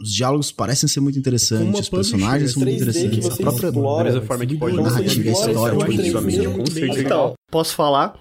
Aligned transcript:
os 0.00 0.12
diálogos 0.12 0.52
parecem 0.52 0.88
ser 0.88 1.00
muito 1.00 1.18
interessantes, 1.18 1.80
os 1.80 1.88
personagens 1.88 2.52
são 2.52 2.62
muito 2.62 2.76
interessantes, 2.76 3.26
a 3.26 3.36
própria 3.36 3.72
beleza 3.72 4.22
forma 4.22 4.46
que 4.46 4.56
pode 4.56 4.76
narrativa, 4.76 5.28
a 5.28 5.32
história, 5.32 5.78
definitivamente, 5.78 6.46
o 6.46 6.58
conceito 6.58 7.00
Então, 7.00 7.34
posso 7.50 7.74
falar? 7.74 8.18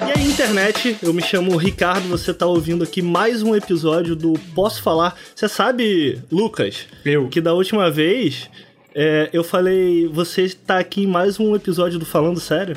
E 0.00 0.18
aí, 0.18 0.26
internet, 0.26 0.96
eu 1.02 1.12
me 1.12 1.20
chamo 1.20 1.56
Ricardo, 1.56 2.08
você 2.08 2.32
tá 2.32 2.46
ouvindo 2.46 2.84
aqui 2.84 3.02
mais 3.02 3.42
um 3.42 3.54
episódio 3.54 4.16
do 4.16 4.32
Posso 4.54 4.82
Falar. 4.82 5.14
Você 5.34 5.48
sabe, 5.48 6.20
Lucas, 6.32 6.86
Eu. 7.04 7.28
que 7.28 7.40
da 7.40 7.52
última 7.52 7.90
vez 7.90 8.48
é, 8.94 9.28
eu 9.32 9.42
falei, 9.42 10.08
você 10.08 10.48
tá 10.66 10.78
aqui 10.78 11.02
em 11.02 11.06
mais 11.06 11.38
um 11.40 11.54
episódio 11.54 11.98
do 11.98 12.06
Falando 12.06 12.38
Sério? 12.40 12.76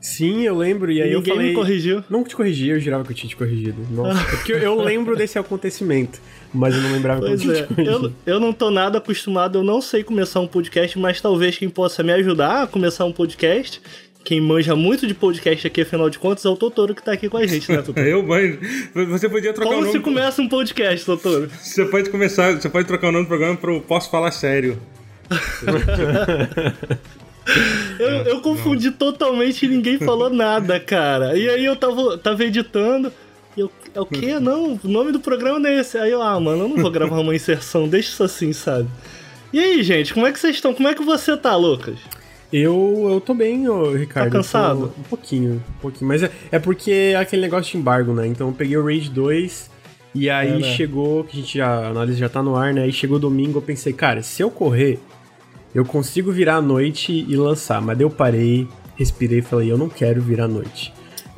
Sim, 0.00 0.42
eu 0.42 0.54
lembro, 0.58 0.92
e 0.92 1.00
aí 1.00 1.10
eu 1.10 1.20
Ninguém 1.20 1.34
falei... 1.34 1.48
me 1.48 1.54
corrigiu. 1.54 2.04
Não 2.10 2.22
te 2.24 2.36
corrigi, 2.36 2.68
eu 2.68 2.78
jurava 2.78 3.04
que 3.04 3.12
eu 3.12 3.16
tinha 3.16 3.30
te 3.30 3.36
corrigido. 3.36 3.76
Nossa, 3.90 4.20
é 4.20 4.24
porque 4.36 4.52
eu- 4.52 4.58
eu 4.58 4.74
lembro 4.82 5.16
desse 5.16 5.38
acontecimento, 5.38 6.20
mas 6.52 6.74
eu 6.74 6.82
não 6.82 6.92
lembrava 6.92 7.20
que 7.20 7.26
eu 7.26 7.30
Pois 7.30 7.40
tinha 7.40 7.54
é, 7.54 7.62
te 7.62 7.68
corrigido. 7.74 8.14
eu, 8.26 8.34
eu 8.34 8.40
não 8.40 8.52
tô 8.52 8.70
nada 8.70 8.98
acostumado, 8.98 9.58
eu 9.58 9.64
não 9.64 9.80
sei 9.80 10.04
começar 10.04 10.40
um 10.40 10.46
podcast, 10.46 10.98
mas 10.98 11.22
talvez 11.22 11.56
quem 11.56 11.70
possa 11.70 12.02
me 12.02 12.12
ajudar 12.12 12.64
a 12.64 12.66
começar 12.66 13.06
um 13.06 13.12
podcast, 13.12 13.80
quem 14.22 14.42
manja 14.42 14.76
muito 14.76 15.06
de 15.06 15.14
podcast 15.14 15.66
aqui, 15.66 15.80
afinal 15.80 16.10
de 16.10 16.18
contas, 16.18 16.44
é 16.44 16.50
o 16.50 16.56
Totoro 16.56 16.94
que 16.94 17.02
tá 17.02 17.12
aqui 17.12 17.30
com 17.30 17.38
a 17.38 17.46
gente, 17.46 17.72
né, 17.72 17.80
Totoro? 17.80 18.04
Eu, 18.06 18.22
mas 18.22 18.58
você 19.08 19.26
podia 19.26 19.54
trocar 19.54 19.70
o 19.70 19.72
Como 19.72 19.86
nome. 19.86 19.92
se 19.98 20.04
começa 20.04 20.42
um 20.42 20.48
podcast, 20.50 21.06
Totoro? 21.06 21.48
Você 21.62 21.82
pode 21.86 22.10
começar, 22.10 22.52
você 22.60 22.68
pode 22.68 22.86
trocar 22.86 23.08
o 23.08 23.12
nome 23.12 23.24
do 23.24 23.28
programa 23.28 23.56
pro 23.56 23.80
Posso 23.80 24.10
Falar 24.10 24.32
Sério. 24.32 24.78
Eu, 27.98 28.08
eu 28.08 28.40
confundi 28.40 28.90
totalmente 28.90 29.66
e 29.66 29.68
ninguém 29.68 29.98
falou 29.98 30.30
nada, 30.30 30.80
cara. 30.80 31.36
E 31.36 31.48
aí 31.48 31.64
eu 31.64 31.76
tava, 31.76 32.16
tava 32.18 32.44
editando. 32.44 33.12
E 33.56 33.60
eu, 33.60 33.70
é 33.94 34.00
o 34.00 34.06
quê? 34.06 34.38
Não, 34.40 34.80
o 34.82 34.88
nome 34.88 35.12
do 35.12 35.20
programa 35.20 35.58
não 35.58 35.68
é 35.68 35.80
esse. 35.80 35.98
Aí 35.98 36.10
eu, 36.10 36.22
ah, 36.22 36.38
mano, 36.40 36.64
eu 36.64 36.68
não 36.68 36.76
vou 36.76 36.90
gravar 36.90 37.20
uma 37.20 37.34
inserção, 37.34 37.86
deixa 37.88 38.08
isso 38.08 38.24
assim, 38.24 38.52
sabe? 38.52 38.88
E 39.52 39.60
aí, 39.60 39.82
gente, 39.82 40.12
como 40.12 40.26
é 40.26 40.32
que 40.32 40.38
vocês 40.38 40.56
estão? 40.56 40.74
Como 40.74 40.88
é 40.88 40.94
que 40.94 41.02
você 41.04 41.36
tá, 41.36 41.54
Lucas? 41.54 41.96
Eu, 42.52 43.08
eu 43.10 43.20
tô 43.20 43.34
bem, 43.34 43.68
ô, 43.68 43.92
Ricardo. 43.92 44.30
Tá 44.30 44.38
cansado? 44.38 44.92
Um 44.98 45.02
pouquinho, 45.02 45.62
um 45.68 45.80
pouquinho. 45.80 46.08
Mas 46.08 46.22
é, 46.22 46.30
é 46.50 46.58
porque 46.58 46.90
é 47.12 47.16
aquele 47.16 47.42
negócio 47.42 47.72
de 47.72 47.78
embargo, 47.78 48.12
né? 48.12 48.26
Então 48.26 48.48
eu 48.48 48.54
peguei 48.54 48.76
o 48.76 48.84
Rage 48.84 49.10
2 49.10 49.70
e 50.14 50.30
aí 50.30 50.48
É, 50.48 50.58
né? 50.58 50.76
chegou, 50.76 51.24
que 51.24 51.36
a 51.36 51.40
gente 51.40 51.58
já, 51.58 51.68
a 51.68 51.88
análise 51.88 52.18
já 52.18 52.28
tá 52.28 52.42
no 52.42 52.56
ar, 52.56 52.72
né? 52.72 52.82
Aí 52.84 52.92
chegou 52.92 53.18
domingo, 53.18 53.58
eu 53.58 53.62
pensei, 53.62 53.92
cara, 53.92 54.22
se 54.22 54.42
eu 54.42 54.50
correr, 54.50 54.98
eu 55.74 55.84
consigo 55.84 56.30
virar 56.32 56.56
à 56.56 56.62
noite 56.62 57.24
e 57.28 57.36
lançar. 57.36 57.80
Mas 57.82 57.96
daí 57.98 58.04
eu 58.04 58.10
parei, 58.10 58.68
respirei 58.96 59.38
e 59.40 59.42
falei, 59.42 59.70
eu 59.72 59.78
não 59.78 59.88
quero 59.88 60.20
virar 60.22 60.44
à 60.44 60.48
noite. 60.48 60.92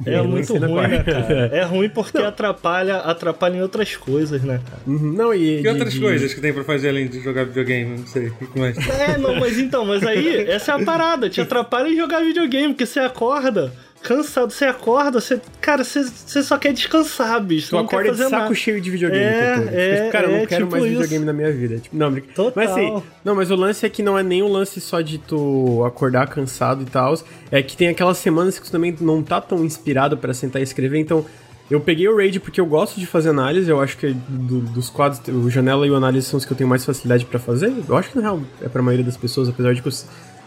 É 0.04 0.20
muito 0.20 0.54
ruim, 0.58 0.88
né, 0.88 1.02
cara? 1.02 1.46
É 1.54 1.62
ruim 1.64 1.88
porque 1.88 2.18
atrapalha, 2.18 2.96
atrapalha 2.98 3.56
em 3.56 3.62
outras 3.62 3.96
coisas, 3.96 4.42
né, 4.42 4.60
cara? 4.68 4.82
Uhum, 4.86 5.12
Não, 5.14 5.32
e. 5.32 5.56
Que 5.56 5.62
de- 5.62 5.68
outras 5.68 5.92
de- 5.94 6.00
coisas 6.00 6.34
que 6.34 6.40
tem 6.42 6.52
pra 6.52 6.62
fazer 6.64 6.90
além 6.90 7.08
de 7.08 7.18
jogar 7.22 7.44
videogame? 7.44 8.00
Não 8.00 8.06
sei. 8.06 8.26
O 8.28 8.32
que 8.46 8.58
mais? 8.58 8.76
É, 8.76 9.16
não, 9.16 9.36
mas 9.40 9.58
então, 9.58 9.86
mas 9.86 10.02
aí, 10.02 10.50
essa 10.50 10.72
é 10.72 10.82
a 10.82 10.84
parada, 10.84 11.30
te 11.30 11.40
atrapalha 11.40 11.88
em 11.88 11.96
jogar 11.96 12.20
videogame, 12.20 12.74
porque 12.74 12.84
você 12.84 13.00
acorda 13.00 13.72
cansado, 14.06 14.52
você 14.52 14.64
acorda, 14.64 15.20
você, 15.20 15.40
cara, 15.60 15.82
você, 15.82 16.04
você 16.04 16.42
só 16.42 16.56
quer 16.56 16.72
descansar, 16.72 17.42
bicho. 17.42 17.70
Tu 17.70 17.78
acorda 17.78 18.12
de 18.12 18.18
saco 18.18 18.30
nada. 18.30 18.54
cheio 18.54 18.80
de 18.80 18.90
videogame, 18.90 19.22
É, 19.24 19.48
Totoro. 19.54 19.66
Tipo, 19.66 19.76
é, 19.80 20.10
cara, 20.10 20.26
eu 20.26 20.30
não 20.32 20.38
é, 20.38 20.46
quero 20.46 20.64
tipo 20.64 20.70
mais 20.72 20.84
isso. 20.84 20.92
videogame 20.94 21.24
na 21.24 21.32
minha 21.32 21.52
vida. 21.52 21.78
Tipo, 21.78 21.96
não, 21.96 22.14
Total. 22.20 22.52
Mas 22.54 22.70
assim, 22.70 23.02
não, 23.24 23.34
mas 23.34 23.50
o 23.50 23.56
lance 23.56 23.84
é 23.84 23.88
que 23.88 24.02
não 24.02 24.18
é 24.18 24.22
nem 24.22 24.42
um 24.42 24.48
lance 24.48 24.80
só 24.80 25.00
de 25.00 25.18
tu 25.18 25.84
acordar 25.84 26.28
cansado 26.28 26.82
e 26.82 26.86
tal. 26.86 27.14
É 27.50 27.62
que 27.62 27.76
tem 27.76 27.88
aquelas 27.88 28.18
semanas 28.18 28.58
que 28.58 28.66
tu 28.66 28.70
também 28.72 28.96
não 29.00 29.22
tá 29.22 29.40
tão 29.40 29.64
inspirado 29.64 30.16
pra 30.16 30.32
sentar 30.32 30.60
e 30.60 30.64
escrever. 30.64 30.98
Então, 30.98 31.24
eu 31.70 31.80
peguei 31.80 32.08
o 32.08 32.16
Raid 32.16 32.38
porque 32.38 32.60
eu 32.60 32.66
gosto 32.66 33.00
de 33.00 33.06
fazer 33.06 33.30
análise. 33.30 33.68
Eu 33.68 33.80
acho 33.80 33.96
que 33.98 34.14
do- 34.28 34.60
dos 34.60 34.88
quadros, 34.88 35.20
o 35.28 35.50
Janela 35.50 35.84
e 35.86 35.90
o 35.90 35.96
Análise 35.96 36.26
são 36.28 36.38
os 36.38 36.44
que 36.44 36.52
eu 36.52 36.56
tenho 36.56 36.70
mais 36.70 36.84
facilidade 36.84 37.24
pra 37.24 37.38
fazer. 37.40 37.72
Eu 37.88 37.96
acho 37.96 38.10
que 38.10 38.16
na 38.16 38.22
real 38.22 38.40
é 38.62 38.68
pra 38.68 38.80
maioria 38.82 39.04
das 39.04 39.16
pessoas, 39.16 39.48
apesar 39.48 39.74
de 39.74 39.82
que 39.82 39.88
eu 39.88 39.92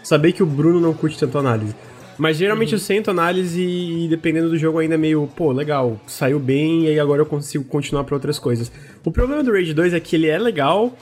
saber 0.02 0.32
que 0.32 0.42
o 0.42 0.46
Bruno 0.46 0.80
não 0.80 0.94
curte 0.94 1.20
tanto 1.20 1.38
análise. 1.38 1.76
Mas 2.20 2.36
geralmente 2.36 2.74
eu 2.74 2.80
sento 2.80 3.10
análise 3.10 3.62
e 3.62 4.06
dependendo 4.10 4.50
do 4.50 4.58
jogo 4.58 4.78
ainda 4.78 4.96
é 4.96 4.98
meio, 4.98 5.26
pô, 5.38 5.54
legal, 5.54 5.98
saiu 6.06 6.38
bem 6.38 6.84
e 6.84 6.88
aí 6.90 7.00
agora 7.00 7.22
eu 7.22 7.26
consigo 7.26 7.64
continuar 7.64 8.04
pra 8.04 8.14
outras 8.14 8.38
coisas. 8.38 8.70
O 9.06 9.10
problema 9.10 9.42
do 9.42 9.54
Raid 9.54 9.74
2 9.74 9.94
é 9.94 10.00
que 10.02 10.18
ele 10.18 10.28
é 10.28 10.38
legal, 10.38 10.94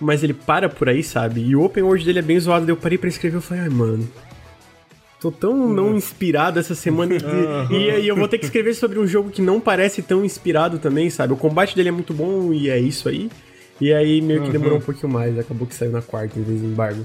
mas 0.00 0.22
ele 0.22 0.32
para 0.32 0.68
por 0.68 0.88
aí, 0.88 1.02
sabe? 1.02 1.40
E 1.40 1.56
o 1.56 1.64
open 1.64 1.82
world 1.82 2.04
dele 2.04 2.20
é 2.20 2.22
bem 2.22 2.38
zoado, 2.38 2.64
daí 2.64 2.72
eu 2.72 2.76
parei 2.76 2.96
pra 2.96 3.08
escrever 3.08 3.38
e 3.38 3.40
falei, 3.40 3.64
ai, 3.64 3.68
mano. 3.68 4.08
Tô 5.20 5.32
tão 5.32 5.68
não 5.68 5.96
inspirado 5.96 6.60
essa 6.60 6.74
semana 6.76 7.14
e, 7.68 7.74
e 7.74 7.90
aí 7.90 8.08
eu 8.08 8.14
vou 8.14 8.28
ter 8.28 8.38
que 8.38 8.44
escrever 8.44 8.72
sobre 8.72 9.00
um 9.00 9.06
jogo 9.06 9.28
que 9.28 9.42
não 9.42 9.60
parece 9.60 10.00
tão 10.02 10.24
inspirado 10.24 10.78
também, 10.78 11.10
sabe? 11.10 11.32
O 11.32 11.36
combate 11.36 11.74
dele 11.74 11.88
é 11.88 11.92
muito 11.92 12.14
bom 12.14 12.52
e 12.52 12.70
é 12.70 12.78
isso 12.78 13.08
aí. 13.08 13.28
E 13.80 13.92
aí 13.92 14.20
meio 14.20 14.44
que 14.44 14.50
demorou 14.50 14.78
um 14.78 14.80
pouquinho 14.80 15.12
mais, 15.12 15.36
acabou 15.36 15.66
que 15.66 15.74
saiu 15.74 15.90
na 15.90 16.00
quarta 16.00 16.38
em 16.38 16.42
vez 16.42 16.60
do 16.60 16.66
embargo. 16.68 17.04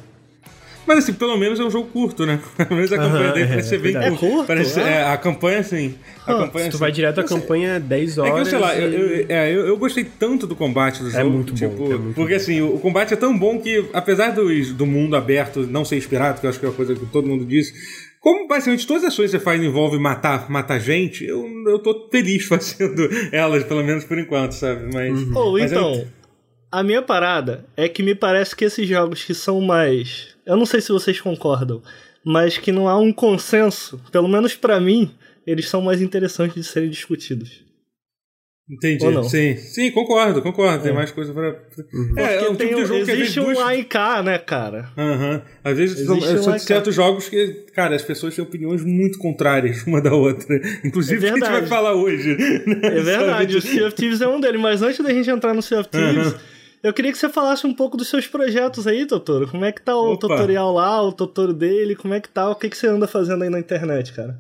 Mas 0.88 1.00
assim, 1.00 1.14
pelo 1.14 1.36
menos 1.38 1.60
é 1.60 1.64
um 1.64 1.70
jogo 1.72 1.90
curto, 1.92 2.26
né? 2.26 2.40
Pelo 2.58 2.76
menos 2.76 2.92
a 2.94 2.98
campanha 2.98 3.32
dele 3.32 3.46
é, 3.46 3.48
parece 3.50 3.70
ser 3.70 3.80
bem 3.80 3.94
verdade. 3.94 4.18
curta. 4.18 4.26
É 4.26 4.30
curto? 4.30 4.48
Parece, 4.48 4.80
Ah. 4.80 4.88
é, 4.90 5.04
a 5.04 5.18
campanha, 5.18 5.60
assim. 5.60 5.96
A 6.28 6.34
campanha, 6.36 6.66
Se 6.66 6.70
tu 6.72 6.76
assim, 6.76 6.78
vai 6.78 6.92
direto 6.92 7.20
à 7.20 7.24
campanha, 7.24 7.70
é 7.74 7.80
10 7.80 8.12
É 8.12 8.14
que 8.14 8.20
eu 8.30 8.34
horas. 8.34 8.48
sei 8.48 8.58
lá, 8.60 8.76
eu, 8.78 8.90
e- 8.92 9.22
eu, 9.22 9.26
é, 9.30 9.52
eu, 9.52 9.68
eu 9.68 9.78
gostei 9.78 10.04
tanto 10.04 10.46
do 10.46 10.56
combate 10.56 11.02
do 11.02 11.10
jogo. 11.10 11.30
muito 11.30 11.54
bom, 11.54 11.58
tipo, 11.58 11.94
é 11.94 11.98
muito 11.98 12.16
Porque 12.16 12.34
bom. 12.34 12.38
assim, 12.38 12.62
o, 12.62 12.76
o 12.76 12.80
combate 12.80 13.14
é 13.14 13.18
tão 13.18 13.38
bom 13.38 13.60
que, 13.60 13.86
apesar 13.94 14.32
dos, 14.32 14.72
do 14.74 14.86
mundo 14.86 15.16
aberto 15.16 15.62
não 15.62 15.84
ser 15.84 15.98
inspirado, 15.98 16.40
que 16.40 16.46
eu 16.46 16.50
acho 16.52 16.60
que 16.60 16.66
é 16.66 16.70
uma 16.70 16.76
coisa 16.76 16.94
que 16.96 17.06
todo 17.08 17.28
mundo 17.28 17.46
diz, 17.46 17.74
como 18.20 18.48
basicamente 18.48 18.86
todas 18.88 19.04
as 19.04 19.14
ações 19.14 19.32
que 19.32 19.38
você 19.38 19.44
faz 19.44 19.62
envolvem 19.62 20.00
matar, 20.00 20.50
matar 20.50 20.80
gente, 20.80 21.24
eu, 21.26 21.46
eu 21.68 21.80
tô 21.80 22.08
feliz 22.12 22.46
fazendo 22.48 23.10
elas, 23.32 23.64
pelo 23.64 23.84
menos 23.84 24.04
por 24.04 24.18
enquanto, 24.20 24.52
sabe? 24.54 24.90
Mas. 24.94 25.36
Ou 25.36 25.54
mas 25.54 25.72
é 25.72 25.76
então, 25.76 25.94
eu- 25.96 26.08
a 26.72 26.84
minha 26.84 27.02
parada 27.02 27.66
é 27.78 27.88
que 27.88 28.04
me 28.04 28.14
parece 28.14 28.56
que 28.56 28.66
esses 28.66 28.88
jogos 28.88 29.24
que 29.24 29.34
são 29.34 29.62
mais. 29.62 30.35
Eu 30.46 30.56
não 30.58 30.66
sei 30.66 30.82
se 30.82 30.92
vocês 30.92 31.20
concordam, 31.20 31.82
mas 32.24 32.58
que 32.58 32.72
não 32.72 32.88
há 32.88 32.98
um 33.00 33.12
consenso, 33.12 34.00
pelo 34.12 34.28
menos 34.28 34.56
pra 34.56 34.80
mim, 34.80 35.12
eles 35.46 35.68
são 35.70 35.82
mais 35.82 36.02
interessantes 36.02 36.56
de 36.56 36.64
serem 36.64 36.90
discutidos. 36.90 37.64
Entendi. 38.68 39.06
Sim, 39.30 39.56
sim, 39.58 39.92
concordo, 39.92 40.42
concordo. 40.42 40.82
Tem 40.82 40.92
É. 40.92 40.96
mais 40.96 41.12
coisa 41.12 41.32
pra. 41.32 41.50
Uhum. 41.94 42.14
É, 42.18 42.36
é 42.46 42.50
um 42.50 42.56
tem, 42.56 42.70
tipo 42.70 42.82
de 42.82 42.88
jogo 42.88 43.06
que 43.06 43.12
às 43.12 43.18
vezes 43.18 43.22
existe 43.22 43.40
um 43.40 43.44
duas- 43.54 43.60
AIK, 43.60 43.94
né, 44.24 44.40
cara? 44.40 44.90
Aham. 44.98 45.42
Às 45.64 45.78
vezes 45.78 46.00
Existe 46.00 46.08
são, 46.08 46.18
um 46.40 46.44
são 46.44 46.58
certos 46.60 46.96
jogos 46.96 47.30
que, 47.30 47.48
cara, 47.76 47.96
as 47.96 48.02
pessoas 48.02 48.36
têm 48.36 48.44
opiniões 48.44 48.84
muito 48.84 49.20
contrárias 49.20 49.84
uma 49.86 50.02
da 50.02 50.16
outra. 50.16 50.60
Inclusive, 50.84 51.18
É 51.28 51.32
que 51.34 51.44
a 51.44 51.46
gente 51.46 51.52
vai 51.60 51.68
falar 51.68 51.94
hoje. 51.94 52.36
né? 52.66 52.80
É 52.82 53.02
verdade, 53.06 53.56
o? 53.56 53.62
Sea 53.62 53.86
of 53.86 53.96
Thieves 53.96 54.20
é 54.22 54.28
um 54.28 54.40
deles, 54.40 54.60
mas 54.60 54.82
antes 54.82 54.98
da 55.06 55.14
gente 55.14 55.30
entrar 55.30 55.54
no 55.54 55.62
Sea 55.62 55.82
of 55.82 55.90
Thieves, 55.90 56.34
eu 56.86 56.94
queria 56.94 57.12
que 57.12 57.18
você 57.18 57.28
falasse 57.28 57.66
um 57.66 57.74
pouco 57.74 57.98
dos 57.98 58.08
seus 58.08 58.28
projetos 58.28 58.86
aí, 58.86 59.08
Totoro. 59.08 59.48
Como 59.48 59.66
é 59.66 59.72
que 59.72 59.82
tá 59.82 59.96
o 59.96 60.14
Opa. 60.14 60.28
tutorial 60.28 60.72
lá, 60.72 61.02
o 61.02 61.12
Totoro 61.12 61.52
dele, 61.52 61.96
como 61.96 62.14
é 62.14 62.20
que 62.20 62.30
tá, 62.30 62.48
o 62.48 62.56
que, 62.56 62.70
que 62.70 62.78
você 62.78 62.86
anda 62.86 63.08
fazendo 63.08 63.44
aí 63.44 63.50
na 63.50 63.60
internet, 63.60 64.14
cara? 64.14 64.40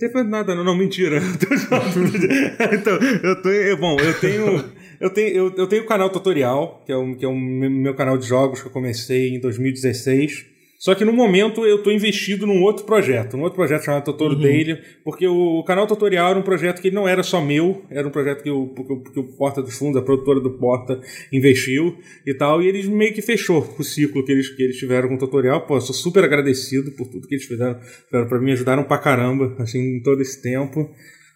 Não 0.00 0.12
tem 0.12 0.24
nada, 0.28 0.54
não, 0.54 0.62
não, 0.62 0.76
mentira. 0.76 1.16
então, 2.72 2.98
eu 3.22 3.42
tenho. 3.42 3.76
Bom, 3.78 3.96
eu 3.98 4.20
tenho. 4.20 4.64
Eu 5.00 5.10
tenho, 5.10 5.28
eu, 5.28 5.54
eu 5.56 5.66
tenho 5.66 5.84
o 5.84 5.86
canal 5.86 6.10
tutorial, 6.10 6.82
que 6.84 6.92
é, 6.92 6.96
um, 6.96 7.14
que 7.14 7.24
é 7.24 7.28
um 7.28 7.40
meu 7.40 7.94
canal 7.94 8.18
de 8.18 8.26
jogos 8.26 8.60
que 8.60 8.68
eu 8.68 8.72
comecei 8.72 9.34
em 9.34 9.40
2016. 9.40 10.44
Só 10.78 10.94
que 10.94 11.04
no 11.04 11.12
momento 11.12 11.66
eu 11.66 11.82
tô 11.82 11.90
investido 11.90 12.46
num 12.46 12.62
outro 12.62 12.84
projeto, 12.86 13.36
num 13.36 13.42
outro 13.42 13.56
projeto 13.56 13.82
chamado 13.82 14.04
Totoro 14.04 14.36
Daily, 14.36 14.78
porque 15.02 15.26
o, 15.26 15.64
canal 15.64 15.88
tutorial 15.88 16.30
era 16.30 16.38
um 16.38 16.42
projeto 16.42 16.80
que 16.80 16.88
não 16.88 17.08
era 17.08 17.24
só 17.24 17.40
meu, 17.40 17.84
era 17.90 18.06
um 18.06 18.12
projeto 18.12 18.44
que 18.44 18.50
o, 18.50 18.68
que 19.12 19.18
o, 19.18 19.24
Porta 19.36 19.60
dos 19.60 19.76
Fundos, 19.76 20.00
a 20.00 20.04
produtora 20.04 20.38
do 20.38 20.56
Porta, 20.56 21.00
investiu 21.32 21.98
e 22.24 22.32
tal, 22.32 22.62
e 22.62 22.68
eles 22.68 22.86
meio 22.86 23.12
que 23.12 23.20
fechou 23.20 23.74
o 23.76 23.82
ciclo 23.82 24.24
que 24.24 24.30
eles, 24.30 24.50
que 24.50 24.62
eles 24.62 24.78
tiveram 24.78 25.08
com 25.08 25.16
o 25.16 25.18
tutorial. 25.18 25.66
Pô, 25.66 25.78
eu 25.78 25.80
sou 25.80 25.94
super 25.94 26.22
agradecido 26.22 26.92
por 26.92 27.08
tudo 27.08 27.26
que 27.26 27.34
eles 27.34 27.44
fizeram, 27.44 27.80
fizeram 27.80 28.28
pra 28.28 28.38
mim, 28.38 28.52
ajudaram 28.52 28.84
pra 28.84 28.98
caramba, 28.98 29.56
assim, 29.58 29.96
em 29.96 30.02
todo 30.02 30.22
esse 30.22 30.40
tempo. 30.40 30.88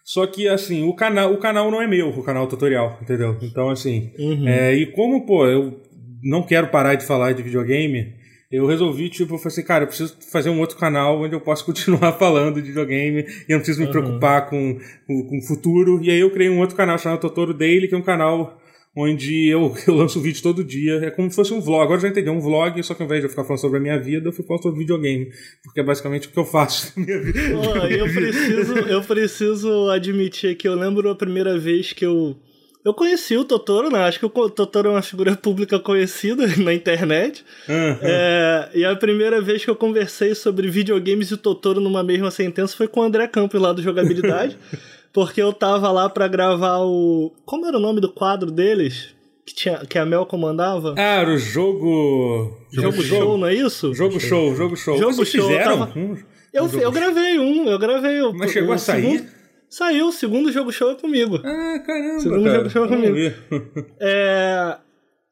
Só 0.05 0.25
que, 0.25 0.47
assim, 0.47 0.87
o 0.87 0.93
canal, 0.95 1.33
o 1.33 1.37
canal 1.37 1.69
não 1.69 1.81
é 1.81 1.87
meu, 1.87 2.09
o 2.09 2.23
canal 2.23 2.47
tutorial, 2.47 2.97
entendeu? 3.01 3.37
Então, 3.41 3.69
assim, 3.69 4.11
é, 4.47 4.73
e 4.73 4.85
como, 4.85 5.25
pô, 5.25 5.45
eu 5.47 5.81
não 6.23 6.43
quero 6.43 6.67
parar 6.67 6.95
de 6.95 7.05
falar 7.05 7.33
de 7.33 7.43
videogame, 7.43 8.22
eu 8.53 8.67
resolvi, 8.67 9.09
tipo, 9.09 9.33
eu 9.33 9.39
falei 9.39 9.51
assim, 9.51 9.63
cara, 9.63 9.83
eu 9.83 9.87
preciso 9.87 10.15
fazer 10.31 10.51
um 10.51 10.59
outro 10.59 10.77
canal 10.77 11.19
onde 11.19 11.33
eu 11.33 11.41
possa 11.41 11.63
continuar 11.65 12.13
falando 12.13 12.61
de 12.61 12.67
videogame 12.67 13.21
e 13.21 13.51
eu 13.51 13.55
não 13.55 13.57
preciso 13.57 13.81
me 13.81 13.87
preocupar 13.87 14.47
com, 14.47 14.77
com, 15.07 15.27
com 15.27 15.37
o 15.39 15.41
futuro. 15.41 15.99
E 16.03 16.11
aí 16.11 16.19
eu 16.19 16.29
criei 16.29 16.51
um 16.51 16.59
outro 16.59 16.75
canal 16.75 16.99
chamado 16.99 17.19
Totoro 17.19 17.51
Daily, 17.51 17.87
que 17.87 17.95
é 17.95 17.97
um 17.97 18.03
canal 18.03 18.61
onde 18.95 19.47
eu, 19.47 19.73
eu 19.87 19.95
lanço 19.95 20.21
vídeo 20.21 20.43
todo 20.43 20.63
dia. 20.63 20.97
É 21.03 21.09
como 21.09 21.31
se 21.31 21.35
fosse 21.35 21.51
um 21.51 21.59
vlog. 21.59 21.81
Agora 21.81 21.97
eu 21.97 22.01
já 22.03 22.09
entendi, 22.09 22.29
é 22.29 22.31
um 22.31 22.39
vlog, 22.39 22.83
só 22.83 22.93
que 22.93 23.01
ao 23.01 23.07
invés 23.07 23.21
de 23.21 23.25
eu 23.25 23.29
ficar 23.31 23.43
falando 23.43 23.61
sobre 23.61 23.79
a 23.79 23.81
minha 23.81 23.99
vida, 23.99 24.27
eu 24.27 24.31
fico 24.31 24.47
falando 24.47 24.61
sobre 24.61 24.79
videogame. 24.81 25.31
Porque 25.63 25.79
é 25.79 25.83
basicamente 25.83 26.27
o 26.27 26.31
que 26.31 26.37
eu 26.37 26.45
faço 26.45 26.93
na 26.99 27.05
minha 27.07 27.21
vida. 27.21 27.39
Pô, 27.55 27.87
eu 27.87 28.05
preciso, 28.05 28.77
eu 28.77 29.01
preciso 29.01 29.89
admitir 29.89 30.55
que 30.55 30.67
eu 30.67 30.75
lembro 30.75 31.09
a 31.09 31.15
primeira 31.15 31.57
vez 31.57 31.91
que 31.91 32.05
eu 32.05 32.37
eu 32.83 32.93
conheci 32.93 33.37
o 33.37 33.45
Totoro, 33.45 33.89
né? 33.89 33.99
Acho 33.99 34.19
que 34.19 34.25
o 34.25 34.49
Totoro 34.49 34.89
é 34.89 34.91
uma 34.91 35.01
figura 35.01 35.35
pública 35.37 35.79
conhecida 35.79 36.45
na 36.57 36.73
internet. 36.73 37.45
Uhum. 37.67 37.97
É, 38.01 38.69
e 38.73 38.85
a 38.85 38.95
primeira 38.95 39.41
vez 39.41 39.63
que 39.63 39.71
eu 39.71 39.75
conversei 39.75 40.35
sobre 40.35 40.69
videogames 40.69 41.29
e 41.29 41.35
o 41.35 41.37
Totoro 41.37 41.79
numa 41.79 42.03
mesma 42.03 42.29
sentença 42.29 42.75
foi 42.75 42.87
com 42.87 42.99
o 42.99 43.03
André 43.03 43.27
Campos 43.27 43.61
lá 43.61 43.71
do 43.71 43.81
Jogabilidade. 43.81 44.57
porque 45.13 45.41
eu 45.41 45.53
tava 45.53 45.91
lá 45.91 46.09
para 46.09 46.27
gravar 46.27 46.79
o. 46.79 47.31
Como 47.45 47.65
era 47.65 47.77
o 47.77 47.81
nome 47.81 48.01
do 48.01 48.11
quadro 48.11 48.51
deles? 48.51 49.13
Que, 49.45 49.53
tinha, 49.53 49.77
que 49.85 49.99
a 49.99 50.05
Mel 50.05 50.25
comandava? 50.25 50.95
Ah, 50.97 51.21
era 51.21 51.29
o 51.29 51.37
jogo. 51.37 52.57
Jogo, 52.71 52.91
jogo 52.91 53.03
show, 53.03 53.37
não 53.37 53.47
é 53.47 53.53
isso? 53.53 53.93
Jogo 53.93 54.19
show, 54.19 54.55
jogo 54.55 54.75
show. 54.75 54.97
Jogo 54.97 55.13
Vocês 55.13 55.29
show. 55.29 55.47
Fizeram? 55.47 55.71
Eu, 55.73 55.79
tava... 55.79 55.99
um, 55.99 56.17
eu, 56.53 56.79
eu 56.79 56.91
gravei 56.91 57.39
um, 57.39 57.67
eu 57.67 57.77
gravei. 57.77 58.21
Mas 58.33 58.51
chegou 58.51 58.73
a 58.73 58.77
sair? 58.77 59.19
Segundo... 59.19 59.42
Saiu, 59.73 60.09
o 60.09 60.11
segundo 60.11 60.51
jogo 60.51 60.71
show 60.71 60.91
é 60.91 60.95
comigo. 60.95 61.41
Ah, 61.43 61.79
caramba. 61.79 62.19
Segundo 62.19 62.43
cara. 62.43 62.57
jogo 62.57 62.69
show 62.69 62.85
é 62.85 62.87
comigo. 62.87 63.17
é. 63.99 64.77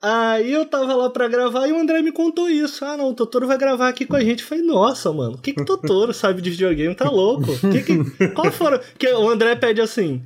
Aí 0.01 0.51
eu 0.51 0.65
tava 0.65 0.95
lá 0.95 1.11
pra 1.11 1.27
gravar 1.27 1.67
e 1.67 1.71
o 1.71 1.77
André 1.77 2.01
me 2.01 2.11
contou 2.11 2.49
isso. 2.49 2.83
Ah, 2.83 2.97
não, 2.97 3.09
o 3.09 3.13
Totoro 3.13 3.45
vai 3.45 3.55
gravar 3.55 3.87
aqui 3.87 4.03
com 4.03 4.15
a 4.15 4.23
gente. 4.23 4.41
Eu 4.41 4.47
falei, 4.47 4.63
nossa, 4.63 5.13
mano, 5.13 5.35
o 5.35 5.37
que 5.37 5.53
que 5.53 5.61
o 5.61 5.65
Totoro 5.65 6.11
sabe 6.11 6.41
de 6.41 6.49
videogame? 6.49 6.95
Tá 6.95 7.07
louco? 7.07 7.45
Que 7.71 7.83
que... 7.83 8.27
Qual 8.33 8.51
foram? 8.51 8.79
Que 8.97 9.13
o 9.13 9.29
André 9.29 9.55
pede 9.55 9.79
assim, 9.79 10.23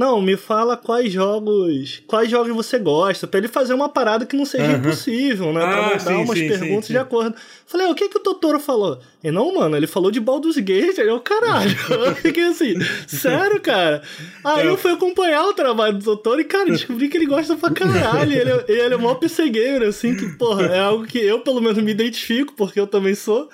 não, 0.00 0.22
me 0.22 0.34
fala 0.34 0.78
quais 0.78 1.12
jogos. 1.12 2.02
Quais 2.06 2.30
jogos 2.30 2.56
você 2.56 2.78
gosta, 2.78 3.26
para 3.26 3.36
ele 3.36 3.48
fazer 3.48 3.74
uma 3.74 3.86
parada 3.86 4.24
que 4.24 4.34
não 4.34 4.46
seja 4.46 4.64
uhum. 4.64 4.78
impossível, 4.78 5.52
né? 5.52 5.60
Pra 5.60 5.88
ah, 5.88 5.98
sim, 5.98 6.14
umas 6.14 6.38
sim, 6.38 6.48
perguntas 6.48 6.86
sim, 6.86 6.94
de 6.94 6.98
acordo. 6.98 7.36
Falei, 7.66 7.86
o 7.86 7.94
que 7.94 8.08
que 8.08 8.16
o 8.16 8.20
Totoro 8.20 8.58
falou? 8.58 8.98
E 9.22 9.30
não, 9.30 9.54
mano, 9.54 9.76
ele 9.76 9.86
falou 9.86 10.10
de 10.10 10.18
Baldur's 10.18 10.56
Gate, 10.56 10.98
aí 10.98 11.06
eu, 11.06 11.20
caralho. 11.20 11.76
eu 11.90 12.14
fiquei 12.14 12.44
assim, 12.44 12.76
sério, 13.06 13.60
cara? 13.60 14.00
Aí 14.42 14.64
eu... 14.64 14.70
eu 14.70 14.78
fui 14.78 14.90
acompanhar 14.90 15.44
o 15.44 15.52
trabalho 15.52 15.98
do 15.98 16.02
Totoro 16.02 16.40
e, 16.40 16.44
cara, 16.44 16.70
descobri 16.70 17.10
que 17.10 17.18
ele 17.18 17.26
gosta 17.26 17.54
pra 17.56 17.70
caralho. 17.70 18.32
ele, 18.32 18.50
é, 18.50 18.64
ele 18.68 18.94
é 18.94 18.96
mó 18.96 19.14
PC 19.16 19.50
gamer, 19.50 19.86
assim, 19.86 20.16
que, 20.16 20.26
porra, 20.30 20.64
é 20.64 20.80
algo 20.80 21.04
que 21.04 21.18
eu, 21.18 21.40
pelo 21.40 21.60
menos, 21.60 21.76
me 21.82 21.90
identifico, 21.90 22.54
porque 22.56 22.80
eu 22.80 22.86
também 22.86 23.14
sou. 23.14 23.50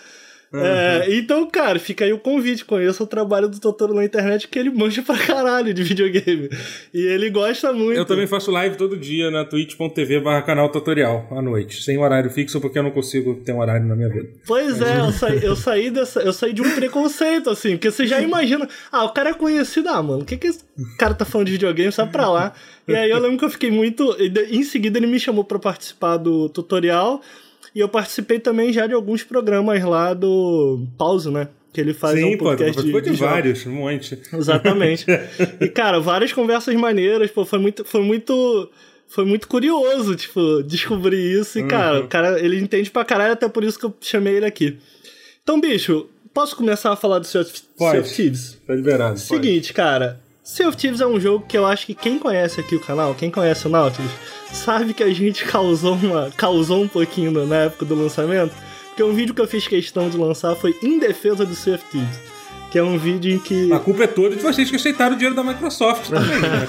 Uhum. 0.52 0.60
É, 0.64 1.06
então, 1.16 1.46
cara, 1.50 1.78
fica 1.78 2.04
aí 2.04 2.12
o 2.12 2.18
convite. 2.18 2.64
Conheça 2.64 3.02
o 3.02 3.06
trabalho 3.06 3.48
do 3.48 3.58
Totoro 3.60 3.94
na 3.94 4.04
internet, 4.04 4.48
que 4.48 4.58
ele 4.58 4.70
manja 4.70 5.02
pra 5.02 5.16
caralho 5.18 5.74
de 5.74 5.82
videogame. 5.82 6.48
E 6.94 7.00
ele 7.00 7.30
gosta 7.30 7.72
muito. 7.72 7.98
Eu 7.98 8.04
também 8.04 8.26
faço 8.26 8.50
live 8.50 8.76
todo 8.76 8.96
dia 8.96 9.30
na 9.30 9.44
twitch.tv 9.44 10.20
barra 10.20 10.42
canal 10.42 10.70
tutorial 10.70 11.26
à 11.30 11.42
noite. 11.42 11.82
Sem 11.82 11.98
horário 11.98 12.30
fixo, 12.30 12.60
porque 12.60 12.78
eu 12.78 12.82
não 12.82 12.90
consigo 12.90 13.34
ter 13.44 13.52
um 13.52 13.58
horário 13.58 13.86
na 13.86 13.96
minha 13.96 14.08
vida. 14.08 14.28
Pois 14.46 14.80
é, 14.80 15.00
eu 15.00 15.12
saí, 15.12 15.44
eu 15.44 15.56
saí, 15.56 15.90
dessa, 15.90 16.20
eu 16.20 16.32
saí 16.32 16.52
de 16.52 16.62
um 16.62 16.74
preconceito, 16.74 17.50
assim, 17.50 17.72
porque 17.72 17.90
você 17.90 18.06
já 18.06 18.20
imagina. 18.20 18.68
Ah, 18.90 19.04
o 19.04 19.12
cara 19.12 19.30
é 19.30 19.34
conhecido, 19.34 19.88
ah, 19.88 20.02
mano, 20.02 20.22
o 20.22 20.24
que, 20.24 20.36
que 20.36 20.46
esse 20.46 20.64
cara 20.98 21.14
tá 21.14 21.24
falando 21.24 21.46
de 21.46 21.52
videogame? 21.52 21.92
Sai 21.92 22.08
pra 22.08 22.30
lá. 22.30 22.52
E 22.88 22.94
aí 22.94 23.10
eu 23.10 23.18
lembro 23.18 23.38
que 23.38 23.44
eu 23.44 23.50
fiquei 23.50 23.70
muito. 23.70 24.16
Em 24.50 24.62
seguida 24.62 24.98
ele 24.98 25.06
me 25.06 25.18
chamou 25.18 25.44
para 25.44 25.58
participar 25.58 26.16
do 26.16 26.48
tutorial. 26.48 27.20
E 27.76 27.80
eu 27.80 27.90
participei 27.90 28.38
também 28.38 28.72
já 28.72 28.86
de 28.86 28.94
alguns 28.94 29.22
programas 29.22 29.84
lá 29.84 30.14
do 30.14 30.86
Pause, 30.96 31.30
né? 31.30 31.48
Que 31.74 31.82
ele 31.82 31.92
faz 31.92 32.18
Sim, 32.18 32.34
um 32.34 32.38
podcast 32.38 32.90
pô, 32.90 33.00
de, 33.00 33.10
de, 33.10 33.10
de 33.10 33.16
vários, 33.18 33.66
um 33.66 33.72
monte. 33.72 34.18
Exatamente. 34.32 35.04
e, 35.60 35.68
cara, 35.68 36.00
várias 36.00 36.32
conversas 36.32 36.74
maneiras, 36.74 37.30
pô, 37.30 37.44
foi 37.44 37.58
muito, 37.58 37.84
foi 37.84 38.00
muito 38.00 38.70
foi 39.06 39.26
muito 39.26 39.46
curioso, 39.46 40.16
tipo, 40.16 40.62
descobrir 40.62 41.38
isso. 41.38 41.58
E, 41.58 41.62
uhum. 41.62 41.68
cara, 41.68 42.00
o 42.00 42.08
cara, 42.08 42.40
ele 42.42 42.58
entende 42.58 42.90
pra 42.90 43.04
caralho, 43.04 43.34
até 43.34 43.46
por 43.46 43.62
isso 43.62 43.78
que 43.78 43.84
eu 43.84 43.94
chamei 44.00 44.36
ele 44.36 44.46
aqui. 44.46 44.78
Então, 45.42 45.60
bicho, 45.60 46.06
posso 46.32 46.56
começar 46.56 46.94
a 46.94 46.96
falar 46.96 47.18
do 47.18 47.26
sea 47.26 47.42
of 47.42 48.14
Thieves? 48.14 48.58
Tá 48.66 48.74
liberado. 48.74 49.18
Seguinte, 49.18 49.74
pode. 49.74 49.74
cara, 49.74 50.20
Sea 50.46 50.68
of 50.68 50.76
Thieves 50.76 51.00
é 51.00 51.06
um 51.06 51.18
jogo 51.18 51.44
que 51.44 51.58
eu 51.58 51.66
acho 51.66 51.84
que 51.84 51.92
quem 51.92 52.20
conhece 52.20 52.60
aqui 52.60 52.76
o 52.76 52.80
canal, 52.80 53.16
quem 53.16 53.32
conhece 53.32 53.66
o 53.66 53.68
Nautilus, 53.68 54.12
sabe 54.52 54.94
que 54.94 55.02
a 55.02 55.12
gente 55.12 55.42
causou, 55.50 55.94
uma, 55.94 56.30
causou 56.36 56.84
um 56.84 56.86
pouquinho 56.86 57.32
na 57.44 57.56
época 57.62 57.84
do 57.84 57.96
lançamento, 57.96 58.54
porque 58.86 59.02
um 59.02 59.12
vídeo 59.12 59.34
que 59.34 59.40
eu 59.40 59.48
fiz 59.48 59.66
questão 59.66 60.08
de 60.08 60.16
lançar 60.16 60.54
foi 60.54 60.78
em 60.80 61.00
defesa 61.00 61.44
do 61.44 61.52
Sea 61.52 61.74
of 61.74 61.84
Thieves. 61.90 62.20
Que 62.70 62.78
é 62.78 62.82
um 62.82 62.96
vídeo 62.96 63.34
em 63.34 63.38
que. 63.40 63.72
A 63.72 63.80
culpa 63.80 64.04
é 64.04 64.06
toda 64.06 64.36
de 64.36 64.42
vocês 64.42 64.70
que 64.70 64.76
aceitaram 64.76 65.14
o 65.14 65.16
dinheiro 65.16 65.34
da 65.34 65.42
Microsoft 65.42 66.10
também, 66.10 66.38
né? 66.38 66.66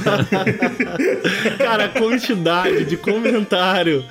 cara, 1.58 1.86
a 1.86 1.90
quantidade 1.90 2.84
de 2.84 2.98
comentário. 2.98 4.04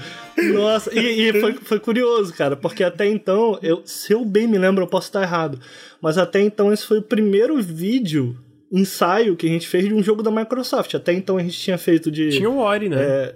Nossa, 0.54 0.94
e, 0.94 1.28
e, 1.28 1.40
foi, 1.40 1.54
foi 1.54 1.80
curioso, 1.80 2.32
cara, 2.32 2.54
porque 2.54 2.84
até 2.84 3.08
então, 3.08 3.58
eu, 3.62 3.82
se 3.84 4.12
eu 4.12 4.24
bem 4.24 4.46
me 4.46 4.58
lembro, 4.58 4.84
eu 4.84 4.88
posso 4.88 5.08
estar 5.08 5.22
errado, 5.22 5.58
mas 6.00 6.18
até 6.18 6.40
então 6.40 6.72
esse 6.72 6.84
foi 6.86 6.98
o 6.98 7.02
primeiro 7.02 7.60
vídeo 7.60 8.36
ensaio 8.76 9.36
que 9.36 9.46
a 9.46 9.48
gente 9.48 9.66
fez 9.66 9.86
de 9.86 9.94
um 9.94 10.02
jogo 10.02 10.22
da 10.22 10.30
Microsoft. 10.30 10.94
Até 10.94 11.12
então 11.12 11.36
a 11.36 11.42
gente 11.42 11.58
tinha 11.58 11.78
feito 11.78 12.10
de. 12.10 12.30
Tinha 12.30 12.50
o 12.50 12.58
Ori, 12.58 12.88
né? 12.88 12.96
É... 13.00 13.34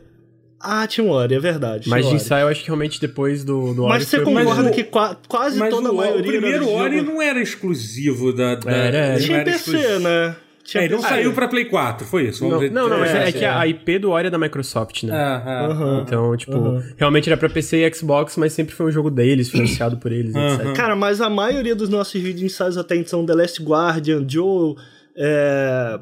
Ah, 0.63 0.87
tinha 0.87 1.07
um 1.07 1.11
Ori, 1.11 1.35
é 1.35 1.41
verdade. 1.41 1.89
Mas 1.89 2.07
de 2.07 2.15
ensaio, 2.15 2.45
eu 2.45 2.49
acho 2.49 2.61
que 2.61 2.67
realmente 2.67 3.01
depois 3.01 3.45
do, 3.45 3.73
do 3.73 3.85
Ori. 3.85 3.93
Mas 3.95 4.09
você 4.09 4.21
concorda 4.21 4.69
o... 4.69 4.73
que 4.73 4.85
qua 4.85 5.17
quase 5.27 5.59
mas 5.59 5.71
toda 5.71 5.89
o, 5.89 5.93
a 5.93 5.95
maioria. 5.95 6.21
O 6.21 6.27
primeiro 6.27 6.69
Ori 6.69 6.99
jogo... 6.99 7.13
não 7.13 7.23
era 7.23 7.41
exclusivo 7.41 8.33
da. 8.33 8.57
da... 8.57 8.71
Era, 8.71 8.99
era. 8.99 9.21
Tinha 9.21 9.39
era 9.39 9.45
PC, 9.45 9.71
exclusivo. 9.71 9.99
né? 10.01 10.37
Tinha 10.71 10.83
é, 10.83 10.85
ele 10.85 10.95
não 10.95 11.03
saiu 11.03 11.33
pra 11.33 11.49
Play 11.49 11.65
4, 11.65 12.07
foi 12.07 12.29
isso? 12.29 12.47
Não, 12.47 12.61
não, 12.61 12.89
não, 12.89 12.99
mas 13.01 13.13
é, 13.13 13.29
é 13.29 13.33
que 13.33 13.45
a 13.45 13.67
IP 13.67 13.99
do 13.99 14.11
Ori 14.11 14.29
é 14.29 14.31
da 14.31 14.39
Microsoft, 14.39 15.03
né? 15.03 15.13
Ah, 15.13 15.43
ah, 15.45 15.69
uhum, 15.69 16.01
então, 16.03 16.37
tipo, 16.37 16.57
uhum. 16.57 16.83
realmente 16.97 17.29
era 17.29 17.37
pra 17.37 17.49
PC 17.49 17.85
e 17.85 17.93
Xbox, 17.93 18.37
mas 18.37 18.53
sempre 18.53 18.75
foi 18.75 18.87
um 18.87 18.91
jogo 18.91 19.11
deles, 19.11 19.49
financiado 19.49 19.97
por 19.97 20.13
eles, 20.13 20.35
uhum. 20.35 20.55
etc. 20.55 20.73
Cara, 20.75 20.95
mas 20.95 21.21
a 21.21 21.29
maioria 21.29 21.75
dos 21.75 21.89
nossos 21.89 22.21
vídeos 22.21 22.43
ensaios 22.43 22.77
até 22.77 22.95
então, 22.95 23.27
The 23.27 23.35
Last 23.35 23.61
Guardian, 23.61 24.25
Joe, 24.29 24.77
é, 25.17 26.01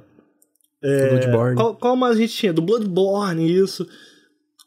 é, 0.82 1.08
Bloodborne. 1.08 1.56
Qual, 1.56 1.76
qual 1.76 1.96
mais 1.96 2.16
a 2.16 2.20
gente 2.20 2.32
tinha? 2.32 2.52
Do 2.52 2.62
Bloodborne, 2.62 3.50
isso 3.50 3.87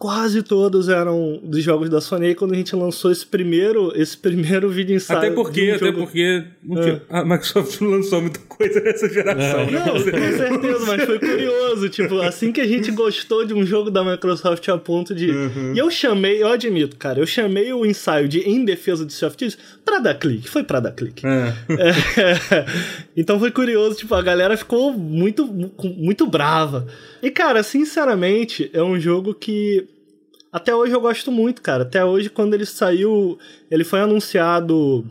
quase 0.01 0.41
todos 0.41 0.89
eram 0.89 1.39
dos 1.43 1.63
jogos 1.63 1.87
da 1.87 2.01
Sony 2.01 2.33
quando 2.33 2.53
a 2.53 2.57
gente 2.57 2.75
lançou 2.75 3.11
esse 3.11 3.23
primeiro, 3.23 3.93
esse 3.95 4.17
primeiro 4.17 4.67
vídeo 4.67 4.95
ensaio. 4.95 5.19
Até 5.19 5.29
porque, 5.29 5.71
um 5.71 5.75
até 5.75 5.91
porque 5.91 6.41
é. 6.67 7.01
a 7.07 7.23
Microsoft 7.23 7.79
não 7.81 7.91
lançou 7.91 8.19
muita 8.19 8.39
coisa 8.39 8.81
nessa 8.81 9.07
geração. 9.07 9.59
É. 9.59 9.69
Não, 9.69 9.93
com 9.93 9.99
certeza, 9.99 10.85
mas 10.87 11.03
foi 11.03 11.19
curioso. 11.19 11.87
Tipo, 11.89 12.19
assim 12.19 12.51
que 12.51 12.59
a 12.59 12.65
gente 12.65 12.89
gostou 12.89 13.45
de 13.45 13.53
um 13.53 13.63
jogo 13.63 13.91
da 13.91 14.03
Microsoft 14.03 14.67
a 14.69 14.77
ponto 14.79 15.13
de. 15.13 15.29
Uhum. 15.29 15.73
E 15.75 15.77
eu 15.77 15.91
chamei, 15.91 16.41
eu 16.41 16.47
admito, 16.47 16.95
cara, 16.95 17.19
eu 17.19 17.27
chamei 17.27 17.71
o 17.71 17.85
ensaio 17.85 18.27
de 18.27 18.39
Em 18.39 18.65
Defesa 18.65 19.05
de 19.05 19.13
Soft 19.13 19.37
Thieves 19.37 19.57
pra 19.85 19.99
dar 19.99 20.15
clique. 20.15 20.49
Foi 20.49 20.63
pra 20.63 20.79
dar 20.79 20.93
clique. 20.93 21.23
É. 21.27 21.53
É. 21.77 22.65
Então 23.15 23.37
foi 23.37 23.51
curioso, 23.51 23.97
tipo, 23.97 24.15
a 24.15 24.21
galera 24.21 24.55
ficou 24.55 24.93
muito, 24.93 25.45
muito 25.97 26.25
brava. 26.25 26.87
E, 27.21 27.29
cara, 27.29 27.61
sinceramente, 27.61 28.69
é 28.73 28.81
um 28.81 28.97
jogo 28.97 29.33
que 29.33 29.85
até 30.51 30.75
hoje 30.75 30.93
eu 30.93 31.01
gosto 31.01 31.31
muito, 31.31 31.61
cara. 31.61 31.83
Até 31.83 32.03
hoje, 32.03 32.29
quando 32.29 32.53
ele 32.53 32.65
saiu, 32.65 33.39
ele 33.69 33.83
foi 33.83 34.01
anunciado 34.01 35.05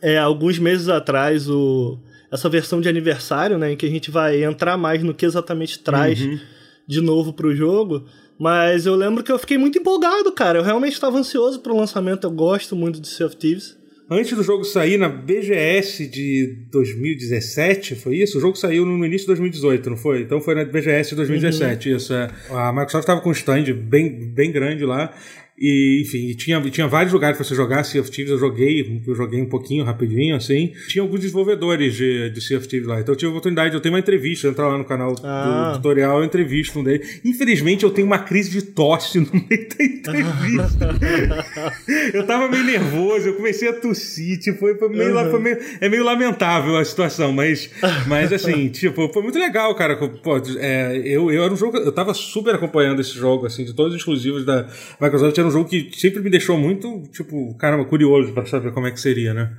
é, 0.00 0.18
alguns 0.18 0.58
meses 0.58 0.88
atrás, 0.88 1.48
o, 1.48 1.98
essa 2.30 2.48
versão 2.48 2.80
de 2.80 2.88
aniversário, 2.88 3.58
né? 3.58 3.72
Em 3.72 3.76
que 3.76 3.86
a 3.86 3.90
gente 3.90 4.10
vai 4.10 4.42
entrar 4.42 4.76
mais 4.76 5.02
no 5.02 5.14
que 5.14 5.26
exatamente 5.26 5.78
traz 5.78 6.20
uhum. 6.20 6.38
de 6.86 7.00
novo 7.00 7.32
pro 7.32 7.54
jogo. 7.54 8.04
Mas 8.38 8.86
eu 8.86 8.94
lembro 8.94 9.22
que 9.22 9.30
eu 9.30 9.38
fiquei 9.38 9.58
muito 9.58 9.78
empolgado, 9.78 10.32
cara. 10.32 10.58
Eu 10.58 10.62
realmente 10.62 10.94
estava 10.94 11.18
ansioso 11.18 11.60
pro 11.60 11.76
lançamento. 11.76 12.24
Eu 12.24 12.30
gosto 12.30 12.74
muito 12.74 13.00
de 13.00 13.08
Sea 13.08 13.26
of 13.26 13.36
Thieves 13.36 13.76
antes 14.10 14.32
do 14.36 14.42
jogo 14.42 14.64
sair 14.64 14.96
na 14.96 15.08
BGS 15.08 16.06
de 16.06 16.66
2017, 16.70 17.94
foi 17.94 18.16
isso? 18.18 18.38
O 18.38 18.40
jogo 18.40 18.56
saiu 18.56 18.84
no 18.84 19.04
início 19.04 19.26
de 19.26 19.28
2018, 19.28 19.90
não 19.90 19.96
foi? 19.96 20.22
Então 20.22 20.40
foi 20.40 20.54
na 20.54 20.64
BGS 20.64 21.10
de 21.10 21.16
2017, 21.16 21.90
uhum. 21.90 21.96
isso. 21.96 22.14
É. 22.14 22.30
A 22.50 22.72
Microsoft 22.72 23.02
estava 23.02 23.20
com 23.20 23.30
um 23.30 23.32
stand 23.32 23.72
bem, 23.72 24.32
bem 24.32 24.52
grande 24.52 24.84
lá 24.84 25.14
e, 25.56 26.02
enfim, 26.02 26.32
tinha, 26.34 26.60
tinha 26.62 26.88
vários 26.88 27.12
lugares 27.12 27.36
para 27.36 27.46
você 27.46 27.54
jogar 27.54 27.84
Sea 27.84 28.00
of 28.00 28.10
Thieves. 28.10 28.32
Eu 28.32 28.38
joguei, 28.38 29.02
eu 29.06 29.14
joguei 29.14 29.40
um 29.40 29.48
pouquinho, 29.48 29.84
rapidinho, 29.84 30.34
assim. 30.34 30.72
Tinha 30.88 31.02
alguns 31.02 31.20
desenvolvedores 31.20 31.94
de, 31.94 32.30
de 32.30 32.40
Sea 32.40 32.58
of 32.58 32.66
Thieves 32.66 32.88
lá. 32.88 33.00
Então 33.00 33.12
eu 33.12 33.16
tive 33.16 33.28
a 33.28 33.30
oportunidade, 33.30 33.72
eu 33.72 33.80
tenho 33.80 33.94
uma 33.94 34.00
entrevista, 34.00 34.48
entrar 34.48 34.66
lá 34.66 34.76
no 34.76 34.84
canal 34.84 35.14
ah. 35.22 35.70
do 35.72 35.76
tutorial, 35.76 36.18
eu 36.18 36.24
entrevisto 36.24 36.80
um 36.80 36.84
deles. 36.84 37.20
Infelizmente, 37.24 37.84
eu 37.84 37.90
tenho 37.90 38.06
uma 38.06 38.18
crise 38.18 38.50
de 38.50 38.62
tosse 38.62 39.20
no 39.20 39.30
meio 39.32 39.68
da 39.68 39.84
entrevista. 39.84 40.94
eu 42.12 42.26
tava 42.26 42.48
meio 42.48 42.64
nervoso, 42.64 43.28
eu 43.28 43.34
comecei 43.34 43.68
a 43.68 43.72
tossir, 43.72 44.38
tipo, 44.40 44.58
foi, 44.58 44.88
meio, 44.88 45.16
uhum. 45.16 45.30
foi 45.30 45.40
meio, 45.40 45.58
é 45.80 45.88
meio 45.88 46.02
lamentável 46.02 46.76
a 46.76 46.84
situação, 46.84 47.32
mas, 47.32 47.70
mas 48.08 48.32
assim, 48.32 48.68
tipo, 48.74 49.08
foi 49.12 49.22
muito 49.22 49.38
legal, 49.38 49.72
cara. 49.76 49.96
Pô, 49.96 50.36
é, 50.58 51.00
eu, 51.04 51.30
eu 51.30 51.44
era 51.44 51.52
um 51.52 51.56
jogo, 51.56 51.76
eu 51.76 51.92
tava 51.92 52.12
super 52.12 52.56
acompanhando 52.56 53.00
esse 53.00 53.14
jogo, 53.14 53.46
assim, 53.46 53.64
de 53.64 53.72
todos 53.72 53.92
os 53.94 54.00
exclusivos 54.00 54.44
da 54.44 54.66
Microsoft 55.00 55.43
um 55.46 55.50
jogo 55.50 55.68
que 55.68 55.90
sempre 55.94 56.20
me 56.20 56.30
deixou 56.30 56.58
muito, 56.58 57.02
tipo, 57.12 57.56
caramba, 57.56 57.84
curioso 57.84 58.32
para 58.32 58.46
saber 58.46 58.72
como 58.72 58.86
é 58.86 58.90
que 58.90 59.00
seria, 59.00 59.32
né? 59.34 59.50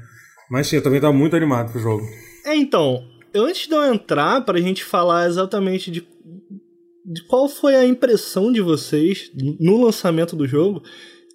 Mas 0.49 0.67
sim, 0.67 0.75
eu 0.75 0.83
também 0.83 1.01
tava 1.01 1.13
muito 1.13 1.35
animado 1.35 1.71
pro 1.71 1.81
jogo. 1.81 2.05
É, 2.45 2.55
então, 2.55 3.03
antes 3.33 3.67
de 3.67 3.73
eu 3.73 3.83
entrar 3.83 4.41
pra 4.41 4.59
gente 4.59 4.83
falar 4.83 5.27
exatamente 5.27 5.89
de, 5.89 6.07
de 7.05 7.23
qual 7.27 7.49
foi 7.49 7.75
a 7.75 7.85
impressão 7.85 8.51
de 8.51 8.61
vocês 8.61 9.31
no 9.59 9.83
lançamento 9.83 10.35
do 10.35 10.47
jogo, 10.47 10.83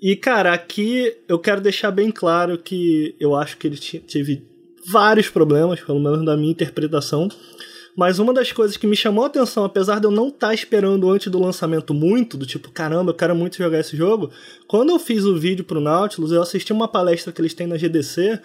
e 0.00 0.16
cara, 0.16 0.52
aqui 0.54 1.12
eu 1.28 1.38
quero 1.38 1.61
deixar 1.61 1.90
bem 1.90 2.11
claro 2.11 2.57
que 2.57 3.14
eu 3.21 3.35
acho 3.35 3.59
que 3.59 3.66
ele 3.66 3.76
teve 3.76 4.49
vários 4.87 5.28
problemas, 5.28 5.80
pelo 5.80 6.00
menos 6.00 6.25
da 6.25 6.37
minha 6.37 6.52
interpretação. 6.52 7.28
Mas 7.97 8.19
uma 8.19 8.33
das 8.33 8.53
coisas 8.53 8.77
que 8.77 8.87
me 8.87 8.97
chamou 8.97 9.25
a 9.25 9.27
atenção, 9.27 9.65
apesar 9.65 9.99
de 9.99 10.07
eu 10.07 10.11
não 10.11 10.29
estar 10.29 10.49
tá 10.49 10.55
esperando 10.55 11.11
antes 11.11 11.31
do 11.31 11.41
lançamento 11.41 11.93
muito, 11.93 12.37
do 12.37 12.47
tipo, 12.47 12.71
caramba, 12.71 13.11
eu 13.11 13.15
quero 13.15 13.35
muito 13.35 13.57
jogar 13.57 13.81
esse 13.81 13.97
jogo, 13.97 14.31
quando 14.67 14.91
eu 14.91 14.99
fiz 14.99 15.25
o 15.25 15.37
vídeo 15.37 15.65
pro 15.65 15.81
Nautilus, 15.81 16.33
eu 16.33 16.43
assisti 16.43 16.73
uma 16.73 16.89
palestra 16.89 17.33
que 17.33 17.41
eles 17.41 17.55
têm 17.55 17.67
na 17.67 17.77
GDC, 17.77 18.41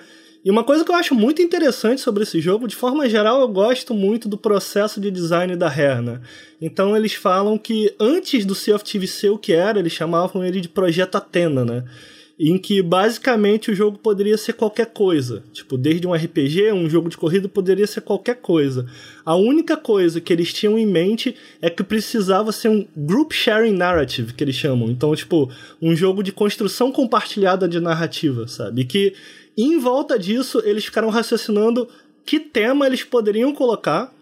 e 0.46 0.52
uma 0.52 0.64
coisa 0.64 0.86
que 0.86 0.92
eu 0.92 0.96
acho 0.96 1.16
muito 1.16 1.42
interessante 1.42 2.02
sobre 2.02 2.22
esse 2.22 2.40
jogo, 2.40 2.68
de 2.68 2.76
forma 2.76 3.10
geral, 3.10 3.42
eu 3.42 3.48
gosto 3.48 3.96
muito 3.96 4.30
do 4.30 4.38
processo 4.38 5.02
de 5.02 5.10
design 5.10 5.56
da 5.56 5.70
né? 5.70 6.22
Então 6.62 6.96
eles 6.96 7.16
falam 7.16 7.58
que 7.58 7.92
antes 8.00 8.46
do 8.46 8.54
Sea 8.54 8.76
of 8.76 9.08
ser 9.08 9.32
o 9.32 9.40
que 9.40 9.54
era, 9.54 9.80
eles 9.80 9.92
chamavam 9.92 10.46
ele 10.46 10.62
de 10.62 10.70
Projeto 10.70 11.16
Atena, 11.16 11.66
né? 11.66 11.84
Em 12.38 12.58
que 12.58 12.82
basicamente 12.82 13.72
o 13.72 13.76
jogo 13.76 13.98
poderia 13.98 14.38
ser 14.38 14.54
qualquer 14.54 14.88
coisa. 14.88 15.44
Tipo, 15.54 15.78
desde 15.78 16.06
um 16.06 16.14
RPG, 16.14 16.72
um 16.74 16.90
jogo 16.90 17.10
de 17.10 17.18
corrida 17.18 17.48
poderia 17.48 17.88
ser 17.88 18.02
qualquer 18.02 18.36
coisa. 18.36 18.86
A 19.26 19.36
única 19.36 19.78
coisa 19.78 20.20
que 20.20 20.34
eles 20.34 20.54
tinham 20.54 20.78
em 20.78 20.86
mente 20.86 21.36
é 21.62 21.70
que 21.70 21.84
precisava 21.84 22.52
ser 22.52 22.70
um 22.70 22.86
group 22.96 23.32
sharing 23.32 23.72
narrative, 23.72 24.34
que 24.34 24.44
eles 24.44 24.56
chamam. 24.56 24.90
Então, 24.90 25.16
tipo, 25.16 25.50
um 25.82 25.96
jogo 25.96 26.22
de 26.22 26.34
construção 26.34 26.92
compartilhada 26.92 27.68
de 27.68 27.80
narrativa, 27.80 28.48
sabe? 28.48 28.82
E 28.82 28.86
que 28.86 29.14
em 29.58 29.80
volta 29.80 30.20
disso 30.20 30.62
eles 30.66 30.84
ficaram 30.84 31.10
raciocinando 31.10 31.88
que 32.26 32.40
tema 32.40 32.86
eles 32.86 33.04
poderiam 33.04 33.54
colocar 33.54 34.14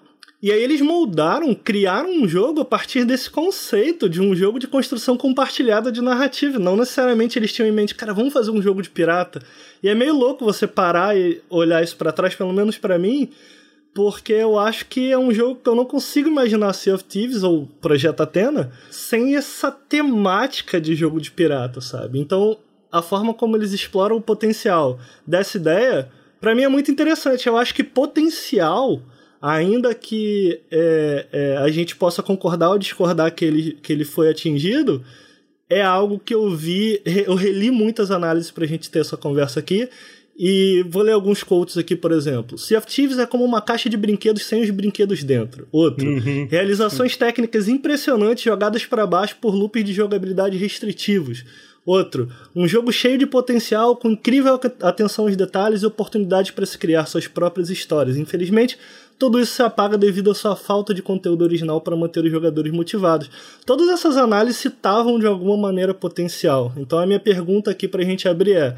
e 0.44 0.52
aí 0.52 0.62
eles 0.62 0.82
moldaram, 0.82 1.56
criaram 1.56 2.12
um 2.12 2.28
jogo 2.28 2.60
a 2.60 2.66
partir 2.66 3.06
desse 3.06 3.30
conceito 3.30 4.10
de 4.10 4.20
um 4.20 4.36
jogo 4.36 4.60
de 4.60 4.68
construção 4.68 5.16
compartilhada 5.16 5.90
de 5.90 6.02
narrativa. 6.02 6.60
Não 6.60 6.76
necessariamente 6.76 7.40
eles 7.40 7.54
tinham 7.54 7.66
em 7.66 7.72
mente, 7.72 7.96
cara, 7.96 8.14
vamos 8.14 8.34
fazer 8.34 8.52
um 8.52 8.62
jogo 8.62 8.82
de 8.82 8.90
pirata. 8.90 9.42
E 9.82 9.88
é 9.88 9.96
meio 9.96 10.14
louco 10.14 10.44
você 10.44 10.68
parar 10.68 11.16
e 11.16 11.42
olhar 11.50 11.82
isso 11.82 11.96
para 11.96 12.12
trás, 12.12 12.36
pelo 12.36 12.52
menos 12.52 12.78
para 12.78 13.00
mim, 13.00 13.30
porque 13.94 14.34
eu 14.34 14.60
acho 14.60 14.86
que 14.88 15.14
é 15.14 15.18
um 15.18 15.34
jogo 15.34 15.62
que 15.64 15.70
eu 15.70 15.76
não 15.76 15.86
consigo 15.86 16.28
imaginar 16.28 16.74
Sea 16.74 16.96
of 16.96 17.06
Thieves 17.06 17.42
ou 17.42 17.66
Projeto 17.80 18.20
Atena 18.20 18.70
sem 18.92 19.38
essa 19.38 19.72
temática 19.72 20.82
de 20.82 20.94
jogo 20.94 21.22
de 21.22 21.32
pirata, 21.32 21.80
sabe? 21.80 22.20
Então, 22.20 22.58
a 22.92 23.02
forma 23.02 23.34
como 23.34 23.56
eles 23.56 23.72
exploram 23.72 24.18
o 24.18 24.22
potencial 24.22 25.00
dessa 25.26 25.56
ideia, 25.56 26.12
para 26.42 26.54
mim 26.54 26.64
é 26.64 26.68
muito 26.68 26.92
interessante. 26.92 27.48
Eu 27.48 27.56
acho 27.56 27.74
que 27.74 27.82
potencial 27.82 29.02
ainda 29.44 29.94
que 29.94 30.62
é, 30.72 31.26
é, 31.34 31.58
a 31.58 31.68
gente 31.68 31.98
possa 31.98 32.24
concordar 32.24 32.70
ou 32.70 32.80
discordar 32.80 33.36
que 33.36 33.44
ele, 33.44 33.78
que 33.84 33.92
ele 33.92 34.06
foi 34.06 34.30
atingido, 34.30 35.04
é 35.70 35.82
algo 35.82 36.18
que 36.18 36.34
eu 36.34 36.50
vi, 36.56 37.02
eu 37.06 37.36
reli 37.36 37.70
muitas 37.70 38.10
análises 38.10 38.52
para 38.52 38.64
a 38.64 38.68
gente 38.68 38.90
ter 38.90 39.00
essa 39.00 39.18
conversa 39.18 39.60
aqui, 39.60 39.90
e 40.40 40.84
vou 40.90 41.04
ler 41.04 41.12
alguns 41.12 41.44
quotes 41.44 41.78
aqui, 41.78 41.94
por 41.94 42.14
exemplo. 42.14 42.58
Sea 42.58 42.78
of 42.78 42.88
Thieves 42.88 43.20
é 43.20 43.26
como 43.26 43.44
uma 43.44 43.62
caixa 43.62 43.90
de 43.90 43.98
brinquedos 43.98 44.46
sem 44.46 44.64
os 44.64 44.70
brinquedos 44.70 45.24
dentro. 45.24 45.68
Outro. 45.72 46.10
Uhum. 46.10 46.48
Realizações 46.50 47.18
técnicas 47.18 47.68
impressionantes 47.68 48.44
jogadas 48.44 48.86
para 48.86 49.06
baixo 49.06 49.36
por 49.42 49.54
loops 49.54 49.84
de 49.84 49.94
jogabilidade 49.94 50.58
restritivos. 50.58 51.44
Outro, 51.86 52.30
um 52.56 52.66
jogo 52.66 52.94
cheio 52.94 53.18
de 53.18 53.26
potencial, 53.26 53.98
com 53.98 54.12
incrível 54.12 54.58
atenção 54.82 55.26
aos 55.26 55.36
detalhes 55.36 55.84
e 55.84 55.86
oportunidades 55.86 56.52
para 56.52 56.66
se 56.66 56.78
criar 56.78 57.06
suas 57.06 57.28
próprias 57.28 57.70
histórias. 57.70 58.16
Infelizmente, 58.16 58.78
tudo 59.18 59.40
isso 59.40 59.54
se 59.54 59.62
apaga 59.62 59.98
devido 59.98 60.32
à 60.32 60.36
sua 60.36 60.56
falta 60.56 60.94
de 60.94 61.02
conteúdo 61.02 61.44
original 61.44 61.80
para 61.82 61.96
manter 61.96 62.24
os 62.24 62.32
jogadores 62.32 62.72
motivados. 62.72 63.30
Todas 63.66 63.90
essas 63.90 64.18
análises 64.18 64.62
citavam 64.62 65.20
de 65.20 65.26
alguma 65.26 65.58
maneira 65.58 65.94
potencial. 65.94 66.74
Então 66.78 67.00
a 67.00 67.06
minha 67.06 67.20
pergunta 67.20 67.72
aqui 67.72 67.88
para 67.88 68.02
a 68.02 68.06
gente 68.06 68.28
abrir 68.28 68.56
é: 68.56 68.76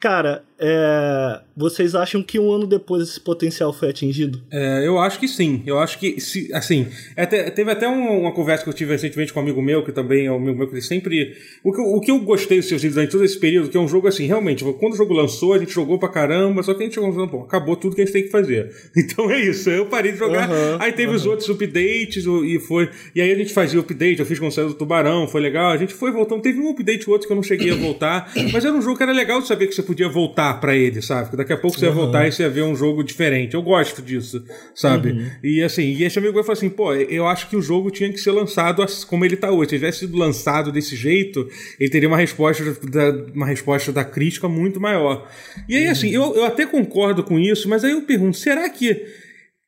cara, 0.00 0.44
é, 0.64 1.40
vocês 1.56 1.96
acham 1.96 2.22
que 2.22 2.38
um 2.38 2.52
ano 2.52 2.68
depois 2.68 3.02
esse 3.02 3.20
potencial 3.20 3.72
foi 3.72 3.90
atingido? 3.90 4.40
É, 4.48 4.86
eu 4.86 4.96
acho 4.96 5.18
que 5.18 5.26
sim. 5.26 5.60
Eu 5.66 5.80
acho 5.80 5.98
que, 5.98 6.20
se, 6.20 6.54
assim, 6.54 6.86
até, 7.16 7.50
teve 7.50 7.68
até 7.68 7.88
uma, 7.88 8.12
uma, 8.12 8.32
conversa 8.32 8.62
que 8.62 8.70
eu 8.70 8.74
tive 8.74 8.92
recentemente 8.92 9.32
com 9.32 9.40
um 9.40 9.42
amigo 9.42 9.60
meu, 9.60 9.84
que 9.84 9.90
também 9.90 10.26
é 10.26 10.30
um 10.30 10.36
amigo 10.36 10.56
meu, 10.56 10.68
que 10.68 10.74
ele 10.74 10.80
sempre. 10.80 11.36
O 11.64 11.72
que, 11.72 11.80
o 11.80 12.00
que 12.00 12.12
eu 12.12 12.20
gostei 12.20 12.58
dos 12.58 12.68
seus 12.68 12.80
vídeos 12.80 12.94
durante 12.94 13.10
todo 13.10 13.24
esse 13.24 13.38
período, 13.40 13.68
que 13.68 13.76
é 13.76 13.80
um 13.80 13.88
jogo 13.88 14.06
assim, 14.06 14.24
realmente, 14.24 14.62
quando 14.78 14.92
o 14.92 14.96
jogo 14.96 15.12
lançou, 15.12 15.52
a 15.52 15.58
gente 15.58 15.72
jogou 15.72 15.98
pra 15.98 16.08
caramba, 16.08 16.62
só 16.62 16.74
que 16.74 16.82
a 16.82 16.86
gente 16.86 16.94
chegou 16.94 17.28
pô, 17.28 17.40
acabou 17.40 17.74
tudo 17.74 17.96
que 17.96 18.02
a 18.02 18.04
gente 18.04 18.14
tem 18.14 18.22
que 18.22 18.30
fazer. 18.30 18.70
Então 19.02 19.30
é 19.30 19.40
isso. 19.40 19.68
Eu 19.68 19.86
parei 19.86 20.12
de 20.12 20.18
jogar, 20.18 20.48
uhum, 20.48 20.76
aí 20.78 20.92
teve 20.92 21.08
uhum. 21.08 21.16
os 21.16 21.26
outros 21.26 21.48
updates, 21.48 22.24
e 22.24 22.58
foi. 22.60 22.88
E 23.14 23.20
aí 23.20 23.32
a 23.32 23.34
gente 23.34 23.52
fazia 23.52 23.80
o 23.80 23.82
update, 23.82 24.20
eu 24.20 24.26
fiz 24.26 24.38
com 24.38 24.46
o 24.46 24.50
do 24.50 24.74
Tubarão, 24.74 25.26
foi 25.26 25.40
legal, 25.40 25.72
a 25.72 25.76
gente 25.76 25.92
foi 25.92 26.12
voltando. 26.12 26.40
Teve 26.40 26.60
um 26.60 26.70
update 26.70 27.10
outro 27.10 27.26
que 27.26 27.32
eu 27.32 27.36
não 27.36 27.42
cheguei 27.42 27.72
a 27.72 27.74
voltar, 27.74 28.32
mas 28.52 28.64
era 28.64 28.72
um 28.72 28.80
jogo 28.80 28.96
que 28.96 29.02
era 29.02 29.12
legal 29.12 29.40
de 29.40 29.48
saber 29.48 29.66
que 29.66 29.74
você 29.74 29.82
podia 29.82 30.08
voltar 30.08 30.51
para 30.54 30.76
ele, 30.76 31.00
sabe? 31.02 31.22
Porque 31.24 31.36
daqui 31.36 31.52
a 31.52 31.56
pouco 31.56 31.78
você 31.78 31.86
uhum. 31.86 31.92
ia 31.92 31.96
voltar 31.96 32.28
e 32.28 32.32
você 32.32 32.42
ia 32.42 32.50
ver 32.50 32.62
um 32.62 32.74
jogo 32.74 33.02
diferente. 33.02 33.54
Eu 33.54 33.62
gosto 33.62 34.02
disso, 34.02 34.44
sabe? 34.74 35.10
Uhum. 35.10 35.30
E 35.42 35.62
assim, 35.62 35.82
e 35.82 36.04
esse 36.04 36.18
amigo 36.18 36.34
meu 36.34 36.44
falou 36.44 36.56
assim: 36.56 36.68
pô, 36.68 36.94
eu 36.94 37.26
acho 37.26 37.48
que 37.48 37.56
o 37.56 37.62
jogo 37.62 37.90
tinha 37.90 38.10
que 38.10 38.18
ser 38.18 38.30
lançado 38.30 38.84
como 39.06 39.24
ele 39.24 39.36
tá 39.36 39.50
hoje. 39.50 39.70
Se 39.70 39.76
tivesse 39.76 39.98
sido 40.00 40.16
lançado 40.16 40.72
desse 40.72 40.96
jeito, 40.96 41.48
ele 41.78 41.90
teria 41.90 42.08
uma 42.08 42.16
resposta 42.16 42.64
da, 42.90 43.10
uma 43.34 43.46
resposta 43.46 43.92
da 43.92 44.04
crítica 44.04 44.48
muito 44.48 44.80
maior. 44.80 45.28
E 45.68 45.76
aí, 45.76 45.86
assim, 45.86 46.10
eu, 46.10 46.34
eu 46.34 46.44
até 46.44 46.66
concordo 46.66 47.22
com 47.22 47.38
isso, 47.38 47.68
mas 47.68 47.84
aí 47.84 47.92
eu 47.92 48.02
pergunto: 48.02 48.36
será 48.36 48.68
que 48.68 49.21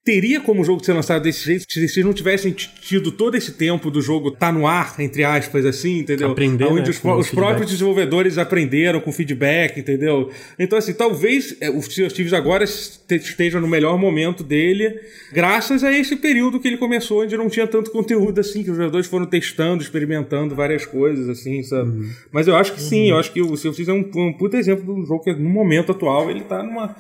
teria 0.04 0.38
como 0.38 0.61
o 0.61 0.64
jogo 0.64 0.84
ser 0.84 0.92
lançado 0.92 1.23
desse 1.23 1.42
jeito 1.42 1.64
se 1.66 1.80
eles 1.80 1.96
não 2.04 2.12
tivessem 2.12 2.52
tido 2.52 3.11
todo 3.11 3.37
esse 3.37 3.52
tempo 3.52 3.90
do 3.90 4.02
jogo 4.02 4.30
tá 4.30 4.52
no 4.52 4.66
ar, 4.66 4.94
entre 4.99 5.25
aspas, 5.25 5.64
assim, 5.64 6.00
entendeu? 6.00 6.30
Aprender, 6.30 6.66
Onde 6.66 6.82
né, 6.82 6.90
os, 6.90 7.02
os 7.02 7.30
próprios 7.30 7.70
desenvolvedores 7.70 8.37
aprenderam 8.37 9.00
com 9.00 9.11
feedback, 9.11 9.80
entendeu? 9.80 10.30
Então, 10.58 10.78
assim, 10.78 10.92
talvez 10.92 11.56
é, 11.58 11.70
o 11.70 11.80
Sea 11.80 12.06
of 12.06 12.14
Thieves 12.14 12.34
agora 12.34 12.64
esteja 12.64 13.58
no 13.58 13.66
melhor 13.66 13.99
momento 13.99 14.44
dele, 14.44 15.00
graças 15.32 15.82
a 15.82 15.90
esse 15.90 16.16
período 16.16 16.61
que 16.61 16.68
ele 16.68 16.76
começou, 16.76 17.23
onde 17.23 17.34
não 17.37 17.49
tinha 17.49 17.66
tanto 17.66 17.90
conteúdo 17.90 18.38
assim, 18.38 18.62
que 18.62 18.70
os 18.70 18.76
jogadores 18.76 19.06
foram 19.06 19.25
testando, 19.25 19.82
experimentando 19.82 20.54
várias 20.54 20.84
coisas, 20.84 21.30
assim, 21.30 21.62
sabe? 21.62 21.88
Uhum. 21.88 22.11
Mas 22.30 22.46
eu 22.46 22.54
acho 22.54 22.75
que 22.75 22.82
sim, 22.82 23.04
uhum. 23.04 23.11
eu 23.11 23.16
acho 23.16 23.32
que 23.32 23.40
o 23.40 23.56
Sea 23.56 23.70
of 23.70 23.82
Thieves 23.82 23.88
é 23.88 23.92
um, 23.92 24.28
um 24.28 24.32
puta 24.34 24.58
exemplo 24.58 24.84
do 24.84 25.06
jogo 25.06 25.25
que 25.25 25.32
no 25.32 25.49
momento 25.49 25.92
atual 25.92 26.30
ele 26.30 26.42
tá 26.42 26.62
numa 26.62 26.94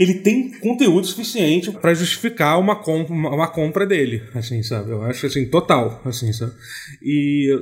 ele 0.00 0.14
tem 0.14 0.50
conteúdo 0.60 1.06
suficiente 1.06 1.70
para 1.70 1.92
justificar 1.92 2.58
uma, 2.58 2.74
com, 2.74 3.02
uma, 3.02 3.46
compra 3.46 3.84
dele, 3.84 4.22
assim, 4.34 4.62
sabe? 4.62 4.92
Eu 4.92 5.02
acho 5.02 5.26
assim, 5.26 5.44
total, 5.44 6.00
assim, 6.06 6.32
sabe? 6.32 6.52
E 7.02 7.54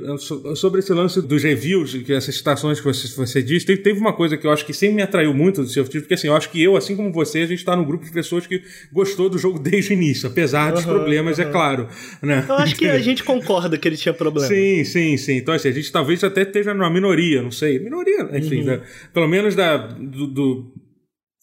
sobre 0.55 0.79
esse 0.79 0.93
lance 0.93 1.21
dos 1.21 1.43
reviews, 1.43 1.91
que 2.01 2.13
essas 2.13 2.33
citações 2.33 2.79
que 2.79 2.85
você, 2.85 3.09
você 3.09 3.43
disse, 3.43 3.65
teve, 3.65 3.99
uma 3.99 4.13
coisa 4.13 4.37
que 4.37 4.47
eu 4.47 4.51
acho 4.51 4.65
que 4.65 4.71
sempre 4.71 4.95
me 4.95 5.01
atraiu 5.01 5.33
muito 5.33 5.61
do 5.61 5.67
seu 5.67 5.83
título, 5.83 6.03
porque 6.03 6.13
assim, 6.13 6.27
eu 6.27 6.35
acho 6.35 6.49
que 6.49 6.63
eu, 6.63 6.77
assim 6.77 6.95
como 6.95 7.11
você, 7.11 7.39
a 7.39 7.45
gente 7.45 7.59
está 7.59 7.75
num 7.75 7.83
grupo 7.83 8.05
de 8.05 8.11
pessoas 8.11 8.47
que 8.47 8.63
gostou 8.89 9.29
do 9.29 9.37
jogo 9.37 9.59
desde 9.59 9.91
o 9.91 9.93
início, 9.95 10.29
apesar 10.29 10.71
dos 10.71 10.85
problemas, 10.85 11.39
é 11.39 11.45
claro. 11.45 11.89
Né? 12.21 12.45
Eu 12.47 12.55
acho 12.55 12.73
que 12.73 12.87
a 12.87 12.99
gente 13.03 13.21
concorda 13.21 13.77
que 13.77 13.85
ele 13.85 13.97
tinha 13.97 14.13
problema. 14.13 14.47
Sim, 14.47 14.85
sim, 14.85 15.17
sim. 15.17 15.35
Então, 15.35 15.53
assim, 15.53 15.67
a 15.67 15.73
gente 15.73 15.91
talvez 15.91 16.23
até 16.23 16.43
esteja 16.43 16.73
numa 16.73 16.89
minoria, 16.89 17.41
não 17.41 17.51
sei. 17.51 17.79
Minoria, 17.79 18.29
enfim, 18.31 18.61
uhum. 18.61 18.65
né? 18.65 18.81
pelo 19.13 19.27
menos 19.27 19.55
da, 19.55 19.75
do, 19.75 20.25
do 20.25 20.71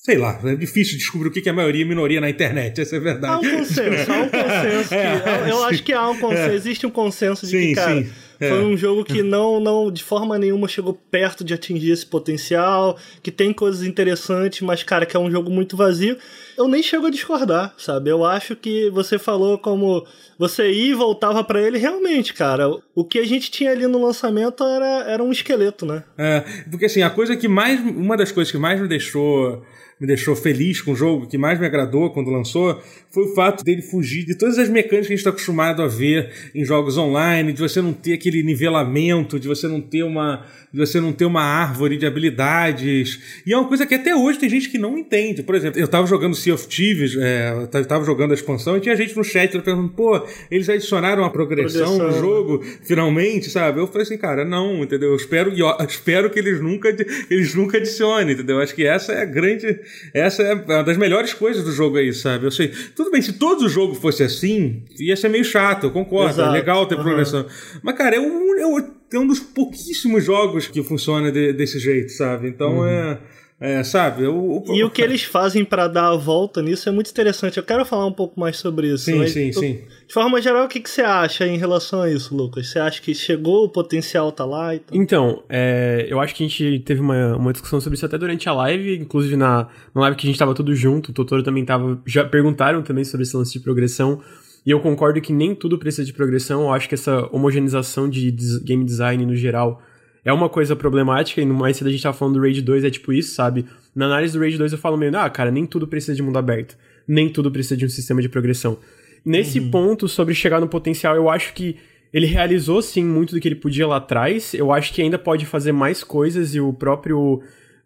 Sei 0.06 0.16
lá, 0.16 0.38
é 0.44 0.54
difícil 0.54 0.96
descobrir 0.96 1.30
o 1.30 1.32
que 1.32 1.48
é 1.48 1.52
maioria 1.52 1.82
e 1.82 1.84
minoria 1.84 2.20
na 2.20 2.30
internet, 2.30 2.80
essa 2.80 2.94
é 2.94 2.98
a 3.00 3.02
verdade. 3.02 3.34
Há 3.34 3.38
um 3.40 3.58
consenso, 3.58 4.12
há 4.12 4.16
um 4.18 4.28
consenso. 4.28 4.88
Que, 4.88 5.50
eu 5.50 5.64
acho 5.64 5.82
que 5.82 5.92
há 5.92 6.08
um 6.08 6.20
consenso, 6.20 6.52
existe 6.52 6.86
um 6.86 6.90
consenso 6.90 7.44
de 7.44 7.50
sim, 7.50 7.68
que, 7.70 7.74
cara, 7.74 8.02
sim. 8.04 8.12
É. 8.38 8.50
Foi 8.50 8.62
um 8.62 8.76
jogo 8.76 9.04
que 9.04 9.20
não, 9.20 9.58
não, 9.58 9.90
de 9.90 10.04
forma 10.04 10.38
nenhuma, 10.38 10.68
chegou 10.68 10.94
perto 10.94 11.42
de 11.42 11.54
atingir 11.54 11.90
esse 11.90 12.06
potencial, 12.06 12.96
que 13.20 13.32
tem 13.32 13.52
coisas 13.52 13.82
interessantes, 13.82 14.60
mas, 14.60 14.84
cara, 14.84 15.04
que 15.06 15.16
é 15.16 15.20
um 15.20 15.28
jogo 15.28 15.50
muito 15.50 15.76
vazio. 15.76 16.16
Eu 16.56 16.68
nem 16.68 16.84
chego 16.84 17.06
a 17.06 17.10
discordar, 17.10 17.74
sabe? 17.76 18.08
Eu 18.08 18.24
acho 18.24 18.54
que 18.54 18.88
você 18.90 19.18
falou 19.18 19.58
como 19.58 20.06
você 20.38 20.70
ia 20.70 20.92
e 20.92 20.94
voltava 20.94 21.42
para 21.42 21.60
ele, 21.60 21.78
realmente, 21.78 22.32
cara. 22.32 22.70
O 22.94 23.04
que 23.04 23.18
a 23.18 23.26
gente 23.26 23.50
tinha 23.50 23.72
ali 23.72 23.88
no 23.88 24.00
lançamento 24.00 24.62
era, 24.62 25.10
era 25.10 25.24
um 25.24 25.32
esqueleto, 25.32 25.84
né? 25.84 26.04
É, 26.16 26.44
porque 26.70 26.84
assim, 26.84 27.02
a 27.02 27.10
coisa 27.10 27.36
que 27.36 27.48
mais. 27.48 27.80
Uma 27.80 28.16
das 28.16 28.30
coisas 28.30 28.52
que 28.52 28.58
mais 28.58 28.80
me 28.80 28.86
deixou 28.86 29.64
me 29.98 30.06
deixou 30.06 30.36
feliz 30.36 30.80
com 30.80 30.92
o 30.92 30.96
jogo, 30.96 31.26
que 31.26 31.38
mais 31.38 31.58
me 31.58 31.66
agradou 31.66 32.10
quando 32.10 32.30
lançou, 32.30 32.82
foi 33.10 33.24
o 33.24 33.34
fato 33.34 33.64
dele 33.64 33.80
fugir 33.80 34.24
de 34.26 34.36
todas 34.36 34.58
as 34.58 34.68
mecânicas 34.68 35.06
que 35.06 35.12
a 35.14 35.16
gente 35.16 35.20
está 35.20 35.30
acostumado 35.30 35.82
a 35.82 35.86
ver 35.86 36.30
em 36.54 36.64
jogos 36.64 36.98
online, 36.98 37.52
de 37.52 37.60
você 37.60 37.80
não 37.80 37.92
ter 37.92 38.12
aquele 38.12 38.42
nivelamento, 38.42 39.40
de 39.40 39.48
você 39.48 39.66
não 39.66 39.80
ter 39.80 40.02
uma 40.02 40.44
de 40.76 40.80
você 40.86 41.00
não 41.00 41.10
ter 41.10 41.24
uma 41.24 41.42
árvore 41.42 41.96
de 41.96 42.04
habilidades. 42.04 43.40
E 43.46 43.52
é 43.52 43.56
uma 43.56 43.66
coisa 43.66 43.86
que 43.86 43.94
até 43.94 44.14
hoje 44.14 44.38
tem 44.38 44.48
gente 44.48 44.68
que 44.68 44.76
não 44.76 44.98
entende. 44.98 45.42
Por 45.42 45.54
exemplo, 45.54 45.80
eu 45.80 45.88
tava 45.88 46.06
jogando 46.06 46.36
Sea 46.36 46.52
of 46.52 46.68
Thieves, 46.68 47.16
é, 47.16 47.66
eu 47.74 47.86
tava 47.86 48.04
jogando 48.04 48.32
a 48.32 48.34
expansão 48.34 48.76
e 48.76 48.80
tinha 48.80 48.94
gente 48.94 49.16
no 49.16 49.24
chat 49.24 49.50
perguntando, 49.52 49.88
pô, 49.88 50.22
eles 50.50 50.68
adicionaram 50.68 51.22
uma 51.22 51.30
progressão, 51.30 51.96
progressão 51.96 52.10
no 52.10 52.18
jogo, 52.18 52.62
finalmente, 52.82 53.48
sabe? 53.48 53.80
Eu 53.80 53.86
falei 53.86 54.02
assim, 54.02 54.18
cara, 54.18 54.44
não, 54.44 54.82
entendeu? 54.82 55.10
Eu 55.10 55.16
espero, 55.16 55.50
eu 55.56 55.74
espero 55.88 56.28
que 56.28 56.38
eles 56.38 56.60
nunca, 56.60 56.94
eles 57.30 57.54
nunca 57.54 57.78
adicionem, 57.78 58.34
entendeu? 58.34 58.60
Acho 58.60 58.74
que 58.74 58.84
essa 58.84 59.14
é 59.14 59.22
a 59.22 59.24
grande, 59.24 59.80
essa 60.12 60.42
é 60.42 60.54
uma 60.54 60.82
das 60.82 60.96
melhores 60.96 61.32
coisas 61.32 61.64
do 61.64 61.72
jogo 61.72 61.96
aí, 61.96 62.12
sabe? 62.12 62.46
Eu 62.46 62.50
sei, 62.50 62.72
tudo 62.94 63.10
bem, 63.10 63.22
se 63.22 63.34
todo 63.34 63.66
o 63.66 63.68
jogo 63.68 63.94
fosse 63.94 64.22
assim, 64.22 64.82
ia 64.98 65.16
ser 65.16 65.28
meio 65.28 65.44
chato, 65.44 65.84
eu 65.84 65.90
concordo, 65.90 66.40
é 66.40 66.44
Exato. 66.44 66.48
é 66.48 66.52
legal 66.52 66.86
ter 66.86 66.96
uhum. 66.96 67.02
progressão. 67.02 67.46
Mas, 67.82 67.96
cara, 67.96 68.16
é 68.16 68.20
um, 68.20 68.58
é 68.58 68.66
um 68.66 68.96
é 69.12 69.18
um 69.18 69.26
dos 69.26 69.38
pouquíssimos 69.38 70.24
jogos 70.24 70.66
que 70.66 70.82
funciona 70.82 71.30
de, 71.30 71.52
desse 71.52 71.78
jeito, 71.78 72.10
sabe? 72.12 72.48
Então 72.48 72.78
uhum. 72.78 72.86
é. 72.86 73.18
É, 73.58 73.82
sabe? 73.82 74.22
Eu, 74.22 74.62
eu... 74.66 74.74
E 74.74 74.84
o 74.84 74.90
que 74.90 75.00
eles 75.00 75.22
fazem 75.24 75.64
para 75.64 75.88
dar 75.88 76.10
a 76.10 76.16
volta 76.16 76.60
nisso 76.60 76.88
é 76.88 76.92
muito 76.92 77.10
interessante. 77.10 77.56
Eu 77.56 77.62
quero 77.62 77.86
falar 77.86 78.06
um 78.06 78.12
pouco 78.12 78.38
mais 78.38 78.58
sobre 78.58 78.88
isso. 78.88 79.04
Sim, 79.04 79.26
sim, 79.26 79.50
sim. 79.52 79.80
De 80.06 80.12
forma 80.12 80.40
geral, 80.42 80.66
o 80.66 80.68
que, 80.68 80.78
que 80.78 80.90
você 80.90 81.00
acha 81.00 81.46
em 81.46 81.56
relação 81.56 82.02
a 82.02 82.10
isso, 82.10 82.36
Lucas? 82.36 82.68
Você 82.68 82.78
acha 82.78 83.00
que 83.00 83.14
chegou, 83.14 83.64
o 83.64 83.68
potencial 83.68 84.30
tá 84.30 84.44
lá 84.44 84.74
e 84.74 84.80
tal? 84.80 84.96
Então, 84.96 85.42
é, 85.48 86.06
eu 86.08 86.20
acho 86.20 86.34
que 86.34 86.44
a 86.44 86.46
gente 86.46 86.80
teve 86.80 87.00
uma, 87.00 87.36
uma 87.36 87.52
discussão 87.52 87.80
sobre 87.80 87.96
isso 87.96 88.04
até 88.04 88.18
durante 88.18 88.46
a 88.46 88.52
live, 88.52 88.98
inclusive 88.98 89.36
na, 89.36 89.68
na 89.94 90.02
live 90.02 90.16
que 90.18 90.26
a 90.26 90.30
gente 90.30 90.38
tava 90.38 90.54
tudo 90.54 90.74
junto, 90.74 91.10
o 91.10 91.14
Totoro 91.14 91.42
também 91.42 91.64
tava. 91.64 91.98
Já 92.04 92.24
perguntaram 92.24 92.82
também 92.82 93.04
sobre 93.04 93.22
esse 93.22 93.36
lance 93.36 93.54
de 93.54 93.60
progressão. 93.60 94.20
E 94.66 94.70
eu 94.70 94.80
concordo 94.80 95.20
que 95.20 95.32
nem 95.32 95.54
tudo 95.54 95.78
precisa 95.78 96.04
de 96.04 96.12
progressão. 96.12 96.62
Eu 96.62 96.72
acho 96.72 96.88
que 96.88 96.94
essa 96.94 97.26
homogeneização 97.32 98.10
de 98.10 98.30
game 98.64 98.84
design 98.84 99.24
no 99.24 99.34
geral 99.34 99.80
é 100.26 100.32
uma 100.32 100.48
coisa 100.48 100.74
problemática, 100.74 101.40
e 101.40 101.44
no 101.44 101.54
mais 101.54 101.76
cedo 101.76 101.86
a 101.86 101.90
gente 101.92 102.02
tava 102.02 102.16
falando 102.16 102.34
do 102.34 102.40
Raid 102.40 102.60
2, 102.60 102.82
é 102.82 102.90
tipo 102.90 103.12
isso, 103.12 103.32
sabe? 103.32 103.64
Na 103.94 104.06
análise 104.06 104.32
do 104.32 104.40
Raid 104.40 104.58
2 104.58 104.72
eu 104.72 104.78
falo 104.78 104.96
meio, 104.96 105.16
ah, 105.16 105.30
cara, 105.30 105.52
nem 105.52 105.64
tudo 105.64 105.86
precisa 105.86 106.16
de 106.16 106.22
mundo 106.22 106.36
aberto. 106.36 106.76
Nem 107.06 107.28
tudo 107.28 107.48
precisa 107.48 107.76
de 107.76 107.86
um 107.86 107.88
sistema 107.88 108.20
de 108.20 108.28
progressão. 108.28 108.76
Nesse 109.24 109.60
uhum. 109.60 109.70
ponto, 109.70 110.08
sobre 110.08 110.34
chegar 110.34 110.60
no 110.60 110.66
potencial, 110.66 111.14
eu 111.14 111.30
acho 111.30 111.54
que 111.54 111.76
ele 112.12 112.26
realizou 112.26 112.82
sim 112.82 113.04
muito 113.04 113.36
do 113.36 113.40
que 113.40 113.46
ele 113.46 113.54
podia 113.54 113.86
lá 113.86 113.98
atrás. 113.98 114.52
Eu 114.52 114.72
acho 114.72 114.92
que 114.92 115.00
ainda 115.00 115.16
pode 115.16 115.46
fazer 115.46 115.70
mais 115.70 116.02
coisas 116.02 116.56
e 116.56 116.60
o 116.60 116.72
próprio. 116.72 117.40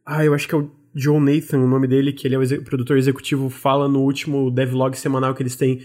Ah, 0.05 0.25
eu 0.25 0.33
acho 0.33 0.49
que 0.49 0.55
é 0.55 0.59
o 0.59 0.71
Joe 0.95 1.21
Nathan, 1.21 1.59
o 1.59 1.69
nome 1.69 1.87
dele, 1.87 2.11
que 2.11 2.27
ele 2.27 2.37
é 2.37 2.39
o 2.39 2.63
produtor 2.63 2.97
executivo, 2.97 3.51
fala 3.51 3.87
no 3.87 4.01
último 4.01 4.51
devlog 4.51 4.97
semanal 4.97 5.35
que 5.35 5.43
eles 5.43 5.57
têm 5.57 5.81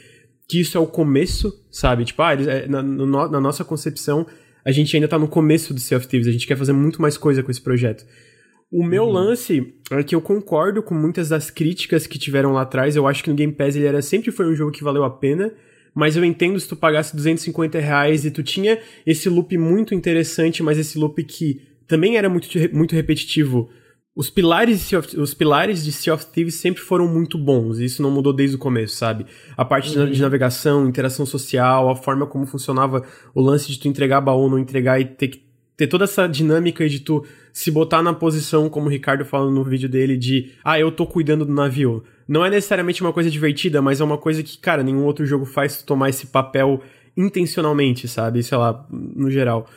que 0.47 0.61
isso 0.61 0.77
é 0.77 0.79
o 0.79 0.87
começo, 0.87 1.51
sabe? 1.71 2.05
Tipo, 2.05 2.21
ah, 2.21 2.33
eles, 2.33 2.47
é, 2.47 2.67
na, 2.67 2.81
no, 2.81 3.05
na 3.05 3.41
nossa 3.41 3.63
concepção, 3.63 4.25
a 4.65 4.71
gente 4.71 4.95
ainda 4.95 5.07
tá 5.07 5.19
no 5.19 5.27
começo 5.27 5.73
do 5.73 5.79
Sea 5.79 5.97
of 5.97 6.07
Thieves, 6.07 6.27
a 6.27 6.31
gente 6.31 6.47
quer 6.47 6.57
fazer 6.57 6.73
muito 6.73 7.01
mais 7.01 7.17
coisa 7.17 7.43
com 7.43 7.51
esse 7.51 7.61
projeto. 7.61 8.05
O 8.71 8.83
meu 8.83 9.03
uhum. 9.03 9.11
lance 9.11 9.73
é 9.91 10.03
que 10.03 10.15
eu 10.15 10.19
concordo 10.19 10.81
com 10.81 10.95
muitas 10.95 11.29
das 11.29 11.51
críticas 11.51 12.07
que 12.07 12.17
tiveram 12.17 12.51
lá 12.51 12.63
atrás. 12.63 12.95
Eu 12.95 13.07
acho 13.07 13.23
que 13.23 13.29
no 13.29 13.35
Game 13.35 13.53
Pass 13.53 13.75
ele 13.75 13.85
era 13.85 14.01
sempre 14.01 14.31
foi 14.31 14.47
um 14.47 14.55
jogo 14.55 14.71
que 14.71 14.83
valeu 14.83 15.03
a 15.03 15.09
pena. 15.09 15.53
Mas 15.93 16.17
eu 16.17 16.25
entendo 16.25 16.59
se 16.59 16.67
tu 16.67 16.75
pagasse 16.75 17.15
250 17.15 17.79
reais 17.79 18.25
e 18.25 18.31
tu 18.31 18.43
tinha 18.43 18.77
esse 19.05 19.29
loop 19.29 19.57
muito 19.57 19.95
interessante, 19.95 20.61
mas 20.61 20.77
esse 20.77 20.97
loop 20.97 21.23
que 21.23 21.61
também 21.87 22.17
era 22.17 22.27
muito, 22.27 22.49
muito 22.73 22.93
repetitivo 22.93 23.69
os 24.15 24.29
pilares, 24.29 24.93
of, 24.93 25.19
os 25.19 25.33
pilares 25.33 25.83
de 25.83 25.91
Sea 25.91 26.13
of 26.13 26.25
Thieves 26.27 26.55
sempre 26.55 26.81
foram 26.81 27.07
muito 27.07 27.37
bons, 27.37 27.79
e 27.79 27.85
isso 27.85 28.01
não 28.01 28.09
mudou 28.09 28.31
desde 28.31 28.55
o 28.55 28.59
começo, 28.59 28.95
sabe? 28.95 29.25
A 29.57 29.65
parte 29.65 29.97
uhum. 29.97 30.09
de 30.09 30.21
navegação, 30.21 30.87
interação 30.87 31.25
social, 31.25 31.89
a 31.89 31.95
forma 31.95 32.25
como 32.25 32.45
funcionava 32.45 33.03
o 33.33 33.41
lance 33.41 33.67
de 33.67 33.77
tu 33.77 33.87
entregar 33.87 34.21
baú, 34.21 34.49
não 34.49 34.57
entregar 34.57 35.01
e 35.01 35.05
ter 35.05 35.45
ter 35.77 35.87
toda 35.87 36.05
essa 36.05 36.27
dinâmica 36.27 36.87
de 36.87 36.99
tu 36.99 37.25
se 37.51 37.69
botar 37.69 38.01
na 38.01 38.13
posição, 38.13 38.69
como 38.69 38.87
o 38.87 38.89
Ricardo 38.89 39.25
falou 39.25 39.51
no 39.51 39.63
vídeo 39.63 39.89
dele, 39.89 40.17
de 40.17 40.53
ah, 40.63 40.79
eu 40.79 40.91
tô 40.91 41.05
cuidando 41.05 41.45
do 41.45 41.53
navio. 41.53 42.03
Não 42.27 42.45
é 42.45 42.49
necessariamente 42.49 43.01
uma 43.01 43.13
coisa 43.13 43.29
divertida, 43.29 43.81
mas 43.81 44.01
é 44.01 44.03
uma 44.03 44.17
coisa 44.17 44.41
que, 44.41 44.57
cara, 44.57 44.83
nenhum 44.83 45.03
outro 45.03 45.25
jogo 45.25 45.45
faz 45.45 45.77
tu 45.77 45.85
tomar 45.85 46.09
esse 46.09 46.27
papel 46.27 46.81
intencionalmente, 47.15 48.07
sabe? 48.07 48.41
Sei 48.43 48.57
lá, 48.57 48.85
no 48.89 49.29
geral. 49.29 49.67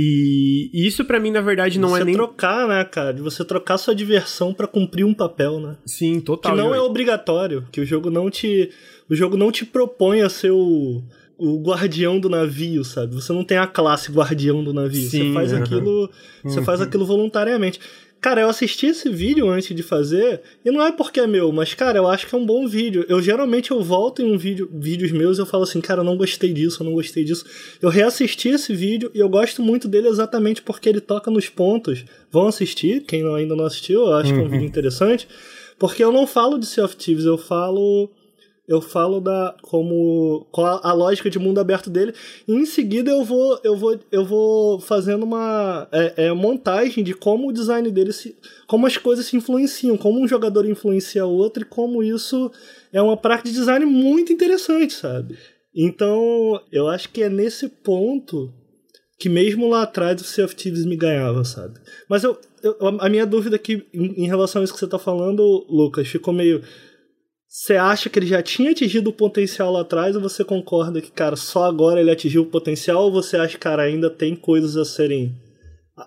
E, 0.00 0.70
isso 0.72 1.04
para 1.04 1.18
mim, 1.18 1.32
na 1.32 1.40
verdade, 1.40 1.76
não 1.76 1.88
você 1.88 2.02
é 2.02 2.04
nem. 2.04 2.14
trocar, 2.14 2.68
né, 2.68 2.84
cara? 2.84 3.12
De 3.12 3.20
você 3.20 3.44
trocar 3.44 3.76
sua 3.78 3.96
diversão 3.96 4.54
para 4.54 4.68
cumprir 4.68 5.02
um 5.02 5.12
papel, 5.12 5.58
né? 5.58 5.76
Sim, 5.84 6.20
total. 6.20 6.52
Que 6.52 6.58
não 6.58 6.72
é 6.72 6.80
obrigatório. 6.80 7.66
Que 7.72 7.80
o 7.80 7.84
jogo 7.84 8.08
não 8.08 8.30
te. 8.30 8.70
O 9.10 9.16
jogo 9.16 9.36
não 9.36 9.50
te 9.50 9.66
propõe 9.66 10.20
a 10.20 10.28
ser 10.28 10.52
o, 10.52 11.02
o 11.36 11.60
guardião 11.60 12.20
do 12.20 12.28
navio, 12.28 12.84
sabe? 12.84 13.12
Você 13.12 13.32
não 13.32 13.42
tem 13.42 13.58
a 13.58 13.66
classe 13.66 14.12
guardião 14.12 14.62
do 14.62 14.72
navio. 14.72 15.10
Sim, 15.10 15.30
você 15.30 15.32
faz 15.32 15.52
uhum. 15.52 15.58
aquilo. 15.58 16.10
Você 16.44 16.62
faz 16.62 16.80
aquilo 16.80 17.04
voluntariamente. 17.04 17.80
Cara, 18.20 18.40
eu 18.40 18.48
assisti 18.48 18.86
esse 18.86 19.08
vídeo 19.08 19.48
antes 19.48 19.74
de 19.74 19.82
fazer, 19.82 20.42
e 20.64 20.70
não 20.72 20.84
é 20.84 20.90
porque 20.90 21.20
é 21.20 21.26
meu, 21.26 21.52
mas, 21.52 21.72
cara, 21.72 21.98
eu 21.98 22.08
acho 22.08 22.26
que 22.26 22.34
é 22.34 22.38
um 22.38 22.44
bom 22.44 22.66
vídeo. 22.66 23.06
Eu 23.08 23.22
geralmente 23.22 23.70
eu 23.70 23.80
volto 23.80 24.20
em 24.20 24.32
um 24.32 24.36
vídeo, 24.36 24.68
vídeos 24.72 25.12
meus 25.12 25.38
e 25.38 25.40
eu 25.40 25.46
falo 25.46 25.62
assim, 25.62 25.80
cara, 25.80 26.00
eu 26.00 26.04
não 26.04 26.16
gostei 26.16 26.52
disso, 26.52 26.82
eu 26.82 26.86
não 26.86 26.94
gostei 26.94 27.22
disso. 27.22 27.44
Eu 27.80 27.88
reassisti 27.88 28.48
esse 28.48 28.74
vídeo 28.74 29.08
e 29.14 29.20
eu 29.20 29.28
gosto 29.28 29.62
muito 29.62 29.86
dele 29.86 30.08
exatamente 30.08 30.62
porque 30.62 30.88
ele 30.88 31.00
toca 31.00 31.30
nos 31.30 31.48
pontos. 31.48 32.04
Vão 32.30 32.48
assistir, 32.48 33.02
quem 33.02 33.24
ainda 33.36 33.54
não 33.54 33.64
assistiu, 33.64 34.06
eu 34.06 34.14
acho 34.14 34.30
uhum. 34.30 34.36
que 34.36 34.42
é 34.42 34.46
um 34.46 34.48
vídeo 34.48 34.62
uhum. 34.62 34.68
interessante. 34.68 35.28
Porque 35.78 36.02
eu 36.02 36.10
não 36.10 36.26
falo 36.26 36.58
de 36.58 36.66
Sea 36.66 36.84
of 36.84 36.96
Thieves, 36.96 37.24
eu 37.24 37.38
falo 37.38 38.10
eu 38.68 38.82
falo 38.82 39.18
da 39.18 39.56
como 39.62 40.46
qual 40.52 40.78
a, 40.84 40.92
lógica 40.92 41.30
de 41.30 41.38
mundo 41.38 41.58
aberto 41.58 41.88
dele. 41.88 42.12
E 42.46 42.52
em 42.52 42.66
seguida 42.66 43.10
eu 43.10 43.24
vou 43.24 43.58
eu 43.64 43.74
vou 43.74 43.98
eu 44.12 44.24
vou 44.26 44.78
fazendo 44.78 45.22
uma 45.22 45.88
é, 45.90 46.26
é, 46.26 46.32
montagem 46.32 47.02
de 47.02 47.14
como 47.14 47.48
o 47.48 47.52
design 47.52 47.90
dele 47.90 48.12
se 48.12 48.36
como 48.66 48.86
as 48.86 48.98
coisas 48.98 49.24
se 49.24 49.36
influenciam 49.36 49.96
como 49.96 50.20
um 50.20 50.28
jogador 50.28 50.66
influencia 50.66 51.24
o 51.24 51.32
outro 51.32 51.62
e 51.62 51.66
como 51.66 52.02
isso 52.02 52.52
é 52.92 53.00
uma 53.00 53.16
prática 53.16 53.48
de 53.48 53.54
design 53.54 53.86
muito 53.86 54.34
interessante 54.34 54.92
sabe? 54.92 55.38
Então 55.74 56.60
eu 56.70 56.88
acho 56.88 57.08
que 57.08 57.22
é 57.22 57.30
nesse 57.30 57.68
ponto 57.68 58.52
que 59.18 59.30
mesmo 59.30 59.66
lá 59.66 59.82
atrás 59.82 60.20
o 60.20 60.24
Sea 60.24 60.44
of 60.44 60.54
Thieves 60.54 60.84
me 60.84 60.94
ganhava 60.94 61.42
sabe? 61.42 61.80
Mas 62.06 62.22
eu, 62.22 62.38
eu 62.62 62.76
a 63.00 63.08
minha 63.08 63.24
dúvida 63.24 63.56
aqui 63.56 63.86
em, 63.94 64.24
em 64.24 64.26
relação 64.26 64.60
a 64.60 64.64
isso 64.64 64.74
que 64.74 64.78
você 64.78 64.84
está 64.84 64.98
falando 64.98 65.64
Lucas 65.70 66.06
ficou 66.06 66.34
meio 66.34 66.62
você 67.48 67.76
acha 67.76 68.10
que 68.10 68.18
ele 68.18 68.26
já 68.26 68.42
tinha 68.42 68.72
atingido 68.72 69.08
o 69.08 69.12
potencial 69.12 69.72
lá 69.72 69.80
atrás 69.80 70.14
ou 70.14 70.20
você 70.20 70.44
concorda 70.44 71.00
que, 71.00 71.10
cara, 71.10 71.34
só 71.34 71.64
agora 71.64 71.98
ele 71.98 72.10
atingiu 72.10 72.42
o 72.42 72.46
potencial 72.46 73.04
ou 73.04 73.10
você 73.10 73.38
acha 73.38 73.54
que, 73.54 73.58
cara, 73.58 73.82
ainda 73.82 74.10
tem 74.10 74.36
coisas 74.36 74.76
a 74.76 74.84
serem. 74.84 75.34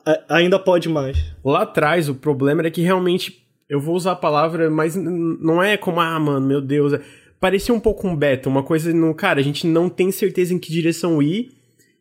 A, 0.05 0.37
ainda 0.37 0.59
pode 0.59 0.87
mais? 0.87 1.17
Lá 1.43 1.63
atrás, 1.63 2.07
o 2.07 2.15
problema 2.15 2.61
era 2.61 2.71
que 2.71 2.81
realmente. 2.81 3.41
Eu 3.67 3.79
vou 3.79 3.95
usar 3.95 4.11
a 4.11 4.17
palavra, 4.17 4.69
mas 4.69 4.95
não 4.97 5.63
é 5.63 5.77
como, 5.77 5.99
ah, 5.99 6.19
mano, 6.19 6.45
meu 6.45 6.61
Deus. 6.61 6.93
É... 6.93 7.01
Parecia 7.39 7.73
um 7.73 7.79
pouco 7.79 8.07
um 8.07 8.15
beta, 8.15 8.47
uma 8.47 8.61
coisa 8.61 8.93
no. 8.93 9.15
Cara, 9.15 9.39
a 9.39 9.43
gente 9.43 9.65
não 9.65 9.89
tem 9.89 10.11
certeza 10.11 10.53
em 10.53 10.59
que 10.59 10.71
direção 10.71 11.23
ir. 11.23 11.49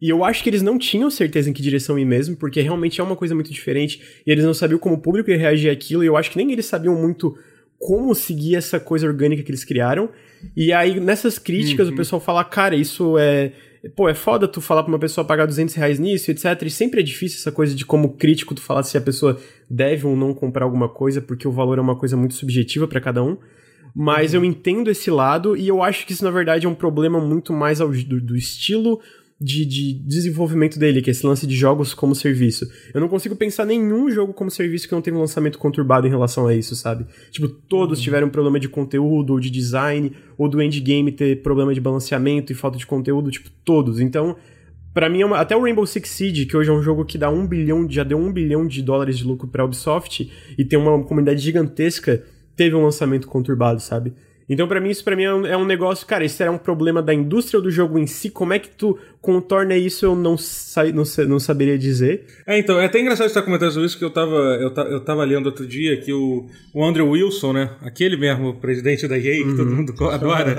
E 0.03 0.09
eu 0.09 0.25
acho 0.25 0.43
que 0.43 0.51
eles 0.51 0.63
não 0.63 0.79
tinham 0.79 1.11
certeza 1.11 1.49
em 1.49 1.53
que 1.53 1.63
direção 1.63 1.99
ir 1.99 2.05
mesmo, 2.05 2.37
porque 2.37 2.61
realmente 2.61 3.01
é 3.01 3.05
uma 3.05 3.17
coisa 3.17 3.35
muito 3.35 3.53
diferente. 3.53 4.03
E 4.27 4.31
eles 4.31 4.45
não 4.45 4.53
sabiam 4.53 4.79
como 4.79 4.97
o 4.97 5.01
público 5.01 5.31
ia 5.31 5.39
reagir 5.39 5.71
àquilo. 5.71 6.03
E 6.03 6.07
eu 6.07 6.17
acho 6.17 6.31
que 6.31 6.37
nem 6.37 6.51
eles 6.53 6.67
sabiam 6.67 6.95
muito 6.95 7.37
como 7.81 8.15
seguir 8.15 8.57
essa 8.57 8.79
coisa 8.79 9.07
orgânica 9.07 9.43
que 9.43 9.51
eles 9.51 9.65
criaram. 9.65 10.11
E 10.55 10.71
aí, 10.71 11.01
nessas 11.01 11.39
críticas, 11.39 11.89
uhum. 11.89 11.95
o 11.95 11.97
pessoal 11.97 12.21
fala, 12.21 12.45
cara, 12.45 12.77
isso 12.77 13.17
é. 13.19 13.53
Pô, 13.97 14.07
é 14.11 14.15
foda 14.15 14.47
tu 14.47 14.61
falar 14.61 14.83
pra 14.83 14.93
uma 14.93 14.99
pessoa 14.99 15.25
pagar 15.25 15.47
200 15.47 15.75
reais 15.75 15.99
nisso, 15.99 16.31
etc. 16.31 16.45
E 16.67 16.71
sempre 16.71 17.01
é 17.01 17.03
difícil 17.03 17.39
essa 17.39 17.51
coisa 17.51 17.75
de 17.75 17.87
como 17.87 18.11
crítico 18.11 18.55
tu 18.55 18.61
falar 18.61 18.83
se 18.83 18.99
a 18.99 19.01
pessoa 19.01 19.41
deve 19.71 20.07
ou 20.07 20.15
não 20.15 20.35
comprar 20.35 20.67
alguma 20.67 20.87
coisa, 20.87 21.23
porque 21.23 21.49
o 21.49 21.51
valor 21.51 21.79
é 21.79 21.81
uma 21.81 21.97
coisa 21.97 22.15
muito 22.15 22.35
subjetiva 22.35 22.87
para 22.87 23.01
cada 23.01 23.25
um. 23.25 23.39
Mas 23.95 24.35
uhum. 24.35 24.41
eu 24.41 24.45
entendo 24.45 24.91
esse 24.91 25.11
lado 25.11 25.57
e 25.57 25.67
eu 25.67 25.83
acho 25.83 26.07
que 26.07 26.13
isso, 26.13 26.23
na 26.23 26.31
verdade, 26.31 26.67
é 26.67 26.69
um 26.69 26.75
problema 26.75 27.19
muito 27.19 27.55
mais 27.55 27.79
do, 27.79 28.21
do 28.21 28.37
estilo 28.37 29.01
de, 29.41 29.65
de, 29.65 29.95
desenvolvimento 29.95 30.79
dele, 30.79 31.01
que 31.01 31.09
é 31.09 31.13
esse 31.13 31.27
lance 31.27 31.47
de 31.47 31.57
jogos 31.57 31.95
como 31.95 32.15
serviço. 32.15 32.71
Eu 32.93 33.01
não 33.01 33.09
consigo 33.09 33.35
pensar 33.35 33.65
nenhum 33.65 34.11
jogo 34.11 34.35
como 34.35 34.51
serviço 34.51 34.87
que 34.87 34.95
não 34.95 35.01
teve 35.01 35.17
um 35.17 35.21
lançamento 35.21 35.59
conturbado 35.59 36.07
em 36.07 36.11
relação 36.11 36.47
a 36.47 36.55
isso, 36.55 36.77
sabe? 36.77 37.07
Tipo, 37.31 37.49
todos 37.49 37.99
uhum. 37.99 38.05
tiveram 38.05 38.29
problema 38.29 38.61
de 38.61 38.69
conteúdo, 38.69 39.33
ou 39.33 39.41
de 39.41 39.49
design, 39.49 40.13
ou 40.37 40.47
do 40.47 40.61
endgame 40.61 41.11
ter 41.11 41.41
problema 41.43 41.73
de 41.73 41.81
balanceamento 41.81 42.53
e 42.53 42.55
falta 42.55 42.77
de 42.77 42.87
conteúdo, 42.87 43.31
tipo, 43.31 43.49
todos. 43.65 43.99
Então, 43.99 44.37
para 44.93 45.09
mim, 45.09 45.23
é 45.23 45.27
uma... 45.27 45.39
até 45.39 45.57
o 45.57 45.63
Rainbow 45.63 45.87
Six 45.87 46.11
Siege, 46.11 46.45
que 46.45 46.57
hoje 46.57 46.69
é 46.69 46.73
um 46.73 46.83
jogo 46.83 47.07
que 47.07 47.17
dá 47.17 47.31
um 47.31 47.47
bilhão, 47.47 47.89
já 47.89 48.05
deu 48.05 48.19
um 48.19 48.31
bilhão 48.31 48.67
de 48.67 48.83
dólares 48.83 49.17
de 49.17 49.25
lucro 49.25 49.49
pra 49.49 49.65
Ubisoft 49.65 50.31
e 50.59 50.65
tem 50.67 50.79
uma 50.79 51.03
comunidade 51.03 51.41
gigantesca, 51.41 52.23
teve 52.55 52.77
um 52.77 52.83
lançamento 52.83 53.27
conturbado, 53.27 53.81
sabe? 53.81 54.13
Então, 54.51 54.67
para 54.67 54.81
mim, 54.81 54.91
isso 54.91 55.05
para 55.05 55.15
mim 55.15 55.23
é 55.23 55.33
um, 55.33 55.47
é 55.47 55.57
um, 55.57 55.65
negócio, 55.65 56.05
cara, 56.05 56.25
isso 56.25 56.43
era 56.43 56.51
um 56.51 56.59
problema 56.59 57.01
da 57.01 57.15
indústria 57.15 57.61
do 57.61 57.71
jogo 57.71 57.97
em 57.97 58.07
si. 58.09 58.29
Como 58.29 58.53
é 58.53 58.59
que 58.59 58.69
tu 58.69 58.99
contorna 59.21 59.77
isso? 59.77 60.05
Eu 60.05 60.17
não, 60.17 60.37
sa 60.37 60.85
não, 60.85 61.05
não 61.29 61.39
saberia 61.39 61.79
dizer. 61.79 62.25
É, 62.47 62.59
então, 62.59 62.81
é 62.81 62.87
até 62.87 63.01
engraçado 63.01 63.27
você 63.27 63.31
estar 63.31 63.43
comentando 63.43 63.73
sobre 63.73 63.87
isso, 63.87 63.99
que 63.99 64.05
eu 64.05 64.11
tava, 64.11 64.37
eu, 64.61 64.73
eu 64.91 65.01
tava 65.01 65.25
lendo 65.25 65.47
outro 65.47 65.67
dia 65.67 66.01
que 66.01 66.13
o, 66.13 66.47
o 66.75 66.85
Andrew 66.85 67.09
Wilson, 67.09 67.53
né, 67.53 67.71
aquele 67.83 68.17
mesmo 68.17 68.55
presidente 68.55 69.07
da 69.07 69.19
EA, 69.19 69.23
que 69.23 69.43
uhum. 69.43 69.57
todo 69.57 69.71
mundo 69.71 70.05
adora, 70.09 70.57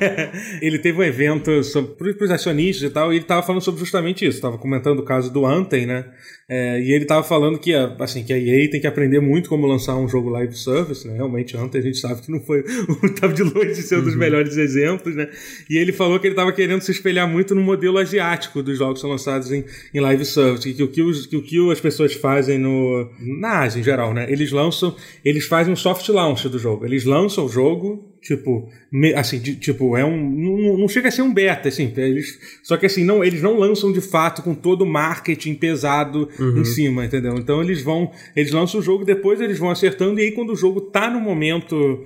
ele 0.60 0.78
teve 0.78 0.98
um 0.98 1.02
evento 1.02 1.62
sobre, 1.64 2.14
pros 2.14 2.30
acionistas 2.30 2.90
e 2.90 2.92
tal, 2.92 3.12
e 3.12 3.16
ele 3.16 3.24
tava 3.24 3.42
falando 3.42 3.62
sobre 3.62 3.80
justamente 3.80 4.26
isso. 4.26 4.40
Tava 4.40 4.58
comentando 4.58 4.98
o 4.98 5.04
caso 5.04 5.32
do 5.32 5.46
Anthem, 5.46 5.86
né, 5.86 6.04
é, 6.46 6.78
e 6.78 6.92
ele 6.92 7.06
tava 7.06 7.22
falando 7.22 7.58
que, 7.58 7.72
assim, 7.98 8.22
que 8.22 8.32
a 8.32 8.38
EA 8.38 8.70
tem 8.70 8.80
que 8.80 8.86
aprender 8.86 9.18
muito 9.18 9.48
como 9.48 9.66
lançar 9.66 9.96
um 9.96 10.06
jogo 10.06 10.28
live 10.28 10.54
service, 10.54 11.06
né? 11.08 11.14
Realmente, 11.14 11.56
ontem 11.56 11.78
a 11.78 11.80
gente 11.80 11.96
sabe 11.96 12.20
que 12.20 12.30
não 12.30 12.40
foi. 12.40 12.62
tava 13.18 13.32
de 13.32 13.42
longe 13.42 13.72
de 13.72 13.82
ser 13.82 13.96
um 13.96 14.02
dos 14.02 14.12
uhum. 14.12 14.18
melhores 14.18 14.58
exemplos, 14.58 15.16
né? 15.16 15.28
E 15.70 15.78
ele 15.78 15.90
falou 15.90 16.20
que 16.20 16.26
ele 16.26 16.34
tava 16.34 16.52
querendo 16.52 16.82
se 16.82 16.90
espelhar 16.90 17.26
muito 17.26 17.54
no 17.54 17.62
modelo 17.62 17.93
asiático 17.98 18.62
dos 18.62 18.78
jogos 18.78 18.94
que 18.94 19.00
são 19.00 19.10
lançados 19.10 19.50
em, 19.52 19.64
em 19.92 20.00
live 20.00 20.24
service. 20.24 20.72
Que, 20.72 20.82
o 20.82 20.88
que, 20.88 21.02
os, 21.02 21.26
que 21.26 21.36
o 21.36 21.42
que 21.42 21.70
as 21.70 21.80
pessoas 21.80 22.14
fazem 22.14 22.58
no. 22.58 23.10
Na 23.20 23.60
Ásia 23.60 23.80
em 23.80 23.82
geral, 23.82 24.12
né? 24.12 24.26
Eles 24.30 24.52
lançam. 24.52 24.94
Eles 25.24 25.46
fazem 25.46 25.72
um 25.72 25.76
soft 25.76 26.08
launch 26.08 26.48
do 26.48 26.58
jogo. 26.58 26.84
Eles 26.84 27.04
lançam 27.04 27.46
o 27.46 27.48
jogo 27.48 28.14
Tipo, 28.24 28.70
me, 28.90 29.12
assim, 29.12 29.38
de, 29.38 29.54
tipo, 29.54 29.98
é 29.98 30.02
um. 30.02 30.16
Não, 30.16 30.78
não, 30.78 30.88
chega 30.88 31.08
a 31.08 31.10
ser 31.10 31.20
um 31.20 31.32
beta, 31.32 31.68
assim. 31.68 31.92
Eles, 31.94 32.38
só 32.62 32.74
que 32.78 32.86
assim, 32.86 33.04
não, 33.04 33.22
eles 33.22 33.42
não 33.42 33.58
lançam 33.58 33.92
de 33.92 34.00
fato 34.00 34.40
com 34.40 34.54
todo 34.54 34.80
o 34.80 34.86
marketing 34.86 35.54
pesado 35.54 36.26
uhum. 36.38 36.56
em 36.56 36.64
cima, 36.64 37.04
entendeu? 37.04 37.34
Então 37.34 37.62
eles 37.62 37.82
vão. 37.82 38.10
Eles 38.34 38.50
lançam 38.50 38.80
o 38.80 38.82
jogo, 38.82 39.04
depois 39.04 39.42
eles 39.42 39.58
vão 39.58 39.68
acertando, 39.68 40.18
e 40.18 40.22
aí 40.22 40.32
quando 40.32 40.54
o 40.54 40.56
jogo 40.56 40.80
tá 40.80 41.10
no 41.10 41.20
momento 41.20 42.02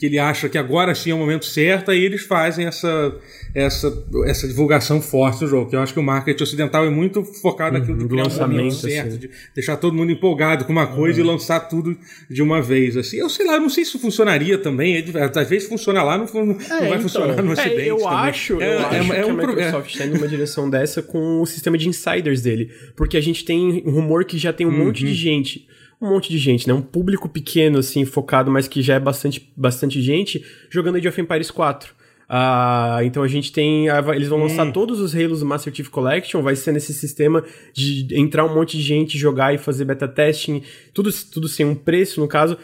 que 0.00 0.06
ele 0.06 0.18
acha 0.18 0.48
que 0.48 0.56
agora 0.56 0.94
sim 0.94 1.10
é 1.10 1.14
o 1.14 1.18
momento 1.18 1.44
certo, 1.44 1.90
aí 1.90 2.02
eles 2.02 2.22
fazem 2.22 2.64
essa, 2.64 3.14
essa, 3.54 4.04
essa 4.24 4.48
divulgação 4.48 5.02
forte 5.02 5.40
do 5.40 5.46
jogo. 5.46 5.68
Que 5.68 5.76
eu 5.76 5.80
acho 5.80 5.92
que 5.92 6.00
o 6.00 6.02
marketing 6.02 6.42
ocidental 6.42 6.86
é 6.86 6.88
muito 6.88 7.22
focado 7.22 7.74
naquilo 7.78 7.98
uhum, 7.98 8.04
de 8.04 8.08
criar 8.08 8.26
um 8.26 8.48
momento 8.48 8.76
certo, 8.76 9.08
assim. 9.08 9.18
de 9.18 9.30
deixar 9.54 9.76
todo 9.76 9.94
mundo 9.94 10.10
empolgado 10.10 10.64
com 10.64 10.72
uma 10.72 10.86
coisa 10.86 11.20
uhum. 11.20 11.26
e 11.26 11.30
lançar 11.30 11.60
tudo 11.60 11.98
de 12.30 12.42
uma 12.42 12.62
vez. 12.62 12.96
Assim, 12.96 13.18
eu 13.18 13.28
sei 13.28 13.46
lá, 13.46 13.56
eu 13.56 13.60
não 13.60 13.68
sei 13.68 13.84
se 13.84 13.90
isso 13.90 13.98
funcionaria 13.98 14.56
também. 14.56 14.96
É 14.96 15.38
às 15.38 15.48
vezes 15.50 15.68
funciona 15.68 16.02
lá, 16.02 16.16
não, 16.16 16.24
não, 16.46 16.54
é, 16.54 16.66
vai 16.66 16.88
então, 16.88 17.02
funcionar 17.02 17.42
no 17.42 17.52
Ocidente. 17.52 17.80
É, 17.82 17.90
eu 17.90 17.98
também. 17.98 18.14
acho, 18.14 18.62
é, 18.62 18.66
eu 18.66 18.80
é, 18.80 18.84
acho 18.84 19.12
é, 19.12 19.22
que 19.22 19.30
um, 19.30 19.38
a 19.38 19.46
Microsoft 19.46 19.90
está 19.90 20.06
indo 20.06 20.14
numa 20.14 20.28
direção 20.28 20.70
dessa 20.70 21.02
com 21.02 21.42
o 21.42 21.46
sistema 21.46 21.76
de 21.76 21.86
insiders 21.86 22.40
dele. 22.40 22.72
Porque 22.96 23.18
a 23.18 23.20
gente 23.20 23.44
tem 23.44 23.82
um 23.84 23.90
rumor 23.90 24.24
que 24.24 24.38
já 24.38 24.50
tem 24.50 24.66
um 24.66 24.70
uhum. 24.70 24.86
monte 24.86 25.04
de 25.04 25.12
gente 25.12 25.68
um 26.00 26.08
monte 26.08 26.30
de 26.30 26.38
gente, 26.38 26.66
né? 26.66 26.72
Um 26.72 26.82
público 26.82 27.28
pequeno, 27.28 27.78
assim, 27.78 28.04
focado, 28.04 28.50
mas 28.50 28.66
que 28.66 28.80
já 28.80 28.94
é 28.94 29.00
bastante, 29.00 29.52
bastante 29.56 30.00
gente, 30.00 30.44
jogando 30.70 30.96
Age 30.96 31.08
of 31.08 31.20
Empires 31.20 31.50
4. 31.50 31.94
Ah, 32.32 33.00
então 33.02 33.24
a 33.24 33.28
gente 33.28 33.50
tem. 33.52 33.88
Eles 34.14 34.28
vão 34.28 34.38
lançar 34.38 34.64
hum. 34.64 34.70
todos 34.70 35.00
os 35.00 35.14
Halos 35.14 35.42
Master 35.42 35.74
Chief 35.74 35.88
Collection, 35.88 36.40
vai 36.42 36.54
ser 36.54 36.70
nesse 36.70 36.94
sistema 36.94 37.44
de 37.74 38.06
entrar 38.16 38.44
um 38.44 38.54
monte 38.54 38.76
de 38.76 38.82
gente, 38.84 39.18
jogar 39.18 39.52
e 39.52 39.58
fazer 39.58 39.84
beta 39.84 40.06
testing, 40.06 40.62
tudo, 40.94 41.10
tudo 41.32 41.48
sem 41.48 41.66
um 41.66 41.74
preço, 41.74 42.20
no 42.20 42.28
caso. 42.28 42.56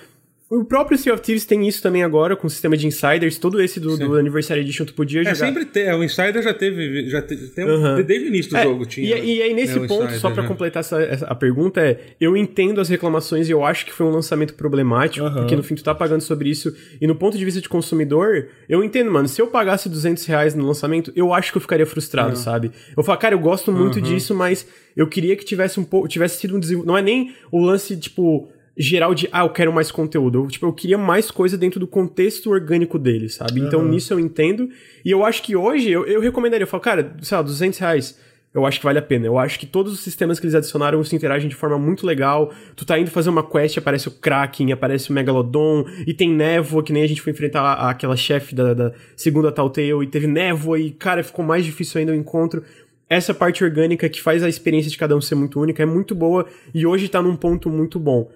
O 0.49 0.65
próprio 0.65 0.97
Sea 0.97 1.13
of 1.13 1.23
Thieves 1.23 1.45
tem 1.45 1.67
isso 1.67 1.83
também 1.83 2.05
agora, 2.05 2.37
com 2.37 2.47
o 2.47 2.51
sistema 2.51 2.77
de 2.77 2.87
Insiders, 2.87 3.37
todo 3.37 3.61
esse 3.61 3.81
do, 3.81 3.97
do 3.99 4.15
Anniversary 4.15 4.61
Edition 4.61 4.85
tu 4.85 4.95
podia 4.95 5.23
é, 5.23 5.25
jogar. 5.25 5.33
É, 5.33 5.35
sempre 5.35 5.65
tem, 5.65 5.93
o 5.93 6.05
Insider 6.05 6.41
já 6.41 6.55
teve, 6.55 7.09
já 7.11 7.21
teve, 7.21 7.49
tem, 7.49 7.65
uhum. 7.65 8.01
desde 8.01 8.27
o 8.27 8.29
início 8.29 8.53
do 8.53 8.57
é, 8.57 8.63
jogo 8.63 8.87
tinha. 8.87 9.19
E, 9.19 9.39
e 9.39 9.43
aí 9.43 9.53
nesse 9.53 9.77
né, 9.77 9.89
ponto, 9.89 10.05
Insider, 10.05 10.21
só 10.21 10.31
para 10.31 10.45
né? 10.45 10.49
completar 10.49 10.81
essa, 10.81 11.03
essa, 11.03 11.27
a 11.27 11.35
pergunta 11.35 11.81
é, 11.81 11.99
eu 12.21 12.37
entendo 12.37 12.81
as 12.81 12.89
reclamações 12.89 13.49
e 13.49 13.51
eu 13.51 13.65
acho 13.65 13.85
que 13.85 13.93
foi 13.93 14.07
um 14.07 14.11
lançamento 14.11 14.55
problemático, 14.55 15.27
uhum. 15.27 15.35
porque 15.35 15.57
no 15.57 15.65
fim 15.65 15.75
tu 15.75 15.83
tá 15.83 15.93
pagando 15.93 16.21
sobre 16.21 16.49
isso, 16.49 16.73
e 17.01 17.09
no 17.09 17.17
ponto 17.17 17.37
de 17.37 17.45
vista 17.45 17.61
de 17.61 17.69
consumidor, 17.69 18.47
eu 18.69 18.85
entendo, 18.85 19.11
mano, 19.11 19.27
se 19.27 19.43
eu 19.43 19.49
pagasse 19.49 19.89
200 19.89 20.25
reais 20.27 20.55
no 20.55 20.65
lançamento, 20.65 21.13
eu 21.17 21.35
acho 21.35 21.51
que 21.51 21.59
eu 21.59 21.63
ficaria 21.63 21.87
frustrado, 21.87 22.31
uhum. 22.31 22.37
sabe? 22.37 22.71
Eu 22.97 23.03
falo, 23.03 23.19
cara, 23.19 23.35
eu 23.35 23.41
gosto 23.41 23.73
muito 23.73 24.01
disso, 24.01 24.33
mas 24.33 24.65
eu 24.97 25.09
queria 25.09 25.35
que 25.35 25.45
tivesse 25.45 25.81
um 25.81 25.85
pouco, 25.85 26.07
tivesse 26.07 26.39
sido 26.39 26.57
um 26.57 26.61
desenvolvimento, 26.61 26.93
não 26.93 26.97
é 26.97 27.03
nem 27.03 27.35
o 27.51 27.61
lance, 27.61 27.97
tipo 27.97 28.49
geral 28.77 29.15
de, 29.15 29.29
ah, 29.33 29.41
eu 29.41 29.51
quero 29.51 29.73
mais 29.73 29.91
conteúdo. 29.91 30.45
Eu, 30.45 30.49
tipo, 30.49 30.67
eu 30.67 30.73
queria 30.73 30.99
mais 30.99 31.31
coisa 31.31 31.57
dentro 31.57 31.81
do 31.81 31.87
contexto 31.87 32.51
orgânico 32.51 32.99
dele, 32.99 33.29
sabe? 33.29 33.61
Uhum. 33.61 33.67
Então, 33.67 33.85
nisso 33.85 34.13
eu 34.13 34.21
entendo. 34.21 34.69
E 35.05 35.11
eu 35.11 35.25
acho 35.25 35.43
que 35.43 35.57
hoje, 35.57 35.91
eu, 35.91 36.05
eu 36.07 36.21
recomendaria, 36.21 36.65
eu 36.65 36.69
falo, 36.69 36.83
cara, 36.83 37.17
sei 37.23 37.37
lá, 37.37 37.43
200 37.43 37.79
reais, 37.79 38.19
eu 38.53 38.67
acho 38.67 38.79
que 38.79 38.85
vale 38.85 38.99
a 38.99 39.03
pena. 39.03 39.27
Eu 39.27 39.39
acho 39.39 39.59
que 39.59 39.67
todos 39.67 39.93
os 39.93 40.01
sistemas 40.01 40.39
que 40.39 40.47
eles 40.47 40.55
adicionaram 40.55 41.03
se 41.03 41.17
interagem 41.17 41.49
de 41.49 41.55
forma 41.55 41.79
muito 41.79 42.07
legal. 42.07 42.53
Tu 42.75 42.85
tá 42.85 42.99
indo 42.99 43.11
fazer 43.11 43.31
uma 43.31 43.43
quest, 43.43 43.79
aparece 43.79 44.09
o 44.09 44.11
Kraken, 44.11 44.73
aparece 44.73 45.11
o 45.11 45.13
Megalodon, 45.13 45.87
e 46.07 46.13
tem 46.13 46.31
névoa, 46.31 46.83
que 46.83 46.93
nem 46.93 47.03
a 47.03 47.07
gente 47.07 47.23
foi 47.23 47.33
enfrentar 47.33 47.63
a, 47.63 47.91
aquela 47.91 48.17
chefe 48.17 48.55
da, 48.55 48.75
da 48.75 48.93
segunda 49.17 49.51
Telltale, 49.51 50.03
e 50.03 50.07
teve 50.07 50.27
névoa, 50.27 50.79
e, 50.79 50.91
cara, 50.91 51.23
ficou 51.23 51.45
mais 51.45 51.65
difícil 51.65 51.99
ainda 51.99 52.13
o 52.13 52.15
encontro 52.15 52.63
essa 53.09 53.33
parte 53.33 53.63
orgânica 53.63 54.09
que 54.09 54.21
faz 54.21 54.43
a 54.43 54.49
experiência 54.49 54.91
de 54.91 54.99
cada 54.99 55.17
um 55.17 55.21
ser 55.21 55.37
muito 55.37 55.61
única 55.61 55.81
é 55.81 55.87
muito 55.87 56.13
boa 56.13 56.45
e 56.75 56.85
hoje 56.85 57.09
tá 57.09 57.23
num 57.23 57.37
ponto 57.37 57.71
muito 57.71 58.01
bom 58.01 58.29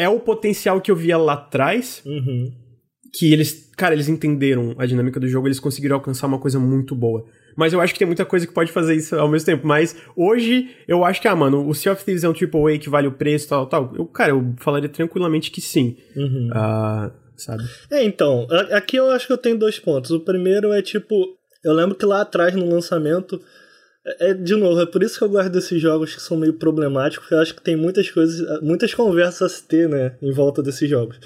é 0.00 0.08
o 0.08 0.18
potencial 0.18 0.80
que 0.80 0.90
eu 0.90 0.96
via 0.96 1.18
lá 1.18 1.34
atrás. 1.34 2.02
Uhum. 2.06 2.52
Que 3.12 3.32
eles, 3.32 3.70
cara, 3.76 3.94
eles 3.94 4.08
entenderam 4.08 4.74
a 4.78 4.86
dinâmica 4.86 5.20
do 5.20 5.28
jogo, 5.28 5.46
eles 5.46 5.60
conseguiram 5.60 5.96
alcançar 5.96 6.26
uma 6.26 6.38
coisa 6.38 6.58
muito 6.58 6.94
boa. 6.94 7.26
Mas 7.56 7.72
eu 7.72 7.80
acho 7.80 7.92
que 7.92 7.98
tem 7.98 8.06
muita 8.06 8.24
coisa 8.24 8.46
que 8.46 8.52
pode 8.52 8.72
fazer 8.72 8.94
isso 8.94 9.16
ao 9.16 9.28
mesmo 9.28 9.46
tempo. 9.46 9.66
Mas 9.66 9.96
hoje, 10.16 10.70
eu 10.86 11.04
acho 11.04 11.20
que, 11.20 11.28
ah, 11.28 11.36
mano, 11.36 11.68
o 11.68 11.74
Sea 11.74 11.92
of 11.92 12.04
Thieves 12.04 12.24
é 12.24 12.28
um 12.28 12.32
AAA 12.32 12.78
que 12.78 12.88
vale 12.88 13.08
o 13.08 13.12
preço 13.12 13.48
tal, 13.48 13.66
tal. 13.66 13.92
Eu, 13.96 14.06
cara, 14.06 14.30
eu 14.30 14.54
falaria 14.58 14.88
tranquilamente 14.88 15.50
que 15.50 15.60
sim. 15.60 15.96
Uhum. 16.16 16.48
Uh, 16.48 17.12
sabe? 17.36 17.64
É, 17.90 18.02
então, 18.04 18.46
aqui 18.70 18.96
eu 18.96 19.10
acho 19.10 19.26
que 19.26 19.32
eu 19.32 19.38
tenho 19.38 19.58
dois 19.58 19.78
pontos. 19.78 20.12
O 20.12 20.20
primeiro 20.20 20.72
é 20.72 20.80
tipo, 20.80 21.36
eu 21.64 21.74
lembro 21.74 21.96
que 21.96 22.06
lá 22.06 22.22
atrás 22.22 22.54
no 22.54 22.68
lançamento 22.68 23.40
é, 24.18 24.30
é, 24.30 24.34
de 24.34 24.54
novo, 24.56 24.80
é 24.80 24.86
por 24.86 25.02
isso 25.02 25.18
que 25.18 25.24
eu 25.24 25.28
gosto 25.28 25.50
desses 25.50 25.80
jogos 25.80 26.14
que 26.14 26.22
são 26.22 26.36
meio 26.36 26.54
problemáticos, 26.54 27.24
porque 27.24 27.34
eu 27.34 27.40
acho 27.40 27.54
que 27.54 27.62
tem 27.62 27.76
muitas 27.76 28.10
coisas, 28.10 28.60
muitas 28.62 28.94
conversas 28.94 29.42
a 29.42 29.48
se 29.48 29.62
ter, 29.64 29.88
né, 29.88 30.16
em 30.22 30.32
volta 30.32 30.62
desses 30.62 30.88
jogos. 30.88 31.18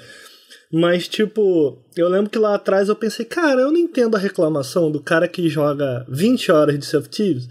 Mas, 0.71 1.07
tipo, 1.07 1.81
eu 1.95 2.09
lembro 2.09 2.29
que 2.29 2.39
lá 2.39 2.55
atrás 2.55 2.89
eu 2.89 2.95
pensei, 2.95 3.23
cara, 3.23 3.61
eu 3.61 3.71
não 3.71 3.77
entendo 3.77 4.15
a 4.15 4.19
reclamação 4.19 4.91
do 4.91 5.01
cara 5.01 5.27
que 5.27 5.47
joga 5.47 6.05
20 6.09 6.51
horas 6.51 6.79
de 6.79 6.85
Sea 6.85 6.99
of 6.99 7.09
Thieves. 7.09 7.47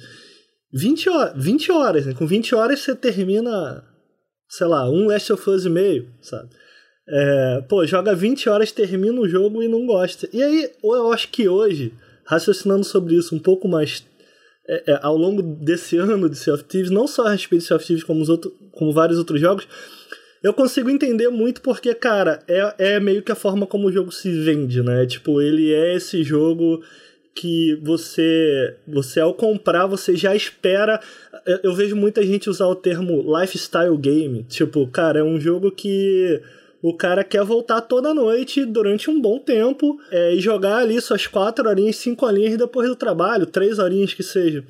20 0.73 1.09
horas, 1.09 1.33
20 1.37 1.73
horas, 1.73 2.07
né? 2.07 2.15
Com 2.15 2.27
20 2.27 2.55
horas 2.55 2.81
você 2.81 2.95
termina, 2.95 3.85
sei 4.49 4.67
lá, 4.67 4.91
um 4.91 5.07
Last 5.07 5.33
of 5.33 5.49
Us 5.49 5.65
e 5.65 5.71
meio, 5.71 6.11
sabe? 6.21 6.51
É, 7.09 7.65
pô, 7.69 7.87
joga 7.87 8.15
20 8.15 8.49
horas, 8.49 8.73
termina 8.73 9.21
o 9.21 9.29
jogo 9.29 9.63
e 9.63 9.69
não 9.69 9.87
gosta. 9.87 10.29
E 10.33 10.43
aí, 10.43 10.71
eu 10.83 11.13
acho 11.13 11.29
que 11.29 11.49
hoje, 11.49 11.95
raciocinando 12.27 12.85
sobre 12.85 13.15
isso 13.15 13.35
um 13.35 13.39
pouco 13.39 13.69
mais 13.69 14.05
é, 14.67 14.93
é, 14.93 14.99
ao 15.03 15.17
longo 15.17 15.43
desse 15.43 15.97
ano 15.97 16.29
de 16.29 16.37
Sea 16.37 16.55
of 16.55 16.65
Thieves, 16.65 16.91
não 16.91 17.07
só 17.07 17.27
a 17.27 17.33
respeito 17.33 17.63
de 17.63 17.69
Sea 17.69 17.77
of 17.77 17.87
Thieves, 17.87 18.05
como, 18.05 18.21
os 18.23 18.29
outro, 18.29 18.53
como 18.73 18.93
vários 18.93 19.19
outros 19.19 19.41
jogos, 19.41 19.69
eu 20.43 20.53
consigo 20.53 20.91
entender 20.91 21.29
muito 21.31 21.63
porque, 21.63 21.95
cara, 21.95 22.43
é, 22.47 22.75
é 22.79 23.01
meio 23.01 23.23
que 23.23 23.33
a 23.33 23.35
forma 23.35 23.67
como 23.67 23.89
o 23.89 23.93
jogo 23.93 24.13
se 24.13 24.31
vende, 24.43 24.83
né? 24.83 25.07
Tipo, 25.07 25.41
ele 25.41 25.73
é 25.73 25.95
esse 25.95 26.23
jogo 26.23 26.83
que 27.35 27.81
você, 27.83 28.77
você 28.87 29.21
ao 29.21 29.35
comprar, 29.35 29.87
você 29.87 30.15
já 30.15 30.37
espera. 30.37 31.01
Eu 31.63 31.75
vejo 31.75 31.97
muita 31.97 32.23
gente 32.23 32.49
usar 32.49 32.67
o 32.67 32.77
termo 32.77 33.25
lifestyle 33.39 33.97
game. 33.97 34.45
Tipo, 34.45 34.87
cara, 34.87 35.21
é 35.21 35.25
um 35.25 35.41
jogo 35.41 35.73
que 35.73 36.41
o 36.85 36.95
cara 36.95 37.25
quer 37.25 37.43
voltar 37.43 37.81
toda 37.81 38.13
noite 38.13 38.63
durante 38.63 39.09
um 39.09 39.19
bom 39.19 39.39
tempo 39.39 39.99
é, 40.11 40.35
e 40.35 40.39
jogar 40.39 40.77
ali 40.81 41.01
suas 41.01 41.27
quatro 41.27 41.67
horinhas, 41.67 41.97
cinco 41.97 42.27
horinhas 42.27 42.59
depois 42.59 42.87
do 42.87 42.95
trabalho, 42.95 43.47
três 43.47 43.79
horinhas 43.79 44.13
que 44.13 44.23
seja. 44.23 44.63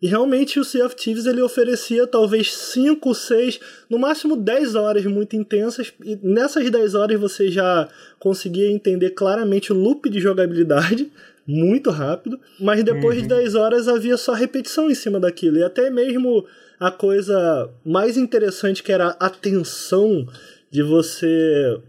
E 0.00 0.06
realmente 0.06 0.58
o 0.58 0.64
Sea 0.64 0.86
of 0.86 0.96
Thieves 0.96 1.26
ele 1.26 1.42
oferecia 1.42 2.06
talvez 2.06 2.50
5, 2.54 3.14
6, 3.14 3.60
no 3.90 3.98
máximo 3.98 4.38
10 4.38 4.74
horas 4.74 5.04
muito 5.04 5.36
intensas. 5.36 5.92
E 6.02 6.18
nessas 6.22 6.70
10 6.70 6.94
horas 6.94 7.20
você 7.20 7.50
já 7.50 7.86
conseguia 8.18 8.70
entender 8.70 9.10
claramente 9.10 9.70
o 9.70 9.76
loop 9.76 10.08
de 10.08 10.18
jogabilidade, 10.18 11.12
muito 11.46 11.90
rápido. 11.90 12.40
Mas 12.58 12.82
depois 12.82 13.16
uhum. 13.16 13.22
de 13.24 13.28
10 13.28 13.54
horas 13.54 13.86
havia 13.86 14.16
só 14.16 14.32
repetição 14.32 14.90
em 14.90 14.94
cima 14.94 15.20
daquilo. 15.20 15.58
E 15.58 15.62
até 15.62 15.90
mesmo 15.90 16.46
a 16.78 16.90
coisa 16.90 17.68
mais 17.84 18.16
interessante 18.16 18.82
que 18.82 18.90
era 18.90 19.14
a 19.20 19.28
tensão 19.28 20.26
de 20.70 20.82
você 20.82 21.80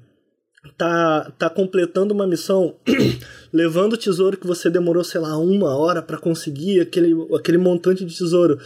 tá, 0.77 1.31
tá 1.37 1.49
completando 1.49 2.13
uma 2.13 2.27
missão, 2.27 2.75
levando 3.53 3.93
o 3.93 3.97
tesouro 3.97 4.37
que 4.37 4.47
você 4.47 4.69
demorou, 4.69 5.03
sei 5.03 5.21
lá, 5.21 5.37
uma 5.37 5.75
hora 5.75 6.01
para 6.01 6.17
conseguir, 6.17 6.81
aquele, 6.81 7.13
aquele 7.35 7.57
montante 7.57 8.03
de 8.05 8.15
tesouro, 8.15 8.59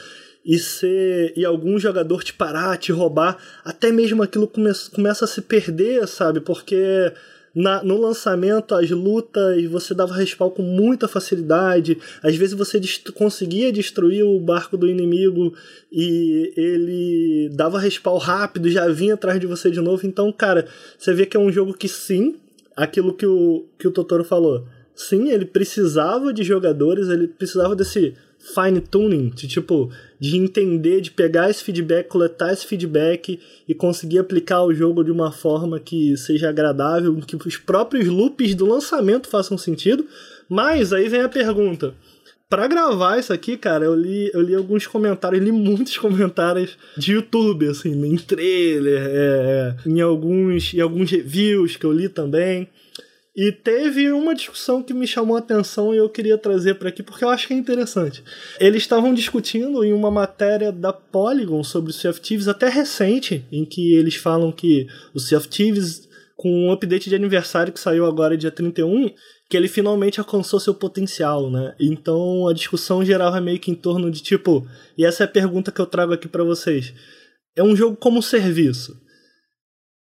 e 0.45 0.59
ser 0.59 1.33
e 1.35 1.43
algum 1.43 1.79
jogador 1.79 2.23
te 2.23 2.31
parar, 2.31 2.77
te 2.77 2.91
roubar, 2.91 3.37
até 3.63 3.91
mesmo 3.91 4.21
aquilo 4.21 4.47
come, 4.47 4.71
começa 4.93 5.25
a 5.25 5.27
se 5.27 5.41
perder, 5.41 6.07
sabe? 6.07 6.39
Porque 6.39 7.11
na, 7.55 7.81
no 7.81 7.97
lançamento, 7.97 8.75
as 8.75 8.91
lutas, 8.91 9.63
você 9.65 9.93
dava 9.93 10.13
respawn 10.13 10.49
com 10.49 10.61
muita 10.61 11.07
facilidade. 11.07 11.97
Às 12.21 12.35
vezes 12.35 12.53
você 12.53 12.79
dest 12.79 13.09
conseguia 13.11 13.71
destruir 13.71 14.25
o 14.25 14.39
barco 14.39 14.75
do 14.75 14.87
inimigo 14.87 15.53
e 15.89 16.51
ele 16.57 17.49
dava 17.55 17.79
respawn 17.79 18.17
rápido, 18.17 18.69
já 18.69 18.87
vinha 18.89 19.13
atrás 19.13 19.39
de 19.39 19.47
você 19.47 19.71
de 19.71 19.79
novo. 19.79 20.05
Então, 20.05 20.29
cara, 20.33 20.67
você 20.97 21.13
vê 21.13 21.25
que 21.25 21.37
é 21.37 21.39
um 21.39 21.51
jogo 21.51 21.73
que 21.73 21.87
sim, 21.87 22.35
aquilo 22.75 23.13
que 23.13 23.25
o, 23.25 23.65
que 23.79 23.87
o 23.87 23.91
Totoro 23.91 24.25
falou. 24.25 24.67
Sim, 24.95 25.29
ele 25.29 25.45
precisava 25.45 26.33
de 26.33 26.43
jogadores, 26.43 27.09
ele 27.09 27.27
precisava 27.27 27.75
desse 27.75 28.13
fine 28.39 28.79
tuning, 28.79 29.29
de 29.29 29.47
tipo, 29.47 29.91
de 30.19 30.37
entender, 30.37 31.01
de 31.01 31.11
pegar 31.11 31.49
esse 31.49 31.63
feedback, 31.63 32.07
coletar 32.07 32.53
esse 32.53 32.65
feedback 32.65 33.39
e 33.67 33.73
conseguir 33.73 34.19
aplicar 34.19 34.63
o 34.63 34.73
jogo 34.73 35.03
de 35.03 35.11
uma 35.11 35.31
forma 35.31 35.79
que 35.79 36.15
seja 36.15 36.49
agradável, 36.49 37.15
que 37.21 37.35
os 37.35 37.57
próprios 37.57 38.07
loops 38.07 38.53
do 38.53 38.65
lançamento 38.65 39.27
façam 39.27 39.57
sentido. 39.57 40.05
Mas 40.47 40.93
aí 40.93 41.09
vem 41.09 41.21
a 41.21 41.29
pergunta. 41.29 41.95
Para 42.47 42.67
gravar 42.67 43.17
isso 43.17 43.33
aqui, 43.33 43.57
cara, 43.57 43.85
eu 43.85 43.95
li, 43.95 44.29
eu 44.31 44.41
li 44.41 44.53
alguns 44.53 44.85
comentários, 44.85 45.43
li 45.43 45.51
muitos 45.51 45.97
comentários 45.99 46.77
de 46.95 47.13
YouTube, 47.13 47.67
assim, 47.67 47.91
em 48.05 48.15
trailer, 48.17 49.01
é, 49.07 49.75
é 49.85 49.89
em, 49.89 49.99
alguns, 49.99 50.73
em 50.73 50.79
alguns 50.79 51.09
reviews 51.09 51.75
que 51.75 51.85
eu 51.85 51.91
li 51.91 52.07
também. 52.07 52.69
E 53.35 53.51
teve 53.51 54.11
uma 54.13 54.33
discussão 54.33 54.81
que 54.81 54.93
me 54.93 55.05
chamou 55.05 55.35
a 55.35 55.39
atenção 55.39 55.93
e 55.93 55.97
eu 55.97 56.09
queria 56.09 56.37
trazer 56.37 56.75
para 56.75 56.87
aqui 56.87 57.03
porque 57.03 57.25
eu 57.25 57.29
acho 57.29 57.47
que 57.47 57.53
é 57.53 57.57
interessante. 57.57 58.23
Eles 58.59 58.83
estavam 58.83 59.13
discutindo 59.13 59.83
em 59.83 59.91
uma 59.91 60.09
matéria 60.09 60.71
da 60.71 60.93
Polygon 60.93 61.61
sobre 61.61 61.91
o 61.91 62.13
Thieves, 62.13 62.47
até 62.47 62.69
recente, 62.69 63.45
em 63.51 63.65
que 63.65 63.93
eles 63.93 64.15
falam 64.15 64.53
que 64.53 64.87
o 65.13 65.19
Thieves 65.19 66.07
com 66.35 66.67
um 66.67 66.71
update 66.71 67.09
de 67.09 67.15
aniversário 67.15 67.71
que 67.71 67.79
saiu 67.79 68.05
agora 68.05 68.37
dia 68.37 68.51
31, 68.51 69.09
que 69.49 69.55
ele 69.55 69.67
finalmente 69.67 70.19
alcançou 70.19 70.59
seu 70.59 70.73
potencial, 70.73 71.49
né? 71.49 71.75
Então 71.79 72.47
a 72.47 72.53
discussão 72.53 73.05
geral 73.05 73.35
é 73.35 73.41
meio 73.41 73.59
que 73.59 73.71
em 73.71 73.75
torno 73.75 74.11
de 74.11 74.21
tipo, 74.21 74.67
e 74.97 75.05
essa 75.05 75.23
é 75.23 75.25
a 75.25 75.29
pergunta 75.29 75.71
que 75.71 75.79
eu 75.79 75.85
trago 75.85 76.13
aqui 76.13 76.27
para 76.27 76.43
vocês. 76.43 76.93
É 77.55 77.63
um 77.63 77.75
jogo 77.75 77.95
como 77.95 78.21
serviço. 78.21 78.99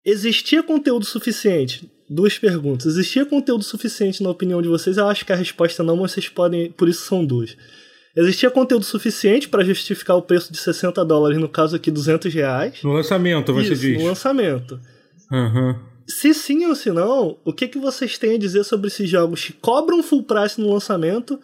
Existia 0.06 0.64
conteúdo 0.64 1.06
suficiente? 1.06 1.90
Duas 2.14 2.38
perguntas. 2.38 2.86
Existia 2.86 3.26
conteúdo 3.26 3.64
suficiente 3.64 4.22
na 4.22 4.30
opinião 4.30 4.62
de 4.62 4.68
vocês? 4.68 4.98
Eu 4.98 5.08
acho 5.08 5.26
que 5.26 5.34
a 5.34 5.36
resposta 5.36 5.82
não, 5.82 5.98
mas 5.98 6.12
vocês 6.12 6.30
podem, 6.30 6.72
por 6.72 6.88
isso 6.88 7.06
são 7.06 7.26
duas. 7.26 7.58
Existia 8.16 8.52
conteúdo 8.52 8.86
suficiente 8.86 9.50
para 9.50 9.64
justificar 9.64 10.16
o 10.16 10.22
preço 10.22 10.54
de 10.54 10.60
60 10.60 11.04
dólares, 11.04 11.40
no 11.40 11.50
caso 11.50 11.76
aqui 11.76 11.90
200 11.90 12.32
reais. 12.32 12.84
No 12.84 12.94
lançamento, 12.94 13.52
você 13.52 13.74
Isso, 13.74 13.82
diz. 13.82 14.00
No 14.00 14.08
lançamento. 14.08 14.80
Uhum. 15.32 15.76
Se 16.08 16.36
sim 16.36 16.68
ou 16.68 16.76
se 16.76 16.92
não, 16.92 17.40
o 17.44 17.52
que, 17.52 17.68
que 17.68 17.80
vocês 17.80 18.16
têm 18.20 18.36
a 18.36 18.38
dizer 18.38 18.64
sobre 18.64 18.90
esses 18.90 19.10
jogos 19.10 19.46
que 19.46 19.54
cobram 19.54 20.04
full 20.04 20.22
price 20.22 20.62
no 20.62 20.72
lançamento, 20.72 21.40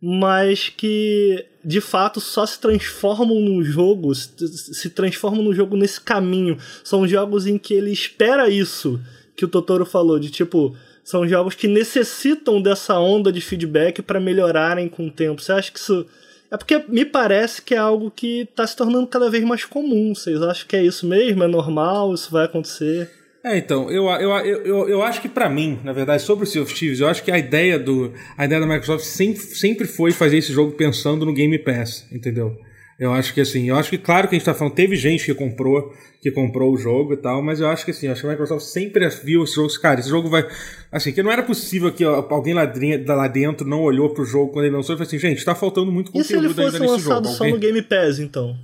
mas 0.00 0.70
que 0.70 1.44
de 1.62 1.82
fato 1.82 2.22
só 2.22 2.46
se 2.46 2.58
transformam 2.58 3.38
no 3.38 3.62
jogo, 3.62 4.14
se 4.14 4.88
transformam 4.88 5.42
no 5.42 5.54
jogo 5.54 5.76
nesse 5.76 6.00
caminho. 6.00 6.56
São 6.82 7.06
jogos 7.06 7.46
em 7.46 7.58
que 7.58 7.74
ele 7.74 7.92
espera 7.92 8.48
isso 8.48 8.98
que 9.36 9.44
o 9.44 9.48
Totoro 9.48 9.84
falou, 9.84 10.18
de 10.18 10.30
tipo, 10.30 10.74
são 11.04 11.28
jogos 11.28 11.54
que 11.54 11.68
necessitam 11.68 12.60
dessa 12.60 12.98
onda 12.98 13.30
de 13.30 13.40
feedback 13.40 14.02
para 14.02 14.18
melhorarem 14.18 14.88
com 14.88 15.06
o 15.06 15.10
tempo. 15.10 15.40
Você 15.40 15.52
acha 15.52 15.70
que 15.70 15.78
isso. 15.78 16.06
É 16.50 16.56
porque 16.56 16.84
me 16.88 17.04
parece 17.04 17.60
que 17.60 17.74
é 17.74 17.78
algo 17.78 18.10
que 18.10 18.42
está 18.42 18.66
se 18.66 18.76
tornando 18.76 19.06
cada 19.06 19.28
vez 19.28 19.44
mais 19.44 19.64
comum. 19.64 20.14
Vocês 20.14 20.40
acham 20.42 20.66
que 20.66 20.76
é 20.76 20.82
isso 20.82 21.06
mesmo? 21.06 21.42
É 21.44 21.48
normal? 21.48 22.14
Isso 22.14 22.30
vai 22.30 22.44
acontecer? 22.44 23.10
É, 23.44 23.56
então, 23.56 23.88
eu, 23.88 24.06
eu, 24.08 24.30
eu, 24.64 24.88
eu 24.88 25.02
acho 25.02 25.20
que 25.20 25.28
para 25.28 25.48
mim, 25.48 25.78
na 25.84 25.92
verdade, 25.92 26.22
sobre 26.22 26.44
o 26.44 26.46
Sea 26.46 26.62
of 26.62 26.74
Thieves, 26.74 26.98
eu 26.98 27.06
acho 27.06 27.22
que 27.22 27.30
a 27.30 27.38
ideia, 27.38 27.78
do, 27.78 28.12
a 28.36 28.44
ideia 28.44 28.60
da 28.60 28.66
Microsoft 28.66 29.04
sempre, 29.04 29.40
sempre 29.40 29.86
foi 29.86 30.10
fazer 30.10 30.38
esse 30.38 30.52
jogo 30.52 30.72
pensando 30.72 31.24
no 31.24 31.32
Game 31.32 31.56
Pass, 31.60 32.04
entendeu? 32.10 32.58
Eu 32.98 33.12
acho 33.12 33.34
que 33.34 33.42
assim, 33.42 33.68
eu 33.68 33.76
acho 33.76 33.90
que 33.90 33.98
claro 33.98 34.26
que 34.26 34.34
a 34.34 34.38
gente 34.38 34.46
tá 34.46 34.54
falando, 34.54 34.74
teve 34.74 34.96
gente 34.96 35.26
que 35.26 35.34
comprou, 35.34 35.92
que 36.22 36.30
comprou 36.30 36.72
o 36.72 36.78
jogo 36.78 37.12
e 37.12 37.16
tal, 37.18 37.42
mas 37.42 37.60
eu 37.60 37.68
acho 37.68 37.84
que 37.84 37.90
assim, 37.90 38.08
acho 38.08 38.22
que 38.22 38.26
a 38.26 38.30
Microsoft 38.30 38.64
sempre 38.64 39.06
viu 39.22 39.44
esse 39.44 39.54
jogo, 39.54 39.68
cara, 39.80 40.00
esse 40.00 40.08
jogo 40.08 40.30
vai. 40.30 40.48
Assim, 40.90 41.12
que 41.12 41.22
não 41.22 41.30
era 41.30 41.42
possível 41.42 41.92
que 41.92 42.02
alguém 42.02 42.54
lá, 42.54 42.64
lá 43.06 43.28
dentro 43.28 43.68
não 43.68 43.82
olhou 43.82 44.14
pro 44.14 44.24
jogo 44.24 44.50
quando 44.50 44.64
ele 44.64 44.76
lançou 44.76 44.94
e 44.94 44.98
falou 44.98 45.06
assim, 45.06 45.18
gente, 45.18 45.44
tá 45.44 45.54
faltando 45.54 45.92
muito 45.92 46.10
conteúdo 46.10 46.24
e 46.24 46.28
se 46.28 46.36
ele 46.36 46.48
fosse 46.48 46.78
nesse 46.80 46.92
lançado 46.92 47.24
jogo. 47.24 47.36
só 47.36 47.44
alguém... 47.44 47.52
no 47.52 47.58
Game 47.60 47.82
Pass, 47.82 48.18
então? 48.18 48.56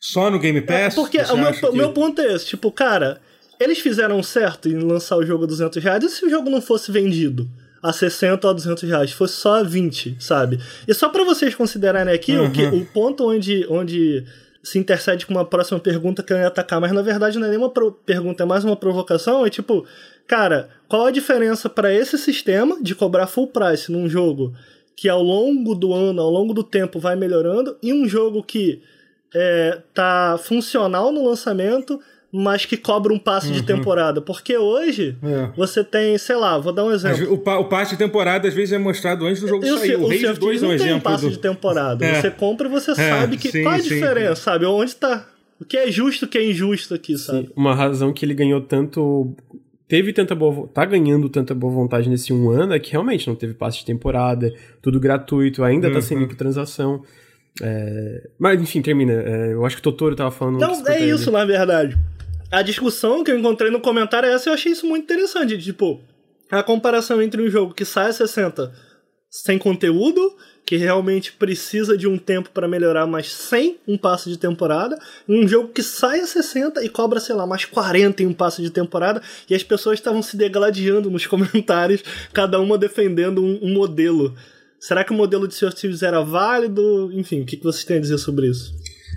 Só 0.00 0.30
no 0.30 0.38
Game 0.40 0.60
Pass? 0.60 0.92
É, 0.92 0.96
porque 0.96 1.18
o 1.18 1.36
meu, 1.36 1.52
que... 1.52 1.70
meu 1.72 1.92
ponto 1.92 2.20
é 2.20 2.34
esse, 2.34 2.46
tipo, 2.46 2.72
cara, 2.72 3.20
eles 3.60 3.78
fizeram 3.78 4.20
certo 4.20 4.68
em 4.68 4.78
lançar 4.78 5.16
o 5.16 5.24
jogo 5.24 5.44
a 5.44 5.46
200 5.46 5.82
reais 5.82 6.02
e 6.02 6.08
se 6.08 6.26
o 6.26 6.30
jogo 6.30 6.50
não 6.50 6.60
fosse 6.60 6.90
vendido? 6.90 7.48
A 7.88 7.92
60 7.92 8.46
ou 8.46 8.50
a 8.50 8.54
200 8.54 8.82
reais, 8.82 9.12
fosse 9.12 9.34
só 9.34 9.60
a 9.60 9.62
20, 9.62 10.16
sabe? 10.18 10.58
E 10.86 10.92
só 10.92 11.08
para 11.08 11.24
vocês 11.24 11.54
considerarem 11.54 12.12
aqui 12.12 12.36
uhum. 12.36 12.46
o, 12.46 12.50
que, 12.50 12.64
o 12.64 12.84
ponto 12.86 13.28
onde, 13.28 13.66
onde 13.70 14.24
se 14.62 14.78
intercede 14.78 15.24
com 15.24 15.32
uma 15.32 15.44
próxima 15.44 15.78
pergunta 15.78 16.22
que 16.22 16.32
eu 16.32 16.36
ia 16.36 16.48
atacar, 16.48 16.80
mas 16.80 16.90
na 16.90 17.02
verdade 17.02 17.38
não 17.38 17.46
é 17.46 17.50
nenhuma 17.50 17.72
pergunta, 18.04 18.42
é 18.42 18.46
mais 18.46 18.64
uma 18.64 18.74
provocação, 18.74 19.46
é 19.46 19.50
tipo, 19.50 19.86
cara, 20.26 20.68
qual 20.88 21.06
a 21.06 21.10
diferença 21.12 21.70
para 21.70 21.94
esse 21.94 22.18
sistema 22.18 22.82
de 22.82 22.94
cobrar 22.94 23.28
full 23.28 23.46
price 23.46 23.90
num 23.92 24.08
jogo 24.08 24.52
que 24.96 25.08
ao 25.08 25.22
longo 25.22 25.74
do 25.74 25.92
ano, 25.92 26.20
ao 26.20 26.30
longo 26.30 26.52
do 26.52 26.64
tempo 26.64 26.98
vai 26.98 27.14
melhorando, 27.14 27.76
e 27.82 27.92
um 27.92 28.08
jogo 28.08 28.42
que 28.42 28.82
é, 29.32 29.78
tá 29.92 30.38
funcional 30.42 31.12
no 31.12 31.28
lançamento, 31.28 32.00
mas 32.32 32.66
que 32.66 32.76
cobra 32.76 33.12
um 33.12 33.18
passe 33.18 33.48
uhum. 33.48 33.54
de 33.54 33.62
temporada. 33.62 34.20
Porque 34.20 34.56
hoje 34.56 35.16
é. 35.22 35.50
você 35.56 35.82
tem, 35.82 36.18
sei 36.18 36.36
lá, 36.36 36.58
vou 36.58 36.72
dar 36.72 36.84
um 36.84 36.92
exemplo. 36.92 37.32
O, 37.32 37.38
pa 37.38 37.58
o 37.58 37.64
passe 37.64 37.92
de 37.92 37.98
temporada 37.98 38.46
às 38.48 38.54
vezes 38.54 38.72
é 38.72 38.78
mostrado 38.78 39.24
antes 39.26 39.40
do 39.40 39.48
jogo 39.48 39.64
Eu 39.64 39.78
sair. 39.78 39.96
O, 39.96 40.08
Rage 40.08 40.32
2 40.34 40.62
é 40.62 40.66
um 40.66 40.72
exemplo. 40.72 40.92
Não 40.92 41.00
tem 41.00 41.00
passe 41.00 41.24
do... 41.24 41.30
de 41.30 41.38
temporada. 41.38 42.04
É. 42.04 42.20
Você 42.20 42.30
compra 42.30 42.66
e 42.66 42.70
você 42.70 42.90
é. 42.92 42.94
sabe 42.94 43.36
que. 43.36 43.50
Sim, 43.50 43.62
qual 43.62 43.74
é 43.74 43.78
a 43.78 43.82
sim. 43.82 43.88
diferença, 43.88 44.36
sabe? 44.36 44.66
Onde 44.66 44.94
tá. 44.96 45.26
O 45.58 45.64
que 45.64 45.76
é 45.76 45.90
justo, 45.90 46.26
o 46.26 46.28
que 46.28 46.36
é 46.36 46.50
injusto 46.50 46.94
aqui, 46.94 47.16
sabe? 47.16 47.46
Sim. 47.46 47.52
Uma 47.56 47.74
razão 47.74 48.12
que 48.12 48.24
ele 48.24 48.34
ganhou 48.34 48.60
tanto. 48.60 49.34
Teve 49.88 50.12
tanta 50.12 50.34
boa. 50.34 50.68
tá 50.68 50.84
ganhando 50.84 51.28
tanta 51.28 51.54
boa 51.54 51.72
vontade 51.72 52.10
nesse 52.10 52.32
um 52.32 52.50
ano 52.50 52.74
é 52.74 52.78
que 52.78 52.90
realmente 52.90 53.28
não 53.28 53.36
teve 53.36 53.54
passe 53.54 53.78
de 53.78 53.84
temporada, 53.86 54.52
tudo 54.82 54.98
gratuito, 54.98 55.62
ainda 55.62 55.86
tá 55.86 55.94
uhum. 55.94 56.00
tá 56.00 56.06
sem 56.06 56.18
microtransação. 56.18 57.02
É... 57.62 58.28
Mas 58.38 58.60
enfim, 58.60 58.82
termina. 58.82 59.12
É, 59.12 59.52
eu 59.54 59.64
acho 59.64 59.76
que 59.76 59.80
o 59.80 59.82
Totoro 59.84 60.16
tava 60.16 60.32
falando. 60.32 60.56
Então 60.56 60.82
é 60.88 61.00
isso, 61.06 61.30
na 61.30 61.44
verdade 61.44 61.96
a 62.50 62.62
discussão 62.62 63.24
que 63.24 63.30
eu 63.30 63.38
encontrei 63.38 63.70
no 63.70 63.80
comentário 63.80 64.28
é 64.28 64.32
essa, 64.32 64.48
eu 64.48 64.54
achei 64.54 64.72
isso 64.72 64.86
muito 64.86 65.04
interessante. 65.04 65.58
Tipo, 65.58 66.00
a 66.50 66.62
comparação 66.62 67.20
entre 67.20 67.42
um 67.42 67.50
jogo 67.50 67.74
que 67.74 67.84
sai 67.84 68.10
a 68.10 68.12
60 68.12 68.72
sem 69.30 69.58
conteúdo, 69.58 70.34
que 70.64 70.76
realmente 70.76 71.32
precisa 71.32 71.96
de 71.96 72.06
um 72.06 72.16
tempo 72.16 72.50
para 72.50 72.66
melhorar, 72.66 73.06
mas 73.06 73.30
sem 73.32 73.78
um 73.86 73.98
passe 73.98 74.30
de 74.30 74.38
temporada, 74.38 74.98
e 75.28 75.38
um 75.38 75.46
jogo 75.46 75.68
que 75.68 75.82
sai 75.82 76.20
a 76.20 76.26
60 76.26 76.82
e 76.82 76.88
cobra, 76.88 77.20
sei 77.20 77.34
lá, 77.34 77.46
mais 77.46 77.64
40 77.64 78.22
em 78.22 78.26
um 78.26 78.32
passe 78.32 78.62
de 78.62 78.70
temporada, 78.70 79.20
e 79.48 79.54
as 79.54 79.62
pessoas 79.62 79.98
estavam 79.98 80.22
se 80.22 80.36
degladiando 80.36 81.10
nos 81.10 81.26
comentários, 81.28 82.02
cada 82.32 82.58
uma 82.60 82.78
defendendo 82.78 83.42
um, 83.42 83.58
um 83.62 83.74
modelo. 83.74 84.34
Será 84.80 85.04
que 85.04 85.12
o 85.12 85.16
modelo 85.16 85.46
de 85.46 85.54
Sea 85.54 85.68
of 85.68 85.76
Thieves 85.76 86.02
era 86.02 86.22
válido? 86.22 87.10
Enfim, 87.12 87.42
o 87.42 87.46
que 87.46 87.56
vocês 87.62 87.84
têm 87.84 87.98
a 87.98 88.00
dizer 88.00 88.18
sobre 88.18 88.48
isso? 88.48 88.74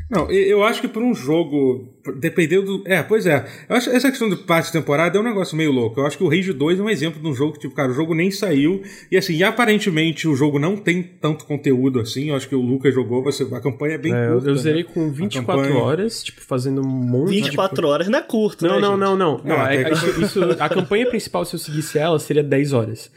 Não, 0.10 0.30
eu 0.32 0.64
acho 0.64 0.82
que 0.82 0.88
por 0.88 1.04
um 1.04 1.14
jogo, 1.14 1.88
dependendo 2.18 2.80
do. 2.80 2.88
É, 2.88 3.04
pois 3.04 3.28
é. 3.28 3.46
Eu 3.70 3.76
acho 3.76 3.92
essa 3.92 4.10
questão 4.10 4.28
do 4.28 4.38
passe 4.38 4.72
de 4.72 4.80
temporada 4.80 5.16
é 5.16 5.22
um 5.22 5.24
negócio 5.24 5.56
meio 5.56 5.72
louco. 5.72 6.00
Eu 6.00 6.06
acho 6.08 6.18
que 6.18 6.24
o 6.24 6.28
Rage 6.28 6.52
2 6.52 6.80
é 6.80 6.82
um 6.82 6.90
exemplo 6.90 7.22
de 7.22 7.28
um 7.28 7.34
jogo 7.34 7.54
que, 7.54 7.60
tipo, 7.60 7.76
cara, 7.76 7.92
o 7.92 7.94
jogo 7.94 8.16
nem 8.16 8.32
saiu. 8.32 8.82
E 9.12 9.18
assim, 9.18 9.36
e 9.36 9.44
aparentemente 9.44 10.28
o 10.28 10.36
jogo 10.36 10.58
não 10.58 10.76
tem 10.76 11.04
tanto 11.04 11.46
conteúdo 11.46 12.00
assim. 12.00 12.30
Eu 12.30 12.36
acho 12.36 12.50
que 12.50 12.56
o 12.56 12.62
Lucas 12.62 12.94
jogou, 12.94 13.24
você, 13.24 13.44
a 13.44 13.62
campanha 13.62 13.96
é 13.96 13.98
bem 14.00 14.14
é, 14.14 14.30
curta. 14.30 14.50
Eu 14.50 14.56
zerei 14.56 14.84
né? 14.84 14.90
com 14.92 15.12
24 15.12 15.62
campanha... 15.62 15.84
horas, 15.84 16.24
tipo, 16.24 16.42
fazendo 16.42 16.82
um 16.82 16.88
monte 16.88 17.30
24 17.30 17.76
de... 17.76 17.88
horas 17.88 18.08
não 18.08 18.18
é 18.18 18.24
curto, 18.24 18.66
não, 18.66 18.76
né? 18.76 18.82
Não, 18.82 18.98
não, 18.98 19.16
não, 19.16 19.38
não. 19.38 19.44
não 19.44 19.68
é, 19.68 19.84
é, 19.84 19.92
isso, 19.92 20.42
a 20.60 20.70
campanha 20.70 21.08
principal, 21.08 21.46
se 21.46 21.54
eu 21.54 21.60
seguisse 21.60 22.00
ela, 22.00 22.18
seria 22.18 22.44
10 22.44 22.74
horas 22.74 23.12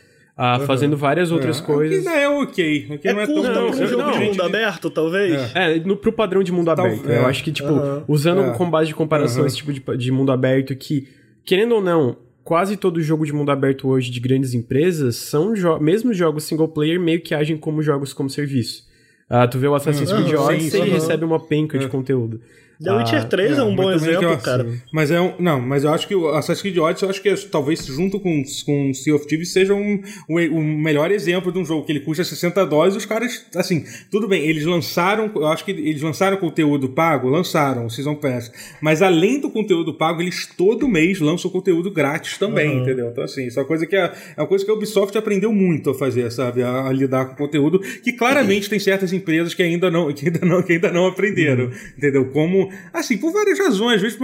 ah, 0.45 0.59
uhum. 0.59 0.67
fazendo 0.67 0.97
várias 0.97 1.31
outras 1.31 1.61
é. 1.61 1.63
coisas. 1.63 2.05
Aqui 2.05 2.19
é 2.19 2.29
ok. 2.29 2.89
Aqui 2.95 3.09
é 3.09 3.13
não 3.13 3.21
é 3.21 3.27
tão 3.27 3.43
não, 3.45 3.71
um 3.71 3.87
jogo 3.87 4.03
não, 4.03 4.11
de 4.11 4.19
mundo 4.19 4.43
aberto, 4.43 4.91
talvez? 4.91 5.55
É, 5.55 5.77
é 5.77 5.79
no, 5.79 5.97
pro 5.97 6.13
padrão 6.13 6.43
de 6.43 6.51
mundo 6.51 6.69
aberto. 6.69 7.09
Eu 7.09 7.27
acho 7.27 7.45
que, 7.45 7.53
tipo, 7.53 7.71
uhum. 7.71 8.03
usando 8.09 8.43
é. 8.43 8.51
com 8.51 8.69
base 8.69 8.89
de 8.89 8.95
comparação 8.97 9.47
esse 9.47 9.59
tipo 9.59 9.73
de, 9.73 9.81
de 9.97 10.11
mundo 10.11 10.33
aberto 10.33 10.75
que, 10.75 11.07
querendo 11.45 11.77
ou 11.77 11.81
não, 11.81 12.17
quase 12.43 12.77
todo 12.77 13.01
jogo 13.01 13.25
de 13.25 13.33
mundo 13.33 13.53
aberto 13.53 13.87
hoje 13.87 14.11
de 14.11 14.19
grandes 14.19 14.53
empresas 14.53 15.15
são 15.15 15.55
jo 15.55 15.79
mesmo 15.79 16.13
jogos 16.13 16.43
single 16.43 16.67
player 16.67 16.99
meio 16.99 17.21
que 17.21 17.37
agem 17.37 17.57
como 17.57 17.81
jogos 17.81 18.13
como 18.13 18.29
serviço. 18.29 18.85
Ah, 19.31 19.47
tu 19.47 19.61
vê 19.61 19.69
o 19.69 19.77
Assassin's 19.77 20.13
Creed 20.13 20.35
Odyssey 20.35 20.83
e 20.83 20.91
recebe 20.91 21.25
uma 21.25 21.39
penca 21.39 21.79
de 21.79 21.87
conteúdo. 21.87 22.41
The 22.83 22.93
Witcher 22.93 23.29
3 23.29 23.59
ah, 23.59 23.61
é 23.61 23.65
um 23.65 23.77
bom 23.77 23.91
exemplo, 23.93 24.25
eu, 24.25 24.39
cara. 24.39 24.67
Mas 24.93 25.11
é 25.11 25.21
um. 25.21 25.35
Não, 25.39 25.61
mas 25.61 25.85
eu 25.85 25.93
acho 25.93 26.09
que 26.09 26.15
o 26.15 26.29
Assassin's 26.31 26.63
Creed 26.63 26.79
Odyssey, 26.79 27.07
eu 27.07 27.11
acho 27.11 27.23
que 27.23 27.29
é, 27.29 27.37
talvez 27.37 27.87
junto 27.87 28.19
com, 28.19 28.43
com 28.67 28.93
Sea 28.93 29.15
of 29.15 29.27
Thieves 29.27 29.53
seja 29.53 29.73
um, 29.73 30.03
um, 30.29 30.39
um, 30.41 30.79
melhor 30.79 31.11
exemplo 31.13 31.53
de 31.53 31.59
um 31.59 31.65
jogo 31.65 31.87
que 31.87 31.93
ele 31.93 32.01
custa 32.01 32.25
60 32.25 32.67
dólares. 32.67 32.97
Os 32.97 33.07
caras, 33.07 33.47
assim, 33.55 33.85
tudo 34.11 34.27
bem, 34.27 34.43
eles 34.43 34.65
lançaram. 34.65 35.31
Eu 35.35 35.47
acho 35.47 35.65
que 35.65 35.71
eles 35.71 36.03
lançaram 36.03 36.37
conteúdo 36.39 36.89
pago, 36.89 37.29
lançaram 37.29 37.87
o 37.87 37.91
Season 37.91 38.17
Pass. 38.17 38.51
Mas 38.81 39.01
além 39.01 39.41
do 39.41 39.49
conteúdo 39.49 39.95
pago, 39.95 40.21
eles 40.21 40.47
todo 40.47 40.89
mês 40.89 41.21
lançam 41.21 41.51
conteúdo 41.51 41.91
grátis 41.91 42.37
também, 42.37 42.71
uhum. 42.71 42.83
entendeu? 42.83 43.11
Então, 43.11 43.23
assim, 43.23 43.47
isso 43.47 43.61
é 43.61 43.63
uma 43.63 43.69
coisa 43.69 43.87
que 43.87 43.97
a, 43.97 44.13
é 44.37 44.41
uma 44.41 44.49
coisa 44.49 44.65
que 44.65 44.71
a 44.71 44.75
Ubisoft 44.75 45.17
aprendeu 45.17 45.53
muito 45.53 45.91
a 45.91 45.95
fazer, 45.95 46.31
sabe? 46.33 46.63
A, 46.63 46.89
a 46.89 46.93
lidar 46.93 47.27
com 47.27 47.37
conteúdo, 47.37 47.79
que 47.79 48.13
claramente 48.13 48.69
tem 48.69 48.81
certas 48.81 49.13
empresas 49.13 49.55
que 49.55 49.63
ainda 49.63 49.91
não, 49.91 50.13
que 50.13 50.27
ainda 50.27 50.45
não, 50.45 50.63
que 50.63 50.73
ainda 50.73 50.91
não 50.91 51.07
aprenderam, 51.07 51.67
uhum. 51.67 51.73
entendeu? 51.97 52.25
Como 52.31 52.72
Assim, 52.93 53.17
por 53.17 53.33
várias 53.33 53.59
razões. 53.59 53.97
Às 53.97 54.03
vezes, 54.03 54.19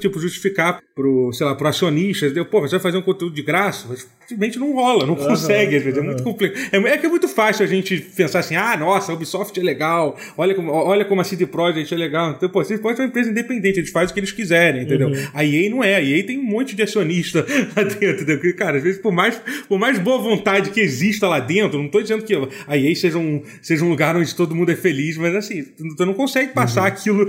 tipo, 0.00 0.20
justificar 0.20 0.80
pro, 0.94 1.32
sei 1.32 1.46
lá, 1.46 1.54
pro 1.54 1.68
acionista, 1.68 2.26
entendeu? 2.26 2.44
pô, 2.44 2.60
você 2.60 2.72
vai 2.72 2.80
fazer 2.80 2.98
um 2.98 3.02
conteúdo 3.02 3.34
de 3.34 3.42
graça, 3.42 3.86
mas 3.88 4.06
simplesmente 4.26 4.58
não 4.58 4.74
rola, 4.74 5.06
não 5.06 5.14
uhum, 5.14 5.26
consegue, 5.26 5.76
às 5.76 5.82
vezes. 5.82 5.98
Uhum. 5.98 6.04
É 6.04 6.06
muito 6.08 6.22
complicado. 6.22 6.68
É, 6.72 6.76
é, 6.76 6.98
que 6.98 7.06
é 7.06 7.08
muito 7.08 7.28
fácil 7.28 7.64
a 7.64 7.68
gente 7.68 7.96
pensar 7.98 8.40
assim, 8.40 8.56
ah, 8.56 8.76
nossa, 8.76 9.10
a 9.10 9.14
Ubisoft 9.14 9.58
é 9.58 9.62
legal, 9.62 10.16
olha 10.36 10.54
como, 10.54 10.70
olha 10.70 11.04
como 11.04 11.20
a 11.20 11.24
CD 11.24 11.46
Projekt 11.46 11.92
é 11.92 11.96
legal. 11.96 12.32
Então, 12.32 12.48
pô, 12.48 12.60
a 12.60 12.64
CD 12.64 12.80
Projekt 12.80 13.00
é 13.00 13.04
uma 13.04 13.08
empresa 13.08 13.30
independente, 13.30 13.78
eles 13.78 13.90
fazem 13.90 14.10
o 14.10 14.14
que 14.14 14.20
eles 14.20 14.32
quiserem, 14.32 14.82
entendeu? 14.82 15.08
Uhum. 15.08 15.28
A 15.32 15.44
EA 15.44 15.70
não 15.70 15.82
é, 15.82 15.96
a 15.96 16.02
EA 16.02 16.24
tem 16.24 16.38
um 16.38 16.44
monte 16.44 16.76
de 16.76 16.82
acionista 16.82 17.46
lá 17.76 17.82
dentro, 17.82 18.22
entendeu? 18.22 18.56
Cara, 18.56 18.76
às 18.76 18.82
vezes, 18.82 19.00
por 19.00 19.12
mais, 19.12 19.40
por 19.68 19.78
mais 19.78 19.98
boa 19.98 20.18
vontade 20.18 20.70
que 20.70 20.80
exista 20.80 21.26
lá 21.26 21.40
dentro, 21.40 21.80
não 21.80 21.88
tô 21.88 22.00
dizendo 22.00 22.22
que 22.22 22.34
a 22.66 22.76
EA 22.76 22.94
seja 22.94 23.18
um, 23.18 23.42
seja 23.62 23.84
um 23.84 23.88
lugar 23.88 24.16
onde 24.16 24.34
todo 24.34 24.54
mundo 24.54 24.70
é 24.70 24.76
feliz, 24.76 25.16
mas 25.16 25.34
assim, 25.34 25.64
tu 25.96 26.06
não 26.06 26.14
consegue 26.14 26.52
passar 26.52 26.82
uhum. 26.82 26.86
aquilo, 26.88 27.26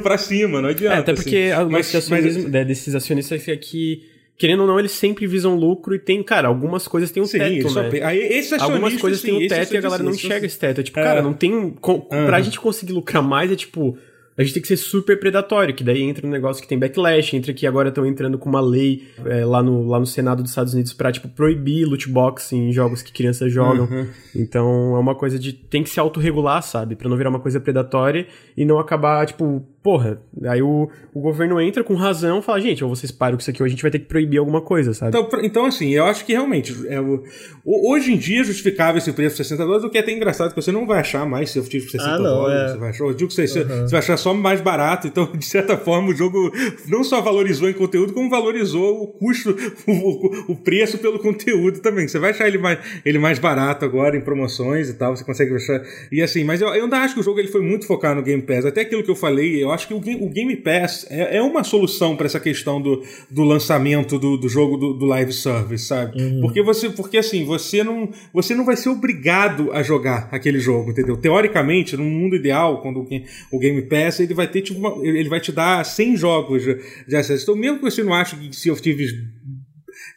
pra 0.00 0.18
cima, 0.18 0.60
não 0.60 0.68
adianta. 0.68 0.96
É, 0.96 0.98
até 0.98 1.14
porque 1.14 1.50
assim. 1.54 1.70
mas, 1.70 2.08
mas, 2.08 2.44
né, 2.46 2.64
desses 2.64 2.94
acionistas 2.94 3.46
é 3.46 3.56
que 3.56 4.02
querendo 4.40 4.60
ou 4.60 4.66
não, 4.66 4.78
eles 4.78 4.92
sempre 4.92 5.26
visam 5.26 5.54
lucro 5.54 5.94
e 5.94 5.98
tem, 5.98 6.22
cara, 6.22 6.48
algumas 6.48 6.88
coisas 6.88 7.10
têm 7.10 7.22
um 7.22 7.26
sim, 7.26 7.36
teto, 7.36 7.74
né? 7.74 8.02
Aí, 8.02 8.18
esse 8.18 8.54
algumas 8.54 8.96
coisas 8.96 9.20
têm 9.20 9.34
um 9.34 9.46
teto 9.46 9.74
e 9.74 9.76
a 9.76 9.80
galera 9.82 10.02
não 10.02 10.12
enxerga 10.12 10.46
esse 10.46 10.58
teto. 10.58 10.80
É 10.80 10.82
tipo, 10.82 10.98
é. 10.98 11.02
cara, 11.02 11.20
não 11.20 11.34
tem. 11.34 11.74
Com, 11.78 12.08
ah. 12.10 12.24
Pra 12.24 12.40
gente 12.40 12.58
conseguir 12.58 12.94
lucrar 12.94 13.22
mais 13.22 13.52
é 13.52 13.54
tipo. 13.54 13.98
a 14.38 14.42
gente 14.42 14.54
tem 14.54 14.62
que 14.62 14.68
ser 14.68 14.78
super 14.78 15.20
predatório, 15.20 15.74
que 15.74 15.84
daí 15.84 16.00
entra 16.00 16.26
um 16.26 16.30
negócio 16.30 16.62
que 16.62 16.66
tem 16.66 16.78
backlash, 16.78 17.36
entra 17.36 17.52
que 17.52 17.66
agora 17.66 17.90
estão 17.90 18.06
entrando 18.06 18.38
com 18.38 18.48
uma 18.48 18.62
lei 18.62 19.08
é, 19.26 19.44
lá, 19.44 19.62
no, 19.62 19.86
lá 19.86 20.00
no 20.00 20.06
Senado 20.06 20.42
dos 20.42 20.52
Estados 20.52 20.72
Unidos 20.72 20.94
pra, 20.94 21.12
tipo, 21.12 21.28
proibir 21.28 21.84
loot 21.84 22.08
box 22.08 22.54
em 22.54 22.72
jogos 22.72 23.02
que 23.02 23.12
crianças 23.12 23.52
jogam. 23.52 23.86
Uhum. 23.90 24.06
Então 24.34 24.96
é 24.96 24.98
uma 24.98 25.14
coisa 25.14 25.38
de. 25.38 25.52
tem 25.52 25.82
que 25.82 25.90
se 25.90 26.00
autorregular, 26.00 26.62
sabe? 26.62 26.96
Pra 26.96 27.10
não 27.10 27.16
virar 27.18 27.28
uma 27.28 27.40
coisa 27.40 27.60
predatória 27.60 28.26
e 28.56 28.64
não 28.64 28.78
acabar, 28.78 29.26
tipo, 29.26 29.62
porra, 29.82 30.20
aí 30.44 30.60
o, 30.60 30.90
o 31.14 31.20
governo 31.20 31.60
entra 31.60 31.82
com 31.82 31.94
razão 31.94 32.38
e 32.38 32.42
fala, 32.42 32.60
gente, 32.60 32.84
ou 32.84 32.94
vocês 32.94 33.10
param 33.10 33.36
com 33.36 33.40
isso 33.40 33.50
aqui, 33.50 33.62
ou 33.62 33.66
a 33.66 33.68
gente 33.68 33.80
vai 33.80 33.90
ter 33.90 33.98
que 33.98 34.04
proibir 34.04 34.38
alguma 34.38 34.60
coisa, 34.60 34.92
sabe? 34.92 35.16
Então, 35.16 35.40
então 35.42 35.66
assim, 35.66 35.88
eu 35.90 36.04
acho 36.04 36.24
que 36.24 36.32
realmente, 36.32 36.74
é, 36.86 37.00
o, 37.00 37.22
hoje 37.64 38.12
em 38.12 38.18
dia 38.18 38.44
justificável 38.44 38.98
esse 38.98 39.12
preço 39.12 39.36
de 39.36 39.44
60 39.44 39.64
dólares, 39.64 39.84
o 39.84 39.90
que 39.90 39.96
é 39.96 40.02
até 40.02 40.12
engraçado, 40.12 40.48
porque 40.48 40.60
você 40.60 40.72
não 40.72 40.86
vai 40.86 41.00
achar 41.00 41.24
mais 41.24 41.50
se 41.50 41.58
eu 41.58 41.64
tive 41.64 41.88
60 41.88 42.04
ah, 42.04 42.18
não, 42.18 42.24
dólares, 42.24 42.60
é. 42.60 42.72
você 42.72 42.78
vai 42.78 42.90
achar, 42.90 43.04
eu 43.04 43.14
digo 43.14 43.28
que 43.28 43.34
você, 43.34 43.60
uhum. 43.60 43.82
você 43.82 43.90
vai 43.90 43.98
achar 43.98 44.16
só 44.18 44.34
mais 44.34 44.60
barato, 44.60 45.06
então, 45.06 45.30
de 45.34 45.46
certa 45.46 45.78
forma, 45.78 46.10
o 46.10 46.14
jogo 46.14 46.52
não 46.86 47.02
só 47.02 47.22
valorizou 47.22 47.68
em 47.68 47.74
conteúdo, 47.74 48.12
como 48.12 48.28
valorizou 48.28 49.02
o 49.02 49.06
custo, 49.06 49.56
o, 49.86 50.52
o 50.52 50.56
preço 50.56 50.98
pelo 50.98 51.18
conteúdo 51.18 51.80
também. 51.80 52.06
Você 52.06 52.18
vai 52.18 52.30
achar 52.30 52.46
ele 52.46 52.58
mais, 52.58 52.78
ele 53.04 53.18
mais 53.18 53.38
barato 53.38 53.84
agora 53.84 54.14
em 54.14 54.20
promoções 54.20 54.90
e 54.90 54.94
tal, 54.94 55.16
você 55.16 55.24
consegue 55.24 55.54
achar, 55.54 55.82
e 56.12 56.20
assim, 56.20 56.44
mas 56.44 56.60
eu, 56.60 56.68
eu 56.68 56.84
ainda 56.84 56.98
acho 56.98 57.14
que 57.14 57.20
o 57.20 57.22
jogo 57.22 57.38
ele 57.38 57.48
foi 57.48 57.62
muito 57.62 57.86
focado 57.86 58.16
no 58.16 58.22
Game 58.22 58.42
Pass, 58.42 58.66
até 58.66 58.82
aquilo 58.82 59.02
que 59.02 59.10
eu 59.10 59.16
falei, 59.16 59.62
eu 59.62 59.69
eu 59.70 59.74
acho 59.74 59.86
que 59.86 59.94
o 59.94 60.00
Game, 60.00 60.24
o 60.24 60.28
Game 60.28 60.56
Pass 60.56 61.06
é, 61.08 61.36
é 61.36 61.42
uma 61.42 61.62
solução 61.62 62.16
para 62.16 62.26
essa 62.26 62.40
questão 62.40 62.80
do, 62.80 63.02
do 63.30 63.44
lançamento 63.44 64.18
do, 64.18 64.36
do 64.36 64.48
jogo 64.48 64.76
do, 64.76 64.92
do 64.94 65.06
live 65.06 65.32
service, 65.32 65.86
sabe? 65.86 66.20
Uhum. 66.20 66.40
Porque 66.40 66.62
você, 66.62 66.90
porque 66.90 67.18
assim, 67.18 67.44
você 67.44 67.84
não, 67.84 68.08
você 68.32 68.54
não 68.54 68.64
vai 68.64 68.76
ser 68.76 68.88
obrigado 68.88 69.70
a 69.72 69.82
jogar 69.82 70.28
aquele 70.32 70.58
jogo, 70.58 70.90
entendeu? 70.90 71.16
Teoricamente, 71.16 71.96
no 71.96 72.04
mundo 72.04 72.34
ideal, 72.34 72.82
quando 72.82 73.00
o, 73.00 73.08
o 73.52 73.58
Game 73.58 73.82
Pass, 73.82 74.20
ele 74.20 74.34
vai 74.34 74.48
ter 74.48 74.62
tipo 74.62 74.80
uma, 74.80 75.06
ele 75.06 75.28
vai 75.28 75.40
te 75.40 75.52
dar 75.52 75.84
100 75.84 76.16
jogos 76.16 76.64
de, 77.06 77.16
acesso. 77.16 77.44
Então, 77.44 77.56
mesmo 77.56 77.78
que 77.78 77.84
você 77.84 78.02
não 78.02 78.12
ache 78.12 78.36
que 78.36 78.54
Sea 78.54 78.72
of 78.72 78.82
Thieves 78.82 79.14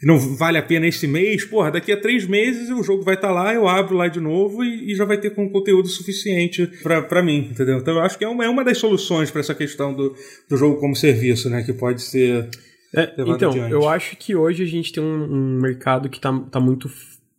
não 0.06 0.18
vale 0.18 0.58
a 0.58 0.63
pena 0.63 0.88
esse 0.88 1.08
mês, 1.08 1.46
porra, 1.46 1.72
daqui 1.72 1.92
a 1.92 2.00
três 2.00 2.28
meses 2.28 2.70
o 2.70 2.84
jogo 2.84 3.04
vai 3.04 3.16
estar 3.16 3.30
tá 3.30 3.34
lá, 3.34 3.54
eu 3.54 3.68
abro 3.68 3.96
lá 3.96 4.08
de 4.08 4.20
novo 4.20 4.63
e, 4.63 4.92
e 4.92 4.96
já 4.96 5.06
vai 5.06 5.18
ter 5.18 5.32
com 5.32 5.50
conteúdo 5.50 5.88
suficiente 5.88 6.70
para 6.82 7.24
mim, 7.24 7.50
entendeu? 7.52 7.78
Então 7.78 7.96
eu 7.96 8.02
acho 8.02 8.18
que 8.18 8.26
é 8.26 8.28
uma, 8.28 8.44
é 8.44 8.50
uma 8.50 8.63
das 8.63 8.78
soluções 8.78 9.32
para 9.32 9.42
essa 9.42 9.56
questão 9.56 9.94
do, 9.94 10.16
do 10.50 10.58
jogo 10.58 10.80
como 10.80 10.96
serviço, 10.96 11.50
né? 11.50 11.63
Que 11.63 11.74
pode 11.74 12.02
ser. 12.02 12.50
É, 12.96 13.12
então, 13.18 13.50
adiante. 13.50 13.72
eu 13.72 13.88
acho 13.88 14.16
que 14.18 14.36
hoje 14.36 14.63
a 14.63 14.68
gente 14.68 14.92
tem 14.92 15.02
um, 15.02 15.24
um 15.24 15.60
mercado 15.62 16.10
que 16.10 16.20
tá, 16.20 16.32
tá 16.52 16.60
muito 16.60 16.89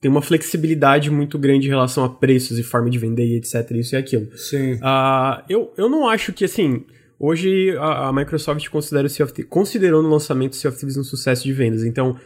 tem 0.00 0.10
uma 0.10 0.20
flexibilidade 0.20 1.10
muito 1.10 1.38
grande 1.38 1.66
em 1.66 1.70
relação 1.70 2.04
a 2.04 2.10
preços 2.10 2.58
e 2.58 2.62
forma 2.62 2.90
de 2.90 2.98
vender 2.98 3.24
e 3.24 3.36
etc, 3.36 3.70
isso 3.70 3.94
e 3.94 3.96
aquilo. 3.96 4.36
Sim. 4.36 4.74
Uh, 4.74 5.42
eu, 5.48 5.72
eu 5.78 5.88
não 5.88 6.06
acho 6.06 6.30
que, 6.30 6.44
assim, 6.44 6.84
hoje 7.18 7.74
a, 7.78 8.08
a 8.08 8.12
Microsoft 8.12 8.68
considera 8.68 9.06
o 9.06 9.10
sea 9.10 9.24
of 9.24 9.44
considerou 9.44 10.02
no 10.02 10.10
lançamento 10.10 10.52
o 10.52 10.56
Sea 10.56 10.70
of 10.70 10.78
Thieves 10.78 10.98
um 10.98 11.04
sucesso 11.04 11.44
de 11.44 11.54
vendas, 11.54 11.84
então 11.84 12.18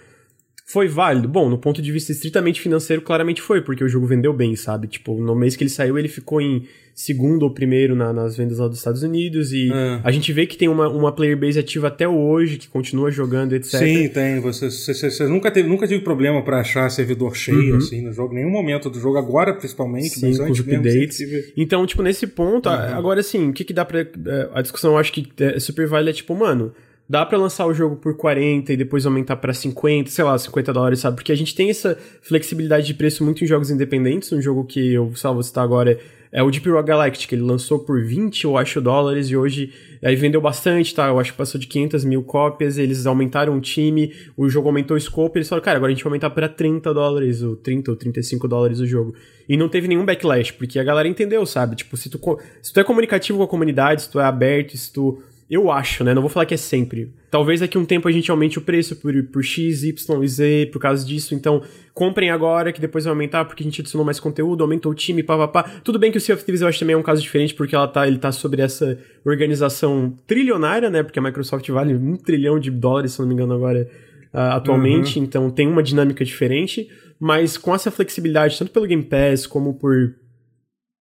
foi 0.69 0.87
válido? 0.87 1.27
Bom, 1.27 1.49
no 1.49 1.57
ponto 1.57 1.81
de 1.81 1.91
vista 1.91 2.13
estritamente 2.13 2.61
financeiro, 2.61 3.01
claramente 3.01 3.41
foi, 3.41 3.63
porque 3.63 3.83
o 3.83 3.89
jogo 3.89 4.07
vendeu 4.07 4.35
bem, 4.35 4.55
sabe? 4.55 4.87
Tipo, 4.87 5.19
no 5.19 5.35
mês 5.35 5.57
que 5.57 5.63
ele 5.63 5.71
saiu, 5.71 5.99
ele 5.99 6.09
ficou 6.09 6.43
em 6.43 6.67
segundo 6.95 7.45
ou 7.45 7.51
primeiro 7.51 7.97
na, 7.97 8.13
nas 8.13 8.37
vendas 8.37 8.59
lá 8.59 8.69
dos 8.69 8.77
Estados 8.77 9.03
Unidos, 9.03 9.51
e 9.51 9.73
é. 9.73 10.01
a 10.05 10.11
gente 10.11 10.31
vê 10.31 10.47
que 10.47 10.59
tem 10.59 10.69
uma, 10.69 10.87
uma 10.91 11.11
player 11.11 11.39
base 11.39 11.59
ativa 11.59 11.89
até 11.89 12.07
hoje, 12.07 12.59
que 12.59 12.69
continua 12.69 13.11
jogando, 13.11 13.55
etc. 13.55 13.79
Sim, 13.79 14.09
tem. 14.11 14.41
Você, 14.41 14.71
você, 14.71 15.11
você 15.11 15.27
nunca, 15.27 15.51
teve, 15.51 15.67
nunca 15.67 15.89
tive 15.89 16.03
problema 16.05 16.43
para 16.43 16.61
achar 16.61 16.91
servidor 16.91 17.35
cheio, 17.35 17.73
uhum. 17.73 17.79
assim, 17.79 18.03
no 18.03 18.13
jogo, 18.13 18.35
nenhum 18.35 18.51
momento 18.51 18.91
do 18.91 19.01
jogo, 19.01 19.17
agora 19.17 19.55
principalmente, 19.55 20.21
Sim, 20.21 20.27
mas 20.27 20.41
antes 20.41 20.61
updates. 20.61 21.17
Tive... 21.17 21.53
Então, 21.57 21.87
tipo, 21.87 22.03
nesse 22.03 22.27
ponto, 22.27 22.69
uhum. 22.69 22.75
agora 22.75 23.23
sim, 23.23 23.49
o 23.49 23.53
que 23.55 23.65
que 23.65 23.73
dá 23.73 23.87
pra... 23.87 24.01
É, 24.01 24.51
a 24.53 24.61
discussão, 24.61 24.93
eu 24.93 24.99
acho 24.99 25.15
que 25.15 25.27
é 25.39 25.59
super 25.59 25.87
válida, 25.87 26.11
é 26.11 26.13
tipo, 26.13 26.35
mano 26.35 26.75
dá 27.09 27.25
para 27.25 27.39
lançar 27.39 27.67
o 27.67 27.73
jogo 27.73 27.97
por 27.97 28.17
40 28.17 28.73
e 28.73 28.77
depois 28.77 29.07
aumentar 29.07 29.37
para 29.37 29.55
50, 29.55 30.11
sei 30.11 30.25
lá, 30.25 30.37
50 30.37 30.73
dólares, 30.73 31.01
sabe? 31.01 31.17
Porque 31.17 31.33
a 31.33 31.37
gente 31.37 31.55
tem 31.55 31.71
essa 31.71 31.97
flexibilidade 32.21 32.87
de 32.87 32.95
preço 32.95 33.25
muito 33.25 33.43
em 33.43 33.47
jogos 33.47 33.71
independentes. 33.71 34.33
Um 34.33 34.43
jogo 34.43 34.65
que 34.65 34.93
eu, 34.93 35.15
sei 35.15 35.29
lá, 35.29 35.35
vou 35.35 35.43
citar 35.43 35.65
agora 35.65 35.99
é 36.31 36.43
o 36.43 36.51
Deep 36.51 36.69
Rock 36.69 36.89
Galactic, 36.89 37.33
ele 37.33 37.43
lançou 37.43 37.79
por 37.79 38.05
20, 38.05 38.45
eu 38.45 38.57
acho, 38.57 38.81
dólares 38.81 39.31
e 39.31 39.37
hoje 39.37 39.73
aí 40.05 40.15
vendeu 40.15 40.41
bastante, 40.41 40.95
tá? 40.95 41.09
Eu 41.09 41.19
acho 41.19 41.33
que 41.33 41.39
passou 41.39 41.59
de 41.59 41.67
500 41.67 42.05
mil 42.05 42.23
cópias, 42.23 42.77
eles 42.77 43.07
aumentaram 43.07 43.57
o 43.57 43.61
time, 43.61 44.13
o 44.37 44.49
jogo 44.49 44.69
aumentou 44.69 44.97
o 44.97 45.01
scope, 45.01 45.39
eles 45.39 45.49
falaram, 45.49 45.65
cara, 45.65 45.79
agora 45.79 45.91
a 45.91 45.95
gente 45.95 46.05
vai 46.05 46.11
aumentar 46.11 46.31
para 46.31 46.49
30 46.49 46.93
dólares, 46.93 47.43
ou 47.43 47.57
30 47.57 47.91
ou 47.91 47.97
35 47.97 48.47
dólares 48.47 48.79
o 48.79 48.87
jogo. 48.87 49.15
E 49.49 49.57
não 49.57 49.69
teve 49.69 49.89
nenhum 49.89 50.05
backlash, 50.05 50.53
porque 50.53 50.79
a 50.79 50.85
galera 50.85 51.09
entendeu, 51.09 51.45
sabe? 51.47 51.77
Tipo, 51.77 51.97
se 51.97 52.11
tu, 52.11 52.21
se 52.61 52.73
tu 52.73 52.81
é 52.81 52.85
comunicativo 52.85 53.39
com 53.39 53.45
a 53.45 53.49
comunidade, 53.49 54.03
se 54.03 54.11
tu 54.11 54.21
é 54.21 54.25
aberto, 54.25 54.77
se 54.77 54.93
tu 54.93 55.23
eu 55.51 55.71
acho, 55.71 56.05
né? 56.05 56.13
Não 56.13 56.21
vou 56.21 56.29
falar 56.29 56.45
que 56.45 56.53
é 56.53 56.59
sempre. 56.59 57.11
Talvez 57.31 57.61
daqui 57.61 57.79
a 57.79 57.81
um 57.81 57.85
tempo 57.85 58.07
a 58.07 58.13
gente 58.13 58.31
aumente 58.31 58.59
o 58.59 58.61
preço 58.61 58.97
por, 58.97 59.15
por 59.25 59.43
X, 59.43 59.83
Y 59.83 60.23
e 60.23 60.29
Z 60.29 60.69
por 60.71 60.79
causa 60.79 61.07
disso. 61.07 61.35
Então, 61.35 61.63
comprem 61.95 62.31
agora 62.31 62.71
que 62.71 62.81
depois 62.81 63.05
vai 63.05 63.13
aumentar 63.13 63.47
porque 63.47 63.63
a 63.63 63.65
gente 63.65 63.81
adicionou 63.81 64.05
mais 64.05 64.21
conteúdo, 64.21 64.63
aumentou 64.63 64.93
o 64.93 64.95
time, 64.95 65.23
pá, 65.23 65.39
pá, 65.39 65.49
pá. 65.49 65.71
Tudo 65.83 65.99
bem 65.99 66.13
que 66.13 66.19
o 66.19 66.21
Sea 66.21 66.35
of 66.35 66.45
Thieves 66.45 66.61
eu 66.61 66.69
acho 66.69 66.79
também 66.79 66.93
é 66.93 66.97
um 66.99 67.03
caso 67.03 67.23
diferente 67.23 67.55
porque 67.55 67.75
ela 67.75 67.89
tá, 67.89 68.07
ele 68.07 68.19
tá 68.19 68.31
sobre 68.31 68.61
essa 68.61 68.99
organização 69.25 70.15
trilionária, 70.27 70.91
né? 70.91 71.03
Porque 71.03 71.19
a 71.19 71.23
Microsoft 71.23 71.67
vale 71.71 71.95
um 71.95 72.17
trilhão 72.17 72.61
de 72.61 72.71
dólares, 72.71 73.13
se 73.13 73.21
não 73.21 73.27
me 73.27 73.33
engano, 73.33 73.55
agora 73.55 73.89
uh, 74.35 74.39
atualmente. 74.53 75.19
Uhum. 75.19 75.25
Então, 75.25 75.51
tem 75.51 75.67
uma 75.67 75.83
dinâmica 75.83 76.23
diferente. 76.27 76.91
Mas 77.19 77.57
com 77.57 77.75
essa 77.75 77.91
flexibilidade, 77.91 78.59
tanto 78.59 78.71
pelo 78.71 78.87
Game 78.87 79.03
Pass 79.03 79.47
como 79.47 79.75
por 79.75 80.15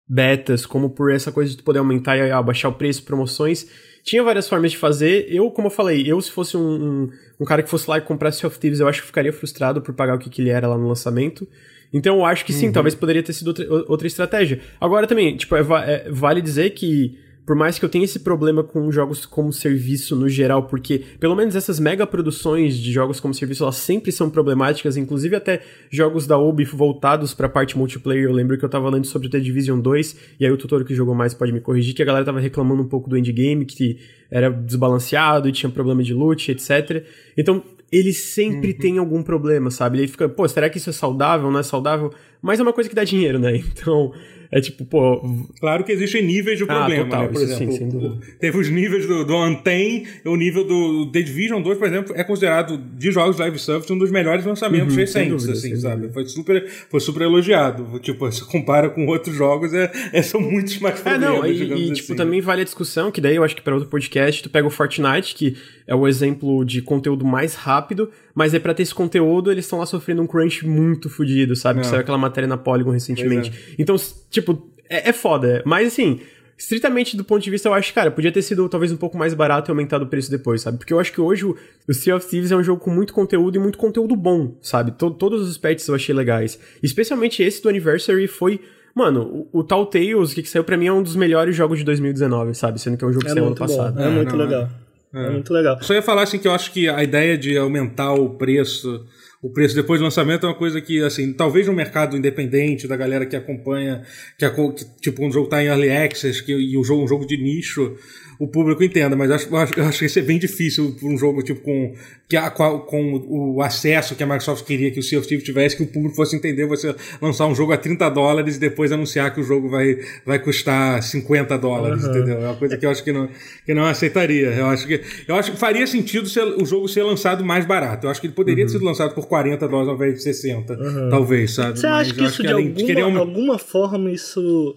betas, 0.08 0.66
como 0.66 0.90
por 0.90 1.12
essa 1.12 1.30
coisa 1.30 1.56
de 1.56 1.62
poder 1.62 1.78
aumentar 1.78 2.16
e 2.16 2.30
abaixar 2.30 2.70
o 2.70 2.74
preço, 2.74 3.04
promoções 3.04 3.66
tinha 4.02 4.22
várias 4.22 4.48
formas 4.48 4.72
de 4.72 4.78
fazer. 4.78 5.26
Eu, 5.28 5.50
como 5.50 5.68
eu 5.68 5.70
falei, 5.70 6.04
eu 6.06 6.20
se 6.20 6.30
fosse 6.30 6.56
um, 6.56 6.60
um, 6.60 7.10
um 7.40 7.44
cara 7.44 7.62
que 7.62 7.70
fosse 7.70 7.88
lá 7.88 7.98
e 7.98 8.00
comprasse 8.00 8.40
Sea 8.40 8.48
of 8.48 8.58
Thieves, 8.58 8.80
eu 8.80 8.88
acho 8.88 9.00
que 9.00 9.06
ficaria 9.06 9.32
frustrado 9.32 9.80
por 9.80 9.94
pagar 9.94 10.16
o 10.16 10.18
que, 10.18 10.28
que 10.28 10.42
ele 10.42 10.50
era 10.50 10.66
lá 10.68 10.76
no 10.76 10.88
lançamento. 10.88 11.46
Então 11.92 12.16
eu 12.16 12.24
acho 12.24 12.44
que 12.44 12.52
sim, 12.52 12.66
uhum. 12.66 12.72
talvez 12.72 12.94
poderia 12.94 13.22
ter 13.22 13.32
sido 13.32 13.48
outra, 13.48 13.66
outra 13.88 14.06
estratégia. 14.06 14.60
Agora 14.80 15.06
também, 15.06 15.36
tipo, 15.36 15.54
é, 15.54 15.60
é, 15.60 16.10
vale 16.10 16.40
dizer 16.40 16.70
que 16.70 17.18
por 17.44 17.56
mais 17.56 17.78
que 17.78 17.84
eu 17.84 17.88
tenha 17.88 18.04
esse 18.04 18.20
problema 18.20 18.62
com 18.62 18.90
jogos 18.92 19.26
como 19.26 19.52
serviço 19.52 20.14
no 20.14 20.28
geral, 20.28 20.64
porque 20.64 21.02
pelo 21.18 21.34
menos 21.34 21.56
essas 21.56 21.80
mega 21.80 22.06
produções 22.06 22.76
de 22.76 22.92
jogos 22.92 23.18
como 23.18 23.34
serviço, 23.34 23.64
elas 23.64 23.76
sempre 23.76 24.12
são 24.12 24.30
problemáticas, 24.30 24.96
inclusive 24.96 25.34
até 25.34 25.60
jogos 25.90 26.26
da 26.26 26.38
Ubi 26.38 26.64
voltados 26.64 27.34
pra 27.34 27.48
parte 27.48 27.76
multiplayer. 27.76 28.24
Eu 28.24 28.32
lembro 28.32 28.56
que 28.56 28.64
eu 28.64 28.68
tava 28.68 28.88
lendo 28.88 29.06
sobre 29.06 29.26
o 29.26 29.30
The 29.30 29.40
Division 29.40 29.80
2, 29.80 30.16
e 30.38 30.46
aí 30.46 30.52
o 30.52 30.56
tutor 30.56 30.84
que 30.84 30.94
jogou 30.94 31.14
mais 31.14 31.34
pode 31.34 31.52
me 31.52 31.60
corrigir, 31.60 31.94
que 31.94 32.02
a 32.02 32.06
galera 32.06 32.24
tava 32.24 32.38
reclamando 32.40 32.82
um 32.82 32.88
pouco 32.88 33.10
do 33.10 33.16
endgame, 33.16 33.64
que 33.64 33.98
era 34.30 34.48
desbalanceado 34.48 35.48
e 35.48 35.52
tinha 35.52 35.70
problema 35.70 36.02
de 36.02 36.14
loot, 36.14 36.50
etc. 36.50 37.04
Então, 37.36 37.62
ele 37.90 38.12
sempre 38.14 38.70
uhum. 38.70 38.78
tem 38.78 38.98
algum 38.98 39.22
problema, 39.22 39.70
sabe? 39.70 39.98
Ele 39.98 40.08
fica, 40.08 40.26
pô, 40.26 40.48
será 40.48 40.70
que 40.70 40.78
isso 40.78 40.88
é 40.88 40.92
saudável, 40.92 41.50
não 41.50 41.58
é 41.58 41.62
saudável? 41.62 42.10
Mas 42.40 42.58
é 42.58 42.62
uma 42.62 42.72
coisa 42.72 42.88
que 42.88 42.96
dá 42.96 43.04
dinheiro, 43.04 43.38
né? 43.38 43.60
Então, 43.72 44.12
é 44.52 44.60
tipo, 44.60 44.84
pô. 44.84 45.18
Claro 45.58 45.82
que 45.82 45.90
existem 45.90 46.22
níveis 46.22 46.58
de 46.58 46.64
ah, 46.64 46.66
problema, 46.66 47.04
total, 47.04 47.22
né? 47.22 47.28
Por 47.28 47.40
exemplo, 47.40 47.72
sim, 47.72 47.88
o, 47.88 48.18
teve 48.38 48.58
os 48.58 48.68
níveis 48.68 49.06
do, 49.06 49.24
do 49.24 49.34
Anten, 49.34 50.06
o 50.26 50.36
nível 50.36 50.62
do 50.62 51.10
The 51.10 51.22
Division 51.22 51.62
2, 51.62 51.78
por 51.78 51.88
exemplo, 51.88 52.12
é 52.14 52.22
considerado 52.22 52.76
de 52.76 53.10
jogos 53.10 53.38
live 53.38 53.58
service 53.58 53.90
um 53.90 53.96
dos 53.96 54.10
melhores 54.10 54.44
lançamentos 54.44 54.92
uhum, 54.92 55.00
recentes, 55.00 55.30
dúvida, 55.30 55.52
assim, 55.52 55.74
sabe? 55.76 56.12
Foi 56.12 56.26
super, 56.26 56.68
foi 56.68 57.00
super 57.00 57.22
elogiado. 57.22 57.98
Tipo, 58.00 58.30
se 58.30 58.44
compara 58.44 58.90
com 58.90 59.06
outros 59.06 59.34
jogos, 59.34 59.72
é, 59.72 59.90
é 60.12 60.20
são 60.20 60.38
muitos 60.38 60.78
mais 60.80 61.00
problemas. 61.00 61.30
É, 61.30 61.38
não, 61.38 61.46
e, 61.46 61.62
e 61.62 61.84
assim. 61.84 61.92
tipo, 61.94 62.14
também 62.14 62.42
vale 62.42 62.60
a 62.60 62.64
discussão, 62.64 63.10
que 63.10 63.22
daí 63.22 63.36
eu 63.36 63.44
acho 63.44 63.56
que 63.56 63.62
para 63.62 63.72
outro 63.72 63.88
podcast, 63.88 64.42
tu 64.42 64.50
pega 64.50 64.66
o 64.66 64.70
Fortnite, 64.70 65.34
que 65.34 65.56
é 65.86 65.94
o 65.94 66.06
exemplo 66.06 66.62
de 66.62 66.82
conteúdo 66.82 67.24
mais 67.24 67.54
rápido, 67.54 68.10
mas 68.34 68.54
é 68.54 68.58
para 68.58 68.74
ter 68.74 68.82
esse 68.82 68.94
conteúdo, 68.94 69.50
eles 69.50 69.64
estão 69.64 69.78
lá 69.78 69.86
sofrendo 69.86 70.22
um 70.22 70.26
crunch 70.26 70.66
muito 70.66 71.08
fodido, 71.10 71.54
sabe? 71.54 71.80
Que 71.80 71.86
é. 71.86 71.90
saiu 71.90 72.00
aquela 72.00 72.18
matéria 72.18 72.48
na 72.48 72.56
Polygon 72.56 72.90
recentemente. 72.90 73.50
É. 73.50 73.74
Então, 73.78 73.96
tipo, 74.30 74.70
é, 74.88 75.10
é 75.10 75.12
foda. 75.12 75.62
Mas 75.64 75.88
assim, 75.88 76.20
estritamente 76.58 77.16
do 77.16 77.24
ponto 77.24 77.42
de 77.42 77.50
vista, 77.50 77.68
eu 77.68 77.74
acho, 77.74 77.92
cara, 77.92 78.10
podia 78.10 78.30
ter 78.30 78.42
sido 78.42 78.68
talvez 78.68 78.92
um 78.92 78.96
pouco 78.96 79.18
mais 79.18 79.34
barato 79.34 79.70
e 79.70 79.72
aumentado 79.72 80.04
o 80.04 80.06
preço 80.06 80.30
depois, 80.30 80.62
sabe? 80.62 80.78
Porque 80.78 80.92
eu 80.92 81.00
acho 81.00 81.12
que 81.12 81.20
hoje 81.20 81.44
o, 81.44 81.56
o 81.88 81.94
Sea 81.94 82.16
of 82.16 82.26
Thieves 82.26 82.52
é 82.52 82.56
um 82.56 82.62
jogo 82.62 82.80
com 82.80 82.90
muito 82.90 83.12
conteúdo 83.12 83.56
e 83.56 83.58
muito 83.58 83.78
conteúdo 83.78 84.14
bom, 84.14 84.56
sabe? 84.60 84.92
T 84.92 85.10
todos 85.18 85.48
os 85.48 85.58
patches 85.58 85.88
eu 85.88 85.94
achei 85.94 86.14
legais. 86.14 86.58
Especialmente 86.82 87.42
esse 87.42 87.62
do 87.62 87.68
Anniversary 87.68 88.26
foi. 88.26 88.60
Mano, 88.94 89.48
o, 89.52 89.60
o 89.60 89.64
Telltales, 89.64 90.34
que, 90.34 90.42
que 90.42 90.48
saiu 90.48 90.62
pra 90.62 90.76
mim, 90.76 90.86
é 90.86 90.92
um 90.92 91.02
dos 91.02 91.16
melhores 91.16 91.56
jogos 91.56 91.78
de 91.78 91.84
2019, 91.84 92.54
sabe? 92.54 92.78
Sendo 92.78 92.98
que 92.98 93.04
é 93.04 93.08
um 93.08 93.12
jogo 93.12 93.24
que 93.24 93.30
é 93.30 93.34
saiu 93.34 93.46
ano 93.46 93.56
passado. 93.56 93.98
É, 93.98 94.06
é, 94.06 94.10
muito 94.10 94.36
não, 94.36 94.44
legal. 94.44 94.68
É. 95.14 95.26
é. 95.26 95.30
muito 95.30 95.52
legal. 95.52 95.82
Só 95.82 95.94
ia 95.94 96.02
falar 96.02 96.22
assim 96.22 96.38
que 96.38 96.48
eu 96.48 96.52
acho 96.52 96.72
que 96.72 96.88
a 96.88 97.02
ideia 97.02 97.36
de 97.36 97.56
aumentar 97.56 98.12
o 98.12 98.30
preço 98.30 99.06
o 99.42 99.50
preço 99.50 99.74
depois 99.74 99.98
do 99.98 100.04
lançamento 100.04 100.46
é 100.46 100.48
uma 100.48 100.54
coisa 100.54 100.80
que, 100.80 101.02
assim, 101.02 101.32
talvez 101.32 101.66
no 101.66 101.72
mercado 101.72 102.16
independente, 102.16 102.86
da 102.86 102.96
galera 102.96 103.26
que 103.26 103.34
acompanha, 103.34 104.04
que, 104.38 104.48
que 104.48 105.00
tipo, 105.00 105.26
um 105.26 105.32
jogo 105.32 105.48
tá 105.48 105.60
em 105.60 105.66
early 105.66 105.90
access 105.90 106.40
que, 106.40 106.52
e 106.52 106.78
um 106.78 106.84
jogo, 106.84 107.02
um 107.02 107.08
jogo 107.08 107.26
de 107.26 107.36
nicho, 107.36 107.96
o 108.42 108.48
público 108.48 108.82
entenda, 108.82 109.14
mas 109.14 109.30
acho, 109.30 109.54
acho, 109.54 109.80
acho 109.80 109.98
que 110.00 110.04
isso 110.06 110.18
é 110.18 110.22
bem 110.22 110.36
difícil 110.36 110.96
para 110.98 111.08
um 111.08 111.16
jogo 111.16 111.44
tipo 111.44 111.60
com, 111.60 111.94
que 112.28 112.36
a, 112.36 112.50
com 112.50 113.24
o 113.28 113.62
acesso 113.62 114.16
que 114.16 114.22
a 114.24 114.26
Microsoft 114.26 114.64
queria 114.64 114.90
que 114.90 114.98
o 114.98 115.02
Sea 115.02 115.20
of 115.20 115.28
Thieves 115.28 115.44
tivesse, 115.44 115.76
que 115.76 115.84
o 115.84 115.86
público 115.86 116.16
fosse 116.16 116.34
entender 116.34 116.66
você 116.66 116.92
lançar 117.20 117.46
um 117.46 117.54
jogo 117.54 117.72
a 117.72 117.76
30 117.76 118.08
dólares 118.10 118.56
e 118.56 118.58
depois 118.58 118.90
anunciar 118.90 119.32
que 119.32 119.40
o 119.40 119.44
jogo 119.44 119.68
vai, 119.68 119.96
vai 120.26 120.40
custar 120.40 121.00
50 121.00 121.56
dólares, 121.56 122.02
uhum. 122.02 122.10
entendeu? 122.10 122.40
É 122.42 122.46
uma 122.48 122.56
coisa 122.56 122.76
que 122.76 122.84
eu 122.84 122.90
acho 122.90 123.04
que 123.04 123.12
não, 123.12 123.28
que 123.64 123.72
não 123.72 123.84
aceitaria. 123.84 124.48
Eu 124.48 124.66
acho 124.66 124.88
que, 124.88 125.00
eu 125.28 125.36
acho 125.36 125.52
que 125.52 125.56
faria 125.56 125.86
sentido 125.86 126.28
ser, 126.28 126.42
o 126.42 126.66
jogo 126.66 126.88
ser 126.88 127.04
lançado 127.04 127.44
mais 127.44 127.64
barato. 127.64 128.08
Eu 128.08 128.10
acho 128.10 128.20
que 128.20 128.26
ele 128.26 128.34
poderia 128.34 128.64
uhum. 128.64 128.66
ter 128.66 128.72
sido 128.72 128.84
lançado 128.84 129.14
por 129.14 129.28
40 129.28 129.68
dólares 129.68 129.88
ao 129.88 129.94
invés 129.94 130.14
de 130.14 130.22
60, 130.24 130.72
uhum. 130.72 131.10
talvez, 131.10 131.54
sabe? 131.54 131.78
Você 131.78 131.86
acha 131.86 132.12
que 132.12 132.24
isso 132.24 132.38
que 132.38 132.48
de, 132.48 132.52
alguma, 132.52 132.74
de 132.74 133.18
alguma 133.18 133.58
forma 133.58 134.10
isso 134.10 134.74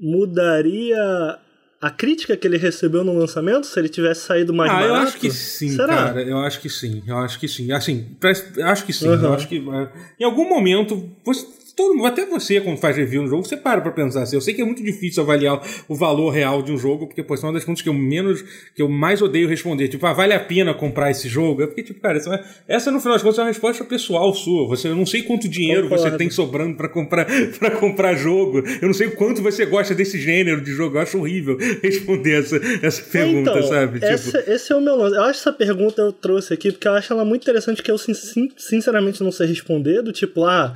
mudaria 0.00 1.38
a 1.80 1.90
crítica 1.90 2.36
que 2.36 2.46
ele 2.46 2.58
recebeu 2.58 3.04
no 3.04 3.16
lançamento, 3.16 3.66
se 3.66 3.78
ele 3.78 3.88
tivesse 3.88 4.22
saído 4.22 4.52
mais 4.52 4.70
ah, 4.70 4.74
barato? 4.74 4.88
eu 4.88 4.94
acho 4.96 5.18
que 5.18 5.30
sim, 5.30 5.70
Será? 5.70 5.94
cara. 5.94 6.22
Eu 6.22 6.38
acho 6.38 6.60
que 6.60 6.68
sim. 6.68 7.02
Eu 7.06 7.18
acho 7.18 7.38
que 7.38 7.46
sim. 7.46 7.70
Assim, 7.72 8.16
acho 8.64 8.84
que 8.84 8.92
sim. 8.92 9.08
Uhum. 9.08 9.22
Eu 9.22 9.34
acho 9.34 9.48
que 9.48 9.56
é, 9.56 9.88
em 10.20 10.24
algum 10.24 10.48
momento 10.48 11.08
você 11.24 11.46
todo 11.78 12.04
até 12.04 12.26
você, 12.26 12.60
quando 12.60 12.76
faz 12.76 12.96
review 12.96 13.22
no 13.22 13.28
jogo, 13.28 13.44
você 13.44 13.56
para 13.56 13.80
pra 13.80 13.92
pensar 13.92 14.22
assim. 14.22 14.34
Eu 14.34 14.40
sei 14.40 14.52
que 14.52 14.60
é 14.60 14.64
muito 14.64 14.82
difícil 14.82 15.22
avaliar 15.22 15.62
o 15.88 15.94
valor 15.94 16.30
real 16.30 16.60
de 16.60 16.72
um 16.72 16.76
jogo, 16.76 17.06
porque, 17.06 17.22
pô, 17.22 17.36
é 17.36 17.38
uma 17.38 17.52
das 17.52 17.64
contas 17.64 17.80
que 17.80 17.88
eu 17.88 17.94
menos, 17.94 18.42
que 18.74 18.82
eu 18.82 18.88
mais 18.88 19.22
odeio 19.22 19.48
responder. 19.48 19.86
Tipo, 19.86 20.04
ah, 20.06 20.12
vale 20.12 20.34
a 20.34 20.40
pena 20.40 20.74
comprar 20.74 21.08
esse 21.12 21.28
jogo? 21.28 21.62
É 21.62 21.68
porque, 21.68 21.84
tipo, 21.84 22.00
cara, 22.00 22.16
essa, 22.16 22.44
essa 22.66 22.90
no 22.90 22.98
final 22.98 23.14
das 23.14 23.22
contas 23.22 23.38
é 23.38 23.42
uma 23.42 23.48
resposta 23.48 23.84
pessoal 23.84 24.34
sua. 24.34 24.66
Você, 24.66 24.88
eu 24.88 24.96
não 24.96 25.06
sei 25.06 25.22
quanto 25.22 25.48
dinheiro 25.48 25.88
Concordo. 25.88 26.10
você 26.10 26.16
tem 26.18 26.28
sobrando 26.28 26.76
para 26.76 26.88
comprar, 26.88 27.26
para 27.60 27.70
comprar 27.70 28.16
jogo. 28.16 28.58
Eu 28.82 28.88
não 28.88 28.94
sei 28.94 29.06
o 29.06 29.14
quanto 29.14 29.40
você 29.40 29.64
gosta 29.64 29.94
desse 29.94 30.18
gênero 30.18 30.60
de 30.60 30.72
jogo. 30.72 30.96
Eu 30.96 31.02
acho 31.02 31.16
horrível 31.16 31.56
responder 31.80 32.40
essa, 32.40 32.60
essa 32.82 33.02
pergunta, 33.02 33.50
então, 33.52 33.62
sabe? 33.62 34.04
Essa, 34.04 34.38
tipo... 34.38 34.50
Esse 34.50 34.72
é 34.72 34.76
o 34.76 34.80
meu 34.80 34.96
lance. 34.96 35.14
Eu 35.14 35.22
acho 35.22 35.38
essa 35.38 35.52
pergunta 35.52 36.02
eu 36.02 36.12
trouxe 36.12 36.52
aqui 36.52 36.72
porque 36.72 36.88
eu 36.88 36.92
acho 36.92 37.12
ela 37.12 37.24
muito 37.24 37.42
interessante 37.42 37.84
que 37.84 37.90
eu, 37.90 37.98
sinceramente, 37.98 39.22
não 39.22 39.30
sei 39.30 39.46
responder. 39.46 40.02
Do 40.02 40.12
tipo, 40.12 40.44
ah 40.44 40.74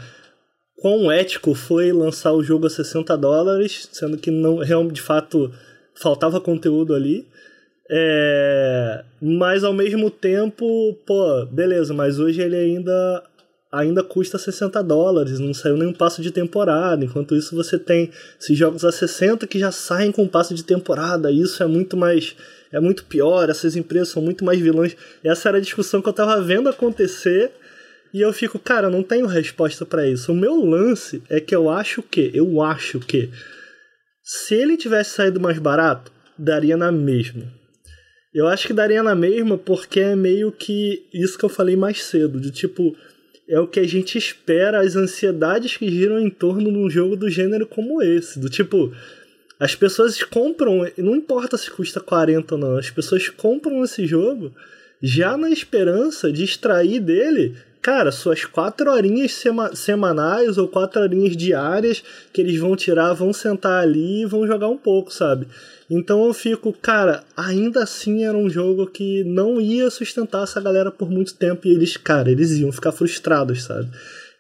quão 0.83 1.13
ético 1.13 1.55
foi 1.55 1.93
lançar 1.93 2.33
o 2.33 2.43
jogo 2.43 2.67
a 2.67 2.71
60 2.71 3.17
dólares, 3.17 3.89
sendo 3.93 4.19
que 4.19 4.33
não 4.33 4.57
realmente 4.57 4.95
de 4.95 5.01
fato 5.01 5.49
faltava 5.95 6.41
conteúdo 6.41 6.93
ali. 6.93 7.25
É, 7.89 9.05
mas 9.21 9.63
ao 9.63 9.73
mesmo 9.73 10.11
tempo, 10.11 10.93
pô, 11.07 11.47
beleza, 11.47 11.95
mas 11.95 12.19
hoje 12.19 12.43
ele 12.43 12.57
ainda 12.57 13.23
ainda 13.71 14.03
custa 14.03 14.37
60 14.37 14.83
dólares, 14.83 15.39
não 15.39 15.55
saiu 15.55 15.77
nenhum 15.77 15.93
passo 15.93 16.21
de 16.21 16.33
temporada. 16.33 17.05
Enquanto 17.05 17.37
isso, 17.37 17.55
você 17.55 17.79
tem 17.79 18.11
esses 18.39 18.59
jogos 18.59 18.85
a 18.85 18.91
60 18.91 19.47
que 19.47 19.61
já 19.61 19.71
saem 19.71 20.11
com 20.11 20.27
passo 20.27 20.53
de 20.53 20.65
temporada. 20.65 21.31
Isso 21.31 21.63
é 21.63 21.67
muito 21.67 21.97
mais. 21.97 22.35
É 22.73 22.81
muito 22.81 23.05
pior, 23.05 23.49
essas 23.49 23.77
empresas 23.77 24.09
são 24.09 24.23
muito 24.23 24.45
mais 24.45 24.59
vilões. 24.59 24.97
Essa 25.23 25.51
era 25.51 25.59
a 25.59 25.61
discussão 25.61 26.03
que 26.03 26.09
eu 26.09 26.13
tava 26.13 26.41
vendo 26.43 26.69
acontecer 26.69 27.53
e 28.13 28.21
eu 28.21 28.33
fico, 28.33 28.59
cara, 28.59 28.91
não 28.91 29.03
tenho 29.03 29.27
resposta 29.27 29.87
para 29.87 30.07
isso. 30.07 30.33
O 30.33 30.37
meu 30.37 30.63
lance 30.65 31.23
é 31.31 31.41
que 31.41 31.55
eu 31.55 31.71
acho 31.71 32.03
que, 32.03 32.31
eu 32.35 32.61
acho 32.61 33.01
que, 33.01 33.31
se 34.23 34.55
ele 34.55 34.77
tivesse 34.77 35.11
saído 35.11 35.41
mais 35.41 35.59
barato, 35.59 36.13
daria 36.39 36.77
na 36.77 36.93
mesma. 36.93 37.45
Eu 38.35 38.47
acho 38.49 38.67
que 38.67 38.73
daria 38.73 39.03
na 39.03 39.15
mesma 39.15 39.57
porque 39.57 40.01
é 40.01 40.17
meio 40.17 40.53
que 40.53 41.07
isso 41.13 41.39
que 41.39 41.45
eu 41.45 41.49
falei 41.49 41.77
mais 41.77 42.03
cedo, 42.05 42.41
de 42.41 42.51
tipo, 42.51 42.95
é 43.49 43.59
o 43.61 43.67
que 43.67 43.81
a 43.81 43.87
gente 43.87 44.17
espera, 44.17 44.81
as 44.81 44.97
ansiedades 44.97 45.77
que 45.77 45.91
giram 45.91 46.19
em 46.19 46.31
torno 46.31 46.71
de 46.71 46.79
um 46.79 46.89
jogo 46.89 47.17
do 47.17 47.29
gênero 47.29 47.67
como 47.67 48.03
esse. 48.03 48.39
Do 48.39 48.49
tipo, 48.49 48.93
as 49.59 49.75
pessoas 49.75 50.23
compram, 50.23 50.87
não 50.99 51.15
importa 51.17 51.57
se 51.57 51.71
custa 51.71 52.01
40 52.01 52.55
ou 52.55 52.61
não, 52.61 52.77
as 52.77 52.91
pessoas 52.91 53.29
compram 53.29 53.85
esse 53.85 54.07
jogo 54.07 54.53
já 55.03 55.37
na 55.37 55.51
esperança 55.51 56.33
de 56.33 56.45
extrair 56.45 57.01
dele 57.01 57.57
cara, 57.83 58.13
suas 58.13 58.45
quatro 58.45 58.91
horinhas 58.91 59.35
sema 59.35 59.75
semanais 59.75 60.57
ou 60.57 60.69
quatro 60.69 61.03
horinhas 61.03 61.37
diárias 61.37 62.03
que 62.33 62.41
eles 62.41 62.59
vão 62.59 62.77
tirar, 62.77 63.13
vão 63.13 63.33
sentar 63.33 63.83
ali 63.83 64.23
e 64.23 64.27
vão 64.27 64.47
jogar 64.47 64.69
um 64.69 64.79
pouco, 64.79 65.13
sabe? 65.13 65.49
Então 65.91 66.25
eu 66.25 66.33
fico, 66.33 66.73
cara, 66.73 67.25
ainda 67.37 67.83
assim 67.83 68.25
era 68.25 68.39
um 68.39 68.49
jogo 68.49 68.87
que 68.87 69.25
não 69.25 69.61
ia 69.61 69.91
sustentar 69.91 70.45
essa 70.45 70.61
galera 70.61 70.91
por 70.91 71.11
muito 71.11 71.35
tempo 71.35 71.67
e 71.67 71.73
eles, 71.73 71.97
cara, 71.97 72.31
eles 72.31 72.53
iam 72.53 72.73
ficar 72.73 72.93
frustrados, 72.93 73.65
sabe? 73.65 73.91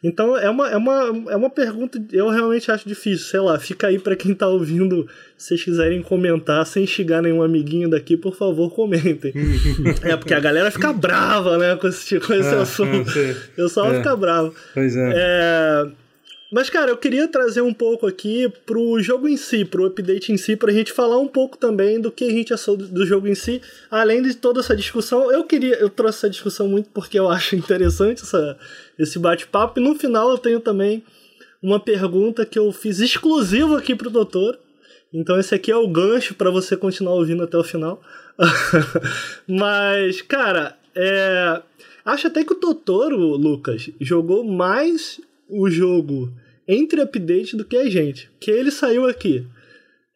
Então 0.02 0.36
é 0.36 0.50
uma, 0.50 0.68
é 0.68 0.76
uma, 0.76 1.24
é 1.30 1.36
uma 1.36 1.48
pergunta, 1.48 2.02
eu 2.12 2.28
realmente 2.28 2.70
acho 2.72 2.88
difícil, 2.88 3.24
sei 3.26 3.38
lá, 3.38 3.56
fica 3.58 3.86
aí 3.86 4.00
para 4.00 4.16
quem 4.16 4.34
tá 4.34 4.48
ouvindo, 4.48 5.06
se 5.38 5.48
vocês 5.48 5.62
quiserem 5.62 6.02
comentar, 6.02 6.66
sem 6.66 6.84
xingar 6.84 7.22
nenhum 7.22 7.40
amiguinho 7.40 7.88
daqui, 7.88 8.16
por 8.16 8.34
favor, 8.34 8.68
comentem. 8.74 9.32
é, 10.02 10.16
porque 10.16 10.34
a 10.34 10.40
galera 10.40 10.72
fica 10.72 10.92
brava, 10.92 11.56
né, 11.56 11.76
com 11.76 11.86
esse, 11.86 12.18
com 12.18 12.34
esse 12.34 12.52
ah, 12.52 12.62
assunto. 12.62 13.12
Eu 13.56 13.68
só 13.68 13.92
é. 13.92 13.98
ficar 13.98 14.16
bravo. 14.16 14.52
Pois 14.74 14.96
é. 14.96 15.12
é. 15.14 16.01
Mas, 16.52 16.68
cara, 16.68 16.90
eu 16.90 16.98
queria 16.98 17.26
trazer 17.26 17.62
um 17.62 17.72
pouco 17.72 18.06
aqui 18.06 18.46
pro 18.66 19.00
jogo 19.00 19.26
em 19.26 19.38
si, 19.38 19.64
pro 19.64 19.86
update 19.86 20.30
em 20.30 20.36
si, 20.36 20.54
pra 20.54 20.70
gente 20.70 20.92
falar 20.92 21.16
um 21.16 21.26
pouco 21.26 21.56
também 21.56 21.98
do 21.98 22.12
que 22.12 22.24
a 22.24 22.30
gente 22.30 22.52
achou 22.52 22.76
do 22.76 23.06
jogo 23.06 23.26
em 23.26 23.34
si, 23.34 23.62
além 23.90 24.20
de 24.20 24.34
toda 24.34 24.60
essa 24.60 24.76
discussão. 24.76 25.32
Eu 25.32 25.44
queria, 25.44 25.76
eu 25.76 25.88
trouxe 25.88 26.18
essa 26.18 26.28
discussão 26.28 26.68
muito 26.68 26.90
porque 26.90 27.18
eu 27.18 27.26
acho 27.32 27.56
interessante 27.56 28.20
essa, 28.20 28.58
esse 28.98 29.18
bate-papo. 29.18 29.80
E 29.80 29.82
no 29.82 29.94
final 29.94 30.28
eu 30.28 30.36
tenho 30.36 30.60
também 30.60 31.02
uma 31.62 31.80
pergunta 31.80 32.44
que 32.44 32.58
eu 32.58 32.70
fiz 32.70 33.00
exclusivo 33.00 33.74
aqui 33.74 33.94
pro 33.94 34.10
doutor. 34.10 34.58
Então 35.10 35.40
esse 35.40 35.54
aqui 35.54 35.72
é 35.72 35.76
o 35.76 35.88
gancho 35.88 36.34
para 36.34 36.50
você 36.50 36.76
continuar 36.76 37.14
ouvindo 37.14 37.42
até 37.44 37.56
o 37.56 37.64
final. 37.64 38.02
Mas, 39.48 40.20
cara, 40.20 40.76
é... 40.94 41.62
acho 42.04 42.26
até 42.26 42.44
que 42.44 42.52
o 42.52 42.56
Totoro, 42.56 43.16
Lucas, 43.16 43.88
jogou 43.98 44.44
mais 44.44 45.18
o 45.48 45.70
jogo 45.70 46.30
entre 46.72 47.00
updates 47.00 47.54
do 47.54 47.64
que 47.64 47.76
a 47.76 47.88
gente. 47.88 48.30
Que 48.40 48.50
ele 48.50 48.70
saiu 48.70 49.06
aqui. 49.06 49.46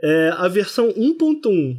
É, 0.02 0.30
a 0.36 0.48
versão 0.48 0.88
1.1 0.88 1.76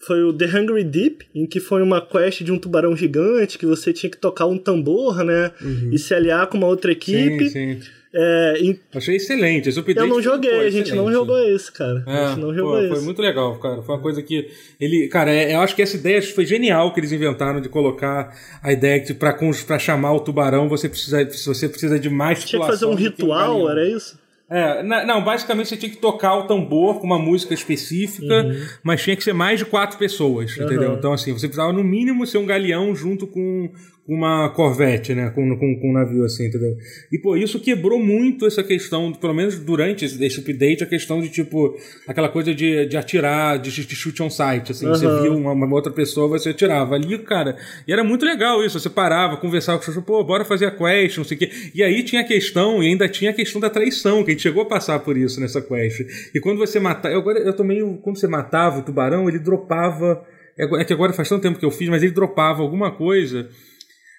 foi 0.00 0.22
o 0.22 0.32
The 0.32 0.46
Hungry 0.46 0.84
Deep, 0.84 1.26
em 1.34 1.46
que 1.46 1.60
foi 1.60 1.82
uma 1.82 2.00
quest 2.00 2.42
de 2.42 2.50
um 2.50 2.58
tubarão 2.58 2.96
gigante 2.96 3.58
que 3.58 3.66
você 3.66 3.92
tinha 3.92 4.10
que 4.10 4.16
tocar 4.16 4.46
um 4.46 4.56
tambor, 4.56 5.22
né? 5.24 5.52
Uhum. 5.60 5.90
E 5.92 5.98
se 5.98 6.14
aliar 6.14 6.46
com 6.46 6.56
uma 6.56 6.66
outra 6.66 6.92
equipe. 6.92 7.50
Sim, 7.50 7.80
sim. 7.80 7.90
É, 8.12 8.58
em... 8.60 8.78
Achei 8.92 9.16
excelente. 9.16 9.68
Esse 9.68 9.78
eu 9.78 10.06
não 10.08 10.20
joguei, 10.20 10.66
a 10.66 10.70
gente 10.70 10.92
não 10.94 11.12
jogou 11.12 11.38
esse, 11.48 11.70
cara. 11.70 12.02
É, 12.06 12.10
a 12.10 12.28
gente 12.28 12.40
não 12.40 12.52
jogou 12.52 12.72
pô, 12.72 12.78
esse. 12.80 12.88
Foi 12.88 13.00
muito 13.02 13.22
legal, 13.22 13.56
cara. 13.60 13.82
Foi 13.82 13.94
uma 13.94 14.02
coisa 14.02 14.20
que. 14.20 14.50
ele 14.80 15.06
Cara, 15.08 15.32
é, 15.32 15.54
eu 15.54 15.60
acho 15.60 15.76
que 15.76 15.82
essa 15.82 15.96
ideia 15.96 16.20
foi 16.20 16.44
genial 16.44 16.92
que 16.92 16.98
eles 16.98 17.12
inventaram 17.12 17.60
de 17.60 17.68
colocar 17.68 18.34
a 18.60 18.72
ideia 18.72 19.00
que 19.00 19.14
pra, 19.14 19.38
pra 19.64 19.78
chamar 19.78 20.12
o 20.12 20.20
tubarão 20.20 20.68
você 20.68 20.88
precisa, 20.88 21.24
você 21.24 21.68
precisa 21.68 22.00
de 22.00 22.10
mais 22.10 22.44
Tinha 22.44 22.60
que 22.60 22.66
fazer 22.66 22.86
um 22.86 22.94
ritual, 22.94 23.70
era 23.70 23.86
isso? 23.86 24.18
É, 24.50 24.82
não, 24.82 25.22
basicamente 25.22 25.68
você 25.68 25.76
tinha 25.76 25.90
que 25.90 25.98
tocar 25.98 26.34
o 26.34 26.48
tambor 26.48 26.98
com 26.98 27.06
uma 27.06 27.20
música 27.20 27.54
específica, 27.54 28.42
uhum. 28.42 28.66
mas 28.82 29.00
tinha 29.00 29.14
que 29.14 29.22
ser 29.22 29.32
mais 29.32 29.60
de 29.60 29.64
quatro 29.64 29.96
pessoas, 29.96 30.56
uhum. 30.56 30.64
entendeu? 30.64 30.94
Então, 30.94 31.12
assim, 31.12 31.32
você 31.32 31.46
precisava 31.46 31.72
no 31.72 31.84
mínimo 31.84 32.26
ser 32.26 32.38
um 32.38 32.46
galeão 32.46 32.92
junto 32.92 33.28
com, 33.28 33.70
uma 34.10 34.48
corvette, 34.48 35.14
né? 35.14 35.30
Com, 35.30 35.56
com, 35.56 35.78
com 35.78 35.90
um 35.90 35.92
navio 35.92 36.24
assim, 36.24 36.46
entendeu? 36.46 36.76
E, 37.12 37.18
pô, 37.18 37.36
isso 37.36 37.60
quebrou 37.60 38.00
muito 38.00 38.44
essa 38.44 38.60
questão, 38.60 39.12
pelo 39.12 39.32
menos 39.32 39.56
durante 39.60 40.04
esse 40.04 40.40
update, 40.40 40.82
a 40.82 40.86
questão 40.86 41.20
de, 41.20 41.28
tipo, 41.28 41.76
aquela 42.08 42.28
coisa 42.28 42.52
de, 42.52 42.86
de 42.86 42.96
atirar, 42.96 43.60
de, 43.60 43.70
de 43.70 43.94
chute 43.94 44.20
on 44.20 44.28
site, 44.28 44.72
assim. 44.72 44.86
Uhum. 44.86 44.94
Você 44.94 45.06
via 45.20 45.30
uma, 45.30 45.52
uma, 45.52 45.74
outra 45.74 45.92
pessoa, 45.92 46.26
você 46.26 46.48
atirava. 46.48 46.96
Ali, 46.96 47.18
cara, 47.18 47.56
e 47.86 47.92
era 47.92 48.02
muito 48.02 48.24
legal 48.24 48.64
isso. 48.64 48.80
Você 48.80 48.90
parava, 48.90 49.36
conversava 49.36 49.78
com 49.78 49.84
o 49.84 49.86
Xuxa, 49.86 50.02
pô, 50.02 50.24
bora 50.24 50.44
fazer 50.44 50.66
a 50.66 50.70
quest, 50.72 51.18
não 51.18 51.24
sei 51.24 51.36
o 51.36 51.38
quê. 51.38 51.50
E 51.72 51.80
aí 51.80 52.02
tinha 52.02 52.22
a 52.22 52.24
questão, 52.24 52.82
e 52.82 52.88
ainda 52.88 53.08
tinha 53.08 53.30
a 53.30 53.34
questão 53.34 53.60
da 53.60 53.70
traição, 53.70 54.24
que 54.24 54.30
a 54.30 54.34
gente 54.34 54.42
chegou 54.42 54.64
a 54.64 54.66
passar 54.66 54.98
por 54.98 55.16
isso 55.16 55.40
nessa 55.40 55.62
quest. 55.62 56.00
E 56.34 56.40
quando 56.40 56.58
você 56.58 56.80
matava. 56.80 57.14
Eu, 57.14 57.20
agora, 57.20 57.38
eu 57.38 57.52
tô 57.52 57.62
meio. 57.62 57.96
Quando 58.02 58.18
você 58.18 58.26
matava 58.26 58.80
o 58.80 58.82
tubarão, 58.82 59.28
ele 59.28 59.38
dropava. 59.38 60.26
É, 60.58 60.64
é 60.80 60.84
que 60.84 60.92
agora 60.92 61.12
faz 61.12 61.28
tanto 61.28 61.42
tempo 61.42 61.60
que 61.60 61.64
eu 61.64 61.70
fiz, 61.70 61.88
mas 61.88 62.02
ele 62.02 62.12
dropava 62.12 62.60
alguma 62.60 62.90
coisa 62.90 63.48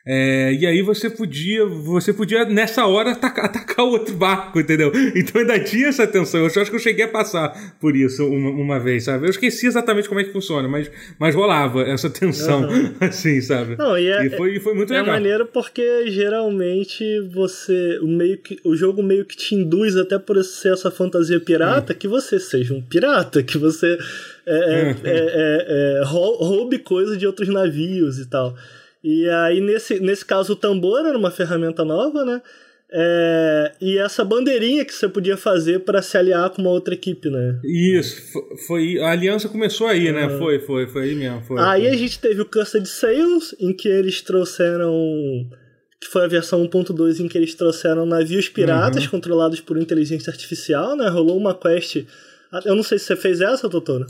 é, 0.06 0.54
e 0.54 0.66
aí 0.66 0.82
você 0.82 1.10
podia, 1.10 1.66
você 1.66 2.12
podia 2.12 2.44
nessa 2.46 2.88
hora 2.88 3.12
atacar, 3.12 3.46
atacar 3.52 3.86
outro 3.86 4.16
barco, 4.16 4.60
entendeu? 4.60 4.92
Então 5.16 5.42
ainda 5.42 5.60
tinha 5.60 5.88
essa 5.88 6.08
tensão. 6.08 6.42
Eu 6.42 6.48
acho 6.48 6.70
que 6.70 6.76
eu 6.76 6.80
cheguei 6.80 7.06
a 7.06 7.08
passar 7.08 7.76
por 7.80 7.96
isso 7.96 8.26
uma, 8.26 8.50
uma 8.50 8.80
vez, 8.80 9.04
sabe? 9.04 9.26
Eu 9.26 9.30
esqueci 9.30 9.68
exatamente 9.68 10.10
como 10.10 10.20
é 10.20 10.24
que 10.24 10.32
funciona, 10.32 10.68
mas, 10.68 10.90
mas 11.20 11.36
rolava 11.36 11.84
essa 11.84 12.10
tensão, 12.10 12.64
uhum. 12.64 12.96
assim, 13.02 13.40
sabe? 13.42 13.76
Não, 13.78 13.98
e, 13.98 14.08
é, 14.08 14.26
e 14.26 14.30
foi, 14.32 14.60
foi 14.60 14.74
muito 14.74 14.92
é 14.92 14.98
legal. 14.98 15.16
É 15.16 15.20
maneiro 15.20 15.46
porque 15.46 16.10
geralmente 16.10 17.04
você, 17.32 18.00
o 18.02 18.08
meio 18.08 18.38
que, 18.40 18.60
o 18.64 18.76
jogo 18.76 19.04
meio 19.04 19.26
que 19.26 19.38
te 19.38 19.54
induz 19.54 19.96
até 19.96 20.18
por 20.18 20.44
ser 20.44 20.74
essa 20.74 20.90
fantasia 20.90 21.40
pirata, 21.40 21.94
hum. 21.94 21.96
que 21.96 22.08
você 22.08 22.40
seja 22.40 22.74
um 22.74 22.82
pirata, 22.82 23.44
que 23.44 23.58
você 23.58 23.98
é, 24.48 24.56
é, 24.56 24.96
é, 25.04 26.00
é, 26.00 26.04
roube 26.06 26.80
coisas 26.80 27.20
de 27.20 27.28
outros 27.28 27.48
navios 27.50 28.18
e 28.18 28.26
tal. 28.28 28.56
E 29.04 29.28
aí, 29.28 29.60
nesse, 29.60 30.00
nesse 30.00 30.26
caso, 30.26 30.54
o 30.54 30.56
tambor 30.56 31.06
era 31.06 31.18
uma 31.18 31.32
ferramenta 31.32 31.84
nova, 31.84 32.24
né? 32.24 32.42
É, 32.94 33.72
e 33.80 33.98
essa 33.98 34.24
bandeirinha 34.26 34.84
que 34.84 34.94
você 34.94 35.08
podia 35.08 35.38
fazer 35.38 35.80
para 35.80 36.02
se 36.02 36.18
aliar 36.18 36.50
com 36.50 36.62
uma 36.62 36.72
outra 36.72 36.94
equipe, 36.94 37.30
né? 37.30 37.58
Isso, 37.64 38.22
foi, 38.68 39.00
a 39.00 39.12
aliança 39.12 39.48
começou 39.48 39.88
aí, 39.88 40.12
né? 40.12 40.28
Foi, 40.38 40.60
foi, 40.60 40.88
foi 40.88 41.04
aí 41.04 41.16
mesmo. 41.16 41.42
Foi, 41.42 41.58
aí 41.58 41.84
foi. 41.84 41.90
a 41.90 41.96
gente 41.96 42.20
teve 42.20 42.42
o 42.42 42.46
Cursed 42.46 42.86
Sails, 42.86 43.56
em 43.60 43.74
que 43.74 43.88
eles 43.88 44.22
trouxeram. 44.22 44.92
Que 46.02 46.08
foi 46.08 46.26
a 46.26 46.28
versão 46.28 46.68
1.2 46.68 47.20
em 47.20 47.28
que 47.28 47.38
eles 47.38 47.54
trouxeram 47.54 48.08
navios 48.08 48.50
piratas 48.50 49.04
uhum. 49.06 49.12
controlados 49.12 49.62
por 49.62 49.78
inteligência 49.78 50.32
artificial, 50.32 50.98
né? 50.98 51.08
Rolou 51.08 51.38
uma 51.38 51.54
quest. 51.54 52.04
Eu 52.66 52.76
não 52.76 52.84
sei 52.84 53.00
se 53.00 53.06
você 53.06 53.16
fez 53.16 53.40
essa, 53.40 53.70
Totoro. 53.70 54.06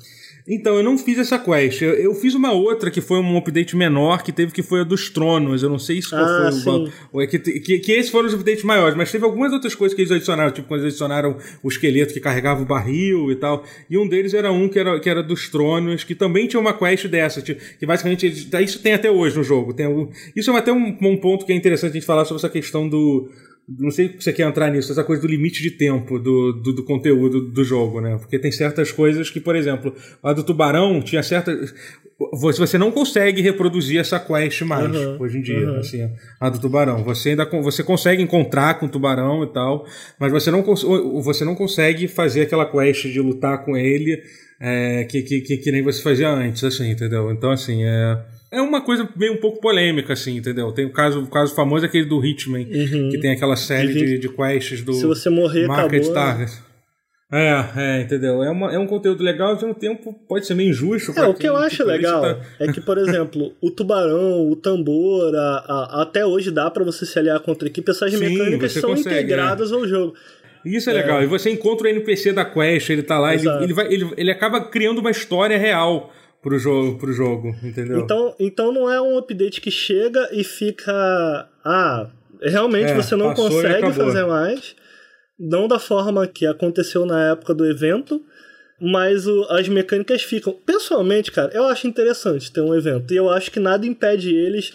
Então, 0.47 0.75
eu 0.75 0.83
não 0.83 0.97
fiz 0.97 1.17
essa 1.17 1.37
quest. 1.37 1.81
Eu, 1.81 1.93
eu, 1.93 2.15
fiz 2.15 2.33
uma 2.33 2.51
outra 2.51 2.89
que 2.89 3.01
foi 3.01 3.19
um 3.19 3.37
update 3.37 3.75
menor 3.75 4.23
que 4.23 4.31
teve 4.31 4.51
que 4.51 4.63
foi 4.63 4.81
a 4.81 4.83
dos 4.83 5.09
tronos. 5.09 5.63
Eu 5.63 5.69
não 5.69 5.79
sei 5.79 6.01
se 6.01 6.09
qual 6.09 6.21
ah, 6.23 6.51
foi 6.63 6.73
o, 7.11 7.23
o, 7.23 7.27
que, 7.27 7.39
que, 7.39 7.79
que 7.79 7.91
esses 7.91 8.11
foram 8.11 8.27
os 8.27 8.33
updates 8.33 8.63
maiores, 8.63 8.95
mas 8.95 9.11
teve 9.11 9.23
algumas 9.25 9.53
outras 9.53 9.75
coisas 9.75 9.95
que 9.95 10.01
eles 10.01 10.11
adicionaram, 10.11 10.51
tipo 10.51 10.67
quando 10.67 10.81
eles 10.81 10.93
adicionaram 10.93 11.37
o 11.61 11.67
esqueleto 11.67 12.13
que 12.13 12.19
carregava 12.19 12.61
o 12.61 12.65
barril 12.65 13.31
e 13.31 13.35
tal. 13.35 13.63
E 13.89 13.97
um 13.97 14.07
deles 14.07 14.33
era 14.33 14.51
um 14.51 14.67
que 14.67 14.79
era, 14.79 14.99
que 14.99 15.09
era 15.09 15.21
dos 15.21 15.49
tronos, 15.49 16.03
que 16.03 16.15
também 16.15 16.47
tinha 16.47 16.59
uma 16.59 16.73
quest 16.73 17.07
dessa, 17.07 17.41
que 17.41 17.85
basicamente 17.85 18.27
isso 18.27 18.79
tem 18.79 18.93
até 18.93 19.09
hoje 19.09 19.37
no 19.37 19.43
jogo. 19.43 19.73
Tem, 19.73 20.09
isso 20.35 20.51
é 20.51 20.57
até 20.57 20.71
um, 20.71 20.97
um 21.01 21.17
ponto 21.17 21.45
que 21.45 21.51
é 21.51 21.55
interessante 21.55 21.91
a 21.91 21.93
gente 21.93 22.05
falar 22.05 22.25
sobre 22.25 22.39
essa 22.39 22.49
questão 22.49 22.87
do 22.87 23.29
não 23.67 23.91
sei 23.91 24.09
se 24.09 24.21
você 24.21 24.33
quer 24.33 24.47
entrar 24.47 24.69
nisso, 24.69 24.91
essa 24.91 25.03
coisa 25.03 25.21
do 25.21 25.27
limite 25.27 25.61
de 25.61 25.71
tempo 25.71 26.19
do, 26.19 26.51
do, 26.53 26.73
do, 26.73 26.83
conteúdo 26.83 27.41
do 27.41 27.63
jogo, 27.63 28.01
né? 28.01 28.17
Porque 28.17 28.39
tem 28.39 28.51
certas 28.51 28.91
coisas 28.91 29.29
que, 29.29 29.39
por 29.39 29.55
exemplo, 29.55 29.95
a 30.21 30.33
do 30.33 30.43
tubarão 30.43 31.01
tinha 31.01 31.23
certas. 31.23 31.73
Você 32.33 32.77
não 32.77 32.91
consegue 32.91 33.41
reproduzir 33.41 33.99
essa 33.99 34.19
quest 34.19 34.61
mais 34.61 34.95
uhum, 34.95 35.17
hoje 35.19 35.39
em 35.39 35.41
dia, 35.41 35.71
uhum. 35.71 35.79
assim, 35.79 36.09
a 36.39 36.49
do 36.49 36.59
tubarão. 36.59 37.03
Você 37.03 37.29
ainda 37.29 37.45
você 37.45 37.83
consegue 37.83 38.21
encontrar 38.21 38.79
com 38.79 38.85
o 38.85 38.89
tubarão 38.89 39.43
e 39.43 39.47
tal, 39.47 39.85
mas 40.19 40.31
você 40.31 40.51
não, 40.51 40.63
você 41.21 41.43
não 41.43 41.55
consegue 41.55 42.07
fazer 42.07 42.43
aquela 42.43 42.65
quest 42.65 43.07
de 43.07 43.19
lutar 43.19 43.65
com 43.65 43.75
ele 43.75 44.21
é, 44.59 45.05
que, 45.05 45.23
que, 45.23 45.41
que, 45.41 45.57
que 45.57 45.71
nem 45.71 45.81
você 45.81 46.01
fazia 46.01 46.29
antes, 46.29 46.63
assim, 46.63 46.91
entendeu? 46.91 47.31
Então, 47.31 47.49
assim, 47.49 47.83
é 47.83 48.23
é 48.51 48.61
uma 48.61 48.81
coisa 48.81 49.07
meio 49.15 49.33
um 49.33 49.37
pouco 49.37 49.61
polêmica, 49.61 50.13
assim, 50.13 50.37
entendeu? 50.37 50.71
Tem 50.73 50.85
o 50.85 50.91
caso, 50.91 51.21
o 51.21 51.27
caso 51.27 51.55
famoso 51.55 51.85
é 51.85 51.87
aquele 51.87 52.05
do 52.05 52.23
Hitman, 52.23 52.63
uhum. 52.63 53.09
que 53.09 53.17
tem 53.19 53.31
aquela 53.31 53.55
série 53.55 53.93
de, 53.93 54.17
de 54.19 54.29
quests 54.29 54.83
do 54.83 54.93
Se 54.93 55.05
você 55.05 55.29
morrer, 55.29 55.67
Market 55.67 56.03
acabou, 56.03 56.13
Target. 56.13 56.51
Né? 56.51 56.71
É, 57.33 57.65
é, 57.77 58.01
entendeu? 58.01 58.43
É, 58.43 58.49
uma, 58.49 58.73
é 58.73 58.77
um 58.77 58.85
conteúdo 58.85 59.23
legal, 59.23 59.51
ao 59.51 59.55
mesmo 59.55 59.73
tempo 59.73 60.13
pode 60.27 60.45
ser 60.45 60.53
meio 60.53 60.71
injusto. 60.71 61.17
É, 61.17 61.25
o 61.25 61.33
que 61.33 61.47
eu 61.47 61.55
acho 61.55 61.81
legal 61.85 62.21
tá... 62.21 62.41
é 62.59 62.69
que, 62.69 62.81
por 62.81 62.97
exemplo, 62.99 63.53
o 63.61 63.71
tubarão, 63.71 64.49
o 64.51 64.55
tambor, 64.57 65.33
a, 65.33 65.39
a, 65.39 66.01
até 66.01 66.25
hoje 66.25 66.51
dá 66.51 66.69
para 66.69 66.83
você 66.83 67.05
se 67.05 67.17
aliar 67.17 67.39
contra 67.39 67.65
a 67.65 67.69
equipe, 67.69 67.89
essas 67.89 68.11
Sim, 68.11 68.19
mecânicas 68.19 68.73
são 68.73 68.89
consegue, 68.89 69.15
integradas 69.15 69.71
é. 69.71 69.75
ao 69.75 69.87
jogo. 69.87 70.13
Isso 70.65 70.89
é, 70.89 70.93
é, 70.93 70.97
legal. 70.97 71.23
E 71.23 71.25
você 71.25 71.49
encontra 71.49 71.87
o 71.87 71.89
NPC 71.89 72.33
da 72.33 72.43
Quest, 72.43 72.89
ele 72.89 73.01
tá 73.01 73.17
lá, 73.17 73.33
ele, 73.33 73.47
ele, 73.63 73.73
vai, 73.73 73.87
ele, 73.87 74.11
ele 74.17 74.29
acaba 74.29 74.65
criando 74.65 74.99
uma 74.99 75.09
história 75.09 75.57
real 75.57 76.11
pro 76.41 76.57
jogo, 76.57 76.97
pro 76.97 77.13
jogo, 77.13 77.55
entendeu? 77.63 77.99
Então, 77.99 78.35
então 78.39 78.71
não 78.71 78.91
é 78.91 79.01
um 79.01 79.17
update 79.17 79.61
que 79.61 79.71
chega 79.71 80.29
e 80.31 80.43
fica. 80.43 81.47
Ah, 81.63 82.09
realmente 82.41 82.91
é, 82.91 82.95
você 82.95 83.15
não 83.15 83.33
consegue 83.33 83.93
fazer 83.93 84.25
mais. 84.25 84.75
Não 85.39 85.67
da 85.67 85.79
forma 85.79 86.27
que 86.27 86.45
aconteceu 86.45 87.05
na 87.05 87.31
época 87.31 87.53
do 87.53 87.65
evento, 87.65 88.21
mas 88.79 89.27
o, 89.27 89.43
as 89.49 89.67
mecânicas 89.67 90.23
ficam. 90.23 90.53
Pessoalmente, 90.53 91.31
cara, 91.31 91.51
eu 91.53 91.65
acho 91.65 91.87
interessante 91.87 92.51
ter 92.51 92.61
um 92.61 92.75
evento. 92.75 93.13
E 93.13 93.17
eu 93.17 93.29
acho 93.29 93.51
que 93.51 93.59
nada 93.59 93.85
impede 93.85 94.35
eles 94.35 94.73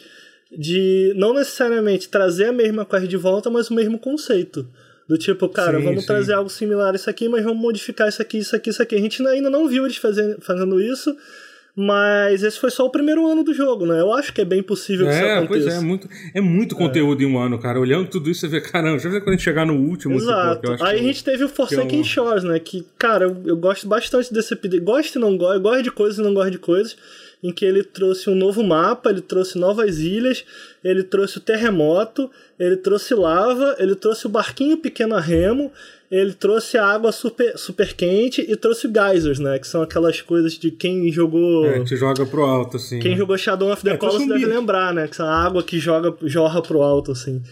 de 0.56 1.12
não 1.16 1.34
necessariamente 1.34 2.08
trazer 2.08 2.46
a 2.46 2.52
mesma 2.52 2.84
coisa 2.84 3.06
de 3.06 3.16
volta, 3.16 3.50
mas 3.50 3.70
o 3.70 3.74
mesmo 3.74 3.98
conceito. 3.98 4.68
Do 5.08 5.16
tipo, 5.16 5.48
cara, 5.48 5.78
sim, 5.78 5.84
vamos 5.84 6.00
sim. 6.00 6.06
trazer 6.06 6.32
algo 6.32 6.50
similar 6.50 6.92
a 6.92 6.96
isso 6.96 7.08
aqui, 7.08 7.28
mas 7.28 7.44
vamos 7.44 7.60
modificar 7.60 8.08
isso 8.08 8.20
aqui, 8.20 8.38
isso 8.38 8.56
aqui, 8.56 8.70
isso 8.70 8.82
aqui. 8.82 8.96
A 8.96 9.00
gente 9.00 9.24
ainda 9.24 9.48
não 9.48 9.68
viu 9.68 9.84
eles 9.84 9.96
fazendo, 9.96 10.40
fazendo 10.40 10.80
isso. 10.80 11.16
Mas 11.78 12.42
esse 12.42 12.58
foi 12.58 12.70
só 12.70 12.86
o 12.86 12.90
primeiro 12.90 13.30
ano 13.30 13.44
do 13.44 13.52
jogo, 13.52 13.84
né? 13.84 14.00
Eu 14.00 14.10
acho 14.14 14.32
que 14.32 14.40
é 14.40 14.46
bem 14.46 14.62
possível 14.62 15.04
que 15.04 15.12
é, 15.12 15.16
isso 15.16 15.24
aconteça. 15.26 15.46
Pois 15.46 15.66
é, 15.66 15.76
é 15.76 15.80
muito, 15.80 16.08
é 16.36 16.40
muito 16.40 16.74
é. 16.74 16.78
conteúdo 16.78 17.22
em 17.22 17.26
um 17.26 17.38
ano, 17.38 17.58
cara. 17.58 17.78
Olhando 17.78 18.08
tudo 18.08 18.30
isso, 18.30 18.40
você 18.40 18.48
vê, 18.48 18.62
caramba, 18.62 18.98
já 18.98 19.10
vê 19.10 19.20
quando 19.20 19.28
a 19.28 19.32
gente 19.32 19.44
chegar 19.44 19.66
no 19.66 19.74
último. 19.74 20.14
Exato. 20.14 20.72
Tipo, 20.72 20.82
Aí 20.82 20.98
a 20.98 21.02
gente 21.02 21.22
teve 21.22 21.44
o 21.44 21.50
Forsaken 21.50 21.98
é 21.98 22.00
um... 22.00 22.04
Shores, 22.04 22.44
né? 22.44 22.58
Que, 22.58 22.82
cara, 22.96 23.26
eu, 23.26 23.36
eu 23.44 23.56
gosto 23.58 23.86
bastante 23.86 24.32
desse 24.32 24.54
update. 24.54 24.82
Gosto 24.82 25.16
e 25.16 25.18
não 25.18 25.36
gosto, 25.36 25.60
gosto 25.60 25.82
de 25.82 25.90
coisas 25.90 26.18
e 26.18 26.22
não 26.22 26.32
gosto 26.32 26.50
de 26.50 26.58
coisas. 26.58 26.96
Em 27.42 27.52
que 27.52 27.66
ele 27.66 27.84
trouxe 27.84 28.30
um 28.30 28.34
novo 28.34 28.64
mapa, 28.64 29.10
ele 29.10 29.20
trouxe 29.20 29.58
novas 29.58 29.98
ilhas, 29.98 30.46
ele 30.82 31.02
trouxe 31.02 31.36
o 31.36 31.40
terremoto, 31.40 32.30
ele 32.58 32.78
trouxe 32.78 33.14
lava, 33.14 33.76
ele 33.78 33.94
trouxe 33.94 34.24
o 34.24 34.30
barquinho 34.30 34.78
pequeno 34.78 35.14
a 35.14 35.20
remo, 35.20 35.70
ele 36.10 36.34
trouxe 36.34 36.78
a 36.78 36.86
água 36.86 37.10
super, 37.10 37.58
super 37.58 37.92
quente 37.94 38.40
e 38.40 38.56
trouxe 38.56 38.88
geysers, 38.88 39.38
né? 39.38 39.58
Que 39.58 39.66
são 39.66 39.82
aquelas 39.82 40.22
coisas 40.22 40.54
de 40.54 40.70
quem 40.70 41.10
jogou. 41.10 41.66
É, 41.66 41.84
que 41.84 41.96
joga 41.96 42.24
pro 42.24 42.42
alto, 42.42 42.76
assim. 42.76 42.98
Quem 43.00 43.12
né? 43.12 43.16
jogou 43.16 43.36
Shadow 43.36 43.72
of 43.72 43.82
the 43.82 43.90
é, 43.90 43.96
Colossus 43.96 44.28
deve 44.28 44.46
lembrar, 44.46 44.94
né? 44.94 45.08
Que 45.08 45.16
são 45.16 45.26
a 45.26 45.44
água 45.44 45.62
que 45.62 45.78
joga, 45.78 46.14
jorra 46.22 46.62
pro 46.62 46.82
alto, 46.82 47.12
assim. 47.12 47.42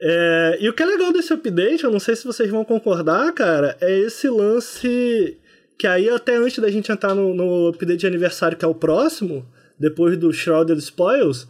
É, 0.00 0.58
e 0.60 0.68
o 0.68 0.72
que 0.72 0.82
é 0.82 0.86
legal 0.86 1.12
desse 1.12 1.32
update, 1.32 1.82
eu 1.82 1.90
não 1.90 1.98
sei 1.98 2.14
se 2.14 2.24
vocês 2.24 2.48
vão 2.48 2.64
concordar, 2.64 3.32
cara, 3.32 3.76
é 3.80 3.98
esse 3.98 4.28
lance. 4.28 5.36
Que 5.78 5.86
aí, 5.86 6.08
até 6.08 6.36
antes 6.36 6.58
da 6.58 6.70
gente 6.70 6.90
entrar 6.90 7.14
no, 7.14 7.34
no 7.34 7.68
update 7.68 8.00
de 8.00 8.06
aniversário, 8.06 8.58
que 8.58 8.64
é 8.64 8.68
o 8.68 8.74
próximo, 8.74 9.46
depois 9.78 10.16
do 10.16 10.32
Shrouded 10.32 10.78
Spoils, 10.78 11.46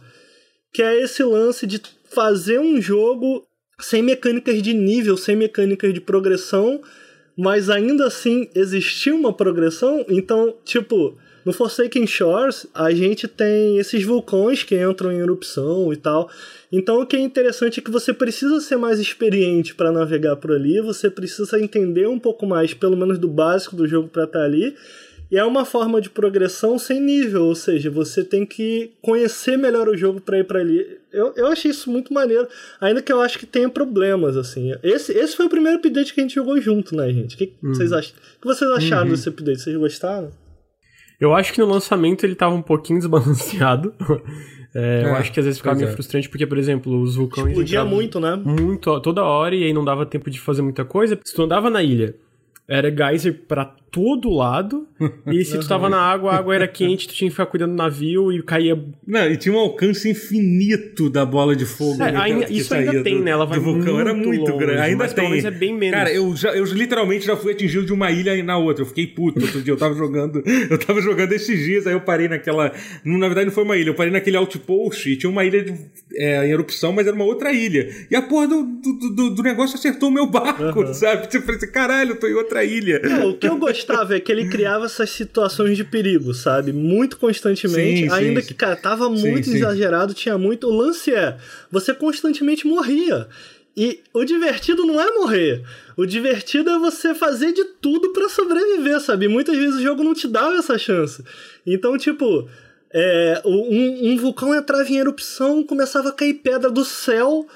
que 0.71 0.81
é 0.81 1.01
esse 1.01 1.23
lance 1.23 1.65
de 1.65 1.81
fazer 2.09 2.59
um 2.59 2.79
jogo 2.81 3.43
sem 3.79 4.03
mecânicas 4.03 4.61
de 4.61 4.73
nível, 4.73 5.15
sem 5.17 5.35
mecânicas 5.35 5.93
de 5.93 6.01
progressão, 6.01 6.81
mas 7.35 7.69
ainda 7.69 8.05
assim 8.05 8.49
existia 8.53 9.15
uma 9.15 9.31
progressão. 9.31 10.05
Então, 10.09 10.55
tipo, 10.65 11.17
no 11.45 11.53
Forsaken 11.53 12.05
Shores, 12.05 12.67
a 12.73 12.91
gente 12.91 13.27
tem 13.27 13.77
esses 13.77 14.03
vulcões 14.03 14.63
que 14.63 14.75
entram 14.75 15.11
em 15.11 15.19
erupção 15.19 15.91
e 15.93 15.95
tal. 15.95 16.29
Então, 16.71 17.01
o 17.01 17.05
que 17.05 17.15
é 17.15 17.19
interessante 17.19 17.79
é 17.79 17.83
que 17.83 17.89
você 17.89 18.13
precisa 18.13 18.59
ser 18.59 18.75
mais 18.75 18.99
experiente 18.99 19.73
para 19.73 19.91
navegar 19.91 20.35
por 20.35 20.51
ali, 20.51 20.81
você 20.81 21.09
precisa 21.09 21.59
entender 21.59 22.07
um 22.07 22.19
pouco 22.19 22.45
mais, 22.45 22.73
pelo 22.73 22.97
menos 22.97 23.17
do 23.17 23.27
básico 23.27 23.75
do 23.75 23.87
jogo 23.87 24.09
para 24.09 24.25
estar 24.25 24.39
tá 24.39 24.45
ali. 24.45 24.75
E 25.31 25.37
é 25.37 25.43
uma 25.43 25.63
forma 25.63 26.01
de 26.01 26.09
progressão 26.09 26.79
sem 26.79 26.99
nível, 26.99 27.45
ou 27.45 27.53
seja, 27.53 27.91
você 27.91 28.23
tem 28.23 28.45
que 28.45 28.93
conhecer 28.99 29.57
melhor 29.57 29.87
o 29.87 29.95
jogo 29.95 30.19
para 30.19 30.39
ir 30.39 30.43
para 30.43 30.59
ali. 30.59 30.83
Eu, 31.13 31.33
eu 31.35 31.47
achei 31.47 31.69
isso 31.69 31.91
muito 31.91 32.11
maneiro, 32.11 32.47
ainda 32.81 33.01
que 33.01 33.13
eu 33.13 33.21
acho 33.21 33.37
que 33.37 33.45
tenha 33.45 33.69
problemas, 33.69 34.35
assim. 34.35 34.71
Esse, 34.81 35.11
esse 35.11 35.37
foi 35.37 35.45
o 35.45 35.49
primeiro 35.49 35.77
update 35.77 36.15
que 36.15 36.19
a 36.19 36.23
gente 36.23 36.33
jogou 36.33 36.59
junto, 36.59 36.95
né, 36.95 37.11
gente? 37.11 37.35
O 37.35 37.37
que, 37.37 37.53
uhum. 37.61 37.73
vocês, 37.73 37.93
ach... 37.93 38.11
que 38.41 38.47
vocês 38.47 38.69
acharam 38.71 39.05
uhum. 39.05 39.11
desse 39.11 39.29
update? 39.29 39.61
Vocês 39.61 39.77
gostaram? 39.77 40.31
Eu 41.21 41.35
acho 41.35 41.53
que 41.53 41.59
no 41.59 41.67
lançamento 41.67 42.23
ele 42.23 42.33
tava 42.33 42.55
um 42.55 42.61
pouquinho 42.61 42.97
desbalanceado. 42.99 43.93
É, 44.73 45.03
é, 45.03 45.05
eu 45.05 45.13
acho 45.13 45.31
que 45.31 45.39
às 45.39 45.45
vezes 45.45 45.59
ficava 45.59 45.77
meio 45.77 45.89
é. 45.89 45.91
frustrante, 45.91 46.27
porque, 46.27 46.47
por 46.47 46.57
exemplo, 46.57 46.99
os 46.99 47.15
vulcões. 47.15 47.49
Explodia 47.49 47.85
muito, 47.85 48.19
né? 48.19 48.35
Muito, 48.35 48.99
toda 49.01 49.23
hora, 49.23 49.53
e 49.53 49.63
aí 49.63 49.73
não 49.73 49.85
dava 49.85 50.07
tempo 50.07 50.31
de 50.31 50.39
fazer 50.39 50.63
muita 50.63 50.83
coisa. 50.83 51.19
Se 51.23 51.35
tu 51.35 51.43
andava 51.43 51.69
na 51.69 51.83
ilha 51.83 52.15
era 52.69 52.95
geyser 52.95 53.33
para 53.47 53.65
todo 53.91 54.29
lado. 54.29 54.87
e 55.27 55.43
se 55.43 55.57
tu 55.57 55.67
tava 55.67 55.89
na 55.89 55.99
água, 55.99 56.31
a 56.31 56.37
água 56.37 56.55
era 56.55 56.67
quente, 56.67 57.07
tu 57.07 57.13
tinha 57.13 57.29
que 57.29 57.35
ficar 57.35 57.45
cuidando 57.45 57.71
do 57.71 57.77
navio 57.77 58.31
e 58.31 58.41
caía. 58.41 58.77
Não, 59.05 59.29
e 59.29 59.37
tinha 59.37 59.53
um 59.53 59.59
alcance 59.59 60.09
infinito 60.09 61.09
da 61.09 61.25
bola 61.25 61.55
de 61.55 61.65
fogo. 61.65 62.01
É, 62.03 62.15
ainda, 62.15 62.51
isso 62.51 62.73
ainda 62.73 63.03
tem, 63.03 63.17
do, 63.17 63.23
né? 63.23 63.31
Ela 63.31 63.45
vai 63.45 63.57
do 63.57 63.63
vulcão 63.63 63.95
muito 63.95 63.99
era 63.99 64.13
muito 64.13 64.51
longe, 64.51 64.65
grande. 64.65 64.81
Ainda 64.81 65.07
tem. 65.07 65.45
é 65.45 65.51
bem 65.51 65.73
menos. 65.73 65.97
Cara, 65.97 66.11
eu, 66.11 66.35
já, 66.35 66.55
eu 66.55 66.63
literalmente 66.65 67.25
já 67.25 67.35
fui 67.35 67.53
atingido 67.53 67.85
de 67.85 67.93
uma 67.93 68.11
ilha 68.11 68.41
na 68.43 68.57
outra. 68.57 68.83
Eu 68.83 68.87
fiquei 68.87 69.07
puto 69.07 69.41
outro 69.41 69.61
dia. 69.61 69.73
Eu 69.73 69.77
tava 69.77 69.93
jogando. 69.95 70.43
Eu 70.69 70.77
tava 70.77 71.01
jogando 71.01 71.31
esses 71.33 71.59
dias, 71.63 71.87
aí 71.87 71.93
eu 71.93 72.01
parei 72.01 72.27
naquela. 72.27 72.71
Na 73.03 73.27
verdade, 73.27 73.47
não 73.47 73.53
foi 73.53 73.63
uma 73.63 73.77
ilha, 73.77 73.89
eu 73.89 73.95
parei 73.95 74.11
naquele 74.11 74.37
outpost 74.37 75.09
e 75.09 75.15
tinha 75.15 75.29
uma 75.29 75.43
ilha 75.43 75.63
de, 75.63 75.73
é, 76.15 76.45
em 76.45 76.51
erupção, 76.51 76.91
mas 76.91 77.07
era 77.07 77.15
uma 77.15 77.25
outra 77.25 77.51
ilha. 77.51 77.89
E 78.09 78.15
a 78.15 78.21
porra 78.21 78.47
do, 78.47 78.63
do, 78.63 79.29
do, 79.31 79.43
negócio 79.43 79.75
acertou 79.75 80.09
o 80.09 80.11
meu 80.11 80.27
barco, 80.27 80.81
uhum. 80.81 80.93
sabe? 80.93 81.27
Tipo, 81.27 81.37
eu 81.37 81.41
falei 81.41 81.57
assim, 81.57 81.71
caralho, 81.71 82.11
eu 82.11 82.15
tô 82.19 82.27
em 82.27 82.33
outra 82.33 82.63
ilha. 82.63 82.99
Não, 83.03 83.31
o 83.31 83.37
que 83.37 83.47
eu 83.47 83.57
gostava 83.79 84.15
é 84.15 84.19
que 84.19 84.31
ele 84.31 84.49
criava 84.49 84.85
essas 84.85 85.09
situações 85.09 85.77
de 85.77 85.83
perigo, 85.83 86.33
sabe? 86.33 86.73
Muito 86.73 87.17
constantemente. 87.17 88.01
Sim, 88.01 88.11
ainda 88.11 88.41
sim, 88.41 88.47
que, 88.47 88.53
cara, 88.53 88.75
tava 88.75 89.09
muito 89.09 89.45
sim, 89.45 89.55
exagerado, 89.55 90.13
tinha 90.13 90.37
muito. 90.37 90.67
O 90.67 90.75
lance 90.75 91.13
é, 91.13 91.37
você 91.71 91.93
constantemente 91.93 92.67
morria. 92.67 93.27
E 93.77 94.01
o 94.13 94.25
divertido 94.25 94.85
não 94.85 94.99
é 94.99 95.11
morrer. 95.11 95.63
O 95.95 96.05
divertido 96.05 96.69
é 96.69 96.77
você 96.77 97.15
fazer 97.15 97.53
de 97.53 97.63
tudo 97.63 98.11
para 98.11 98.27
sobreviver, 98.27 98.99
sabe? 98.99 99.27
Muitas 99.27 99.55
vezes 99.55 99.75
o 99.75 99.81
jogo 99.81 100.03
não 100.03 100.13
te 100.13 100.27
dava 100.27 100.57
essa 100.57 100.77
chance. 100.77 101.23
Então, 101.65 101.97
tipo, 101.97 102.49
é, 102.91 103.41
um, 103.45 104.11
um 104.11 104.17
vulcão 104.17 104.53
entrava 104.53 104.89
em 104.89 104.97
erupção, 104.97 105.63
começava 105.63 106.09
a 106.09 106.13
cair 106.13 106.33
pedra 106.35 106.69
do 106.69 106.83
céu 106.83 107.47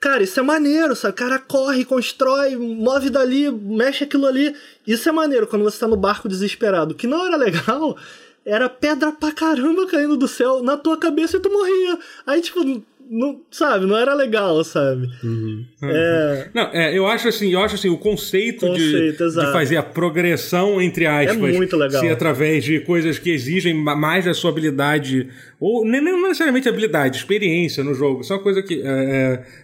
Cara, 0.00 0.22
isso 0.22 0.38
é 0.38 0.42
maneiro, 0.42 0.94
sabe? 0.94 1.14
O 1.14 1.16
cara 1.16 1.38
corre, 1.38 1.84
constrói, 1.84 2.54
move 2.56 3.10
dali, 3.10 3.50
mexe 3.50 4.04
aquilo 4.04 4.26
ali. 4.26 4.54
Isso 4.86 5.08
é 5.08 5.12
maneiro 5.12 5.46
quando 5.46 5.62
você 5.62 5.78
tá 5.78 5.88
no 5.88 5.96
barco 5.96 6.28
desesperado. 6.28 6.92
O 6.92 6.96
que 6.96 7.06
não 7.06 7.26
era 7.26 7.36
legal 7.36 7.96
era 8.44 8.68
pedra 8.68 9.10
pra 9.10 9.32
caramba 9.32 9.86
caindo 9.86 10.16
do 10.16 10.28
céu 10.28 10.62
na 10.62 10.76
tua 10.76 10.98
cabeça 10.98 11.36
e 11.36 11.40
tu 11.40 11.50
morria. 11.50 11.98
Aí, 12.26 12.40
tipo, 12.40 12.62
não, 13.10 13.40
sabe, 13.50 13.86
não 13.86 13.96
era 13.96 14.14
legal, 14.14 14.62
sabe? 14.64 15.08
Uhum. 15.22 15.64
É... 15.82 16.48
Não, 16.52 16.62
é, 16.72 16.96
eu 16.96 17.06
acho 17.06 17.28
assim, 17.28 17.52
eu 17.52 17.60
acho 17.60 17.76
assim, 17.76 17.88
o 17.88 17.98
conceito, 17.98 18.66
conceito 18.66 19.28
de, 19.28 19.34
de, 19.34 19.52
fazer 19.52 19.76
a 19.76 19.82
progressão, 19.82 20.80
entre 20.80 21.06
aspas, 21.06 21.36
é 21.36 21.56
muito 21.56 21.76
legal. 21.76 22.00
ser 22.00 22.10
através 22.10 22.64
de 22.64 22.80
coisas 22.80 23.18
que 23.18 23.30
exigem 23.30 23.74
mais 23.74 24.24
da 24.24 24.34
sua 24.34 24.50
habilidade, 24.50 25.28
ou 25.58 25.86
nem, 25.86 26.02
nem 26.02 26.20
necessariamente 26.22 26.68
habilidade, 26.68 27.16
experiência 27.16 27.82
no 27.82 27.94
jogo. 27.94 28.20
Isso 28.20 28.32
é 28.32 28.36
uma 28.36 28.42
coisa 28.42 28.62
que. 28.62 28.82
É, 28.82 28.86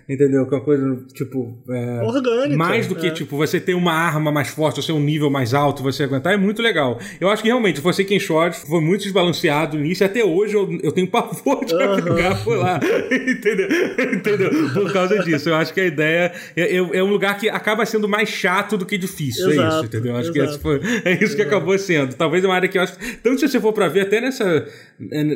é 0.09 0.13
entendeu? 0.13 0.47
Que 0.47 0.55
é 0.55 0.59
uma 0.59 0.65
coisa, 0.65 1.05
tipo. 1.13 1.59
É, 1.69 2.03
Orgânica. 2.03 2.57
Mais 2.57 2.87
do 2.87 2.95
que, 2.95 3.09
é. 3.09 3.11
tipo, 3.11 3.37
você 3.37 3.61
ter 3.61 3.75
uma 3.75 3.93
arma 3.93 4.33
mais 4.33 4.49
forte, 4.49 4.81
você 4.81 4.87
ter 4.87 4.93
um 4.93 5.01
nível 5.01 5.29
mais 5.29 5.53
alto, 5.53 5.83
você 5.83 6.05
aguentar, 6.05 6.33
é 6.33 6.37
muito 6.37 6.63
legal. 6.63 6.99
Eu 7.21 7.29
acho 7.29 7.43
que 7.43 7.49
realmente, 7.49 7.81
você 7.81 8.05
quem 8.05 8.19
short 8.19 8.57
foi 8.67 8.81
muito 8.81 9.03
desbalanceado 9.03 9.79
nisso, 9.79 10.03
até 10.03 10.25
hoje 10.25 10.55
eu, 10.55 10.79
eu 10.83 10.93
tenho 10.93 11.07
pavor 11.09 11.65
de 11.65 11.75
uhum. 11.75 11.99
jogar 11.99 12.43
por 12.43 12.57
lá. 12.57 12.81
entendeu? 13.13 13.69
entendeu? 14.15 14.51
Por 14.73 14.93
causa 14.93 15.19
disso. 15.19 15.51
Eu 15.51 15.57
acho 15.57 15.75
que 15.75 15.81
a 15.81 15.87
ideia 15.87 16.33
é, 16.57 16.63
é, 16.63 16.77
é, 16.77 17.03
um 17.03 17.11
lugar 17.11 17.37
que 17.37 17.51
acaba 17.51 17.85
sendo 17.85 18.09
mais 18.09 18.31
chato 18.31 18.79
do 18.79 18.87
que 18.87 18.97
difícil. 18.97 19.51
Exato, 19.51 19.63
é 19.63 19.77
isso, 19.77 19.85
entendeu? 19.87 20.17
Acho 20.17 20.31
exato. 20.31 20.57
que 20.57 20.63
foi, 20.63 20.81
é 21.05 21.23
isso 21.23 21.37
que 21.37 21.43
acabou 21.43 21.77
sendo. 21.79 22.15
Talvez 22.15 22.43
é 22.45 22.47
uma 22.47 22.55
área 22.55 22.69
que 22.69 22.79
eu 22.79 22.83
acho. 22.83 22.97
Tanto 23.23 23.41
se 23.41 23.49
você 23.49 23.61
for 23.61 23.73
pra 23.73 23.89
ver, 23.89 24.03
até 24.03 24.21
nessa. 24.21 24.67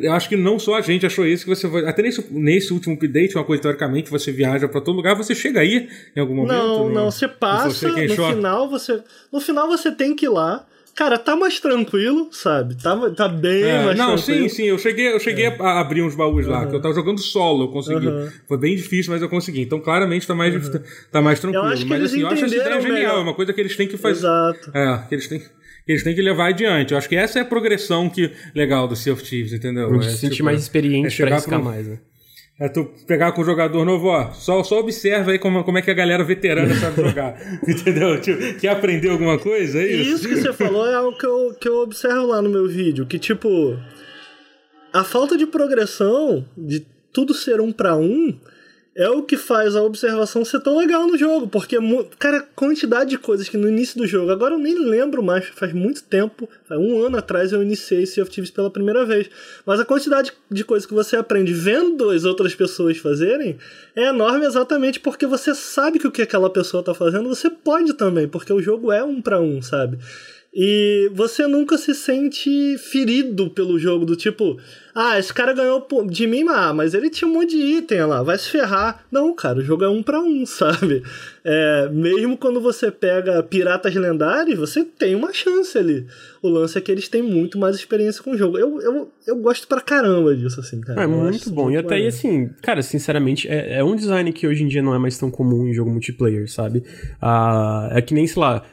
Eu 0.01 0.13
acho 0.13 0.29
que 0.29 0.35
não 0.47 0.59
só 0.59 0.75
a 0.75 0.81
gente 0.81 1.05
achou 1.05 1.25
isso, 1.25 1.43
que 1.43 1.49
você 1.49 1.67
Até 1.85 2.01
nesse, 2.01 2.25
nesse 2.31 2.73
último 2.73 2.95
update, 2.95 3.35
uma 3.35 3.43
coisa 3.43 3.61
teoricamente, 3.61 4.09
você 4.09 4.31
viaja 4.31 4.67
pra 4.67 4.81
todo 4.81 4.95
lugar, 4.95 5.15
você 5.15 5.35
chega 5.35 5.59
aí 5.59 5.89
em 6.15 6.19
algum 6.19 6.35
momento. 6.35 6.53
Não, 6.53 6.89
não, 6.89 7.11
você 7.11 7.27
passa, 7.27 7.89
no 7.89 8.07
final 8.07 8.69
você. 8.69 9.03
No 9.31 9.41
final 9.41 9.67
você 9.67 9.91
tem 9.91 10.15
que 10.15 10.25
ir 10.25 10.29
lá 10.29 10.65
Cara, 10.97 11.19
tá 11.19 11.35
mais 11.35 11.59
tranquilo, 11.59 12.29
sabe? 12.31 12.75
Tá, 12.75 12.97
tá 13.11 13.27
bem 13.27 13.61
é, 13.61 13.85
mais 13.85 13.95
não, 13.95 14.15
tranquilo. 14.15 14.41
Não, 14.41 14.49
sim, 14.49 14.55
sim. 14.55 14.63
Eu 14.63 14.79
cheguei, 14.79 15.13
eu 15.13 15.19
cheguei 15.19 15.45
é. 15.45 15.55
a 15.59 15.79
abrir 15.79 16.01
uns 16.01 16.15
baús 16.15 16.47
uhum. 16.47 16.51
lá, 16.51 16.65
que 16.65 16.75
eu 16.75 16.81
tava 16.81 16.95
jogando 16.95 17.21
solo, 17.21 17.65
eu 17.65 17.67
consegui. 17.67 18.07
Uhum. 18.07 18.31
Foi 18.47 18.57
bem 18.57 18.75
difícil, 18.75 19.13
mas 19.13 19.21
eu 19.21 19.29
consegui. 19.29 19.61
Então, 19.61 19.79
claramente, 19.79 20.25
tá 20.25 20.33
mais, 20.33 20.55
uhum. 20.55 20.81
tá 21.11 21.21
mais 21.21 21.39
tranquilo. 21.39 21.87
mas 21.87 22.03
assim, 22.03 22.21
eu 22.21 22.27
acho 22.27 22.45
essa 22.45 22.55
ideia 22.55 22.81
genial. 22.81 23.17
É 23.17 23.21
uma 23.21 23.35
coisa 23.35 23.53
que 23.53 23.61
eles 23.61 23.77
têm 23.77 23.87
que 23.87 23.95
fazer. 23.95 24.21
Exato. 24.21 24.71
É, 24.73 25.03
que 25.07 25.13
eles 25.13 25.27
têm 25.27 25.43
eles 25.87 26.03
têm 26.03 26.13
que 26.13 26.21
levar 26.21 26.49
adiante. 26.49 26.91
Eu 26.91 26.97
acho 26.97 27.07
que 27.07 27.15
essa 27.15 27.39
é 27.39 27.41
a 27.41 27.45
progressão 27.45 28.09
que 28.09 28.31
legal 28.53 28.87
do 28.87 28.95
Sea 28.95 29.13
of 29.13 29.23
Thieves, 29.23 29.53
entendeu? 29.53 29.93
É, 29.95 30.01
se 30.03 30.17
sentir 30.17 30.35
tipo, 30.35 30.45
mais 30.45 30.61
experiente 30.61 31.21
é 31.21 31.25
pra 31.25 31.35
arriscar 31.35 31.59
pro... 31.59 31.69
mais, 31.69 31.87
né? 31.87 31.99
É 32.59 32.67
tu 32.67 32.85
pegar 33.05 33.33
com 33.33 33.41
o 33.41 33.45
jogador 33.45 33.85
novo, 33.85 34.07
ó, 34.07 34.31
só, 34.31 34.63
só 34.63 34.79
observa 34.79 35.31
aí 35.31 35.37
como, 35.37 35.63
como 35.63 35.77
é 35.77 35.81
que 35.81 35.91
a 35.91 35.93
galera 35.93 36.23
veterana 36.23 36.73
sabe 36.73 37.03
jogar. 37.07 37.39
Entendeu? 37.67 38.19
Tipo, 38.19 38.59
quer 38.59 38.69
aprender 38.69 39.09
alguma 39.09 39.37
coisa? 39.37 39.79
É 39.79 39.85
isso? 39.85 40.15
Isso 40.15 40.27
que 40.27 40.35
você 40.37 40.53
falou 40.53 40.87
é 40.87 40.95
algo 40.95 41.15
que 41.15 41.25
eu, 41.25 41.55
que 41.61 41.69
eu 41.69 41.77
observo 41.81 42.25
lá 42.25 42.41
no 42.41 42.49
meu 42.49 42.67
vídeo, 42.67 43.05
que 43.05 43.19
tipo. 43.19 43.77
A 44.91 45.03
falta 45.03 45.37
de 45.37 45.45
progressão, 45.45 46.45
de 46.57 46.83
tudo 47.13 47.33
ser 47.33 47.61
um 47.61 47.71
para 47.71 47.95
um, 47.95 48.39
é 48.97 49.07
o 49.07 49.21
que 49.21 49.37
faz 49.37 49.75
a 49.75 49.83
observação 49.83 50.43
ser 50.43 50.59
tão 50.59 50.75
legal 50.75 51.05
no 51.05 51.15
jogo, 51.15 51.47
porque, 51.47 51.77
cara, 52.17 52.41
quantidade 52.55 53.11
de 53.11 53.17
coisas 53.19 53.47
que 53.47 53.55
no 53.55 53.69
início 53.69 53.95
do 53.95 54.07
jogo, 54.07 54.31
agora 54.31 54.55
eu 54.55 54.57
nem 54.57 54.75
lembro 54.75 55.21
mais, 55.21 55.45
faz 55.49 55.71
muito 55.71 56.03
tempo, 56.03 56.49
um 56.71 57.05
ano 57.05 57.17
atrás 57.17 57.53
eu 57.53 57.61
iniciei 57.61 58.07
Sea 58.07 58.23
of 58.23 58.31
Thieves 58.31 58.49
pela 58.49 58.71
primeira 58.71 59.05
vez, 59.05 59.29
mas 59.63 59.79
a 59.79 59.85
quantidade 59.85 60.33
de 60.49 60.63
coisas 60.63 60.87
que 60.87 60.95
você 60.95 61.15
aprende 61.15 61.53
vendo 61.53 62.09
as 62.09 62.23
outras 62.23 62.55
pessoas 62.55 62.97
fazerem 62.97 63.59
é 63.95 64.07
enorme 64.07 64.47
exatamente 64.47 64.99
porque 64.99 65.27
você 65.27 65.53
sabe 65.53 65.99
que 65.99 66.07
o 66.07 66.11
que 66.11 66.23
aquela 66.23 66.49
pessoa 66.49 66.81
tá 66.81 66.95
fazendo, 66.95 67.29
você 67.29 67.51
pode 67.51 67.93
também, 67.93 68.27
porque 68.27 68.51
o 68.51 68.61
jogo 68.61 68.91
é 68.91 69.03
um 69.03 69.21
para 69.21 69.39
um, 69.39 69.61
sabe? 69.61 69.99
E 70.59 71.11
você 71.13 71.45
nunca 71.45 71.77
se 71.77 71.93
sente 71.93 72.77
ferido 72.79 73.49
pelo 73.49 73.77
jogo, 73.77 74.05
do 74.05 74.15
tipo, 74.15 74.57
ah, 74.95 75.19
esse 75.19 75.31
cara 75.31 75.53
ganhou 75.53 75.85
de 76.09 76.25
mim, 76.25 76.45
ah, 76.49 76.73
mas 76.73 76.95
ele 76.95 77.11
tinha 77.11 77.29
um 77.29 77.33
monte 77.33 77.51
de 77.51 77.63
item 77.63 78.05
lá, 78.05 78.23
vai 78.23 78.37
se 78.39 78.49
ferrar. 78.49 79.05
Não, 79.11 79.35
cara, 79.35 79.59
o 79.59 79.63
jogo 79.63 79.83
é 79.83 79.89
um 79.89 80.01
para 80.01 80.19
um, 80.19 80.45
sabe? 80.47 81.03
É, 81.43 81.89
mesmo 81.91 82.35
quando 82.37 82.59
você 82.59 82.89
pega 82.89 83.43
piratas 83.43 83.93
lendários, 83.93 84.57
você 84.57 84.83
tem 84.83 85.13
uma 85.13 85.31
chance 85.31 85.77
ali. 85.77 86.07
O 86.41 86.47
lance 86.47 86.77
é 86.77 86.81
que 86.81 86.91
eles 86.91 87.07
têm 87.07 87.21
muito 87.21 87.59
mais 87.59 87.75
experiência 87.75 88.23
com 88.23 88.31
o 88.31 88.37
jogo. 88.37 88.57
Eu, 88.57 88.81
eu, 88.81 89.11
eu 89.27 89.35
gosto 89.35 89.67
pra 89.67 89.81
caramba 89.81 90.35
disso, 90.35 90.59
assim, 90.59 90.81
cara. 90.81 91.01
É 91.01 91.05
eu 91.05 91.09
muito 91.09 91.51
bom. 91.51 91.69
E 91.69 91.77
até 91.77 91.95
aí, 91.95 92.07
assim, 92.07 92.49
cara, 92.63 92.81
sinceramente, 92.81 93.47
é, 93.47 93.79
é 93.79 93.83
um 93.83 93.95
design 93.95 94.31
que 94.33 94.47
hoje 94.47 94.63
em 94.63 94.67
dia 94.67 94.81
não 94.81 94.95
é 94.95 94.97
mais 94.97 95.19
tão 95.19 95.29
comum 95.29 95.67
em 95.67 95.73
jogo 95.73 95.91
multiplayer, 95.91 96.49
sabe? 96.49 96.83
Ah, 97.21 97.89
é 97.91 98.01
que 98.01 98.13
nem, 98.15 98.25
sei 98.25 98.41
lá, 98.41 98.63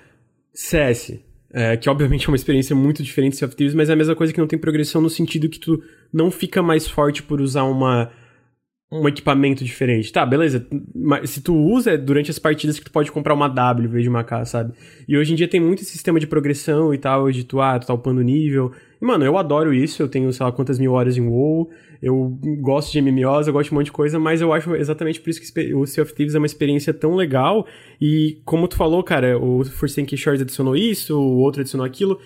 CS 0.54 1.23
é, 1.54 1.76
que 1.76 1.88
obviamente 1.88 2.26
é 2.26 2.28
uma 2.28 2.36
experiência 2.36 2.74
muito 2.74 3.00
diferente 3.00 3.32
de 3.32 3.38
Sea 3.38 3.46
of 3.46 3.56
Thieves, 3.56 3.74
mas 3.74 3.88
é 3.88 3.92
a 3.92 3.96
mesma 3.96 4.16
coisa 4.16 4.32
que 4.32 4.40
não 4.40 4.46
tem 4.46 4.58
progressão 4.58 5.00
no 5.00 5.08
sentido 5.08 5.48
que 5.48 5.60
tu 5.60 5.80
não 6.12 6.28
fica 6.28 6.60
mais 6.60 6.88
forte 6.88 7.22
por 7.22 7.40
usar 7.40 7.62
uma 7.62 8.10
um 8.94 9.08
equipamento 9.08 9.64
diferente. 9.64 10.12
Tá, 10.12 10.24
beleza. 10.24 10.66
Mas 10.94 11.30
se 11.30 11.40
tu 11.40 11.54
usa 11.54 11.92
é 11.92 11.96
durante 11.96 12.30
as 12.30 12.38
partidas 12.38 12.78
que 12.78 12.84
tu 12.84 12.92
pode 12.92 13.10
comprar 13.10 13.34
uma 13.34 13.48
W 13.48 13.88
em 13.88 13.90
vez 13.90 14.04
de 14.04 14.08
uma 14.08 14.22
K, 14.22 14.44
sabe? 14.44 14.72
E 15.08 15.16
hoje 15.16 15.32
em 15.32 15.36
dia 15.36 15.48
tem 15.48 15.60
muito 15.60 15.84
sistema 15.84 16.20
de 16.20 16.26
progressão 16.26 16.94
e 16.94 16.98
tal, 16.98 17.30
de 17.30 17.42
tu, 17.42 17.60
ah, 17.60 17.78
tu 17.78 17.86
tá 17.86 17.94
upando 17.94 18.22
nível. 18.22 18.70
E, 19.00 19.04
mano, 19.04 19.24
eu 19.24 19.36
adoro 19.36 19.74
isso, 19.74 20.00
eu 20.00 20.08
tenho, 20.08 20.32
sei 20.32 20.46
lá, 20.46 20.52
quantas 20.52 20.78
mil 20.78 20.92
horas 20.92 21.16
em 21.16 21.26
WoW, 21.26 21.70
eu 22.00 22.38
gosto 22.60 22.92
de 22.92 23.00
MMOs, 23.00 23.48
eu 23.48 23.52
gosto 23.52 23.70
de 23.70 23.74
um 23.74 23.78
monte 23.78 23.86
de 23.86 23.92
coisa, 23.92 24.18
mas 24.18 24.40
eu 24.40 24.52
acho 24.52 24.74
exatamente 24.76 25.20
por 25.20 25.30
isso 25.30 25.40
que 25.40 25.74
o 25.74 25.86
Sea 25.86 26.04
of 26.04 26.14
Thieves 26.14 26.34
é 26.34 26.38
uma 26.38 26.46
experiência 26.46 26.94
tão 26.94 27.16
legal. 27.16 27.66
E 28.00 28.38
como 28.44 28.68
tu 28.68 28.76
falou, 28.76 29.02
cara, 29.02 29.36
o 29.38 29.62
Tank 29.64 30.16
Shores 30.16 30.40
adicionou 30.40 30.76
isso, 30.76 31.18
o 31.18 31.38
outro 31.38 31.62
adicionou 31.62 31.84
aquilo 31.84 32.20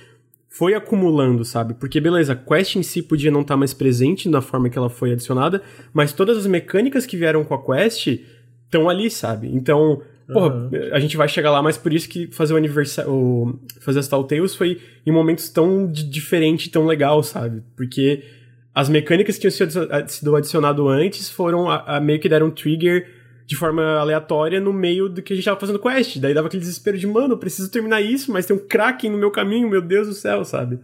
foi 0.49 0.75
acumulando, 0.75 1.45
sabe? 1.45 1.75
Porque, 1.75 2.01
beleza, 2.01 2.33
a 2.33 2.37
quest 2.37 2.77
em 2.77 2.83
si 2.83 3.03
podia 3.03 3.31
não 3.31 3.43
estar 3.43 3.55
tá 3.55 3.59
mais 3.59 3.75
presente 3.75 4.29
na 4.29 4.41
forma 4.41 4.69
que 4.69 4.79
ela 4.79 4.89
foi 4.89 5.13
adicionada, 5.13 5.63
mas 5.93 6.13
todas 6.13 6.39
as 6.39 6.47
mecânicas 6.47 7.05
que 7.05 7.17
vieram 7.17 7.45
com 7.45 7.55
a 7.55 7.63
quest 7.63 8.07
estão 8.65 8.89
ali, 8.89 9.11
sabe? 9.11 9.49
Então, 9.55 10.03
porra, 10.33 10.55
uhum. 10.55 10.71
a 10.93 10.99
gente 11.01 11.17
vai 11.17 11.29
chegar 11.29 11.51
lá, 11.51 11.63
mas 11.63 11.77
por 11.77 11.93
isso 11.93 12.09
que 12.09 12.27
fazer 12.29 12.55
o 12.55 12.57
aniversário. 12.57 13.59
Fazer 13.81 13.99
as 13.99 14.09
Tales 14.09 14.55
foi 14.55 14.81
em 15.07 15.13
momentos 15.13 15.49
tão 15.49 15.87
diferente, 15.87 16.71
tão 16.71 16.87
legal, 16.87 17.23
sabe? 17.23 17.63
Porque 17.77 18.23
as 18.75 18.89
mecânicas 18.89 19.37
que 19.37 19.49
tinham 19.49 20.07
sido 20.07 20.37
adicionado 20.37 20.89
antes 20.89 21.29
foram 21.29 21.69
a, 21.69 21.97
a 21.97 22.01
meio 22.01 22.21
que 22.21 22.29
deram 22.29 22.51
trigger 22.51 23.18
de 23.49 23.57
forma 23.57 23.83
aleatória 23.97 24.61
no 24.61 24.75
meio 24.75 25.09
do 25.09 25.23
que 25.23 25.33
a 25.33 25.37
gente 25.37 25.47
tava 25.47 25.59
fazendo 25.59 25.79
quest. 25.79 26.19
Daí 26.19 26.35
dava 26.35 26.49
aquele 26.49 26.61
desespero 26.61 26.99
de, 26.99 27.07
mano, 27.07 27.33
eu 27.33 27.39
preciso 27.39 27.71
terminar 27.71 28.03
isso, 28.03 28.31
mas 28.31 28.45
tem 28.45 28.55
um 28.55 28.59
Kraken 28.59 29.11
no 29.11 29.17
meu 29.17 29.31
caminho, 29.31 29.71
meu 29.71 29.81
Deus 29.81 30.07
do 30.07 30.13
céu, 30.13 30.45
sabe? 30.45 30.79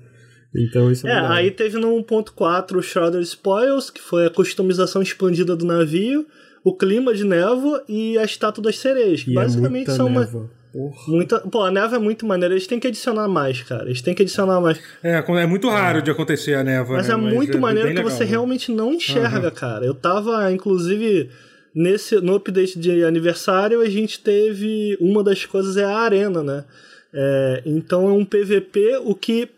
Então 0.56 0.90
isso 0.90 1.06
é, 1.06 1.10
é 1.10 1.18
aí 1.18 1.50
teve 1.50 1.76
no 1.78 1.88
1.4 2.02 2.76
o 2.76 2.82
Shrouded 2.82 3.22
Spoils, 3.22 3.90
que 3.90 4.00
foi 4.00 4.24
a 4.24 4.30
customização 4.30 5.02
expandida 5.02 5.54
do 5.54 5.66
navio, 5.66 6.24
o 6.64 6.74
clima 6.74 7.12
de 7.12 7.22
névoa 7.22 7.84
e 7.86 8.16
a 8.16 8.24
estátua 8.24 8.64
das 8.64 8.78
sereias, 8.78 9.22
que 9.22 9.32
e 9.32 9.34
é 9.34 9.36
basicamente 9.36 9.90
é 9.90 9.94
são 9.94 10.08
névoa. 10.08 10.42
uma 10.44 10.64
Porra. 10.74 10.96
Muita, 11.06 11.38
pô, 11.38 11.62
a 11.62 11.70
névoa 11.70 11.98
é 11.98 12.00
muito 12.00 12.26
maneira. 12.26 12.52
Eles 12.52 12.66
têm 12.66 12.80
que 12.80 12.88
adicionar 12.88 13.28
mais, 13.28 13.62
cara. 13.62 13.84
Eles 13.84 14.02
têm 14.02 14.12
que 14.12 14.22
adicionar 14.22 14.60
mais. 14.60 14.80
É, 15.04 15.22
é 15.24 15.46
muito 15.46 15.68
raro 15.68 15.98
é. 15.98 16.00
de 16.00 16.10
acontecer 16.10 16.54
a 16.54 16.64
névoa. 16.64 16.96
Mas 16.96 17.06
né? 17.06 17.14
é 17.14 17.16
muito 17.16 17.56
é 17.56 17.60
maneiro 17.60 17.90
que 17.90 17.94
legal, 17.94 18.10
você 18.10 18.24
né? 18.24 18.30
realmente 18.30 18.72
não 18.72 18.92
enxerga, 18.92 19.48
uhum. 19.48 19.54
cara. 19.54 19.86
Eu 19.86 19.94
tava, 19.94 20.50
inclusive, 20.50 21.30
Nesse, 21.74 22.20
no 22.20 22.36
update 22.36 22.78
de 22.78 23.04
aniversário, 23.04 23.80
a 23.80 23.88
gente 23.88 24.20
teve. 24.20 24.96
Uma 25.00 25.24
das 25.24 25.44
coisas 25.44 25.76
é 25.76 25.84
a 25.84 25.98
arena, 25.98 26.42
né? 26.42 26.64
É, 27.12 27.62
então 27.66 28.08
é 28.08 28.12
um 28.12 28.24
PVP. 28.24 28.98
O 29.04 29.14
que, 29.14 29.48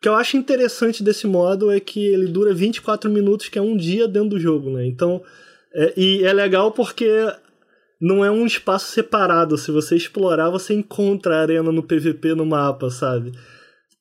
que 0.00 0.08
eu 0.08 0.14
acho 0.14 0.36
interessante 0.36 1.02
desse 1.02 1.26
modo 1.26 1.70
é 1.70 1.80
que 1.80 2.06
ele 2.06 2.26
dura 2.26 2.54
24 2.54 3.10
minutos, 3.10 3.48
que 3.48 3.58
é 3.58 3.62
um 3.62 3.76
dia 3.76 4.06
dentro 4.06 4.30
do 4.30 4.40
jogo, 4.40 4.70
né? 4.70 4.86
Então. 4.86 5.22
É, 5.74 5.92
e 5.96 6.24
é 6.24 6.32
legal 6.32 6.72
porque 6.72 7.10
não 8.00 8.24
é 8.24 8.30
um 8.30 8.46
espaço 8.46 8.92
separado. 8.92 9.58
Se 9.58 9.70
você 9.70 9.96
explorar, 9.96 10.50
você 10.50 10.74
encontra 10.74 11.36
a 11.36 11.40
arena 11.40 11.72
no 11.72 11.82
PVP 11.82 12.34
no 12.34 12.46
mapa, 12.46 12.90
sabe? 12.90 13.32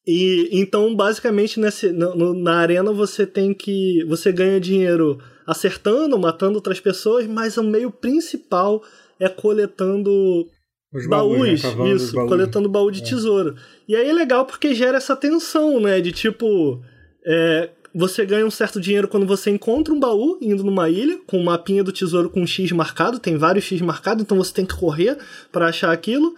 E 0.08 0.48
então, 0.54 0.96
basicamente, 0.96 1.60
nesse, 1.60 1.92
no, 1.92 2.34
na 2.34 2.56
arena 2.56 2.94
você 2.94 3.28
tem 3.28 3.54
que. 3.54 4.06
Você 4.08 4.32
ganha 4.32 4.58
dinheiro 4.58 5.20
acertando, 5.46 6.18
matando 6.18 6.56
outras 6.56 6.80
pessoas, 6.80 7.28
mas 7.28 7.58
o 7.58 7.64
meio 7.64 7.92
principal 7.92 8.82
é 9.20 9.28
coletando 9.28 10.48
Os 10.94 11.08
baús, 11.08 11.62
né? 11.62 11.94
isso, 11.94 12.14
coletando 12.14 12.70
baú 12.70 12.90
de 12.90 13.02
é. 13.02 13.04
tesouro. 13.04 13.56
E 13.86 13.98
aí 13.98 14.10
é 14.10 14.14
legal 14.14 14.46
porque 14.46 14.74
gera 14.74 14.96
essa 14.96 15.16
tensão, 15.16 15.82
né? 15.82 16.00
De 16.00 16.14
tipo. 16.14 16.82
É, 17.26 17.72
você 17.94 18.26
ganha 18.26 18.46
um 18.46 18.52
certo 18.52 18.80
dinheiro 18.80 19.08
quando 19.08 19.26
você 19.26 19.50
encontra 19.50 19.94
um 19.94 20.00
baú 20.00 20.38
indo 20.40 20.64
numa 20.64 20.90
ilha, 20.90 21.20
com 21.26 21.40
um 21.40 21.44
mapinha 21.44 21.84
do 21.84 21.92
tesouro 21.92 22.30
com 22.30 22.42
um 22.42 22.48
X 22.48 22.72
marcado, 22.72 23.20
tem 23.20 23.36
vários 23.36 23.66
X 23.66 23.82
marcados, 23.82 24.24
então 24.24 24.38
você 24.38 24.54
tem 24.54 24.66
que 24.66 24.76
correr 24.76 25.18
para 25.52 25.68
achar 25.68 25.92
aquilo. 25.92 26.36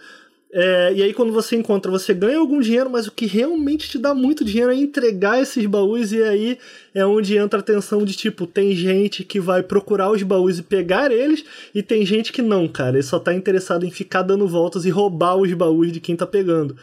É, 0.52 0.92
e 0.94 1.02
aí, 1.02 1.14
quando 1.14 1.32
você 1.32 1.54
encontra, 1.54 1.92
você 1.92 2.12
ganha 2.12 2.38
algum 2.38 2.60
dinheiro, 2.60 2.90
mas 2.90 3.06
o 3.06 3.12
que 3.12 3.24
realmente 3.24 3.88
te 3.88 3.96
dá 3.98 4.12
muito 4.12 4.44
dinheiro 4.44 4.72
é 4.72 4.74
entregar 4.74 5.40
esses 5.40 5.64
baús, 5.66 6.12
e 6.12 6.20
aí 6.20 6.58
é 6.92 7.06
onde 7.06 7.36
entra 7.36 7.60
a 7.60 7.62
tensão 7.62 8.04
de 8.04 8.14
tipo: 8.14 8.48
tem 8.48 8.74
gente 8.74 9.22
que 9.22 9.38
vai 9.38 9.62
procurar 9.62 10.10
os 10.10 10.22
baús 10.24 10.58
e 10.58 10.62
pegar 10.62 11.12
eles, 11.12 11.44
e 11.72 11.82
tem 11.84 12.04
gente 12.04 12.32
que 12.32 12.42
não, 12.42 12.66
cara. 12.66 12.96
Ele 12.96 13.02
só 13.04 13.20
tá 13.20 13.32
interessado 13.32 13.86
em 13.86 13.90
ficar 13.92 14.22
dando 14.22 14.48
voltas 14.48 14.84
e 14.84 14.90
roubar 14.90 15.36
os 15.36 15.52
baús 15.52 15.92
de 15.92 16.00
quem 16.00 16.16
tá 16.16 16.26
pegando. 16.26 16.76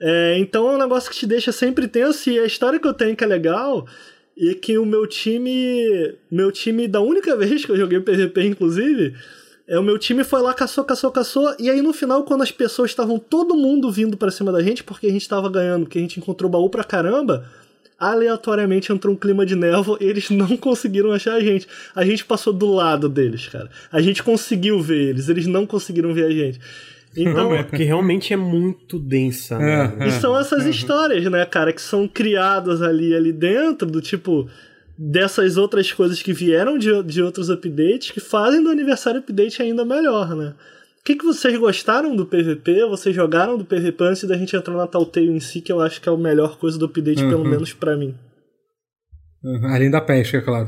É, 0.00 0.36
então 0.38 0.68
é 0.68 0.74
um 0.74 0.78
negócio 0.78 1.08
que 1.08 1.16
te 1.16 1.26
deixa 1.26 1.52
sempre 1.52 1.86
tenso, 1.86 2.28
e 2.28 2.40
a 2.40 2.44
história 2.44 2.80
que 2.80 2.88
eu 2.88 2.94
tenho 2.94 3.14
que 3.14 3.22
é 3.22 3.26
legal 3.28 3.86
e 4.36 4.56
que 4.56 4.76
o 4.76 4.84
meu 4.84 5.06
time. 5.06 6.16
Meu 6.28 6.50
time, 6.50 6.88
da 6.88 7.00
única 7.00 7.36
vez 7.36 7.64
que 7.64 7.70
eu 7.70 7.76
joguei 7.76 8.00
PVP, 8.00 8.42
inclusive, 8.44 9.14
é, 9.66 9.78
o 9.78 9.82
meu 9.82 9.98
time 9.98 10.22
foi 10.24 10.42
lá, 10.42 10.52
caçou, 10.52 10.84
caçou, 10.84 11.10
caçou. 11.10 11.54
E 11.58 11.70
aí 11.70 11.80
no 11.80 11.92
final, 11.92 12.22
quando 12.24 12.42
as 12.42 12.50
pessoas 12.50 12.90
estavam 12.90 13.18
todo 13.18 13.56
mundo 13.56 13.90
vindo 13.90 14.16
para 14.16 14.30
cima 14.30 14.52
da 14.52 14.62
gente, 14.62 14.84
porque 14.84 15.06
a 15.06 15.10
gente 15.10 15.28
tava 15.28 15.48
ganhando, 15.48 15.84
porque 15.84 15.98
a 15.98 16.02
gente 16.02 16.20
encontrou 16.20 16.50
baú 16.50 16.68
pra 16.68 16.84
caramba, 16.84 17.48
aleatoriamente 17.98 18.92
entrou 18.92 19.14
um 19.14 19.16
clima 19.16 19.46
de 19.46 19.56
névoa 19.56 19.96
e 20.00 20.04
eles 20.04 20.28
não 20.28 20.56
conseguiram 20.58 21.12
achar 21.12 21.34
a 21.34 21.40
gente. 21.40 21.66
A 21.94 22.04
gente 22.04 22.24
passou 22.24 22.52
do 22.52 22.72
lado 22.72 23.08
deles, 23.08 23.48
cara. 23.48 23.70
A 23.90 24.02
gente 24.02 24.22
conseguiu 24.22 24.80
ver 24.80 25.10
eles, 25.10 25.28
eles 25.28 25.46
não 25.46 25.66
conseguiram 25.66 26.12
ver 26.12 26.24
a 26.24 26.30
gente. 26.30 26.60
Então, 27.16 27.54
é 27.54 27.62
porque 27.62 27.84
realmente 27.84 28.32
é 28.32 28.36
muito 28.36 28.98
densa. 28.98 29.58
Né? 29.58 29.94
É, 29.98 30.04
é. 30.04 30.08
E 30.08 30.12
são 30.12 30.36
essas 30.36 30.66
histórias, 30.66 31.24
né, 31.30 31.46
cara, 31.46 31.72
que 31.72 31.80
são 31.80 32.08
criadas 32.08 32.82
ali 32.82 33.14
ali 33.14 33.32
dentro 33.32 33.88
do 33.88 34.00
tipo 34.00 34.48
dessas 34.96 35.56
outras 35.56 35.92
coisas 35.92 36.22
que 36.22 36.32
vieram 36.32 36.78
de, 36.78 37.02
de 37.02 37.22
outros 37.22 37.50
updates 37.50 38.10
que 38.10 38.20
fazem 38.20 38.62
do 38.62 38.70
aniversário 38.70 39.20
update 39.20 39.62
ainda 39.62 39.84
melhor, 39.84 40.34
né? 40.34 40.54
O 41.00 41.04
que, 41.04 41.16
que 41.16 41.24
vocês 41.24 41.58
gostaram 41.58 42.16
do 42.16 42.24
PVP? 42.24 42.86
Vocês 42.86 43.14
jogaram 43.14 43.58
do 43.58 43.64
PVP 43.64 44.04
antes 44.04 44.24
da 44.24 44.38
gente 44.38 44.56
entrar 44.56 44.74
na 44.74 44.86
Telltale 44.86 45.28
em 45.28 45.40
si, 45.40 45.60
que 45.60 45.70
eu 45.70 45.80
acho 45.80 46.00
que 46.00 46.08
é 46.08 46.12
a 46.12 46.16
melhor 46.16 46.56
coisa 46.56 46.78
do 46.78 46.86
update, 46.86 47.22
uhum. 47.22 47.28
pelo 47.28 47.44
menos 47.44 47.74
para 47.74 47.94
mim. 47.94 48.14
Além 49.64 49.90
da 49.90 50.00
pesca, 50.00 50.38
é 50.38 50.40
claro. 50.40 50.66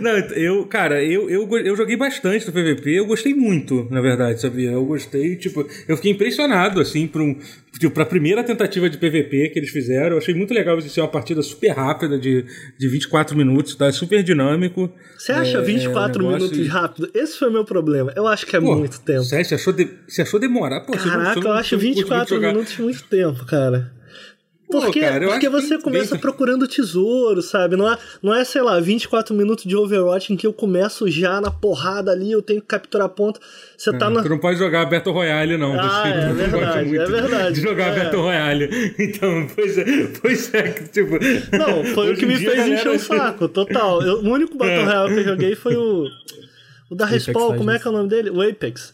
não, 0.00 0.12
eu, 0.34 0.64
cara, 0.64 1.04
eu, 1.04 1.28
eu, 1.28 1.46
eu 1.58 1.76
joguei 1.76 1.98
bastante 1.98 2.46
do 2.46 2.52
PVP, 2.52 2.98
eu 2.98 3.04
gostei 3.04 3.34
muito, 3.34 3.86
na 3.90 4.00
verdade, 4.00 4.40
sabia? 4.40 4.70
Eu 4.70 4.86
gostei, 4.86 5.36
tipo, 5.36 5.68
eu 5.86 5.96
fiquei 5.96 6.12
impressionado, 6.12 6.80
assim, 6.80 7.06
pra, 7.06 7.20
um, 7.20 7.38
tipo, 7.78 7.92
pra 7.92 8.06
primeira 8.06 8.42
tentativa 8.42 8.88
de 8.88 8.96
PVP 8.96 9.50
que 9.50 9.58
eles 9.58 9.68
fizeram. 9.68 10.12
Eu 10.12 10.18
achei 10.18 10.34
muito 10.34 10.54
legal 10.54 10.78
isso 10.78 10.88
ser 10.88 11.02
uma 11.02 11.08
partida 11.08 11.42
super 11.42 11.72
rápida, 11.72 12.18
de, 12.18 12.46
de 12.78 12.88
24 12.88 13.36
minutos, 13.36 13.74
tá? 13.74 13.92
Super 13.92 14.22
dinâmico. 14.22 14.90
Você 15.18 15.30
acha 15.30 15.58
é, 15.58 15.60
24 15.60 16.22
é 16.22 16.26
um 16.26 16.32
minutos 16.32 16.58
e... 16.58 16.64
rápido? 16.64 17.10
Esse 17.12 17.38
foi 17.38 17.48
o 17.48 17.52
meu 17.52 17.66
problema. 17.66 18.14
Eu 18.16 18.26
acho 18.26 18.46
que 18.46 18.56
é 18.56 18.60
Pô, 18.60 18.74
muito 18.76 18.98
tempo. 19.02 19.24
Sério, 19.24 19.44
você 19.44 19.56
achou, 19.56 19.74
de, 19.74 19.90
você 20.08 20.22
achou 20.22 20.40
demorar? 20.40 20.80
Pô, 20.80 20.92
Caraca, 20.92 21.10
você 21.10 21.16
não, 21.18 21.34
você 21.34 21.48
eu 21.48 21.52
acho 21.52 21.78
24 21.78 22.40
minutos 22.40 22.78
muito 22.78 23.04
tempo, 23.04 23.44
cara. 23.44 23.92
Porque, 24.80 25.00
Pô, 25.00 25.06
cara, 25.06 25.26
porque 25.26 25.48
você 25.48 25.78
começa 25.78 26.12
bem... 26.12 26.20
procurando 26.20 26.66
tesouro, 26.66 27.42
sabe? 27.42 27.76
Não 27.76 27.90
é, 27.90 27.98
não 28.22 28.34
é, 28.34 28.44
sei 28.44 28.62
lá, 28.62 28.80
24 28.80 29.34
minutos 29.34 29.64
de 29.64 29.76
Overwatch 29.76 30.32
em 30.32 30.36
que 30.36 30.46
eu 30.46 30.52
começo 30.52 31.08
já 31.08 31.40
na 31.40 31.50
porrada 31.50 32.10
ali, 32.12 32.32
eu 32.32 32.42
tenho 32.42 32.60
que 32.60 32.66
capturar 32.66 33.08
ponto. 33.08 33.40
Você 33.76 33.92
tá 33.92 34.06
é, 34.06 34.10
na... 34.10 34.22
Tu 34.22 34.28
não 34.28 34.38
pode 34.38 34.58
jogar 34.58 34.86
Battle 34.86 35.14
Royale, 35.14 35.56
não. 35.56 35.78
Ah, 35.78 36.02
você 36.02 36.08
é, 36.08 36.26
não 36.28 36.34
verdade, 36.34 36.88
muito 36.88 37.02
é 37.02 37.06
verdade. 37.06 37.54
De 37.54 37.60
jogar 37.62 37.96
é. 37.96 38.04
Battle 38.04 38.22
Royale. 38.22 38.94
Então, 38.98 39.46
pois 39.54 39.78
é, 39.78 39.84
pois 40.20 40.54
é, 40.54 40.62
tipo... 40.92 41.18
Não, 41.56 41.84
foi 41.84 42.12
o 42.12 42.16
que 42.16 42.26
me 42.26 42.36
fez 42.36 42.66
encher 42.66 42.90
o 42.90 42.98
saco, 42.98 43.48
total. 43.48 44.02
Eu, 44.02 44.20
o 44.20 44.28
único 44.28 44.56
Battle 44.56 44.80
é. 44.80 44.84
Royale 44.84 45.14
que 45.14 45.20
eu 45.20 45.24
joguei 45.24 45.54
foi 45.54 45.76
o... 45.76 46.08
O 46.90 46.94
da 46.94 47.06
Respawn, 47.06 47.56
como 47.56 47.70
é 47.70 47.78
que 47.78 47.88
é 47.88 47.90
o 47.90 47.94
nome 47.94 48.08
dele? 48.08 48.30
O 48.30 48.40
Apex. 48.40 48.93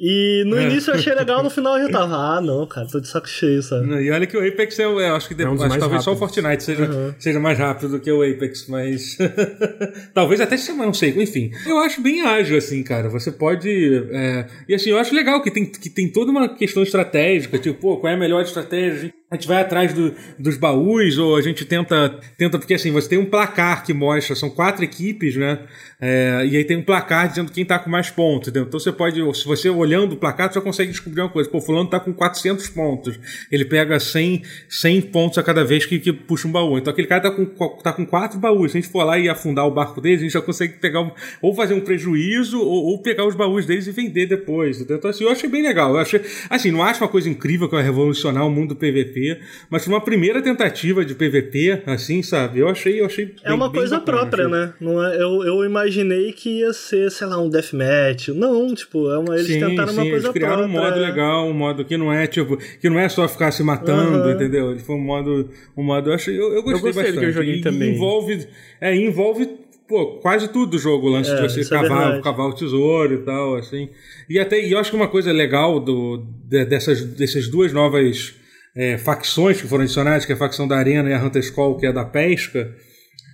E 0.00 0.44
no 0.46 0.58
é. 0.58 0.64
início 0.64 0.90
eu 0.90 0.94
achei 0.94 1.14
legal, 1.14 1.42
no 1.42 1.50
final 1.50 1.76
eu 1.76 1.86
já 1.86 1.92
tava, 1.92 2.16
ah, 2.38 2.40
não, 2.40 2.66
cara, 2.66 2.86
tô 2.86 2.98
de 2.98 3.06
saco 3.06 3.28
cheio, 3.28 3.62
sabe? 3.62 3.86
E 4.02 4.10
olha 4.10 4.26
que 4.26 4.34
o 4.34 4.40
Apex 4.40 4.78
é, 4.78 4.84
eu 4.84 5.14
acho 5.14 5.28
que, 5.28 5.42
é 5.42 5.46
um 5.46 5.52
acho 5.52 5.58
talvez 5.58 5.82
rápidos. 5.82 6.04
só 6.04 6.12
o 6.14 6.16
Fortnite 6.16 6.62
seja, 6.62 6.90
uhum. 6.90 7.14
seja 7.18 7.38
mais 7.38 7.58
rápido 7.58 7.90
do 7.90 8.00
que 8.00 8.10
o 8.10 8.22
Apex, 8.22 8.66
mas 8.66 9.18
talvez 10.14 10.40
até 10.40 10.56
se 10.56 10.72
não 10.72 10.94
sei, 10.94 11.10
enfim. 11.22 11.50
Eu 11.66 11.78
acho 11.80 12.00
bem 12.00 12.22
ágil, 12.22 12.56
assim, 12.56 12.82
cara. 12.82 13.10
Você 13.10 13.30
pode. 13.30 13.68
É... 14.10 14.46
E 14.66 14.74
assim, 14.74 14.88
eu 14.88 14.96
acho 14.96 15.14
legal 15.14 15.42
que 15.42 15.50
tem, 15.50 15.66
que 15.66 15.90
tem 15.90 16.08
toda 16.08 16.30
uma 16.30 16.48
questão 16.48 16.82
estratégica, 16.82 17.58
tipo, 17.58 17.78
pô, 17.78 17.98
qual 17.98 18.10
é 18.10 18.16
a 18.16 18.18
melhor 18.18 18.40
estratégia? 18.40 19.12
A 19.30 19.36
gente 19.36 19.46
vai 19.46 19.62
atrás 19.62 19.94
do, 19.94 20.12
dos 20.36 20.56
baús, 20.56 21.16
ou 21.16 21.36
a 21.36 21.40
gente 21.40 21.64
tenta, 21.64 22.18
tenta. 22.36 22.58
Porque 22.58 22.74
assim, 22.74 22.90
você 22.90 23.10
tem 23.10 23.18
um 23.18 23.24
placar 23.24 23.84
que 23.84 23.92
mostra, 23.92 24.34
são 24.34 24.50
quatro 24.50 24.82
equipes, 24.82 25.36
né? 25.36 25.60
É, 26.00 26.46
e 26.50 26.56
aí 26.56 26.64
tem 26.64 26.78
um 26.78 26.82
placar 26.82 27.28
dizendo 27.28 27.52
quem 27.52 27.64
tá 27.64 27.78
com 27.78 27.90
mais 27.90 28.10
pontos, 28.10 28.48
entendeu? 28.48 28.66
Então 28.66 28.80
você 28.80 28.90
pode, 28.90 29.20
se 29.36 29.44
você 29.44 29.68
olhando 29.68 30.14
o 30.14 30.16
placar, 30.16 30.50
você 30.50 30.60
consegue 30.60 30.90
descobrir 30.90 31.20
uma 31.20 31.28
coisa. 31.28 31.48
Pô, 31.48 31.60
fulano 31.60 31.88
tá 31.88 32.00
com 32.00 32.12
400 32.12 32.68
pontos. 32.70 33.20
Ele 33.52 33.66
pega 33.66 34.00
100, 34.00 34.42
100 34.68 35.00
pontos 35.02 35.38
a 35.38 35.42
cada 35.42 35.62
vez 35.62 35.84
que, 35.84 35.98
que 35.98 36.12
puxa 36.12 36.48
um 36.48 36.50
baú. 36.50 36.78
Então 36.78 36.90
aquele 36.90 37.06
cara 37.06 37.20
tá 37.20 37.30
com, 37.30 37.44
tá 37.82 37.92
com 37.92 38.06
quatro 38.06 38.38
baús. 38.38 38.72
Se 38.72 38.78
a 38.78 38.80
gente 38.80 38.90
for 38.90 39.04
lá 39.04 39.18
e 39.18 39.28
afundar 39.28 39.66
o 39.66 39.70
barco 39.70 40.00
deles, 40.00 40.20
a 40.20 40.22
gente 40.22 40.32
já 40.32 40.40
consegue 40.40 40.78
pegar 40.78 41.02
um, 41.02 41.10
ou 41.42 41.54
fazer 41.54 41.74
um 41.74 41.80
prejuízo 41.80 42.58
ou, 42.58 42.86
ou, 42.86 43.02
pegar 43.02 43.26
os 43.26 43.34
baús 43.34 43.66
deles 43.66 43.86
e 43.86 43.92
vender 43.92 44.26
depois. 44.26 44.78
Entendeu? 44.78 44.96
Então 44.96 45.10
assim, 45.10 45.24
eu 45.24 45.30
achei 45.30 45.50
bem 45.50 45.62
legal. 45.62 45.92
Eu 45.92 45.98
achei, 45.98 46.20
assim, 46.48 46.70
não 46.70 46.82
acho 46.82 47.00
uma 47.00 47.08
coisa 47.08 47.28
incrível 47.28 47.68
que 47.68 47.74
vai 47.74 47.84
revolucionar 47.84 48.46
o 48.46 48.50
mundo 48.50 48.70
do 48.70 48.76
PVP, 48.76 49.19
mas 49.68 49.84
foi 49.84 49.94
uma 49.94 50.00
primeira 50.00 50.42
tentativa 50.42 51.04
de 51.04 51.14
PVP, 51.14 51.82
assim, 51.86 52.22
sabe? 52.22 52.60
Eu 52.60 52.68
achei, 52.68 53.00
eu 53.00 53.06
achei 53.06 53.26
bem, 53.26 53.36
É 53.44 53.52
uma 53.52 53.70
coisa 53.70 53.98
bacana, 53.98 54.18
própria, 54.18 54.46
achei. 54.46 54.58
né? 54.58 54.74
Não 54.80 55.04
é, 55.04 55.16
eu, 55.16 55.44
eu 55.44 55.64
imaginei 55.64 56.32
que 56.32 56.60
ia 56.60 56.72
ser, 56.72 57.10
sei 57.10 57.26
lá, 57.26 57.38
um 57.40 57.48
deathmatch. 57.48 58.28
Não, 58.28 58.74
tipo, 58.74 59.10
é 59.10 59.18
uma, 59.18 59.34
eles 59.34 59.46
sim, 59.46 59.60
tentaram 59.60 59.88
sim, 59.88 60.00
uma 60.00 60.10
coisa 60.10 60.26
eles 60.26 60.32
criaram 60.32 60.70
própria. 60.70 60.80
um 60.80 60.84
modo 60.84 61.00
legal, 61.00 61.48
um 61.48 61.54
modo 61.54 61.84
que 61.84 61.96
não 61.96 62.12
é, 62.12 62.26
tipo, 62.26 62.56
que 62.56 62.88
não 62.88 62.98
é 62.98 63.08
só 63.08 63.26
ficar 63.28 63.50
se 63.50 63.62
matando, 63.62 64.24
uhum. 64.24 64.30
entendeu? 64.32 64.70
Ele 64.70 64.80
foi 64.80 64.96
um 64.96 65.00
modo, 65.00 65.50
um 65.76 65.82
modo, 65.82 66.10
eu, 66.10 66.14
achei, 66.14 66.38
eu, 66.38 66.52
eu 66.54 66.62
gostei, 66.62 66.74
eu 66.74 66.80
gostei 66.80 66.92
bastante. 66.92 67.18
que 67.18 67.24
eu 67.24 67.32
joguei 67.32 67.56
e, 67.56 67.60
também. 67.60 67.94
Envolve, 67.94 68.46
é, 68.80 68.94
envolve 68.94 69.48
pô, 69.90 70.18
quase 70.20 70.46
tudo 70.48 70.70
do 70.70 70.78
jogo, 70.78 71.08
o 71.08 71.10
lance 71.10 71.32
é, 71.32 71.34
de 71.34 71.42
você 71.42 71.62
é 71.62 71.64
cavar, 71.64 72.18
é 72.18 72.20
cavar 72.22 72.46
o 72.46 72.54
tesouro 72.54 73.14
e 73.14 73.18
tal, 73.18 73.56
assim. 73.56 73.88
E 74.28 74.38
até, 74.38 74.64
e 74.64 74.70
eu 74.70 74.78
acho 74.78 74.90
que 74.90 74.96
uma 74.96 75.08
coisa 75.08 75.32
legal 75.32 75.80
do, 75.80 76.24
de, 76.44 76.64
dessas, 76.64 77.02
dessas 77.04 77.48
duas 77.48 77.72
novas 77.72 78.39
é, 78.80 78.96
facções 78.96 79.60
que 79.60 79.68
foram 79.68 79.84
adicionadas, 79.84 80.24
que 80.24 80.32
é 80.32 80.34
a 80.34 80.38
facção 80.38 80.66
da 80.66 80.78
Arena 80.78 81.10
e 81.10 81.12
a 81.12 81.22
Hunter 81.22 81.52
Call, 81.52 81.76
que 81.76 81.84
é 81.84 81.92
da 81.92 82.02
pesca, 82.02 82.74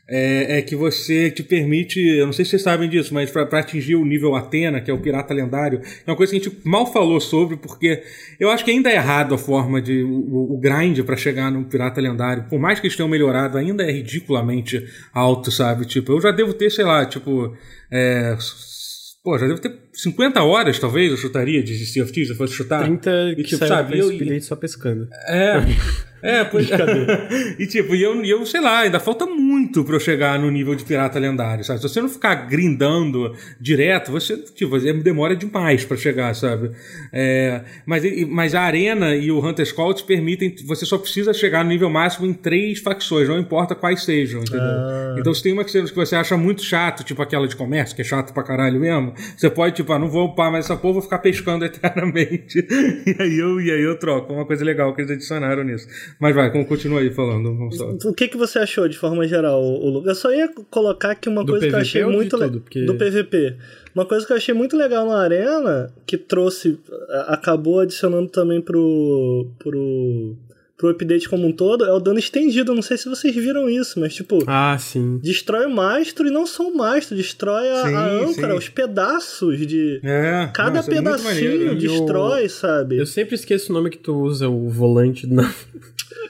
é, 0.09 0.59
é, 0.59 0.63
que 0.63 0.75
você 0.75 1.31
te 1.31 1.45
permite, 1.45 2.01
eu 2.01 2.27
não 2.27 2.33
sei 2.33 2.45
se 2.45 2.51
vocês 2.51 2.63
sabem 2.63 2.89
disso, 2.89 3.15
mas 3.15 3.31
para 3.31 3.61
atingir 3.61 3.95
o 3.95 4.05
nível 4.05 4.35
Atena, 4.35 4.81
que 4.81 4.91
é 4.91 4.95
o 4.95 5.01
pirata 5.01 5.33
lendário, 5.33 5.81
é 6.05 6.11
uma 6.11 6.17
coisa 6.17 6.33
que 6.33 6.39
a 6.39 6.43
gente 6.43 6.59
mal 6.65 6.93
falou 6.93 7.21
sobre, 7.21 7.57
porque 7.57 8.03
eu 8.41 8.51
acho 8.51 8.65
que 8.65 8.73
ainda 8.73 8.91
é 8.91 8.97
errado 8.97 9.37
a 9.37 9.39
forma 9.39 9.81
de 9.81 10.03
o, 10.03 10.55
o 10.55 10.59
grind 10.59 11.05
para 11.05 11.17
chegar 11.17 11.49
no 11.53 11.65
pirata 11.65 12.01
lendário, 12.01 12.47
por 12.51 12.59
mais 12.59 12.81
que 12.81 12.89
eles 12.89 12.97
tenham 12.97 13.09
melhorado, 13.09 13.57
ainda 13.57 13.85
é 13.85 13.93
ridiculamente 13.93 14.85
alto, 15.15 15.53
sabe? 15.53 15.87
Tipo, 15.87 16.15
eu 16.15 16.21
já 16.21 16.33
devo 16.33 16.55
ter, 16.55 16.71
sei 16.71 16.85
lá, 16.85 17.07
tipo, 17.07 17.57
é, 17.89 18.37
Pô, 19.27 19.37
já 19.37 19.49
devo 19.49 19.61
ter 19.61 19.71
50 19.97 20.43
horas, 20.43 20.79
talvez, 20.79 21.11
eu 21.11 21.17
chutaria 21.17 21.63
de 21.63 21.75
Sea 21.87 22.03
of 22.05 22.13
Thieves, 22.13 22.29
se 22.29 22.35
eu 22.35 22.37
fosse 22.37 22.53
chutar. 22.53 22.85
30 22.85 23.35
e, 23.39 23.43
tipo, 23.43 23.67
sabe, 23.67 23.99
eu, 23.99 24.41
só 24.43 24.55
pescando. 24.55 25.09
É, 25.27 25.55
É, 26.27 26.43
pois 26.43 26.69
E 27.59 27.67
tipo, 27.67 27.95
e 27.95 28.03
eu, 28.03 28.25
eu, 28.25 28.45
sei 28.45 28.61
lá, 28.61 28.81
ainda 28.81 28.99
falta 28.99 29.27
muito 29.27 29.85
para 29.85 29.95
eu 29.95 30.01
chegar 30.01 30.39
no 30.39 30.51
nível 30.51 30.75
de 30.75 30.85
pirata 30.85 31.19
lendário, 31.19 31.65
sabe? 31.65 31.81
Se 31.81 31.89
você 31.89 32.01
não 32.01 32.09
ficar 32.09 32.35
grindando 32.35 33.33
direto, 33.61 34.11
você, 34.11 34.37
tipo, 34.37 34.79
demora 34.79 35.37
demais 35.37 35.85
para 35.85 35.97
chegar, 35.97 36.35
sabe? 36.35 36.73
É, 37.13 37.63
mas, 37.85 38.03
mas 38.29 38.55
a 38.55 38.63
arena 38.63 39.15
e 39.15 39.31
o 39.31 39.39
Hunter 39.39 39.73
Call 39.75 39.95
te 39.95 40.03
permitem, 40.05 40.55
você 40.65 40.85
só 40.85 40.99
precisa 40.99 41.33
chegar 41.33 41.63
no 41.63 41.71
nível 41.71 41.89
máximo 41.89 42.27
em 42.27 42.33
três 42.33 42.81
facções, 42.81 43.29
não 43.29 43.39
importa 43.39 43.75
quais 43.75 44.05
sejam, 44.05 44.41
entendeu? 44.41 44.61
Ah. 44.63 45.17
Então 45.19 45.33
se 45.33 45.43
tem 45.43 45.53
uma 45.53 45.65
que 45.65 45.81
você 45.95 46.17
acha 46.17 46.37
muito 46.37 46.63
chato, 46.63 47.05
tipo 47.05 47.23
aquela 47.23 47.47
de 47.47 47.55
comércio, 47.55 47.95
que 47.95 48.03
é 48.03 48.05
chato 48.05 48.33
pra 48.33 48.43
caralho 48.43 48.81
mesmo, 48.81 49.15
você 49.37 49.49
pode, 49.49 49.77
tipo, 49.77 49.86
ah, 49.93 49.99
não 49.99 50.09
vou 50.09 50.27
upar 50.27 50.51
mais 50.51 50.65
essa 50.65 50.77
porra, 50.77 50.95
vou 50.95 51.03
ficar 51.03 51.19
pescando 51.19 51.65
eternamente. 51.67 52.59
e 53.07 53.17
aí 53.19 53.39
eu, 53.39 53.61
e 53.61 53.71
aí 53.71 53.83
eu 53.83 53.99
troco. 53.99 54.33
Uma 54.33 54.47
coisa 54.47 54.65
legal 54.65 54.95
que 54.95 55.01
eles 55.01 55.11
adicionaram 55.11 55.65
nisso. 55.65 55.87
Mas 56.21 56.35
vai, 56.35 56.51
continua 56.65 57.01
aí 57.01 57.11
falando. 57.11 57.51
O 58.05 58.15
que, 58.15 58.29
que 58.29 58.37
você 58.37 58.59
achou 58.59 58.89
de 58.89 58.99
forma 58.99 59.27
geral, 59.27 59.63
Lucas? 59.63 60.09
Eu 60.09 60.15
só 60.15 60.33
ia 60.33 60.49
colocar 60.71 61.13
aqui 61.13 61.29
uma 61.29 61.45
do 61.45 61.53
coisa 61.53 61.67
PVP 61.67 61.71
que 61.71 61.77
eu 61.77 61.81
achei 61.81 62.05
muito 62.05 62.37
legal. 62.37 62.61
Porque... 62.61 62.85
Do 62.85 62.95
PVP. 62.95 63.57
Uma 63.95 64.05
coisa 64.05 64.27
que 64.27 64.33
eu 64.33 64.37
achei 64.37 64.55
muito 64.55 64.77
legal 64.77 65.07
na 65.07 65.19
Arena, 65.19 65.93
que 66.07 66.19
trouxe. 66.19 66.79
acabou 67.29 67.81
adicionando 67.81 68.29
também 68.29 68.61
pro. 68.61 69.49
pro 69.59 70.37
pro 70.77 70.91
update 70.91 71.29
como 71.29 71.47
um 71.47 71.53
todo 71.53 71.85
é 71.85 71.93
o 71.93 71.99
dano 71.99 72.19
estendido. 72.19 72.75
Não 72.75 72.83
sei 72.83 72.97
se 72.97 73.09
vocês 73.09 73.35
viram 73.35 73.69
isso, 73.69 73.99
mas 73.99 74.15
tipo. 74.15 74.45
Ah, 74.47 74.77
sim. 74.79 75.19
Destrói 75.23 75.67
o 75.67 75.71
mastro 75.71 76.29
e 76.29 76.31
não 76.31 76.47
só 76.47 76.69
o 76.69 76.77
mastro, 76.77 77.17
destrói 77.17 77.69
a, 77.69 77.83
sim, 77.85 77.95
a 77.95 78.05
âncora, 78.07 78.53
sim. 78.53 78.59
os 78.59 78.69
pedaços 78.69 79.67
de. 79.67 80.01
É, 80.03 80.51
Cada 80.53 80.83
não, 80.83 80.89
pedacinho 80.89 81.75
destrói, 81.77 82.45
eu, 82.45 82.51
sabe? 82.51 82.99
Eu 82.99 83.07
sempre 83.07 83.35
esqueço 83.35 83.73
o 83.73 83.75
nome 83.75 83.91
que 83.91 83.99
tu 83.99 84.15
usa, 84.15 84.49
o 84.49 84.69
volante 84.69 85.27
do. 85.27 85.43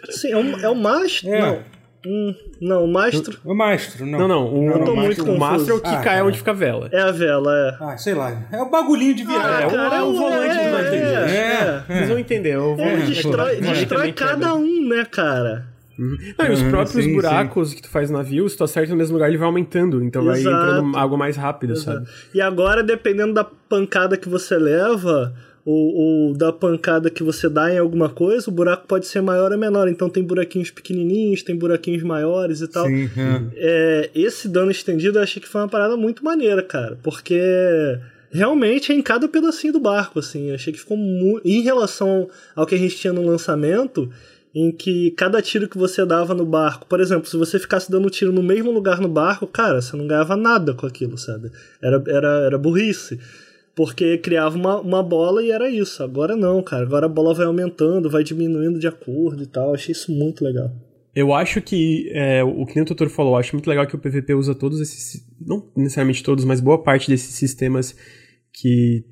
Sim, 0.09 0.31
é 0.31 0.37
o, 0.37 0.61
é 0.61 0.69
o 0.69 0.75
mastro. 0.75 1.29
É. 1.29 1.41
Não. 1.41 1.76
Hum, 2.07 2.33
não, 2.61 2.85
o 2.85 2.89
mastro. 2.89 3.37
O 3.45 3.53
mastro, 3.53 4.07
não. 4.07 4.21
Não, 4.21 4.29
não. 4.29 4.45
O, 4.47 4.85
tô 4.85 4.93
o 4.93 4.97
muito 4.97 5.25
o 5.25 5.37
mastro 5.37 5.75
é 5.75 5.77
o 5.77 5.81
que 5.81 5.89
ah, 5.89 6.01
cai 6.01 6.23
onde 6.23 6.39
fica 6.39 6.53
a 6.53 6.55
vela. 6.55 6.89
É 6.93 7.01
a 7.01 7.11
vela, 7.11 7.53
é. 7.53 7.77
Ah, 7.81 7.99
sei 7.99 8.15
lá. 8.15 8.47
É 8.53 8.63
o 8.63 8.71
bagulhinho 8.71 9.13
de 9.13 9.25
virar. 9.25 9.59
Ah, 9.59 9.63
é, 9.63 9.69
cara, 9.69 9.97
é, 9.97 10.03
o, 10.03 10.13
volante 10.13 10.57
é, 10.57 10.71
do 10.71 10.77
é, 10.77 11.37
é, 11.37 11.85
é, 11.89 11.95
Vocês 11.95 12.09
vão 12.09 12.19
entender. 12.19 12.57
Vou, 12.57 12.79
é, 12.79 12.97
destrói, 12.99 13.57
destrói 13.61 14.13
cada 14.13 14.55
um, 14.55 14.89
né, 14.89 15.05
cara? 15.05 15.67
Uhum. 15.99 16.17
Não, 16.39 16.47
e 16.47 16.53
os 16.53 16.63
próprios 16.63 17.05
sim, 17.05 17.15
buracos 17.15 17.71
sim. 17.71 17.77
que 17.77 17.83
tu 17.83 17.89
faz 17.89 18.09
no 18.09 18.19
navio, 18.19 18.49
se 18.49 18.57
tu 18.57 18.63
acerta 18.63 18.93
no 18.93 18.99
mesmo 18.99 19.15
lugar, 19.15 19.29
ele 19.29 19.39
vai 19.39 19.47
aumentando. 19.47 20.05
Então 20.05 20.23
Exato. 20.31 20.45
vai 20.45 20.53
entrando 20.53 20.97
água 20.97 21.19
mais 21.19 21.37
rápido, 21.37 21.73
Exato. 21.73 22.05
sabe? 22.05 22.09
E 22.33 22.41
agora, 22.41 22.85
dependendo 22.85 23.35
da 23.35 23.45
pancada 23.45 24.17
que 24.17 24.29
você 24.29 24.57
leva, 24.57 25.35
ou, 25.67 26.29
ou 26.29 26.33
da 26.33 26.53
pancada 26.53 27.11
que 27.11 27.25
você 27.25 27.49
dá 27.49 27.75
em 27.75 27.79
alguma 27.79 28.09
coisa, 28.09 28.49
o 28.49 28.53
buraco 28.53 28.87
pode 28.87 29.05
ser 29.05 29.21
maior 29.21 29.51
ou 29.51 29.59
menor. 29.59 29.89
Então 29.89 30.09
tem 30.09 30.23
buraquinhos 30.23 30.71
pequenininhos, 30.71 31.43
tem 31.43 31.57
buraquinhos 31.57 32.05
maiores 32.05 32.61
e 32.61 32.69
tal. 32.69 32.87
Sim, 32.87 33.11
é. 33.17 33.43
É, 33.57 34.11
esse 34.15 34.49
dano 34.49 34.71
estendido 34.71 35.19
eu 35.19 35.23
achei 35.25 35.43
que 35.43 35.49
foi 35.49 35.61
uma 35.61 35.69
parada 35.69 35.97
muito 35.97 36.25
maneira, 36.25 36.63
cara, 36.63 36.97
porque 37.03 37.41
realmente 38.31 38.93
é 38.93 38.95
em 38.95 39.03
cada 39.03 39.27
pedacinho 39.27 39.73
do 39.73 39.81
barco, 39.81 40.21
assim. 40.21 40.51
Eu 40.51 40.55
achei 40.55 40.73
que 40.73 40.79
ficou 40.79 40.97
muito. 40.97 41.45
Em 41.45 41.63
relação 41.63 42.31
ao 42.55 42.65
que 42.65 42.77
a 42.77 42.79
gente 42.79 42.97
tinha 42.97 43.13
no 43.13 43.27
lançamento, 43.27 44.09
em 44.55 44.71
que 44.71 45.11
cada 45.11 45.43
tiro 45.43 45.69
que 45.69 45.77
você 45.77 46.07
dava 46.07 46.33
no 46.33 46.47
barco, 46.47 46.87
por 46.87 47.01
exemplo, 47.01 47.29
se 47.29 47.37
você 47.37 47.59
ficasse 47.59 47.91
dando 47.91 48.09
tiro 48.09 48.33
no 48.33 48.43
mesmo 48.43 48.71
lugar 48.71 49.01
no 49.01 49.09
barco, 49.09 49.49
cara, 49.49 49.83
você 49.83 49.97
não 49.97 50.07
ganhava 50.07 50.37
nada 50.37 50.75
com 50.75 50.87
aquilo, 50.87 51.19
sabe? 51.19 51.51
Era, 51.83 52.01
era, 52.07 52.29
era 52.47 52.59
burrice. 52.59 53.19
Porque 53.77 54.17
criava 54.17 54.57
uma, 54.57 54.81
uma 54.81 55.03
bola 55.03 55.43
e 55.43 55.51
era 55.51 55.69
isso. 55.69 56.03
Agora 56.03 56.35
não, 56.35 56.63
cara. 56.63 56.83
Agora 56.83 57.05
a 57.05 57.11
bola 57.11 57.35
vai 57.35 57.45
aumentando, 57.45 58.09
vai 58.09 58.25
diminuindo 58.25 58.79
de 58.79 58.89
acordo 58.89 59.43
e 59.43 59.47
tal. 59.47 59.75
achei 59.75 59.93
isso 59.93 60.11
muito 60.11 60.43
legal. 60.43 60.73
Eu 61.15 61.33
acho 61.33 61.61
que, 61.61 62.11
é, 62.13 62.43
o 62.43 62.65
que 62.65 62.81
o 62.81 62.85
Totoro 62.87 63.11
falou, 63.11 63.35
eu 63.35 63.39
acho 63.39 63.55
muito 63.55 63.69
legal 63.69 63.87
que 63.87 63.95
o 63.95 63.99
PVP 63.99 64.35
usa 64.35 64.55
todos 64.55 64.81
esses. 64.81 65.23
Não 65.39 65.71
necessariamente 65.77 66.23
todos, 66.23 66.45
mas 66.45 66.61
boa 66.61 66.83
parte 66.83 67.09
desses 67.11 67.35
sistemas 67.35 67.95
que 68.51 69.05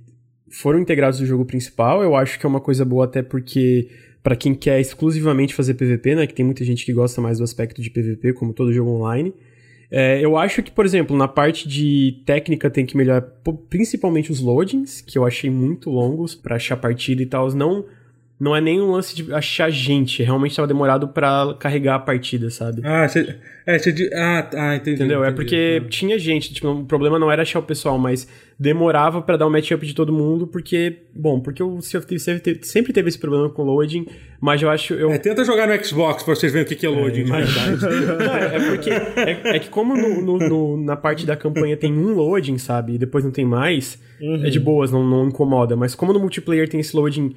foram 0.51 0.79
integrados 0.81 1.21
no 1.21 1.27
jogo 1.27 1.45
principal. 1.45 2.03
Eu 2.03 2.17
acho 2.17 2.39
que 2.39 2.47
é 2.47 2.49
uma 2.49 2.61
coisa 2.61 2.87
boa 2.87 3.05
até 3.05 3.23
porque 3.23 3.89
para 4.23 4.35
quem 4.35 4.55
quer 4.55 4.81
exclusivamente 4.81 5.55
fazer 5.55 5.75
PVP, 5.75 6.15
né, 6.15 6.27
que 6.27 6.33
tem 6.33 6.45
muita 6.45 6.65
gente 6.65 6.87
que 6.87 6.93
gosta 6.95 7.21
mais 7.21 7.37
do 7.37 7.45
aspecto 7.45 7.83
de 7.83 7.91
PVP, 7.91 8.33
como 8.33 8.55
todo 8.55 8.73
jogo 8.73 8.91
online. 8.93 9.35
É, 9.91 10.25
eu 10.25 10.37
acho 10.37 10.63
que, 10.63 10.71
por 10.71 10.85
exemplo, 10.85 11.17
na 11.17 11.29
parte 11.29 11.69
de 11.69 12.23
técnica 12.25 12.71
tem 12.71 12.87
que 12.87 12.97
melhorar 12.97 13.23
principalmente 13.69 14.33
os 14.33 14.41
loadings, 14.41 15.01
que 15.01 15.19
eu 15.19 15.25
achei 15.25 15.51
muito 15.51 15.91
longos 15.91 16.35
para 16.35 16.57
achar 16.57 16.77
partida 16.77 17.23
e 17.23 17.27
tal. 17.27 17.51
Não 17.53 17.85
não 18.45 18.55
é 18.55 18.61
nem 18.61 18.79
um 18.79 18.91
lance 18.91 19.17
de 19.17 19.33
achar 19.33 19.71
gente, 19.71 20.23
realmente 20.23 20.51
estava 20.51 20.69
demorado 20.69 21.09
para 21.09 21.57
carregar 21.59 21.95
a 21.95 21.99
partida, 21.99 22.51
sabe? 22.51 22.83
Ah, 22.85 23.09
você, 23.09 23.37
é, 23.67 23.79
você, 23.79 24.11
ah, 24.13 24.51
ah, 24.53 24.77
entendi. 24.77 24.97
Entendeu? 24.97 25.25
É 25.25 25.29
entendi, 25.29 25.33
é 25.33 25.35
porque 25.35 25.81
é. 25.83 25.89
tinha 25.89 26.19
gente, 26.19 26.53
tipo, 26.53 26.69
o 26.69 26.85
problema 26.85 27.19
não 27.19 27.33
era 27.33 27.41
achar 27.41 27.59
o 27.59 27.63
pessoal, 27.63 27.99
mas 27.99 28.29
demorava 28.61 29.23
para 29.23 29.39
dar 29.39 29.47
o 29.47 29.49
um 29.49 29.53
matchup 29.53 29.87
de 29.87 29.95
todo 29.95 30.13
mundo, 30.13 30.47
porque, 30.47 30.99
bom, 31.15 31.41
porque 31.41 31.63
o 31.63 31.81
Sea 31.81 31.99
of 31.99 32.07
Thieves 32.07 32.23
sempre, 32.69 32.93
teve 32.93 33.09
esse 33.09 33.19
problema 33.19 33.49
com 33.49 33.63
loading, 33.63 34.07
mas 34.39 34.61
eu 34.61 34.69
acho... 34.69 34.93
Eu... 34.93 35.11
É, 35.11 35.17
tenta 35.17 35.43
jogar 35.43 35.67
no 35.67 35.83
Xbox 35.83 36.23
pra 36.23 36.35
vocês 36.35 36.53
verem 36.53 36.71
o 36.71 36.77
que 36.77 36.85
é 36.85 36.89
loading, 36.89 37.25
é, 37.33 37.37
é, 38.53 38.57
é 38.57 38.69
porque, 38.69 38.91
é, 38.91 39.57
é, 39.57 39.59
que 39.59 39.71
como 39.71 39.97
no, 39.97 40.21
no, 40.21 40.39
no, 40.39 40.85
na 40.85 40.97
parte 40.97 41.25
da 41.25 41.35
campanha 41.35 41.79
tem 41.79 41.91
um 41.91 42.13
loading, 42.13 42.59
sabe, 42.59 42.97
e 42.97 42.99
depois 42.99 43.25
não 43.25 43.31
tem 43.31 43.47
mais, 43.47 43.99
uhum. 44.21 44.45
é 44.45 44.51
de 44.51 44.61
boas, 44.61 44.93
não, 44.93 45.03
não 45.03 45.29
incomoda, 45.29 45.75
mas 45.75 45.95
como 45.95 46.13
no 46.13 46.21
multiplayer 46.21 46.69
tem 46.69 46.79
esse 46.79 46.95
loading 46.95 47.35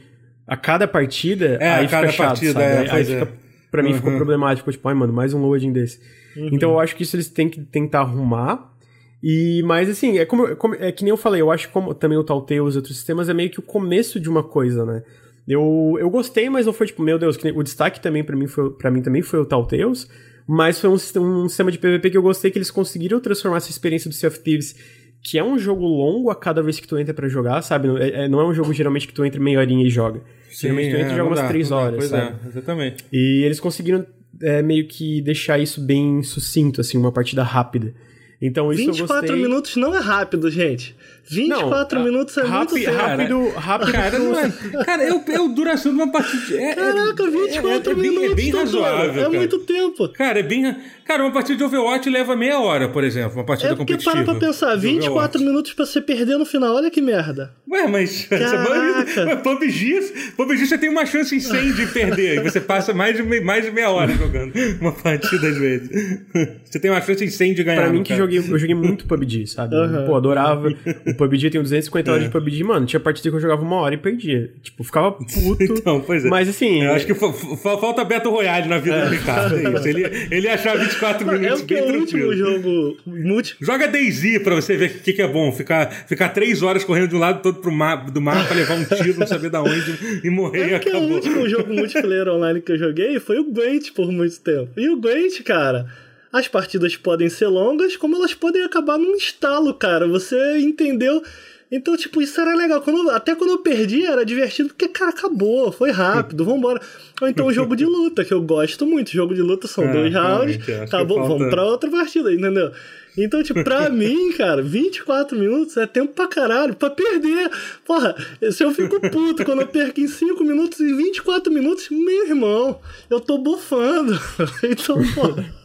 a 0.48 0.56
cada 0.56 0.88
partida, 0.88 1.58
é, 1.60 1.70
aí 1.72 1.88
fica 1.88 2.08
chato, 2.08 2.28
partida, 2.28 2.54
sabe? 2.54 2.88
É, 2.88 2.92
aí, 2.92 3.06
fica, 3.06 3.24
é. 3.24 3.28
pra 3.70 3.84
mim 3.84 3.90
uhum. 3.90 3.96
ficou 3.96 4.16
problemático, 4.16 4.72
tipo, 4.72 4.88
ai, 4.88 4.96
mano, 4.96 5.12
mais 5.12 5.34
um 5.34 5.42
loading 5.42 5.74
desse. 5.74 6.00
Uhum. 6.38 6.50
Então 6.54 6.72
eu 6.72 6.80
acho 6.80 6.96
que 6.96 7.04
isso 7.04 7.16
eles 7.16 7.28
têm 7.28 7.50
que 7.50 7.60
tentar 7.62 8.00
arrumar. 8.02 8.74
E, 9.22 9.62
mas 9.66 9.90
assim, 9.90 10.20
é 10.20 10.26
como, 10.26 10.56
como, 10.56 10.76
é 10.76 10.92
que 10.92 11.04
nem 11.04 11.10
eu 11.10 11.18
falei, 11.18 11.42
eu 11.42 11.52
acho 11.52 11.68
que 11.68 11.74
como 11.74 11.94
também 11.94 12.18
o 12.18 12.24
Telltale 12.24 12.60
e 12.60 12.62
os 12.62 12.76
outros 12.76 12.96
sistemas 12.96 13.28
é 13.28 13.34
meio 13.34 13.50
que 13.50 13.60
o 13.60 13.64
começo 13.64 14.20
de 14.20 14.30
uma 14.30 14.44
coisa, 14.44 14.86
né? 14.86 15.04
Eu, 15.48 15.98
eu 16.00 16.10
gostei, 16.10 16.50
mas 16.50 16.66
não 16.66 16.74
foi 16.74 16.88
tipo, 16.88 17.02
meu 17.02 17.18
Deus, 17.18 17.36
que 17.36 17.50
o 17.50 17.64
destaque 17.64 18.00
também 18.00 18.24
para 18.24 18.36
mim 18.36 18.48
foi 18.48 18.70
para 18.72 18.92
mim 18.92 19.02
também 19.02 19.22
foi 19.22 19.40
o 19.40 19.46
Telltales, 19.46 20.08
mas 20.48 20.80
foi 20.80 20.90
um, 20.90 20.94
um 20.94 21.50
sistema 21.50 21.72
de 21.72 21.80
PVP 21.80 22.12
que 22.12 22.18
eu 22.18 22.22
gostei 22.22 22.52
que 22.52 22.58
eles 22.58 22.72
conseguiram 22.72 23.20
transformar 23.20 23.58
essa 23.58 23.72
experiência 23.72 24.10
do 24.10 24.16
Sea 24.16 24.30
of 24.30 24.40
Thieves 24.40 24.76
que 25.22 25.38
é 25.38 25.44
um 25.44 25.58
jogo 25.58 25.86
longo 25.86 26.30
a 26.30 26.36
cada 26.36 26.62
vez 26.62 26.80
que 26.80 26.88
tu 26.88 26.98
entra 26.98 27.14
para 27.14 27.28
jogar, 27.28 27.62
sabe? 27.62 27.90
É, 28.00 28.24
é, 28.24 28.28
não 28.28 28.40
é 28.40 28.46
um 28.46 28.54
jogo 28.54 28.74
geralmente 28.74 29.08
que 29.08 29.14
tu 29.14 29.26
entra 29.26 29.42
meia 29.42 29.60
horinha 29.60 29.86
e 29.86 29.90
joga. 29.90 30.22
Sim, 30.50 30.68
geralmente 30.68 30.90
tu 30.90 30.96
entra 30.98 31.10
é, 31.10 31.14
e 31.14 31.18
joga 31.18 31.30
umas 31.30 31.40
dá, 31.40 31.48
três 31.48 31.72
horas, 31.72 31.98
pois 31.98 32.10
sabe? 32.10 32.36
É, 32.44 32.48
exatamente. 32.48 33.06
E 33.12 33.44
eles 33.44 33.60
conseguiram 33.60 34.06
é, 34.42 34.62
meio 34.62 34.88
que 34.88 35.22
deixar 35.22 35.60
isso 35.60 35.82
bem 35.82 36.24
sucinto, 36.24 36.82
assim, 36.82 36.98
uma 36.98 37.12
partida 37.12 37.44
rápida. 37.44 37.94
Então 38.42 38.72
isso 38.72 38.86
24 38.92 39.16
eu 39.16 39.22
gostei. 39.22 39.42
minutos 39.42 39.76
não 39.76 39.96
é 39.96 40.00
rápido, 40.00 40.50
gente. 40.52 40.96
24 41.30 42.00
não, 42.00 42.06
minutos 42.06 42.38
é 42.38 42.42
rápido, 42.42 42.72
muito 42.72 42.86
tempo. 42.86 42.98
Rápido, 42.98 43.50
rápido. 43.50 43.92
Cara, 43.92 44.20
não 44.20 44.40
é, 44.40 44.52
cara 44.86 45.04
eu, 45.04 45.24
eu 45.28 45.50
duração 45.50 45.92
de 45.92 46.02
uma 46.02 46.12
partida. 46.12 46.62
É, 46.62 46.76
Caraca, 46.76 47.30
24 47.30 47.90
é, 47.90 47.94
é, 47.94 47.98
minutos. 47.98 48.32
É 48.32 48.36
bem, 48.36 48.52
razoável. 48.52 49.26
É 49.26 49.30
muito 49.30 49.60
tempo. 49.60 50.10
Cara, 50.10 50.40
é 50.40 50.44
bem. 50.44 50.76
Cara, 51.06 51.24
uma 51.24 51.32
partida 51.32 51.58
de 51.58 51.64
Overwatch 51.64 52.10
leva 52.10 52.36
meia 52.36 52.60
hora, 52.60 52.90
por 52.90 53.04
exemplo. 53.04 53.36
Uma 53.36 53.46
partida 53.46 53.74
é 53.74 53.76
porque 53.76 53.94
competitiva. 53.94 54.24
para 54.26 54.36
pra 54.36 54.48
pensar, 54.48 54.76
24 54.76 55.40
minutos 55.42 55.74
pra 55.74 55.86
você 55.86 56.02
perder 56.02 56.38
no 56.38 56.46
final. 56.46 56.76
Olha 56.76 56.92
que 56.92 57.02
merda. 57.02 57.54
Ué, 57.70 57.88
mas. 57.88 58.26
Caraca. 58.30 59.38
PUBG, 59.38 60.34
PUBG 60.36 60.66
você 60.66 60.78
tem 60.78 60.90
uma 60.90 61.06
chance 61.06 61.36
em 61.36 61.40
100 61.40 61.74
de 61.74 61.88
perder. 61.88 62.38
e 62.38 62.44
você 62.44 62.60
passa 62.60 62.94
mais 62.94 63.16
de, 63.16 63.24
mais 63.42 63.64
de 63.64 63.72
meia 63.72 63.90
hora 63.90 64.12
jogando 64.14 64.54
uma 64.82 64.92
partida 64.92 65.48
às 65.48 65.58
vezes. 65.58 65.90
Você 66.68 66.80
tem 66.80 66.92
uma 66.92 67.02
chance 67.02 67.24
em 67.24 67.30
100 67.30 67.54
de 67.54 67.64
ganhar. 67.64 67.82
Pra 67.82 67.90
mim, 67.90 68.04
que 68.04 68.16
joguei, 68.16 68.40
eu 68.40 68.60
joguei 68.60 68.76
muito 68.76 69.06
PUBG, 69.06 69.48
sabe? 69.48 69.76
Uhum. 69.76 70.06
Pô, 70.06 70.16
adorava. 70.16 70.70
O 71.18 71.28
PUBG 71.28 71.50
tem 71.50 71.62
250 71.62 72.12
horas 72.12 72.24
é. 72.24 72.28
de 72.28 72.32
PUBG, 72.32 72.64
mano. 72.64 72.86
Tinha 72.86 73.00
partida 73.00 73.30
que 73.30 73.36
eu 73.36 73.40
jogava 73.40 73.64
uma 73.64 73.78
hora 73.78 73.96
e 73.96 73.98
perdia. 73.98 74.52
Tipo, 74.62 74.84
ficava 74.84 75.12
puto. 75.18 75.64
então, 75.64 76.00
pois 76.02 76.24
é. 76.24 76.30
Mas 76.30 76.48
assim. 76.48 76.84
Eu 76.84 76.94
acho 76.94 77.08
que 77.08 77.14
falta 77.14 78.04
Beto 78.04 78.30
Royale 78.30 78.68
na 78.68 78.78
vida 78.78 78.96
é. 78.96 79.06
do 79.06 79.12
Ricardo. 79.12 79.56
É 79.56 79.74
isso. 79.74 79.88
Ele, 79.88 80.28
ele 80.30 80.48
ia 80.48 80.54
achar 80.54 80.78
24 80.78 81.26
minutos 81.26 81.62
é 81.62 81.66
bem 81.66 81.78
é 81.78 81.84
o 81.84 82.00
último 82.00 82.34
jogo 82.34 82.98
multi... 83.06 83.56
Joga 83.60 83.88
DayZ 83.88 84.40
pra 84.44 84.56
você 84.56 84.78
ver 84.78 84.92
o 84.92 85.00
que, 85.00 85.14
que 85.14 85.22
é 85.22 85.28
bom. 85.28 85.52
Ficar, 85.52 85.90
ficar 86.08 86.30
três 86.30 86.62
horas 86.62 86.84
correndo 86.84 87.08
de 87.08 87.16
um 87.16 87.20
lado 87.20 87.42
todo 87.42 87.60
pro 87.60 87.72
mar, 87.72 88.12
do 88.12 88.22
mar 88.22 88.46
pra 88.48 88.56
levar 88.56 88.76
um 88.76 88.84
tiro, 88.84 89.20
não 89.20 89.26
saber 89.26 89.50
da 89.50 89.62
onde 89.62 90.22
e 90.24 90.30
morrer 90.30 90.62
é 90.62 90.70
e 90.70 90.76
acabou. 90.76 91.04
o 91.04 91.14
último 91.14 91.50
jogo 91.50 91.74
multiplayer 91.74 92.28
online 92.28 92.62
que 92.62 92.72
eu 92.72 92.78
joguei 92.78 93.20
foi 93.20 93.40
o 93.40 93.44
Gwent 93.52 93.92
por 93.96 94.12
muito 94.12 94.40
tempo. 94.40 94.70
E 94.78 94.90
o 94.90 95.00
Gwent, 95.00 95.42
cara 95.44 95.88
as 96.32 96.48
partidas 96.48 96.96
podem 96.96 97.30
ser 97.30 97.48
longas, 97.48 97.96
como 97.96 98.16
elas 98.16 98.34
podem 98.34 98.64
acabar 98.64 98.98
num 98.98 99.16
estalo, 99.16 99.74
cara. 99.74 100.08
Você 100.08 100.60
entendeu? 100.60 101.24
Então, 101.72 101.98
tipo, 101.98 102.22
isso 102.22 102.40
era 102.40 102.56
legal. 102.56 102.82
Quando, 102.82 103.10
até 103.10 103.36
quando 103.36 103.52
eu 103.52 103.58
perdi, 103.58 104.06
era 104.06 104.26
divertido, 104.26 104.70
porque, 104.70 104.88
cara, 104.88 105.12
acabou, 105.12 105.72
foi 105.72 105.92
rápido, 105.92 106.46
vambora. 106.46 106.82
Ou 107.22 107.28
então 107.28 107.46
o 107.46 107.54
jogo 107.54 107.76
de 107.76 107.86
luta, 107.86 108.24
que 108.24 108.34
eu 108.34 108.42
gosto 108.42 108.86
muito. 108.86 109.12
Jogo 109.12 109.34
de 109.34 109.42
luta 109.42 109.68
são 109.68 109.84
é, 109.84 109.92
dois 109.92 110.14
rounds, 110.14 110.60
tá 110.90 111.04
bom, 111.04 111.16
falta... 111.16 111.34
vamos 111.34 111.50
pra 111.50 111.66
outra 111.66 111.90
partida, 111.90 112.34
entendeu? 112.34 112.72
Então, 113.18 113.44
tipo, 113.44 113.64
pra 113.66 113.90
mim, 113.92 114.32
cara, 114.34 114.62
24 114.62 115.38
minutos 115.38 115.76
é 115.76 115.86
tempo 115.86 116.14
pra 116.14 116.28
caralho, 116.28 116.74
pra 116.74 116.90
perder. 116.90 117.52
Porra, 117.86 118.16
se 118.52 118.64
eu 118.64 118.72
fico 118.72 119.02
puto 119.12 119.44
quando 119.44 119.62
eu 119.62 119.68
perco 119.68 120.00
em 120.00 120.08
5 120.08 120.42
minutos 120.46 120.80
e 120.80 120.94
24 120.94 121.52
minutos, 121.52 121.90
meu 121.90 122.28
irmão, 122.28 122.80
eu 123.10 123.20
tô 123.20 123.38
bufando. 123.38 124.18
Então, 124.64 124.98
porra. 125.14 125.57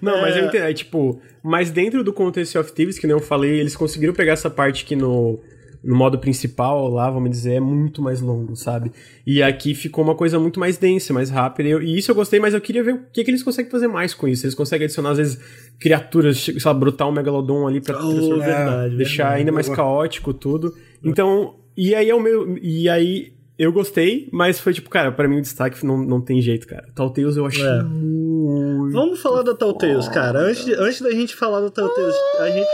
Não, 0.00 0.16
é... 0.16 0.20
mas 0.22 0.36
eu 0.36 0.46
entendo. 0.46 0.62
É, 0.62 0.72
tipo, 0.72 1.20
mas 1.42 1.70
dentro 1.70 2.02
do 2.02 2.12
contexto 2.12 2.58
of 2.58 2.72
Thieves, 2.72 2.98
que 2.98 3.06
nem 3.06 3.14
eu 3.14 3.20
falei, 3.20 3.60
eles 3.60 3.76
conseguiram 3.76 4.14
pegar 4.14 4.32
essa 4.32 4.50
parte 4.50 4.84
que 4.84 4.96
no, 4.96 5.40
no 5.82 5.94
modo 5.94 6.18
principal 6.18 6.88
lá, 6.88 7.10
vamos 7.10 7.30
dizer, 7.30 7.54
é 7.54 7.60
muito 7.60 8.00
mais 8.00 8.20
longo, 8.20 8.56
sabe? 8.56 8.90
E 9.26 9.42
aqui 9.42 9.74
ficou 9.74 10.02
uma 10.02 10.14
coisa 10.14 10.38
muito 10.38 10.58
mais 10.58 10.78
densa, 10.78 11.12
mais 11.12 11.30
rápida. 11.30 11.68
E, 11.68 11.72
eu, 11.72 11.82
e 11.82 11.98
isso 11.98 12.10
eu 12.10 12.14
gostei, 12.14 12.40
mas 12.40 12.54
eu 12.54 12.60
queria 12.60 12.82
ver 12.82 12.94
o 12.94 13.00
que, 13.12 13.22
que 13.22 13.30
eles 13.30 13.42
conseguem 13.42 13.70
fazer 13.70 13.88
mais 13.88 14.14
com 14.14 14.26
isso. 14.26 14.46
Eles 14.46 14.54
conseguem 14.54 14.86
adicionar, 14.86 15.10
às 15.10 15.18
vezes, 15.18 15.38
criaturas, 15.78 16.38
sei 16.38 16.56
lá, 16.64 16.72
brutar 16.72 17.08
um 17.08 17.12
megalodon 17.12 17.66
ali 17.66 17.80
pra 17.80 18.02
oh, 18.02 18.38
verdade, 18.38 18.96
deixar 18.96 19.24
verdade. 19.24 19.40
ainda 19.40 19.52
mais 19.52 19.68
caótico 19.68 20.32
tudo. 20.32 20.74
Então, 21.02 21.56
e 21.76 21.94
aí 21.94 22.08
é 22.08 22.14
o 22.14 22.20
meu. 22.20 22.56
E 22.62 22.88
aí 22.88 23.34
eu 23.58 23.72
gostei, 23.72 24.28
mas 24.32 24.58
foi 24.58 24.72
tipo, 24.72 24.90
cara, 24.90 25.12
para 25.12 25.28
mim 25.28 25.38
o 25.38 25.42
destaque 25.42 25.84
não, 25.86 25.98
não 25.98 26.20
tem 26.20 26.42
jeito, 26.42 26.66
cara. 26.66 26.88
Telltales 26.94 27.36
eu 27.36 27.46
achei 27.46 27.64
é. 27.64 27.82
muito... 27.82 28.92
Vamos 28.92 29.20
falar 29.20 29.42
da 29.42 29.54
Telltales, 29.54 30.08
cara. 30.08 30.40
Antes, 30.40 30.64
de, 30.64 30.74
antes 30.74 31.00
da 31.00 31.10
gente 31.10 31.36
falar 31.36 31.60
da 31.60 31.70
Telltales, 31.70 32.16
a 32.40 32.50
gente... 32.50 32.68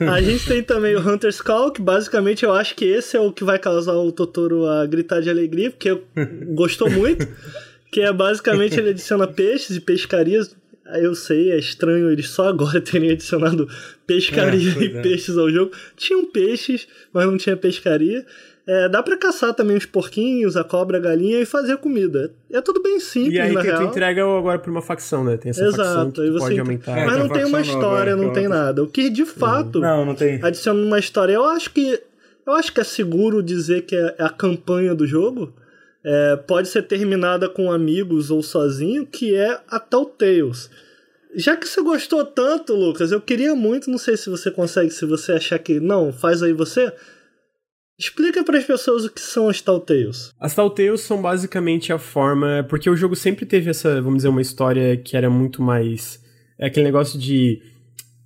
a 0.08 0.22
gente 0.22 0.46
tem 0.46 0.62
também 0.62 0.96
o 0.96 1.00
Hunter's 1.06 1.40
Call, 1.40 1.70
que 1.70 1.82
basicamente 1.82 2.44
eu 2.44 2.52
acho 2.52 2.74
que 2.74 2.84
esse 2.84 3.16
é 3.16 3.20
o 3.20 3.32
que 3.32 3.44
vai 3.44 3.58
causar 3.58 3.94
o 3.94 4.10
Totoro 4.10 4.66
a 4.66 4.86
gritar 4.86 5.20
de 5.20 5.28
alegria, 5.28 5.70
porque 5.70 6.02
gostou 6.54 6.90
muito. 6.90 7.28
que 7.94 8.00
é 8.00 8.12
basicamente 8.12 8.76
ele 8.76 8.90
adiciona 8.90 9.24
peixes 9.24 9.76
e 9.76 9.80
pescarias. 9.80 10.56
Eu 10.96 11.14
sei, 11.14 11.52
é 11.52 11.58
estranho 11.58 12.10
eles 12.10 12.28
só 12.28 12.48
agora 12.48 12.80
terem 12.82 13.12
adicionado 13.12 13.68
pescaria 14.04 14.72
é, 14.72 14.82
e 14.82 14.96
é. 14.96 15.00
peixes 15.00 15.38
ao 15.38 15.48
jogo. 15.48 15.70
Tinham 15.96 16.26
peixes, 16.26 16.88
mas 17.12 17.24
não 17.24 17.36
tinha 17.36 17.56
pescaria. 17.56 18.26
É, 18.66 18.88
dá 18.88 19.02
para 19.02 19.16
caçar 19.18 19.52
também 19.52 19.76
os 19.76 19.84
porquinhos, 19.84 20.56
a 20.56 20.64
cobra, 20.64 20.96
a 20.96 21.00
galinha 21.00 21.38
e 21.38 21.44
fazer 21.44 21.76
comida. 21.76 22.32
É 22.50 22.62
tudo 22.62 22.82
bem 22.82 22.98
simples, 22.98 23.34
E 23.34 23.40
aí 23.40 23.52
na 23.52 23.60
que 23.60 23.66
real. 23.66 23.82
tu 23.82 23.88
entrega 23.88 24.24
agora 24.24 24.58
pra 24.58 24.70
uma 24.70 24.80
facção, 24.80 25.22
né? 25.22 25.36
Tem 25.36 25.50
essa 25.50 25.64
Exato, 25.66 25.76
facção 25.76 26.10
que 26.10 26.38
pode 26.38 26.58
aumentar. 26.58 26.98
É, 26.98 27.04
Mas 27.04 27.18
não 27.18 27.28
tem 27.28 27.44
uma 27.44 27.60
história, 27.60 28.16
não 28.16 28.32
tem 28.32 28.48
nada. 28.48 28.82
O 28.82 28.86
que 28.86 29.10
de 29.10 29.22
uhum. 29.22 29.28
fato 29.28 29.80
não, 29.80 30.06
não 30.06 30.14
tem. 30.14 30.42
adiciona 30.42 30.80
uma 30.80 30.98
história. 30.98 31.34
Eu 31.34 31.44
acho 31.44 31.70
que 31.72 32.00
eu 32.46 32.52
acho 32.54 32.72
que 32.72 32.80
é 32.80 32.84
seguro 32.84 33.42
dizer 33.42 33.82
que 33.82 33.96
é 33.96 34.14
a 34.18 34.30
campanha 34.30 34.94
do 34.94 35.06
jogo. 35.06 35.52
É, 36.02 36.36
pode 36.36 36.68
ser 36.68 36.82
terminada 36.82 37.48
com 37.48 37.72
amigos 37.72 38.30
ou 38.30 38.42
sozinho, 38.42 39.06
que 39.06 39.34
é 39.34 39.58
a 39.68 39.80
Telltales. 39.80 40.70
Já 41.34 41.56
que 41.56 41.66
você 41.66 41.82
gostou 41.82 42.24
tanto, 42.24 42.74
Lucas, 42.74 43.10
eu 43.10 43.20
queria 43.20 43.54
muito, 43.54 43.90
não 43.90 43.98
sei 43.98 44.16
se 44.16 44.30
você 44.30 44.50
consegue, 44.50 44.90
se 44.90 45.04
você 45.04 45.32
achar 45.32 45.58
que 45.58 45.80
não, 45.80 46.12
faz 46.12 46.42
aí 46.42 46.52
você, 46.52 46.92
Explica 47.98 48.42
para 48.42 48.58
as 48.58 48.64
pessoas 48.64 49.04
o 49.04 49.10
que 49.10 49.20
são 49.20 49.48
as 49.48 49.60
Telltales. 49.60 50.32
As 50.38 50.54
Telltales 50.54 51.00
são 51.02 51.22
basicamente 51.22 51.92
a 51.92 51.98
forma. 51.98 52.66
Porque 52.68 52.90
o 52.90 52.96
jogo 52.96 53.14
sempre 53.14 53.46
teve 53.46 53.70
essa, 53.70 54.00
vamos 54.00 54.18
dizer, 54.18 54.28
uma 54.28 54.42
história 54.42 54.96
que 54.96 55.16
era 55.16 55.30
muito 55.30 55.62
mais. 55.62 56.22
É 56.58 56.66
aquele 56.66 56.86
negócio 56.86 57.18
de. 57.18 57.62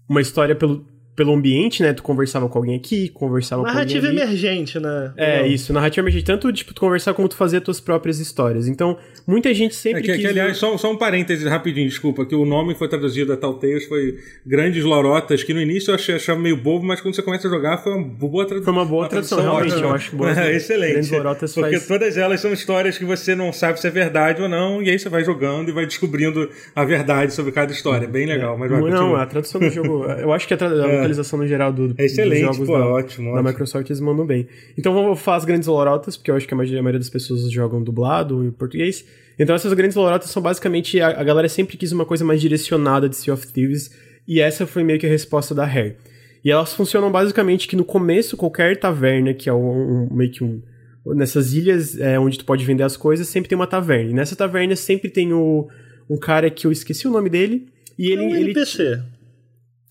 Uma 0.08 0.22
história 0.22 0.56
pelo, 0.56 0.86
pelo 1.18 1.32
ambiente, 1.32 1.82
né? 1.82 1.92
Tu 1.92 2.00
conversava 2.00 2.48
com 2.48 2.58
alguém 2.60 2.76
aqui, 2.76 3.08
conversava 3.08 3.64
narrativa 3.64 4.02
com 4.02 4.06
alguém 4.06 4.22
ali. 4.22 4.30
emergente, 4.30 4.78
né? 4.78 5.12
É, 5.16 5.40
Não. 5.40 5.48
isso, 5.48 5.72
narrativa 5.72 6.04
emergente. 6.04 6.24
Tanto, 6.24 6.52
tipo, 6.52 6.72
tu 6.72 6.80
conversar 6.80 7.12
como 7.12 7.28
tu 7.28 7.34
fazer 7.34 7.56
as 7.56 7.64
tuas 7.64 7.80
próprias 7.80 8.20
histórias. 8.20 8.68
Então, 8.68 8.96
muita 9.26 9.52
gente 9.52 9.74
sempre 9.74 9.98
é 9.98 10.02
que, 10.04 10.12
quis... 10.12 10.20
que 10.20 10.26
aliás, 10.28 10.56
só, 10.56 10.78
só 10.78 10.92
um 10.92 10.96
parêntese 10.96 11.48
rapidinho, 11.48 11.88
desculpa, 11.88 12.24
que 12.24 12.36
o 12.36 12.44
nome 12.44 12.76
foi 12.76 12.86
traduzido 12.86 13.32
a 13.32 13.36
Telltales, 13.36 13.86
foi 13.86 14.16
Grandes 14.46 14.84
Lorotas, 14.84 15.42
que 15.42 15.52
no 15.52 15.60
início 15.60 15.90
eu 15.90 15.96
achei, 15.96 16.14
achava 16.14 16.38
meio 16.38 16.56
bobo, 16.56 16.86
mas 16.86 17.00
quando 17.00 17.16
você 17.16 17.22
começa 17.22 17.48
a 17.48 17.50
jogar 17.50 17.78
foi 17.78 17.94
uma 17.94 18.04
boa 18.04 18.46
tradução. 18.46 18.72
Foi 18.72 18.80
uma 18.80 18.88
boa 18.88 19.02
uma 19.02 19.08
tradução, 19.08 19.40
realmente, 19.40 19.72
ótima. 19.72 19.88
eu 19.88 19.94
acho 19.94 20.16
boa. 20.16 20.28
É, 20.38 20.54
excelente. 20.54 20.92
Grandes 20.92 21.10
Lorotas 21.10 21.52
Porque 21.52 21.76
faz... 21.78 21.88
todas 21.88 22.16
elas 22.16 22.40
são 22.40 22.52
histórias 22.52 22.96
que 22.96 23.04
você 23.04 23.34
não 23.34 23.52
sabe 23.52 23.80
se 23.80 23.88
é 23.88 23.90
verdade 23.90 24.40
ou 24.40 24.48
não, 24.48 24.80
e 24.80 24.88
aí 24.88 24.96
você 24.96 25.08
vai 25.08 25.24
jogando 25.24 25.68
e 25.68 25.72
vai 25.72 25.84
descobrindo 25.84 26.48
a 26.76 26.84
verdade 26.84 27.34
sobre 27.34 27.50
cada 27.50 27.72
história. 27.72 28.06
Bem 28.06 28.24
legal, 28.24 28.56
mas 28.56 28.70
vai, 28.70 28.80
Não, 28.80 28.88
continua. 28.88 29.22
a 29.22 29.26
tradução 29.26 29.60
do 29.60 29.68
jogo... 29.68 30.04
Eu 30.28 30.32
acho 30.32 30.46
que 30.46 30.54
a, 30.54 30.56
tra... 30.56 30.68
a 30.68 30.88
é. 30.88 31.07
Localização 31.08 31.38
no 31.38 31.46
geral 31.46 31.72
do 31.72 31.94
é 31.96 32.04
excelente, 32.04 32.40
jogos 32.40 32.66
pô, 32.66 32.78
da, 32.78 32.86
ótimo, 32.86 33.26
da 33.26 33.32
ótimo. 33.32 33.48
Microsoft, 33.48 33.88
eles 33.88 34.00
mandam 34.00 34.26
bem. 34.26 34.46
Então 34.76 34.92
vamos 34.92 35.18
falar 35.20 35.38
as 35.38 35.44
grandes 35.44 35.66
lorotas, 35.66 36.16
porque 36.16 36.30
eu 36.30 36.36
acho 36.36 36.46
que 36.46 36.54
a 36.54 36.56
maioria 36.56 36.98
das 36.98 37.10
pessoas 37.10 37.50
jogam 37.50 37.82
dublado 37.82 38.44
em 38.44 38.50
português. 38.50 39.04
Então 39.38 39.54
essas 39.54 39.72
grandes 39.72 39.96
lorotas 39.96 40.30
são 40.30 40.42
basicamente. 40.42 41.00
A, 41.00 41.08
a 41.08 41.24
galera 41.24 41.48
sempre 41.48 41.76
quis 41.76 41.92
uma 41.92 42.04
coisa 42.04 42.24
mais 42.24 42.40
direcionada 42.40 43.08
de 43.08 43.16
Sea 43.16 43.34
of 43.34 43.46
Thieves, 43.46 43.90
e 44.26 44.40
essa 44.40 44.66
foi 44.66 44.84
meio 44.84 44.98
que 44.98 45.06
a 45.06 45.08
resposta 45.08 45.54
da 45.54 45.64
Rare. 45.64 45.96
E 46.44 46.50
elas 46.50 46.74
funcionam 46.74 47.10
basicamente 47.10 47.66
que 47.66 47.76
no 47.76 47.84
começo, 47.84 48.36
qualquer 48.36 48.78
taverna, 48.78 49.34
que 49.34 49.48
é 49.48 49.52
um, 49.52 50.08
um 50.10 50.14
meio 50.14 50.30
que 50.30 50.44
um. 50.44 50.62
Nessas 51.06 51.54
ilhas 51.54 51.98
é, 51.98 52.18
onde 52.18 52.38
tu 52.38 52.44
pode 52.44 52.64
vender 52.64 52.82
as 52.82 52.96
coisas, 52.96 53.28
sempre 53.28 53.48
tem 53.48 53.56
uma 53.56 53.66
taverna. 53.66 54.10
E 54.10 54.14
nessa 54.14 54.36
taverna 54.36 54.76
sempre 54.76 55.08
tem 55.08 55.32
o, 55.32 55.66
um 56.08 56.18
cara 56.18 56.50
que 56.50 56.66
eu 56.66 56.72
esqueci 56.72 57.08
o 57.08 57.10
nome 57.10 57.30
dele. 57.30 57.66
E 57.98 58.10
ele. 58.10 58.24
É 58.24 58.26
um 58.26 58.36
ele 58.36 58.44
NPC. 58.50 59.02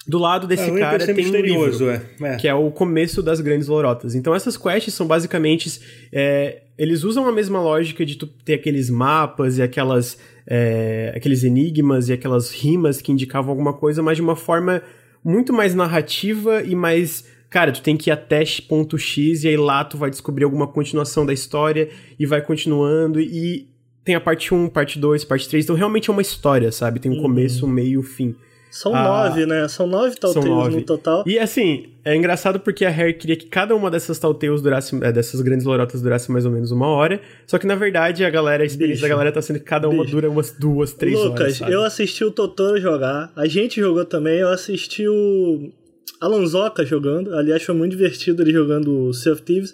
Do 0.08 0.18
lado 0.18 0.48
desse 0.48 0.70
é, 0.70 0.80
cara 0.80 1.14
tem 1.14 1.28
um 1.28 1.36
livro, 1.42 1.90
é. 1.90 2.02
É. 2.22 2.36
que 2.38 2.48
é 2.48 2.54
o 2.54 2.72
começo 2.72 3.22
das 3.22 3.42
grandes 3.42 3.68
lorotas. 3.68 4.16
Então 4.16 4.34
essas 4.34 4.56
quests 4.56 4.94
são 4.94 5.06
basicamente... 5.06 5.82
É, 6.14 6.62
eles 6.78 7.04
usam 7.04 7.28
a 7.28 7.32
mesma 7.32 7.60
lógica 7.60 8.06
de 8.06 8.16
tu 8.16 8.28
ter 8.28 8.54
aqueles 8.54 8.90
mapas 8.90 9.58
e 9.58 9.62
aquelas, 9.62 10.18
é, 10.46 11.12
aqueles 11.16 11.44
enigmas 11.44 12.08
e 12.08 12.14
aquelas 12.14 12.52
rimas 12.52 13.02
que 13.02 13.12
indicavam 13.12 13.50
alguma 13.50 13.74
coisa, 13.74 14.02
mas 14.02 14.16
de 14.16 14.22
uma 14.22 14.36
forma 14.36 14.82
muito 15.24 15.52
mais 15.52 15.76
narrativa 15.76 16.64
e 16.64 16.74
mais... 16.74 17.26
Cara, 17.50 17.72
tu 17.72 17.82
tem 17.82 17.98
que 17.98 18.10
ir 18.10 18.12
até 18.12 18.44
ponto 18.68 18.98
X 18.98 19.44
e 19.44 19.48
aí 19.50 19.58
lá 19.58 19.84
tu 19.84 19.98
vai 19.98 20.10
descobrir 20.10 20.44
alguma 20.44 20.68
continuação 20.68 21.26
da 21.26 21.34
história 21.34 21.90
e 22.20 22.26
vai 22.26 22.42
continuando 22.42 23.20
e 23.20 23.68
tem 24.06 24.16
a 24.16 24.22
parte 24.22 24.54
1, 24.54 24.70
parte 24.70 24.98
2, 24.98 25.26
parte 25.26 25.50
3. 25.50 25.66
Então 25.66 25.76
realmente 25.76 26.10
é 26.10 26.14
uma 26.14 26.22
história, 26.22 26.72
sabe? 26.72 26.98
Tem 26.98 27.12
um 27.12 27.16
uhum. 27.16 27.22
começo, 27.24 27.66
um 27.66 27.70
meio 27.70 28.00
um 28.00 28.04
fim. 28.04 28.36
São 28.70 28.94
ah, 28.94 29.04
nove, 29.04 29.46
né? 29.46 29.68
São 29.68 29.88
nove 29.88 30.16
Telltales 30.16 30.76
no 30.76 30.82
total. 30.84 31.24
E 31.26 31.40
assim, 31.40 31.88
é 32.04 32.16
engraçado 32.16 32.60
porque 32.60 32.86
a 32.86 32.90
Rare 32.90 33.14
queria 33.14 33.36
que 33.36 33.46
cada 33.48 33.76
uma 33.76 33.90
dessas 33.90 34.20
Telltales 34.20 34.62
durasse, 34.62 34.96
é, 35.04 35.12
dessas 35.12 35.42
grandes 35.42 35.66
lorotas 35.66 36.02
durasse 36.02 36.32
mais 36.32 36.46
ou 36.46 36.52
menos 36.52 36.72
uma 36.72 36.88
hora. 36.88 37.20
Só 37.46 37.58
que 37.58 37.66
na 37.66 37.76
verdade 37.76 38.24
a 38.24 38.30
galera, 38.30 38.64
a 38.64 38.66
experiência 38.66 39.02
Bicho. 39.02 39.10
da 39.10 39.10
galera 39.10 39.32
tá 39.32 39.42
sendo 39.42 39.60
que 39.60 39.66
cada 39.66 39.90
uma 39.90 40.04
Bicho. 40.04 40.16
dura 40.16 40.30
umas 40.30 40.52
duas, 40.52 40.94
três 40.94 41.18
Lucas, 41.18 41.42
horas. 41.42 41.60
Lucas, 41.60 41.74
eu 41.74 41.84
assisti 41.84 42.24
o 42.24 42.32
Totoro 42.32 42.80
jogar, 42.80 43.32
a 43.36 43.48
gente 43.48 43.80
jogou 43.80 44.06
também, 44.06 44.40
eu 44.40 44.50
assisti 44.50 45.08
o 45.08 45.72
Alonsoca 46.20 46.86
jogando. 46.86 47.34
Aliás, 47.34 47.64
foi 47.64 47.76
muito 47.76 47.92
divertido 47.92 48.44
ele 48.44 48.52
jogando 48.52 49.14
Sea 49.14 49.34
of 49.34 49.42
Thieves. 49.42 49.74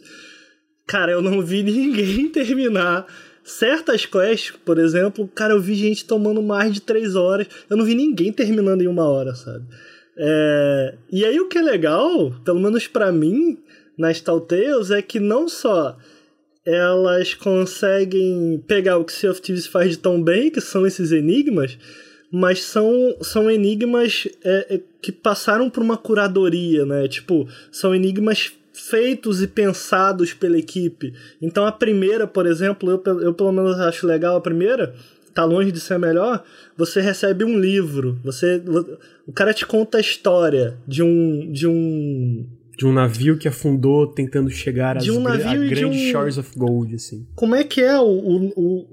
Cara, 0.88 1.12
eu 1.12 1.22
não 1.22 1.42
vi 1.42 1.64
ninguém 1.64 2.30
terminar 2.30 3.06
certas 3.44 4.06
quests, 4.06 4.52
por 4.64 4.78
exemplo, 4.80 5.28
cara, 5.28 5.54
eu 5.54 5.62
vi 5.62 5.76
gente 5.76 6.06
tomando 6.06 6.42
mais 6.42 6.74
de 6.74 6.82
três 6.82 7.16
horas. 7.16 7.48
Eu 7.70 7.78
não 7.78 7.86
vi 7.86 7.96
ninguém 7.96 8.32
terminando 8.32 8.82
em 8.82 8.88
uma 8.88 9.08
hora, 9.08 9.36
sabe? 9.36 9.66
É... 10.18 10.96
E 11.12 11.26
aí 11.26 11.40
o 11.40 11.48
que 11.48 11.58
é 11.58 11.62
legal, 11.62 12.34
pelo 12.46 12.60
menos 12.60 12.88
para 12.88 13.12
mim, 13.12 13.58
nas 13.98 14.22
Telltales, 14.22 14.92
é 14.92 15.02
que 15.02 15.20
não 15.20 15.48
só 15.48 15.98
elas 16.66 17.34
conseguem 17.34 18.64
pegar 18.66 18.98
o 18.98 19.04
que 19.04 19.12
Sea 19.12 19.32
of 19.32 19.42
Thieves 19.42 19.68
faz 19.68 19.92
de 19.92 19.98
tão 19.98 20.22
bem, 20.22 20.50
que 20.50 20.62
são 20.62 20.88
esses 20.88 21.12
enigmas, 21.12 21.78
mas 22.32 22.64
são, 22.64 23.18
são 23.22 23.52
enigmas 23.52 24.28
é, 24.44 24.76
é, 24.76 24.82
que 25.02 25.12
passaram 25.12 25.70
por 25.70 25.84
uma 25.84 25.98
curadoria, 25.98 26.86
né? 26.86 27.08
Tipo, 27.08 27.48
são 27.72 27.94
enigmas 27.94 28.54
feitos 28.74 29.42
e 29.42 29.48
pensados 29.48 30.34
pela 30.34 30.58
equipe. 30.58 31.14
Então 31.42 31.66
a 31.66 31.72
primeira, 31.72 32.26
por 32.26 32.48
exemplo, 32.48 32.90
eu, 32.90 33.20
eu 33.20 33.34
pelo 33.34 33.52
menos 33.52 33.80
acho 33.80 34.08
legal 34.08 34.36
a 34.36 34.42
primeira, 34.42 34.96
tá 35.34 35.46
longe 35.46 35.72
de 35.72 35.80
ser 35.80 36.00
melhor, 36.00 36.44
você 36.76 37.00
recebe 37.00 37.44
um 37.44 37.60
livro, 37.60 38.20
você 38.24 38.62
o 39.28 39.32
cara 39.32 39.54
te 39.54 39.66
conta 39.66 39.98
a 39.98 40.02
história 40.02 40.78
de 40.88 41.04
um 41.04 41.52
de 41.52 41.68
um 41.68 42.46
de 42.76 42.88
um 42.88 42.94
navio 42.94 43.38
que 43.38 43.48
afundou 43.48 44.08
tentando 44.08 44.50
chegar 44.50 44.98
às 44.98 45.08
um 45.08 45.20
navio 45.20 45.64
a 45.64 45.68
grandes 45.68 46.02
um... 46.02 46.12
shores 46.12 46.38
of 46.40 46.52
gold 46.58 46.96
assim. 46.96 47.26
Como 47.36 47.54
é 47.56 47.64
que 47.64 47.82
é 47.82 48.00
o, 48.00 48.04
o, 48.04 48.54
o... 48.56 48.88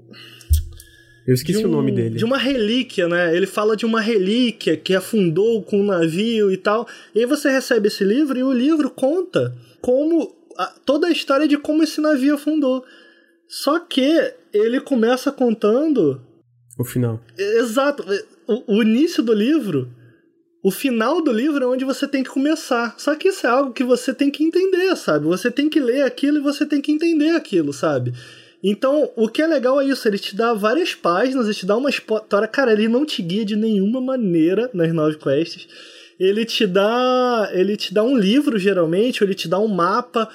Eu 1.25 1.33
esqueci 1.33 1.65
um, 1.65 1.69
o 1.69 1.71
nome 1.71 1.91
dele. 1.91 2.17
De 2.17 2.25
uma 2.25 2.37
relíquia, 2.37 3.07
né? 3.07 3.35
Ele 3.35 3.47
fala 3.47 3.75
de 3.75 3.85
uma 3.85 3.99
relíquia 3.99 4.77
que 4.77 4.93
afundou 4.93 5.61
com 5.63 5.79
um 5.79 5.85
navio 5.85 6.51
e 6.51 6.57
tal. 6.57 6.87
E 7.13 7.19
aí 7.19 7.25
você 7.25 7.49
recebe 7.49 7.87
esse 7.87 8.03
livro 8.03 8.37
e 8.37 8.43
o 8.43 8.51
livro 8.51 8.89
conta 8.89 9.55
como 9.81 10.35
a, 10.57 10.67
toda 10.85 11.07
a 11.07 11.11
história 11.11 11.47
de 11.47 11.57
como 11.57 11.83
esse 11.83 11.99
navio 11.99 12.35
afundou. 12.35 12.83
Só 13.47 13.79
que 13.79 14.33
ele 14.53 14.79
começa 14.79 15.31
contando 15.31 16.21
o 16.77 16.83
final. 16.83 17.19
Exato. 17.37 18.03
O, 18.47 18.77
o, 18.77 18.81
início 18.81 19.21
do 19.21 19.33
livro, 19.33 19.89
o 20.63 20.71
final 20.71 21.21
do 21.21 21.31
livro 21.31 21.63
é 21.63 21.67
onde 21.67 21.85
você 21.85 22.07
tem 22.07 22.23
que 22.23 22.29
começar. 22.29 22.95
Só 22.97 23.15
que 23.15 23.29
isso 23.29 23.45
é 23.45 23.49
algo 23.49 23.73
que 23.73 23.83
você 23.83 24.13
tem 24.13 24.31
que 24.31 24.43
entender, 24.43 24.95
sabe? 24.95 25.25
Você 25.25 25.51
tem 25.51 25.69
que 25.69 25.79
ler 25.79 26.03
aquilo 26.03 26.37
e 26.37 26.41
você 26.41 26.65
tem 26.65 26.81
que 26.81 26.91
entender 26.91 27.31
aquilo, 27.31 27.73
sabe? 27.73 28.13
Então, 28.63 29.11
o 29.15 29.27
que 29.27 29.41
é 29.41 29.47
legal 29.47 29.81
é 29.81 29.85
isso, 29.85 30.07
ele 30.07 30.19
te 30.19 30.35
dá 30.35 30.53
várias 30.53 30.93
páginas, 30.93 31.45
ele 31.45 31.55
te 31.55 31.65
dá 31.65 31.75
uma 31.75 31.89
história. 31.89 32.47
Cara, 32.47 32.71
ele 32.71 32.87
não 32.87 33.05
te 33.05 33.21
guia 33.21 33.43
de 33.43 33.55
nenhuma 33.55 33.99
maneira 33.99 34.69
nas 34.73 34.93
nove 34.93 35.17
quests 35.17 35.67
ele 36.21 36.45
te 36.45 36.67
dá 36.67 37.49
ele 37.51 37.75
te 37.75 37.91
dá 37.91 38.03
um 38.03 38.15
livro 38.15 38.59
geralmente, 38.59 39.23
ou 39.23 39.27
ele 39.27 39.33
te 39.33 39.47
dá 39.47 39.57
um 39.57 39.67
mapa. 39.67 40.29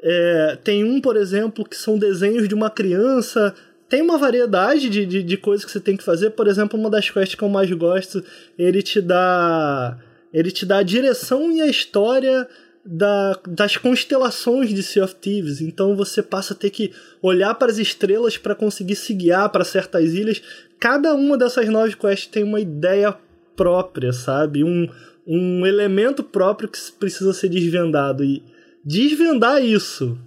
É, 0.00 0.58
tem 0.62 0.84
um, 0.84 1.00
por 1.00 1.16
exemplo, 1.16 1.64
que 1.64 1.76
são 1.76 1.98
desenhos 1.98 2.48
de 2.48 2.54
uma 2.54 2.70
criança. 2.70 3.52
Tem 3.88 4.00
uma 4.00 4.16
variedade 4.16 4.88
de, 4.88 5.04
de, 5.04 5.22
de 5.22 5.36
coisas 5.36 5.64
que 5.64 5.72
você 5.72 5.80
tem 5.80 5.96
que 5.96 6.04
fazer. 6.04 6.30
Por 6.30 6.46
exemplo, 6.46 6.78
uma 6.78 6.88
das 6.88 7.10
quests 7.10 7.34
que 7.34 7.42
eu 7.42 7.48
mais 7.48 7.70
gosto, 7.72 8.22
ele 8.56 8.82
te 8.82 9.00
dá 9.00 9.98
ele 10.32 10.52
te 10.52 10.64
dá 10.64 10.78
a 10.78 10.82
direção 10.82 11.50
e 11.50 11.60
a 11.60 11.66
história 11.66 12.48
da, 12.84 13.38
das 13.46 13.76
constelações 13.76 14.70
de 14.70 14.82
Sea 14.82 15.04
of 15.04 15.16
Thieves. 15.16 15.60
Então 15.60 15.96
você 15.96 16.22
passa 16.22 16.54
a 16.54 16.56
ter 16.56 16.70
que 16.70 16.92
olhar 17.20 17.54
para 17.56 17.70
as 17.70 17.78
estrelas 17.78 18.38
para 18.38 18.54
conseguir 18.54 18.94
se 18.94 19.12
guiar 19.12 19.50
para 19.50 19.64
certas 19.64 20.14
ilhas. 20.14 20.40
Cada 20.78 21.14
uma 21.14 21.36
dessas 21.36 21.68
nove 21.68 21.96
quests 21.96 22.28
tem 22.28 22.44
uma 22.44 22.60
ideia 22.60 23.14
própria, 23.56 24.12
sabe? 24.12 24.64
Um, 24.64 24.88
um 25.26 25.66
elemento 25.66 26.22
próprio 26.22 26.68
que 26.68 26.78
precisa 26.98 27.32
ser 27.32 27.48
desvendado. 27.48 28.24
E 28.24 28.42
desvendar 28.84 29.64
isso 29.64 30.18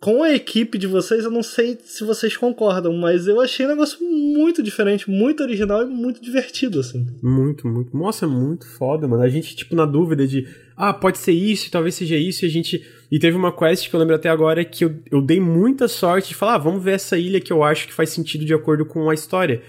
com 0.00 0.22
a 0.22 0.32
equipe 0.32 0.78
de 0.78 0.86
vocês, 0.86 1.24
eu 1.24 1.30
não 1.30 1.42
sei 1.42 1.78
se 1.84 2.02
vocês 2.04 2.34
concordam, 2.34 2.96
mas 2.96 3.26
eu 3.26 3.38
achei 3.38 3.66
um 3.66 3.68
negócio 3.68 4.02
muito 4.02 4.62
diferente, 4.62 5.10
muito 5.10 5.42
original 5.42 5.82
e 5.82 5.86
muito 5.86 6.22
divertido, 6.22 6.80
assim. 6.80 7.06
Muito, 7.22 7.68
muito. 7.68 7.94
Nossa, 7.94 8.26
muito 8.26 8.66
foda, 8.66 9.06
mano. 9.06 9.22
A 9.22 9.28
gente, 9.28 9.54
tipo, 9.54 9.76
na 9.76 9.84
dúvida 9.84 10.26
de, 10.26 10.48
ah, 10.74 10.94
pode 10.94 11.18
ser 11.18 11.32
isso, 11.32 11.70
talvez 11.70 11.94
seja 11.94 12.16
isso, 12.16 12.44
e 12.44 12.48
a 12.48 12.50
gente. 12.50 12.82
E 13.12 13.18
teve 13.18 13.36
uma 13.36 13.54
quest 13.54 13.90
que 13.90 13.94
eu 13.94 14.00
lembro 14.00 14.14
até 14.14 14.30
agora 14.30 14.64
que 14.64 14.86
eu, 14.86 14.94
eu 15.12 15.20
dei 15.20 15.38
muita 15.38 15.86
sorte 15.86 16.28
de 16.28 16.34
falar, 16.34 16.54
ah, 16.54 16.58
vamos 16.58 16.82
ver 16.82 16.92
essa 16.92 17.18
ilha 17.18 17.40
que 17.40 17.52
eu 17.52 17.62
acho 17.62 17.86
que 17.86 17.92
faz 17.92 18.08
sentido 18.08 18.46
de 18.46 18.54
acordo 18.54 18.86
com 18.86 19.10
a 19.10 19.14
história. 19.14 19.60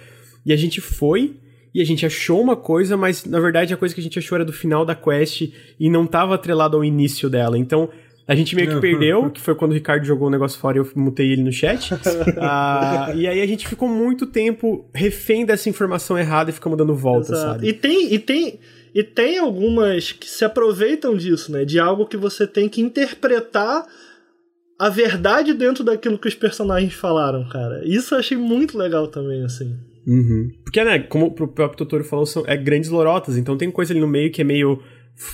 E 0.45 0.53
a 0.53 0.55
gente 0.55 0.79
foi, 0.79 1.35
e 1.73 1.81
a 1.81 1.85
gente 1.85 2.05
achou 2.05 2.41
uma 2.41 2.55
coisa, 2.55 2.97
mas 2.97 3.25
na 3.25 3.39
verdade 3.39 3.73
a 3.73 3.77
coisa 3.77 3.95
que 3.95 4.01
a 4.01 4.03
gente 4.03 4.19
achou 4.19 4.35
era 4.35 4.45
do 4.45 4.51
final 4.51 4.85
da 4.85 4.95
quest 4.95 5.53
e 5.79 5.89
não 5.89 6.03
estava 6.03 6.35
atrelado 6.35 6.75
ao 6.75 6.83
início 6.83 7.29
dela. 7.29 7.57
Então 7.57 7.89
a 8.27 8.35
gente 8.35 8.55
meio 8.55 8.69
que 8.69 8.79
perdeu, 8.79 9.29
que 9.31 9.41
foi 9.41 9.55
quando 9.55 9.71
o 9.71 9.73
Ricardo 9.73 10.05
jogou 10.05 10.27
o 10.27 10.31
negócio 10.31 10.59
fora 10.59 10.77
e 10.77 10.79
eu 10.79 10.89
mutei 10.95 11.31
ele 11.31 11.43
no 11.43 11.51
chat. 11.51 11.93
ah, 12.37 13.11
e 13.15 13.27
aí 13.27 13.41
a 13.41 13.45
gente 13.45 13.67
ficou 13.67 13.87
muito 13.87 14.25
tempo 14.25 14.85
refém 14.93 15.45
dessa 15.45 15.69
informação 15.69 16.17
errada 16.17 16.49
e 16.49 16.53
ficamos 16.53 16.77
dando 16.77 16.95
volta, 16.95 17.31
Exato. 17.31 17.51
sabe? 17.53 17.67
E 17.67 17.73
tem, 17.73 18.13
e 18.13 18.19
tem. 18.19 18.59
E 18.93 19.03
tem 19.03 19.37
algumas 19.37 20.11
que 20.11 20.29
se 20.29 20.43
aproveitam 20.43 21.15
disso, 21.15 21.49
né? 21.49 21.63
De 21.63 21.79
algo 21.79 22.05
que 22.05 22.17
você 22.17 22.45
tem 22.45 22.67
que 22.67 22.81
interpretar 22.81 23.85
a 24.77 24.89
verdade 24.89 25.53
dentro 25.53 25.81
daquilo 25.81 26.17
que 26.17 26.27
os 26.27 26.35
personagens 26.35 26.93
falaram, 26.93 27.47
cara. 27.47 27.81
Isso 27.85 28.13
eu 28.13 28.19
achei 28.19 28.35
muito 28.35 28.77
legal 28.77 29.07
também, 29.07 29.45
assim. 29.45 29.77
Uhum. 30.05 30.49
Porque, 30.63 30.83
né, 30.83 30.99
como 30.99 31.27
o 31.27 31.31
próprio 31.31 31.77
Totoro 31.77 32.03
falou, 32.03 32.25
são 32.25 32.43
é 32.47 32.57
grandes 32.57 32.89
lorotas, 32.89 33.37
então 33.37 33.57
tem 33.57 33.69
coisa 33.69 33.93
ali 33.93 33.99
no 33.99 34.07
meio 34.07 34.31
que 34.31 34.41
é 34.41 34.43
meio 34.43 34.81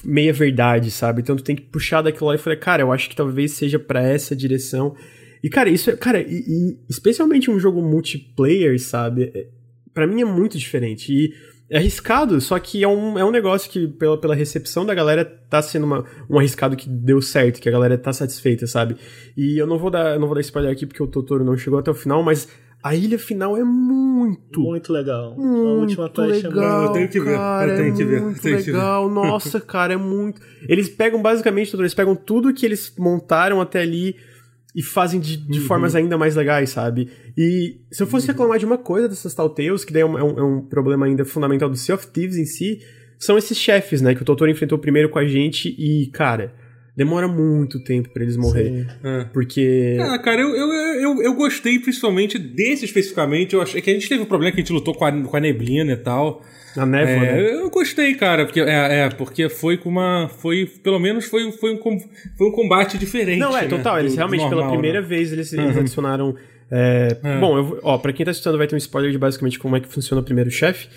meia 0.04 0.34
verdade, 0.34 0.92
sabe? 0.92 1.22
Então 1.22 1.36
tu 1.36 1.44
tem 1.44 1.56
que 1.56 1.62
puxar 1.62 2.02
daquilo 2.02 2.28
lá 2.28 2.36
e 2.36 2.38
falar, 2.38 2.58
cara, 2.58 2.82
eu 2.82 2.92
acho 2.92 3.10
que 3.10 3.16
talvez 3.16 3.52
seja 3.52 3.80
para 3.80 4.02
essa 4.02 4.36
direção. 4.36 4.96
E, 5.44 5.50
cara, 5.50 5.70
isso 5.70 5.90
é. 5.90 5.96
Cara, 5.96 6.20
e, 6.20 6.44
e 6.48 6.78
especialmente 6.90 7.50
um 7.50 7.60
jogo 7.60 7.82
multiplayer, 7.82 8.80
sabe? 8.82 9.32
É, 9.34 9.48
para 9.94 10.08
mim 10.08 10.22
é 10.22 10.26
muito 10.26 10.58
diferente. 10.58 11.14
E 11.14 11.34
é 11.70 11.78
arriscado, 11.78 12.40
só 12.40 12.58
que 12.60 12.84
é 12.84 12.88
um, 12.88 13.20
é 13.20 13.26
um 13.26 13.32
negócio 13.32 13.70
que, 13.70 13.88
pela, 13.88 14.20
pela 14.20 14.34
recepção 14.34 14.86
da 14.86 14.94
galera, 14.94 15.26
tá 15.26 15.62
sendo 15.62 15.86
uma, 15.86 16.06
um 16.30 16.40
arriscado 16.40 16.76
que 16.76 16.90
deu 16.90 17.22
certo, 17.22 17.62
que 17.62 17.68
a 17.68 17.72
galera 17.72 17.98
tá 17.98 18.14
satisfeita, 18.14 18.66
sabe? 18.66 18.96
E 19.36 19.58
eu 19.58 19.68
não 19.68 19.78
vou 19.78 19.90
dar, 19.90 20.18
não 20.18 20.28
vou 20.28 20.36
dar 20.36 20.42
spoiler 20.42 20.72
aqui 20.72 20.86
porque 20.86 21.04
o 21.04 21.08
Totoro 21.08 21.44
não 21.44 21.58
chegou 21.58 21.78
até 21.78 21.92
o 21.92 21.96
final, 21.96 22.24
mas 22.24 22.48
a 22.88 22.96
ilha 22.96 23.20
final 23.20 23.58
é 23.58 23.64
muito. 23.64 24.62
Muito 24.62 24.94
legal. 24.94 25.36
Muito 25.36 26.02
a 26.02 26.06
última 26.06 26.12
é 26.18 26.28
legal, 26.28 26.54
é 26.54 26.86
muito... 26.86 26.88
Eu 26.88 26.94
tenho 26.94 27.10
que 27.10 27.20
ver. 27.20 27.36
Cara, 27.36 27.72
eu 27.72 27.78
tenho 27.78 27.96
que 27.96 28.04
ver. 28.06 28.22
Muito 28.22 28.44
legal. 28.44 29.10
Nossa, 29.10 29.60
cara, 29.62 29.94
é 29.94 29.98
muito. 29.98 30.42
Eles 30.68 30.88
pegam 30.88 31.22
basicamente 31.22 31.72
tudo. 31.72 31.84
Eles 31.84 31.94
pegam 31.94 32.16
tudo 32.16 32.54
que 32.54 32.66
eles 32.66 32.94
montaram 32.98 33.60
até 33.60 33.82
ali 33.82 34.16
e 34.76 34.82
fazem 34.82 35.20
de, 35.20 35.38
de 35.38 35.60
uhum. 35.60 35.66
formas 35.66 35.96
ainda 35.96 36.18
mais 36.18 36.36
legais, 36.36 36.70
sabe? 36.70 37.10
E 37.38 37.82
se 37.92 38.04
eu 38.04 38.08
fosse 38.08 38.28
uhum. 38.28 38.34
reclamar 38.34 38.60
de 38.60 38.66
uma 38.66 38.78
coisa 38.78 39.10
dessas 39.10 39.34
Telltales, 39.34 39.84
que 39.84 39.92
daí 39.92 40.04
é 40.04 40.06
um, 40.06 40.18
é 40.18 40.24
um, 40.24 40.40
é 40.40 40.44
um 40.44 40.62
problema 40.62 41.06
ainda 41.06 41.26
fundamental 41.26 41.70
do 41.70 41.76
Sea 41.76 41.96
of 41.96 42.08
Thieves 42.08 42.38
em 42.38 42.46
si, 42.46 42.80
são 43.20 43.38
esses 43.38 43.58
chefes, 43.58 44.02
né? 44.02 44.14
Que 44.14 44.22
o 44.22 44.26
Totoro 44.26 44.50
enfrentou 44.50 44.78
primeiro 44.78 45.10
com 45.10 45.20
a 45.20 45.28
gente 45.28 45.76
e, 45.78 46.08
cara 46.12 46.54
demora 46.98 47.28
muito 47.28 47.80
tempo 47.80 48.10
para 48.10 48.24
eles 48.24 48.36
morrerem. 48.36 48.88
É. 49.04 49.26
Porque. 49.32 49.98
Ah, 50.02 50.18
cara, 50.18 50.42
eu, 50.42 50.50
eu, 50.56 50.74
eu, 50.74 51.22
eu, 51.22 51.34
gostei 51.36 51.78
principalmente 51.78 52.40
desse 52.40 52.86
especificamente. 52.86 53.54
Eu 53.54 53.62
achei 53.62 53.80
que 53.80 53.92
a 53.92 53.94
gente 53.94 54.10
teve 54.10 54.24
um 54.24 54.26
problema 54.26 54.52
que 54.52 54.60
a 54.60 54.64
gente 54.64 54.74
lutou 54.74 54.96
com 54.96 55.06
a, 55.06 55.12
com 55.12 55.38
a 55.38 55.40
neblina 55.40 55.94
e 55.94 55.98
tal. 55.98 56.42
A 56.76 56.86
névoa, 56.86 57.26
é, 57.26 57.34
né? 57.34 57.54
Eu 57.54 57.70
gostei, 57.70 58.16
cara, 58.16 58.46
porque 58.46 58.62
é, 58.62 59.06
é, 59.06 59.10
porque 59.10 59.48
foi 59.48 59.78
com 59.78 59.90
uma. 59.90 60.28
Foi, 60.40 60.66
pelo 60.84 60.98
menos 60.98 61.26
foi, 61.26 61.52
foi, 61.52 61.74
um, 61.74 61.80
foi 61.80 62.48
um 62.48 62.52
combate 62.52 62.98
diferente. 62.98 63.40
Não, 63.40 63.56
é, 63.56 63.62
né? 63.62 63.68
total. 63.68 64.00
Eles 64.00 64.14
do, 64.14 64.18
realmente, 64.18 64.42
do 64.42 64.50
normal, 64.50 64.60
pela 64.62 64.72
primeira 64.72 65.02
né? 65.02 65.08
vez, 65.08 65.32
eles, 65.32 65.54
eles 65.54 65.76
uhum. 65.76 65.82
adicionaram. 65.82 66.36
É, 66.70 67.18
é. 67.24 67.40
Bom, 67.40 67.58
eu, 67.58 67.80
ó, 67.84 67.98
pra 68.00 68.12
quem 68.12 68.26
tá 68.26 68.32
assistindo, 68.32 68.58
vai 68.58 68.68
ter 68.68 68.76
um 68.76 68.80
spoiler 68.80 69.12
de 69.12 69.18
basicamente 69.18 69.60
como 69.60 69.76
é 69.76 69.80
que 69.80 69.88
funciona 69.88 70.22
o 70.22 70.26
primeiro 70.26 70.50
chefe 70.50 70.90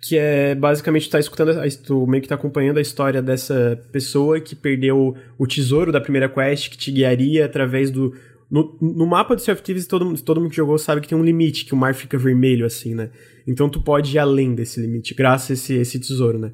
que 0.00 0.16
é 0.16 0.54
basicamente 0.54 1.10
tá 1.10 1.18
escutando, 1.18 1.52
tu 1.84 2.06
meio 2.06 2.22
que 2.22 2.28
tá 2.28 2.36
acompanhando 2.36 2.78
a 2.78 2.80
história 2.82 3.20
dessa 3.20 3.82
pessoa 3.90 4.40
que 4.40 4.54
perdeu 4.54 5.16
o 5.36 5.46
tesouro 5.46 5.90
da 5.90 6.00
primeira 6.00 6.28
quest 6.28 6.70
que 6.70 6.78
te 6.78 6.92
guiaria 6.92 7.44
através 7.44 7.90
do. 7.90 8.14
No, 8.50 8.76
no 8.80 9.06
mapa 9.06 9.36
do 9.36 9.42
Sea 9.42 9.52
of 9.52 9.62
Thieves, 9.62 9.86
todo, 9.86 10.14
todo 10.22 10.40
mundo 10.40 10.50
que 10.50 10.56
jogou 10.56 10.78
sabe 10.78 11.02
que 11.02 11.08
tem 11.08 11.18
um 11.18 11.24
limite, 11.24 11.66
que 11.66 11.74
o 11.74 11.76
mar 11.76 11.94
fica 11.94 12.16
vermelho, 12.16 12.64
assim, 12.64 12.94
né? 12.94 13.10
Então 13.46 13.68
tu 13.68 13.82
pode 13.82 14.14
ir 14.14 14.18
além 14.18 14.54
desse 14.54 14.80
limite, 14.80 15.14
graças 15.14 15.50
a 15.50 15.54
esse, 15.54 15.74
esse 15.74 16.00
tesouro, 16.00 16.38
né? 16.38 16.52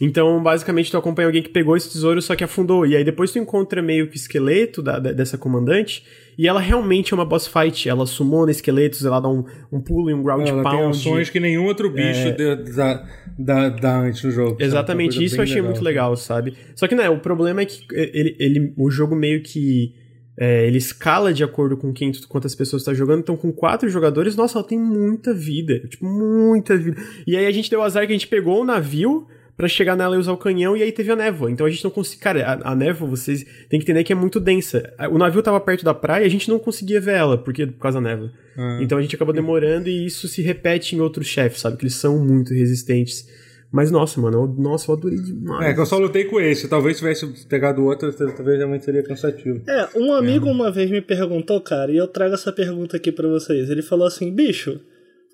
Então, 0.00 0.42
basicamente, 0.42 0.90
tu 0.90 0.96
acompanha 0.96 1.28
alguém 1.28 1.42
que 1.42 1.50
pegou 1.50 1.76
esse 1.76 1.90
tesouro, 1.90 2.22
só 2.22 2.34
que 2.34 2.42
afundou. 2.42 2.86
E 2.86 2.96
aí 2.96 3.04
depois 3.04 3.30
tu 3.30 3.38
encontra 3.38 3.82
meio 3.82 4.06
que 4.06 4.14
o 4.14 4.16
esqueleto 4.16 4.80
da, 4.80 4.98
da, 4.98 5.12
dessa 5.12 5.36
comandante, 5.36 6.02
e 6.38 6.48
ela 6.48 6.58
realmente 6.58 7.12
é 7.12 7.14
uma 7.14 7.24
boss 7.24 7.46
fight. 7.46 7.86
Ela 7.86 8.06
sumona 8.06 8.50
esqueletos, 8.50 9.04
ela 9.04 9.20
dá 9.20 9.28
um, 9.28 9.44
um 9.70 9.78
pulo 9.78 10.08
e 10.08 10.14
um 10.14 10.22
ground 10.22 10.48
ela 10.48 10.62
pound. 10.62 10.82
Ela 10.82 10.92
tem 10.92 11.00
ações 11.00 11.28
que 11.28 11.38
nenhum 11.38 11.66
outro 11.66 11.90
bicho 11.90 12.28
é... 12.28 12.56
dá, 12.56 13.06
dá, 13.38 13.68
dá 13.68 14.00
antes 14.00 14.24
no 14.24 14.30
jogo. 14.30 14.56
Exatamente, 14.58 15.22
isso 15.22 15.36
eu 15.36 15.42
achei 15.42 15.56
legal. 15.56 15.70
muito 15.70 15.84
legal, 15.84 16.16
sabe? 16.16 16.54
Só 16.74 16.88
que, 16.88 16.94
né, 16.94 17.10
o 17.10 17.18
problema 17.18 17.60
é 17.60 17.66
que 17.66 17.84
ele, 17.92 18.36
ele, 18.38 18.74
o 18.78 18.90
jogo 18.90 19.14
meio 19.14 19.42
que... 19.42 19.94
É, 20.42 20.66
ele 20.66 20.78
escala 20.78 21.34
de 21.34 21.44
acordo 21.44 21.76
com 21.76 21.92
quem, 21.92 22.10
quantas 22.26 22.54
pessoas 22.54 22.80
está 22.80 22.94
jogando. 22.94 23.20
Então, 23.20 23.36
com 23.36 23.52
quatro 23.52 23.90
jogadores, 23.90 24.34
nossa, 24.36 24.58
ela 24.58 24.66
tem 24.66 24.78
muita 24.78 25.34
vida. 25.34 25.80
Tipo, 25.80 26.06
muita 26.06 26.78
vida. 26.78 26.96
E 27.26 27.36
aí 27.36 27.44
a 27.44 27.50
gente 27.50 27.68
deu 27.68 27.82
azar 27.82 28.06
que 28.06 28.12
a 28.12 28.16
gente 28.16 28.26
pegou 28.26 28.62
o 28.62 28.64
navio 28.64 29.26
para 29.60 29.68
chegar 29.68 29.94
nela 29.94 30.16
e 30.16 30.18
usar 30.18 30.32
o 30.32 30.38
canhão, 30.38 30.74
e 30.74 30.82
aí 30.82 30.90
teve 30.90 31.12
a 31.12 31.16
névoa. 31.16 31.50
Então 31.50 31.66
a 31.66 31.70
gente 31.70 31.84
não 31.84 31.90
conseguia. 31.90 32.22
Cara, 32.22 32.46
a, 32.46 32.72
a, 32.72 32.74
névoa, 32.74 33.10
vocês 33.10 33.44
têm 33.68 33.78
que 33.78 33.84
entender 33.84 34.02
que 34.04 34.12
é 34.12 34.16
muito 34.16 34.40
densa. 34.40 34.90
O 35.12 35.18
navio 35.18 35.42
tava 35.42 35.60
perto 35.60 35.84
da 35.84 35.92
praia 35.92 36.22
e 36.24 36.26
a 36.26 36.30
gente 36.30 36.48
não 36.48 36.58
conseguia 36.58 36.98
ver 36.98 37.16
ela, 37.16 37.36
porque 37.36 37.66
por 37.66 37.78
causa 37.78 38.00
da 38.00 38.08
névoa. 38.08 38.32
Ah. 38.56 38.78
Então 38.80 38.96
a 38.96 39.02
gente 39.02 39.14
acabou 39.14 39.34
demorando 39.34 39.86
e 39.86 40.06
isso 40.06 40.26
se 40.28 40.40
repete 40.40 40.96
em 40.96 41.00
outros 41.00 41.26
chefes, 41.26 41.60
sabe? 41.60 41.76
Que 41.76 41.82
eles 41.82 41.94
são 41.94 42.18
muito 42.18 42.54
resistentes. 42.54 43.28
Mas 43.70 43.90
nossa, 43.90 44.18
mano, 44.18 44.44
eu, 44.44 44.46
nossa, 44.46 44.90
eu 44.90 44.96
adorei 44.96 45.18
demais. 45.18 45.66
É, 45.66 45.74
que 45.74 45.80
eu 45.80 45.84
só 45.86 45.98
lutei 45.98 46.24
com 46.24 46.40
esse. 46.40 46.66
Talvez 46.66 46.96
se 46.96 47.02
tivesse 47.02 47.46
pegado 47.46 47.84
outro, 47.84 48.10
talvez 48.14 48.56
realmente 48.56 48.86
seria 48.86 49.02
cansativo. 49.02 49.62
É, 49.68 49.90
um 49.94 50.14
amigo 50.14 50.48
é. 50.48 50.50
uma 50.50 50.72
vez 50.72 50.90
me 50.90 51.02
perguntou, 51.02 51.60
cara, 51.60 51.92
e 51.92 51.98
eu 51.98 52.08
trago 52.08 52.32
essa 52.32 52.50
pergunta 52.50 52.96
aqui 52.96 53.12
para 53.12 53.28
vocês. 53.28 53.68
Ele 53.68 53.82
falou 53.82 54.06
assim: 54.06 54.34
bicho, 54.34 54.80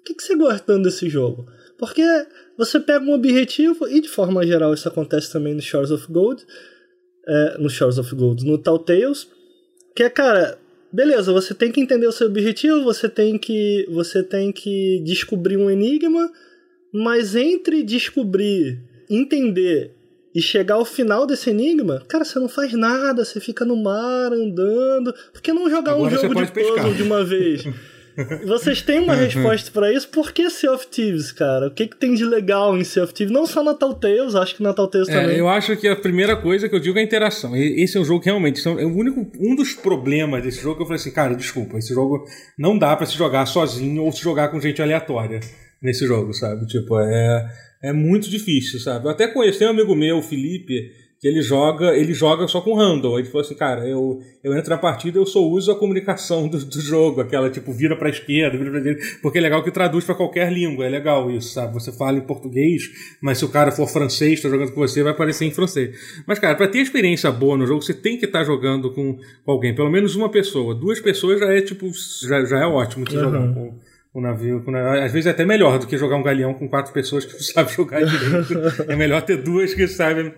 o 0.01 0.03
que, 0.05 0.15
que 0.15 0.23
você 0.25 0.35
gosta 0.35 0.77
desse 0.81 1.09
jogo? 1.09 1.47
Porque 1.79 2.03
você 2.57 2.81
pega 2.81 3.05
um 3.05 3.13
objetivo, 3.13 3.87
e 3.89 4.01
de 4.01 4.09
forma 4.09 4.47
geral 4.47 4.73
isso 4.73 4.89
acontece 4.89 5.33
também 5.33 5.55
no 5.55 5.61
Shores 5.61 5.91
of 5.91 6.11
Gold, 6.11 6.45
é, 7.27 7.59
no 7.59 7.69
Shores 7.69 7.99
of 7.99 8.15
Gold, 8.15 8.45
no 8.45 8.59
Telltales, 8.59 9.29
que 9.95 10.03
é, 10.03 10.11
cara, 10.11 10.59
beleza, 10.93 11.33
você 11.33 11.55
tem 11.55 11.71
que 11.73 11.81
entender 11.81 12.07
o 12.07 12.13
seu 12.13 12.27
objetivo, 12.27 12.83
você 12.85 13.09
tem 13.09 13.39
que, 13.39 13.87
você 13.91 14.23
tem 14.23 14.53
que 14.53 15.03
descobrir 15.05 15.57
um 15.57 15.71
enigma, 15.71 16.31
mas 16.93 17.35
entre 17.35 17.83
descobrir, 17.83 18.79
entender 19.11 19.93
e 20.35 20.43
chegar 20.43 20.75
ao 20.75 20.85
final 20.85 21.27
desse 21.27 21.49
enigma, 21.49 22.03
cara, 22.07 22.25
você 22.25 22.39
não 22.39 22.49
faz 22.49 22.73
nada, 22.75 23.25
você 23.25 23.41
fica 23.41 23.65
no 23.65 23.75
mar 23.75 24.33
andando. 24.35 25.15
Por 25.33 25.41
que 25.41 25.51
não 25.51 25.71
jogar 25.71 25.93
Agora 25.93 26.15
um 26.15 26.21
jogo 26.21 26.35
de 26.35 26.53
puzzle 26.53 26.75
pescar. 26.75 26.95
de 26.95 27.03
uma 27.03 27.25
vez? 27.25 27.65
Vocês 28.45 28.81
têm 28.83 29.01
uma 29.01 29.15
resposta 29.15 29.71
para 29.71 29.93
isso? 29.93 30.09
Por 30.09 30.33
que 30.33 30.49
Sea 30.49 30.73
of 30.73 30.87
Thieves, 30.87 31.33
cara? 31.33 31.67
O 31.67 31.71
que, 31.71 31.87
que 31.87 31.97
tem 31.97 32.15
de 32.15 32.25
legal 32.25 32.77
em 32.77 32.85
Sea 32.85 33.05
of 33.05 33.13
Thieves? 33.13 33.33
Não 33.33 33.47
só 33.47 33.63
na 33.63 33.75
Telltales, 33.75 34.35
acho 34.35 34.57
que 34.57 34.63
na 34.63 34.73
Telltales 34.73 35.09
é, 35.09 35.21
também. 35.21 35.37
Eu 35.37 35.49
acho 35.49 35.77
que 35.77 35.87
a 35.87 35.95
primeira 35.95 36.37
coisa 36.37 36.69
que 36.69 36.75
eu 36.75 36.81
digo 36.81 36.99
é 36.99 37.03
a 37.03 37.05
interação. 37.05 37.55
Esse 37.55 37.97
é 37.97 38.01
um 38.01 38.05
jogo 38.05 38.21
que 38.21 38.27
realmente... 38.27 38.67
É 38.67 38.85
o 38.85 38.97
único, 38.97 39.31
um 39.39 39.55
dos 39.55 39.75
problemas 39.75 40.43
desse 40.43 40.63
jogo 40.63 40.77
que 40.77 40.83
eu 40.83 40.87
falei 40.87 41.01
assim, 41.01 41.13
cara, 41.13 41.35
desculpa, 41.35 41.79
esse 41.79 41.93
jogo 41.93 42.25
não 42.59 42.79
dá 42.79 42.97
para 42.97 43.07
se 43.07 43.17
jogar 43.17 43.45
sozinho 43.47 44.03
ou 44.03 44.13
se 44.13 44.23
jogar 44.23 44.49
com 44.49 44.61
gente 44.61 44.81
aleatória 44.81 45.41
nesse 45.83 46.07
jogo, 46.07 46.33
sabe? 46.33 46.67
Tipo, 46.67 46.99
é, 47.01 47.47
é 47.83 47.93
muito 47.93 48.31
difícil, 48.31 48.81
sabe? 48.81 49.07
Eu 49.07 49.11
até 49.11 49.29
conheço, 49.29 49.59
tem 49.59 49.69
um 49.69 49.73
amigo 49.73 49.95
meu, 49.95 50.19
o 50.19 50.23
Felipe 50.23 50.91
que 51.19 51.27
ele 51.27 51.41
joga, 51.41 51.97
ele 51.97 52.13
joga 52.13 52.47
só 52.47 52.61
com 52.61 52.75
random. 52.75 53.19
Ele 53.19 53.29
falou 53.29 53.41
assim, 53.41 53.55
cara, 53.55 53.87
eu, 53.89 54.21
eu 54.45 54.57
entro 54.57 54.71
na 54.71 54.79
partida, 54.79 55.19
eu 55.19 55.25
só 55.25 55.41
uso 55.41 55.73
a 55.73 55.79
comunicação 55.79 56.47
do, 56.47 56.59
do 56.59 56.81
jogo, 56.81 57.21
aquela 57.21 57.51
tipo, 57.51 57.73
vira 57.73 57.97
pra 57.97 58.11
esquerda, 58.11 58.57
vira 58.59 58.71
pra 58.71 58.81
direita, 58.81 59.03
porque 59.23 59.39
é 59.39 59.41
legal 59.41 59.63
que 59.63 59.71
traduz 59.71 60.05
para 60.05 60.15
qualquer 60.15 60.53
língua, 60.53 60.85
é 60.85 60.89
legal 60.89 61.31
isso, 61.31 61.55
sabe? 61.55 61.73
Você 61.75 61.91
fala 61.91 62.19
em 62.19 62.23
português, 62.23 62.83
mas 63.21 63.39
se 63.39 63.45
o 63.45 63.49
cara 63.49 63.73
for 63.73 63.89
francês, 63.89 64.43
tá 64.43 64.49
jogando 64.49 64.73
com 64.73 64.81
você, 64.81 65.03
vai 65.03 65.13
aparecer 65.13 65.47
em 65.47 65.51
francês. 65.51 65.99
Mas, 66.27 66.39
cara, 66.39 66.55
para 66.55 66.69
ter 66.69 66.79
experiência 66.79 67.31
boa 67.33 67.57
no 67.57 67.67
jogo, 67.67 67.83
você 67.83 67.95
tem 67.95 68.19
que 68.19 68.27
estar 68.27 68.41
tá 68.41 68.45
jogando 68.45 68.93
com, 68.93 69.19
alguém, 69.47 69.75
pelo 69.75 69.91
menos 69.91 70.17
uma 70.17 70.29
pessoa. 70.29 70.75
Duas 70.75 71.01
pessoas 71.01 71.41
já 71.41 71.53
é 71.53 71.63
tipo, 71.63 71.91
já, 72.29 72.45
já 72.45 72.61
é 72.61 72.67
ótimo 72.67 73.07
de 73.07 73.17
uhum. 73.17 73.23
jogar 73.23 73.55
com 73.55 73.75
o 74.13 74.21
navio, 74.21 74.65
Às 75.03 75.13
vezes 75.13 75.27
é 75.27 75.31
até 75.31 75.45
melhor 75.45 75.79
do 75.79 75.87
que 75.87 75.99
jogar 75.99 76.17
um 76.17 76.23
galeão 76.23 76.55
com 76.55 76.67
quatro 76.67 76.91
pessoas 76.91 77.27
que 77.27 77.35
não 77.35 77.41
sabem 77.41 77.75
jogar 77.75 78.03
direito. 78.03 78.91
é 78.91 78.97
melhor 78.97 79.21
ter 79.23 79.37
duas 79.37 79.75
que 79.75 79.87
sabem 79.87 80.33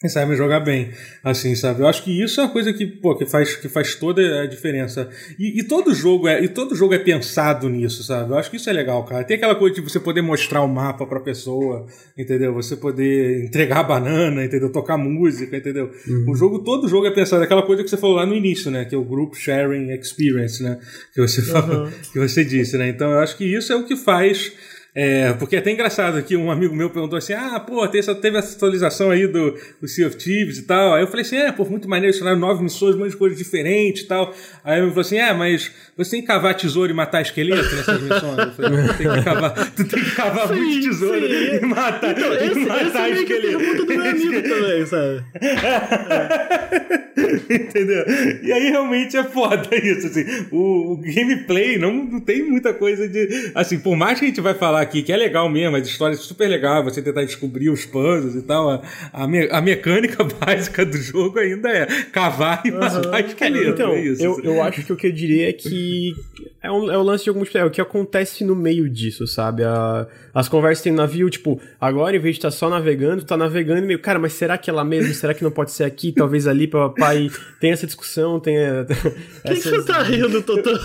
quem 0.00 0.08
sabe 0.08 0.36
jogar 0.36 0.60
bem, 0.60 0.92
assim, 1.24 1.56
sabe? 1.56 1.80
Eu 1.80 1.88
acho 1.88 2.04
que 2.04 2.22
isso 2.22 2.40
é 2.40 2.44
uma 2.44 2.52
coisa 2.52 2.72
que, 2.72 2.86
pô, 2.86 3.16
que 3.16 3.26
faz, 3.26 3.56
que 3.56 3.68
faz 3.68 3.96
toda 3.96 4.42
a 4.42 4.46
diferença. 4.46 5.10
E, 5.36 5.58
e, 5.58 5.64
todo 5.64 5.92
jogo 5.92 6.28
é, 6.28 6.40
e 6.40 6.46
todo 6.46 6.76
jogo 6.76 6.94
é 6.94 7.00
pensado 7.00 7.68
nisso, 7.68 8.04
sabe? 8.04 8.30
Eu 8.30 8.38
acho 8.38 8.48
que 8.48 8.58
isso 8.58 8.70
é 8.70 8.72
legal, 8.72 9.04
cara. 9.04 9.24
Tem 9.24 9.36
aquela 9.36 9.56
coisa 9.56 9.74
de 9.74 9.80
você 9.80 9.98
poder 9.98 10.22
mostrar 10.22 10.62
o 10.62 10.68
mapa 10.68 11.04
pra 11.04 11.18
pessoa, 11.18 11.84
entendeu? 12.16 12.54
Você 12.54 12.76
poder 12.76 13.46
entregar 13.46 13.80
a 13.80 13.82
banana, 13.82 14.44
entendeu? 14.44 14.70
Tocar 14.70 14.96
música, 14.96 15.56
entendeu? 15.56 15.90
Uhum. 16.06 16.26
O 16.30 16.34
jogo, 16.36 16.60
todo 16.60 16.86
jogo 16.86 17.08
é 17.08 17.10
pensado. 17.10 17.42
Aquela 17.42 17.62
coisa 17.62 17.82
que 17.82 17.90
você 17.90 17.96
falou 17.96 18.14
lá 18.14 18.24
no 18.24 18.36
início, 18.36 18.70
né? 18.70 18.84
Que 18.84 18.94
é 18.94 18.98
o 18.98 19.04
Group 19.04 19.34
Sharing 19.34 19.90
Experience, 19.90 20.62
né? 20.62 20.78
Que 21.12 21.20
você 21.20 21.42
falou, 21.42 21.86
uhum. 21.86 21.90
que 22.12 22.20
você 22.20 22.44
disse, 22.44 22.78
né? 22.78 22.88
Então 22.88 23.10
eu 23.10 23.18
acho 23.18 23.36
que 23.36 23.44
isso 23.44 23.72
é 23.72 23.76
o 23.76 23.84
que 23.84 23.96
faz 23.96 24.52
é, 25.00 25.32
porque 25.34 25.54
é 25.54 25.60
até 25.60 25.70
engraçado 25.70 26.20
que 26.24 26.36
um 26.36 26.50
amigo 26.50 26.74
meu 26.74 26.90
perguntou 26.90 27.16
assim: 27.16 27.32
ah, 27.32 27.60
pô, 27.60 27.86
teve 27.86 28.00
essa, 28.00 28.10
atualização 28.56 29.12
aí 29.12 29.28
do, 29.28 29.54
do 29.80 29.86
Sea 29.86 30.08
of 30.08 30.16
Thieves 30.16 30.58
e 30.58 30.62
tal. 30.62 30.92
Aí 30.92 31.04
eu 31.04 31.06
falei 31.06 31.24
assim: 31.24 31.36
é, 31.36 31.52
pô, 31.52 31.64
muito 31.64 31.88
maneiro, 31.88 32.08
adicionaram 32.08 32.40
nove 32.40 32.64
missões, 32.64 32.96
um 32.96 32.98
monte 32.98 33.12
de 33.12 33.16
coisas 33.16 33.38
diferentes 33.38 34.02
e 34.02 34.08
tal. 34.08 34.34
Aí 34.64 34.80
ele 34.80 34.88
falou 34.88 35.02
assim: 35.02 35.16
é, 35.16 35.32
mas 35.32 35.70
você 35.96 36.10
tem 36.10 36.20
que 36.20 36.26
cavar 36.26 36.52
tesouro 36.56 36.90
e 36.90 36.94
matar 36.94 37.22
esqueleto 37.22 37.76
nessas 37.76 38.02
missões? 38.02 38.38
Eu 38.38 38.50
falei: 38.50 38.88
tu 38.88 38.98
tem 38.98 39.08
que 39.08 39.22
cavar, 39.22 39.70
tu 39.70 39.84
tem 39.84 40.02
que 40.02 40.10
cavar 40.16 40.48
sim, 40.48 40.54
muito 40.54 40.88
tesouro 40.88 41.20
sim. 41.20 41.32
e 41.32 41.60
matar, 41.60 42.10
então, 42.10 42.34
esse, 42.34 42.58
e 42.58 42.66
matar 42.66 43.10
esse 43.10 43.22
esqueleto. 43.22 43.62
Essa 43.62 43.70
é 43.70 43.74
do 43.76 43.86
meu 43.86 44.02
amigo 44.10 44.48
também, 44.48 44.86
sabe? 44.86 45.24
É. 45.40 47.08
Entendeu? 47.50 48.04
E 48.42 48.52
aí 48.52 48.70
realmente 48.70 49.16
é 49.16 49.24
foda 49.24 49.68
isso, 49.76 50.06
assim. 50.06 50.24
O, 50.50 50.92
o 50.92 50.96
gameplay 50.96 51.78
não, 51.78 51.92
não 51.92 52.20
tem 52.20 52.42
muita 52.42 52.72
coisa 52.72 53.08
de. 53.08 53.52
Assim, 53.54 53.78
por 53.78 53.96
mais 53.96 54.18
que 54.18 54.26
a 54.26 54.28
gente 54.28 54.40
vai 54.40 54.54
falar 54.54 54.87
aqui, 54.88 55.02
que 55.02 55.12
é 55.12 55.16
legal 55.16 55.48
mesmo, 55.48 55.76
a 55.76 55.78
história 55.78 56.14
é 56.14 56.16
super 56.16 56.48
legal, 56.48 56.82
você 56.82 57.02
tentar 57.02 57.24
descobrir 57.24 57.70
os 57.70 57.84
puzzles 57.84 58.34
e 58.34 58.42
tal. 58.42 58.70
A, 58.70 58.82
a, 59.12 59.28
me, 59.28 59.48
a 59.50 59.60
mecânica 59.60 60.24
básica 60.40 60.84
do 60.84 60.96
jogo 60.96 61.38
ainda 61.38 61.68
é 61.68 61.86
cavar 62.10 62.62
e 62.64 62.70
uhum. 62.70 62.78
matar 62.78 63.24
esqueleto. 63.24 63.70
Então, 63.70 63.92
é 63.92 64.00
isso. 64.00 64.22
Eu, 64.22 64.40
eu 64.42 64.62
acho 64.62 64.82
que 64.82 64.92
o 64.92 64.96
que 64.96 65.06
eu 65.06 65.12
diria 65.12 65.50
é 65.50 65.52
que 65.52 66.14
é, 66.60 66.70
um, 66.70 66.90
é 66.90 66.98
o 66.98 67.02
lance 67.02 67.22
de 67.22 67.30
algum 67.30 67.38
multiplayer, 67.38 67.66
é 67.66 67.68
o 67.68 67.72
que 67.72 67.80
acontece 67.80 68.44
no 68.44 68.56
meio 68.56 68.88
disso, 68.88 69.26
sabe? 69.28 69.62
A, 69.62 70.08
as 70.34 70.48
conversas 70.48 70.82
tem 70.82 70.92
no 70.92 70.98
navio, 70.98 71.30
tipo, 71.30 71.60
agora 71.80 72.16
em 72.16 72.18
vez 72.18 72.34
de 72.34 72.38
estar 72.38 72.50
tá 72.50 72.56
só 72.56 72.68
navegando, 72.68 73.24
tá 73.24 73.36
navegando 73.36 73.86
meio, 73.86 73.98
cara, 74.00 74.18
mas 74.18 74.32
será 74.32 74.58
que 74.58 74.68
é 74.68 74.72
lá 74.72 74.84
mesmo? 74.84 75.14
Será 75.14 75.32
que 75.34 75.44
não 75.44 75.52
pode 75.52 75.70
ser 75.70 75.84
aqui? 75.84 76.10
Talvez 76.12 76.48
ali, 76.48 76.66
papai. 76.66 77.30
Tem 77.60 77.70
essa 77.70 77.86
discussão, 77.86 78.40
tem. 78.40 78.56
A, 78.58 78.84
que, 79.46 79.54
que 79.54 79.60
você 79.60 79.82
tá 79.84 80.02
rindo, 80.02 80.42
Totoro? 80.42 80.78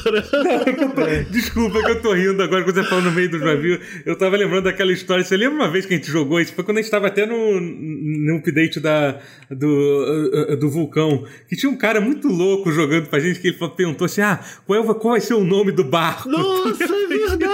Desculpa 1.32 1.84
que 1.84 1.91
eu 1.91 2.02
tô 2.02 2.14
rindo 2.14 2.41
agora 2.44 2.64
quando 2.64 2.76
você 2.76 2.84
falou 2.84 3.04
no 3.06 3.12
meio 3.12 3.30
do 3.30 3.40
navio. 3.40 3.80
Eu 4.06 4.16
tava 4.16 4.38
lembrando 4.38 4.66
daquela 4.66 4.91
história. 4.91 5.24
Você 5.24 5.36
lembra 5.36 5.56
uma 5.56 5.72
vez 5.72 5.86
que 5.86 5.94
a 5.94 5.98
gente 5.98 6.10
jogou 6.10 6.40
isso? 6.40 6.54
Foi 6.54 6.64
quando 6.64 6.78
a 6.78 6.82
gente 6.82 6.91
tava 6.91 7.08
até 7.08 7.26
no, 7.26 7.60
no 7.60 8.38
update 8.38 8.80
da, 8.80 9.20
do, 9.50 10.58
do 10.60 10.70
vulcão. 10.70 11.26
Que 11.48 11.56
tinha 11.56 11.72
um 11.72 11.78
cara 11.78 12.00
muito 12.00 12.28
louco 12.28 12.72
jogando 12.72 13.08
pra 13.08 13.20
gente 13.20 13.40
que 13.40 13.48
ele 13.50 13.58
perguntou 13.76 14.06
assim: 14.06 14.22
ah, 14.22 14.40
qual, 14.66 14.80
é, 14.80 14.94
qual 14.94 15.12
vai 15.14 15.22
ser 15.22 15.34
o 15.34 15.44
nome 15.44 15.62
do 15.72 15.84
barco? 15.84 16.30
Nossa, 16.30 16.84
é 16.84 17.07
verdade, 17.07 17.45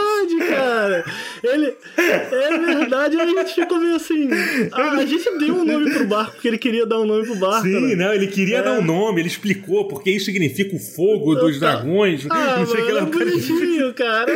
cara! 0.59 1.05
Ele. 1.43 1.73
É 1.97 2.57
verdade, 2.57 3.19
a 3.19 3.25
gente 3.25 3.55
ficou 3.55 3.79
meio 3.79 3.95
assim. 3.95 4.29
A, 4.71 4.91
a 4.91 5.05
gente 5.05 5.37
deu 5.37 5.55
um 5.55 5.65
nome 5.65 5.91
pro 5.91 6.05
barco, 6.05 6.33
porque 6.33 6.47
ele 6.47 6.57
queria 6.57 6.85
dar 6.85 6.99
um 6.99 7.05
nome 7.05 7.25
pro 7.25 7.35
barco. 7.35 7.67
Sim, 7.67 7.95
né? 7.95 8.05
não, 8.05 8.13
ele 8.13 8.27
queria 8.27 8.57
é. 8.57 8.61
dar 8.61 8.73
um 8.73 8.83
nome, 8.83 9.21
ele 9.21 9.27
explicou 9.27 9.87
porque 9.87 10.11
isso 10.11 10.25
significa 10.25 10.75
o 10.75 10.79
fogo 10.79 11.35
dos 11.35 11.59
tá. 11.59 11.75
dragões. 11.75 12.25
Ah, 12.29 12.57
não 12.59 12.65
sei 12.65 12.81
mano, 12.83 13.11
que 13.11 13.21
é 13.21 13.25
bonitinho, 13.25 13.93
cara. 13.93 14.31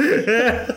É. 0.00 0.68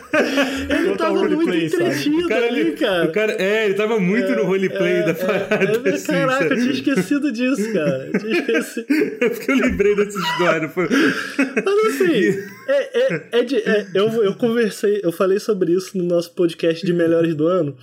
Ele 0.74 0.96
tava 0.96 1.28
muito 1.28 1.54
entretido 1.54 2.28
cara, 2.28 2.46
ali, 2.46 2.60
ele, 2.60 2.72
cara. 2.72 3.04
O 3.04 3.12
cara. 3.12 3.32
É, 3.38 3.64
ele 3.66 3.74
tava 3.74 3.98
muito 3.98 4.32
é, 4.32 4.36
no 4.36 4.44
roleplay 4.44 4.94
é, 4.94 5.02
da 5.02 5.10
é, 5.10 5.14
parada. 5.14 5.88
É, 5.88 5.94
assim, 5.94 6.06
caraca, 6.06 6.38
sabe? 6.42 6.54
eu 6.54 6.60
tinha 6.60 6.72
esquecido 6.72 7.32
disso, 7.32 7.72
cara. 7.72 8.10
Eu 8.12 8.20
tinha 8.20 8.32
esquecido. 8.40 8.86
É 9.20 9.28
porque 9.28 9.50
eu 9.50 9.56
lembrei 9.56 9.96
dessa 9.96 10.18
história. 10.18 10.68
Foi... 10.68 10.88
Mas 10.88 11.94
assim, 11.94 12.44
é, 12.66 13.14
é, 13.14 13.28
é, 13.32 13.42
de, 13.42 13.56
é, 13.56 13.86
eu, 13.94 14.08
eu 14.24 14.34
conversei, 14.34 15.00
eu 15.02 15.12
falei 15.12 15.38
sobre 15.38 15.72
isso 15.72 15.96
no 15.96 16.04
nosso 16.04 16.30
podcast 16.32 16.84
de 16.84 16.92
melhores 16.92 17.34
do 17.34 17.46
ano, 17.46 17.76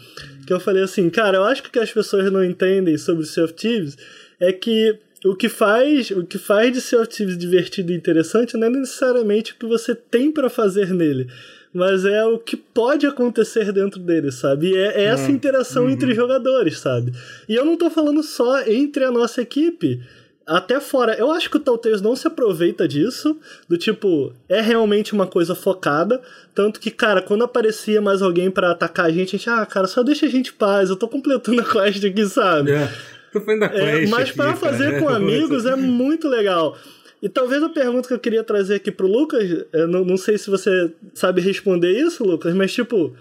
que 0.46 0.54
eu 0.54 0.60
falei 0.60 0.84
assim, 0.84 1.10
cara, 1.10 1.38
eu 1.38 1.44
acho 1.44 1.64
que 1.64 1.70
o 1.70 1.72
que 1.72 1.80
as 1.80 1.92
pessoas 1.92 2.32
não 2.32 2.44
entendem 2.44 2.98
sobre 2.98 3.26
Sea 3.26 3.46
of 3.46 3.54
Thieves 3.54 3.98
é 4.40 4.52
que 4.52 4.98
o 5.26 5.36
que 5.36 5.50
faz 5.50 6.12
o 6.12 6.24
que 6.24 6.38
faz 6.38 6.72
de 6.72 6.80
Sea 6.80 7.02
of 7.02 7.10
Thieves 7.10 7.38
divertido 7.38 7.92
e 7.92 7.96
interessante 7.96 8.56
não 8.56 8.68
é 8.68 8.70
necessariamente 8.70 9.52
o 9.52 9.56
que 9.58 9.66
você 9.66 9.94
tem 9.94 10.32
para 10.32 10.50
fazer 10.50 10.94
nele, 10.94 11.28
mas 11.74 12.06
é 12.06 12.24
o 12.24 12.40
que 12.40 12.56
pode 12.56 13.06
acontecer 13.06 13.72
dentro 13.72 14.00
dele, 14.00 14.32
sabe? 14.32 14.70
E 14.70 14.78
é, 14.78 15.02
é 15.02 15.04
essa 15.06 15.30
hum, 15.30 15.36
interação 15.36 15.84
uhum. 15.84 15.90
entre 15.90 16.14
jogadores, 16.14 16.80
sabe? 16.80 17.12
E 17.48 17.56
eu 17.56 17.66
não 17.66 17.76
tô 17.76 17.90
falando 17.90 18.24
só 18.24 18.62
entre 18.64 19.04
a 19.04 19.12
nossa 19.12 19.42
equipe 19.42 20.02
até 20.50 20.80
fora. 20.80 21.14
Eu 21.14 21.32
acho 21.32 21.50
que 21.50 21.58
o 21.58 21.60
Telltales 21.60 22.02
não 22.02 22.16
se 22.16 22.28
aproveita 22.28 22.88
disso, 22.88 23.38
do 23.68 23.78
tipo, 23.78 24.34
é 24.50 24.60
realmente 24.60 25.14
uma 25.14 25.28
coisa 25.28 25.54
focada, 25.54 26.20
tanto 26.56 26.80
que, 26.80 26.90
cara, 26.90 27.22
quando 27.22 27.44
aparecia 27.44 28.02
mais 28.02 28.22
alguém 28.22 28.50
para 28.50 28.72
atacar 28.72 29.06
a 29.06 29.12
gente, 29.12 29.36
a 29.36 29.38
gente, 29.38 29.50
ah, 29.50 29.66
cara, 29.66 29.88
só 29.88 30.02
deixa 30.02 30.26
a 30.26 30.30
gente 30.30 30.50
em 30.50 30.56
paz, 30.56 30.90
eu 30.90 30.96
tô 30.96 31.08
completando 31.08 31.62
a 31.62 31.64
quest 31.64 32.04
aqui, 32.04 32.26
sabe? 32.26 32.72
É, 32.72 32.92
tô 33.32 33.40
fazendo 33.42 33.64
a 33.64 33.68
é, 33.68 33.70
quest 33.70 34.08
é, 34.08 34.08
Mas 34.08 34.32
para 34.32 34.56
fazer 34.56 34.92
cara, 34.92 35.00
com 35.02 35.10
amigos 35.14 35.66
é 35.66 35.76
muito 35.76 36.28
legal. 36.28 36.76
E 37.22 37.30
talvez 37.30 37.62
a 37.62 37.70
pergunta 37.70 38.08
que 38.08 38.14
eu 38.14 38.20
queria 38.20 38.44
trazer 38.44 38.76
aqui 38.76 38.92
pro 38.92 39.06
Lucas, 39.06 39.66
eu 39.72 39.88
não, 39.88 40.04
não 40.04 40.18
sei 40.18 40.38
se 40.38 40.50
você 40.50 40.92
sabe 41.14 41.42
responder 41.42 41.92
isso, 41.92 42.24
Lucas, 42.24 42.54
mas 42.56 42.74
tipo, 42.74 43.14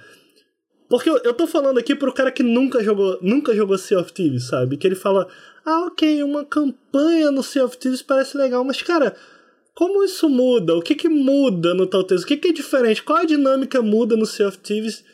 porque 0.89 1.11
eu, 1.11 1.19
eu 1.19 1.35
tô 1.35 1.47
falando 1.47 1.79
aqui 1.79 1.95
pro 1.95 2.13
cara 2.13 2.31
que 2.31 2.43
nunca 2.43 2.83
jogou, 2.83 3.19
nunca 3.21 3.55
jogou 3.55 3.77
Sea 3.77 4.01
of 4.01 4.13
Thieves, 4.13 4.45
sabe? 4.45 4.77
Que 4.77 4.87
ele 4.87 4.95
fala, 4.95 5.29
ah, 5.69 5.86
ok, 5.86 6.23
uma 6.23 6.45
campanha 6.45 7.31
no 7.31 7.43
Sea 7.43 7.65
of 7.65 7.77
Thieves 7.77 8.01
parece 8.01 8.39
legal, 8.39 8.65
mas 8.65 8.81
cara, 8.81 9.15
como 9.74 10.03
isso 10.03 10.28
muda? 10.28 10.74
O 10.74 10.82
que 10.82 10.95
que 10.95 11.09
muda 11.09 11.74
no 11.74 11.86
Telltales? 11.86 12.24
O 12.24 12.27
que 12.27 12.39
que 12.39 12.49
é 12.49 12.53
diferente? 12.53 13.03
Qual 13.03 13.19
a 13.19 13.24
dinâmica 13.24 13.82
muda 13.82 14.16
no 14.16 14.24
Sea 14.24 14.49
of 14.49 14.59
Thieves 14.59 15.05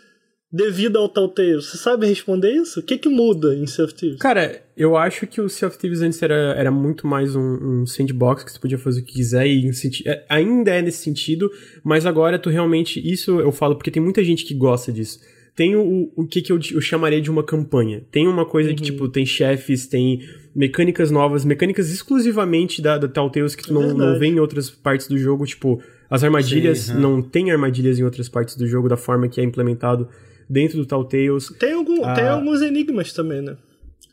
devido 0.51 0.97
ao 0.97 1.09
Telltales? 1.09 1.66
Você 1.66 1.76
sabe 1.76 2.06
responder 2.06 2.52
isso? 2.52 2.78
O 2.78 2.82
que 2.85 2.97
que 2.97 3.09
muda 3.09 3.52
em 3.55 3.66
Sea 3.66 3.85
of 3.85 3.94
Thieves? 3.94 4.20
Cara, 4.20 4.62
eu 4.76 4.97
acho 4.97 5.26
que 5.26 5.40
o 5.40 5.48
Sea 5.48 5.66
of 5.66 5.76
Thieves 5.76 6.01
antes 6.01 6.22
era, 6.22 6.55
era 6.56 6.70
muito 6.70 7.05
mais 7.05 7.35
um, 7.35 7.82
um 7.82 7.86
sandbox 7.86 8.44
que 8.44 8.52
você 8.52 8.59
podia 8.59 8.78
fazer 8.78 9.01
o 9.01 9.05
que 9.05 9.14
quiser 9.14 9.47
e 9.47 9.70
é, 10.06 10.24
ainda 10.28 10.70
é 10.70 10.81
nesse 10.81 10.98
sentido, 10.98 11.51
mas 11.82 12.06
agora 12.06 12.39
tu 12.39 12.48
realmente, 12.48 13.01
isso 13.05 13.40
eu 13.40 13.51
falo 13.51 13.74
porque 13.74 13.90
tem 13.90 14.02
muita 14.02 14.22
gente 14.22 14.44
que 14.44 14.55
gosta 14.55 14.93
disso 14.93 15.18
tem 15.55 15.76
o, 15.76 16.10
o 16.16 16.26
que, 16.26 16.43
que 16.43 16.52
eu, 16.52 16.59
eu 16.72 16.81
chamaria 16.81 17.20
de 17.20 17.31
uma 17.31 17.43
campanha. 17.43 18.02
Tem 18.10 18.26
uma 18.26 18.44
coisa 18.44 18.70
uhum. 18.70 18.76
que, 18.76 18.82
tipo, 18.82 19.09
tem 19.09 19.24
chefes, 19.24 19.86
tem 19.86 20.20
mecânicas 20.55 21.10
novas, 21.10 21.44
mecânicas 21.44 21.90
exclusivamente 21.90 22.82
da, 22.82 22.98
da 22.98 23.09
Telltales 23.09 23.55
que 23.55 23.62
tu 23.62 23.72
não, 23.72 23.94
não 23.94 24.18
vê 24.18 24.26
em 24.26 24.40
outras 24.40 24.68
partes 24.70 25.06
do 25.06 25.16
jogo, 25.16 25.47
tipo, 25.47 25.81
as 26.10 26.24
armadilhas, 26.24 26.78
Sim, 26.78 26.94
uhum. 26.94 27.01
não 27.01 27.22
tem 27.22 27.52
armadilhas 27.52 27.98
em 27.98 28.05
outras 28.05 28.28
partes 28.28 28.56
do 28.56 28.66
jogo 28.66 28.89
da 28.89 28.97
forma 28.97 29.28
que 29.28 29.40
é 29.40 29.44
implementado 29.44 30.09
dentro 30.51 30.76
do 30.76 30.86
Telltales. 30.86 31.48
Tem, 31.59 31.72
algum, 31.72 32.05
ah, 32.05 32.14
tem 32.14 32.26
alguns 32.26 32.60
enigmas 32.60 33.12
também, 33.12 33.40
né? 33.40 33.56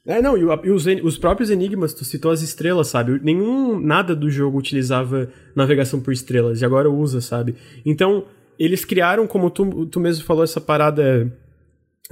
É, 0.06 0.22
não, 0.22 0.36
e, 0.36 0.42
e 0.42 0.72
os, 0.72 0.86
os, 1.04 1.18
próprios 1.18 1.50
enigmas, 1.52 1.94
tu 1.94 2.04
citou 2.04 2.32
as 2.32 2.42
estrelas, 2.42 2.88
sabe? 2.88 3.20
Nenhum, 3.24 3.80
nada 3.80 4.16
do 4.16 4.30
jogo 4.32 4.58
utilizava 4.58 5.30
navegação 5.56 6.00
por 6.00 6.12
estrelas, 6.12 6.62
e 6.62 6.66
agora 6.66 6.90
usa, 6.90 7.22
sabe? 7.22 7.56
Então, 7.86 8.26
eles 8.64 8.86
criaram, 8.86 9.26
como 9.26 9.50
tu, 9.50 9.86
tu 9.88 10.00
mesmo 10.00 10.24
falou, 10.24 10.44
essa 10.44 10.62
parada. 10.62 11.32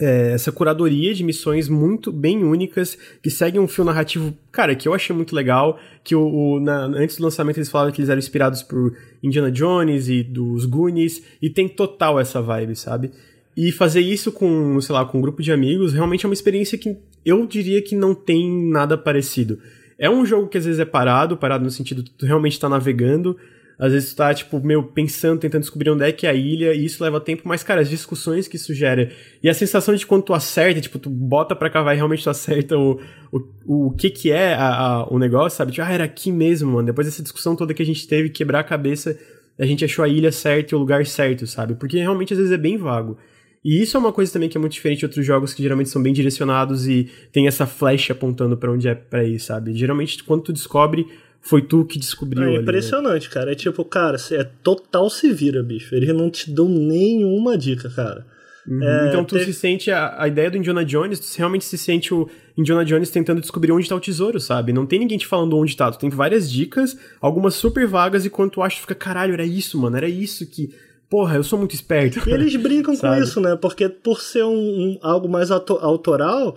É, 0.02 0.32
essa 0.32 0.50
curadoria 0.50 1.14
de 1.14 1.26
missões 1.26 1.68
muito 1.68 2.10
bem 2.10 2.42
únicas 2.42 2.98
que 3.22 3.30
seguem 3.30 3.60
um 3.60 3.68
fio 3.68 3.84
narrativo, 3.84 4.34
cara, 4.50 4.74
que 4.74 4.88
eu 4.88 4.94
achei 4.94 5.14
muito 5.14 5.36
legal. 5.36 5.78
Que 6.04 6.16
o, 6.16 6.22
o 6.22 6.60
na, 6.60 6.86
antes 6.86 7.18
do 7.18 7.24
lançamento 7.24 7.58
eles 7.58 7.70
falavam 7.70 7.92
que 7.92 8.00
eles 8.00 8.10
eram 8.10 8.18
inspirados 8.18 8.64
por 8.64 8.96
Indiana 9.22 9.52
Jones 9.52 10.08
e 10.08 10.24
dos 10.24 10.66
Goonies, 10.66 11.22
e 11.42 11.50
tem 11.50 11.68
total 11.68 12.18
essa 12.20 12.42
vibe, 12.42 12.78
sabe? 12.78 13.12
E 13.58 13.74
fazer 13.74 14.00
isso 14.00 14.32
com, 14.32 14.80
sei 14.80 14.96
lá, 14.96 15.06
com 15.06 15.18
um 15.18 15.22
grupo 15.22 15.44
de 15.44 15.52
amigos 15.52 15.92
realmente 15.92 16.26
é 16.26 16.30
uma 16.30 16.34
experiência 16.34 16.78
que 16.78 16.98
eu 17.26 17.46
diria 17.46 17.82
que 17.82 17.94
não 17.94 18.16
tem 18.16 18.50
nada 18.72 18.98
parecido. 18.98 19.60
É 19.98 20.10
um 20.10 20.26
jogo 20.26 20.48
que 20.48 20.58
às 20.58 20.64
vezes 20.64 20.80
é 20.80 20.86
parado, 20.86 21.36
parado 21.36 21.66
no 21.66 21.70
sentido 21.70 22.02
de 22.02 22.10
tu 22.12 22.26
realmente 22.26 22.58
tá 22.58 22.70
navegando, 22.70 23.36
às 23.80 23.94
vezes 23.94 24.14
tu 24.14 24.18
tá, 24.18 24.34
tipo, 24.34 24.60
meio 24.60 24.84
pensando, 24.84 25.40
tentando 25.40 25.62
descobrir 25.62 25.90
onde 25.90 26.04
é 26.04 26.12
que 26.12 26.28
é 26.28 26.30
a 26.30 26.34
ilha, 26.34 26.74
e 26.74 26.84
isso 26.84 27.02
leva 27.02 27.22
tempo, 27.22 27.44
mas, 27.46 27.64
cara, 27.64 27.80
as 27.80 27.90
discussões 27.90 28.46
que 28.46 28.58
isso 28.58 28.74
gera, 28.74 29.10
e 29.42 29.48
a 29.48 29.54
sensação 29.54 29.96
de 29.96 30.06
quando 30.06 30.24
tu 30.24 30.34
acerta, 30.34 30.82
tipo, 30.82 31.00
tu 31.00 31.10
bota 31.10 31.56
pra 31.56 31.70
cavar 31.70 31.94
e 31.94 31.98
realmente 31.98 32.22
tu 32.22 32.30
acerta 32.30 32.78
o, 32.78 33.00
o, 33.32 33.88
o 33.88 33.92
que 33.92 34.10
que 34.10 34.32
é 34.32 34.54
a, 34.54 34.68
a, 34.68 35.08
o 35.08 35.18
negócio, 35.18 35.58
sabe? 35.58 35.72
Tipo, 35.72 35.88
ah, 35.88 35.92
era 35.94 36.04
aqui 36.04 36.30
mesmo, 36.30 36.74
mano. 36.74 36.88
Depois 36.88 37.08
dessa 37.08 37.24
discussão 37.24 37.56
toda 37.56 37.74
que 37.74 37.82
a 37.82 37.86
gente 37.86 38.06
teve, 38.06 38.30
quebrar 38.30 38.60
a 38.60 38.64
cabeça, 38.64 39.18
a 39.58 39.66
gente 39.66 39.86
achou 39.86 40.04
a 40.04 40.10
ilha 40.10 40.32
certa 40.32 40.74
e 40.74 40.76
o 40.76 40.80
lugar 40.80 41.06
certo, 41.06 41.48
sabe? 41.48 41.76
Porque 41.76 41.98
realmente 41.98 42.34
às 42.34 42.38
vezes 42.38 42.52
é 42.52 42.58
bem 42.58 42.78
vago. 42.78 43.18
E 43.64 43.82
isso 43.82 43.98
é 43.98 44.00
uma 44.00 44.14
coisa 44.14 44.32
também 44.32 44.48
que 44.48 44.58
é 44.58 44.60
muito 44.60 44.74
diferente 44.74 45.00
de 45.00 45.06
outros 45.06 45.26
jogos 45.26 45.54
que 45.54 45.62
geralmente 45.62 45.90
são 45.90 46.02
bem 46.02 46.14
direcionados 46.14 46.88
e 46.88 47.10
tem 47.32 47.48
essa 47.48 47.66
flecha 47.66 48.14
apontando 48.14 48.58
para 48.58 48.72
onde 48.72 48.88
é 48.88 48.96
pra 48.96 49.24
ir, 49.24 49.40
sabe? 49.40 49.74
Geralmente, 49.74 50.24
quando 50.24 50.44
tu 50.44 50.54
descobre 50.54 51.08
foi 51.42 51.62
tu 51.62 51.86
que 51.86 51.98
descobriu. 51.98 52.44
É 52.44 52.46
ali, 52.48 52.56
né? 52.58 52.62
impressionante, 52.62 53.30
cara. 53.30 53.52
É 53.52 53.56
tipo, 53.56 53.84
cara, 53.86 54.18
é 54.32 54.44
total 54.64 55.10
se 55.10 55.32
vira, 55.32 55.64
bicho. 55.64 55.96
Eles 55.96 56.10
não 56.10 56.30
te 56.30 56.52
dão 56.52 56.68
nenhuma 56.68 57.58
dica, 57.58 57.90
cara. 57.90 58.26
Uhum. 58.68 58.84
É, 58.84 59.08
então 59.08 59.24
tu 59.24 59.40
se 59.40 59.54
sente 59.54 59.90
a, 59.90 60.22
a, 60.22 60.28
ideia 60.28 60.52
do 60.52 60.58
Indiana 60.58 60.86
Jones, 60.86 61.20
tu 61.20 61.38
realmente 61.38 61.66
se 61.66 61.78
sente 61.78 62.14
o 62.14 62.30
Indiana 62.56 62.86
Jones 62.86 63.10
tentando 63.10 63.42
descobrir 63.42 63.72
onde 63.72 63.90
tá 63.90 63.96
o 63.96 64.00
tesouro, 64.00 64.40
sabe? 64.40 64.72
Não 64.72 64.86
tem 64.86 65.00
ninguém 65.00 65.18
te 65.18 65.26
falando 65.26 65.58
onde 65.58 65.76
tá, 65.76 65.90
tu 65.92 65.98
tem 65.98 66.10
várias 66.10 66.52
dicas, 66.52 66.96
algumas 67.20 67.56
super 67.56 67.88
vagas 67.88 68.26
e 68.26 68.30
quando 68.30 68.52
tu 68.52 68.62
acha, 68.62 68.80
fica, 68.80 68.94
caralho, 68.94 69.34
era 69.34 69.46
isso, 69.46 69.80
mano, 69.80 69.98
era 69.98 70.08
isso 70.08 70.46
que 70.46 70.70
porra, 71.10 71.38
eu 71.38 71.44
sou 71.44 71.58
muito 71.58 71.74
esperto. 71.74 72.30
E 72.30 72.32
eles 72.32 72.56
brincam 72.56 72.96
com 72.96 73.14
isso, 73.18 73.42
né? 73.42 73.56
Porque 73.56 73.90
por 73.90 74.22
ser 74.22 74.44
um, 74.44 74.54
um 74.54 75.00
algo 75.02 75.28
mais 75.28 75.50
autoral, 75.50 76.56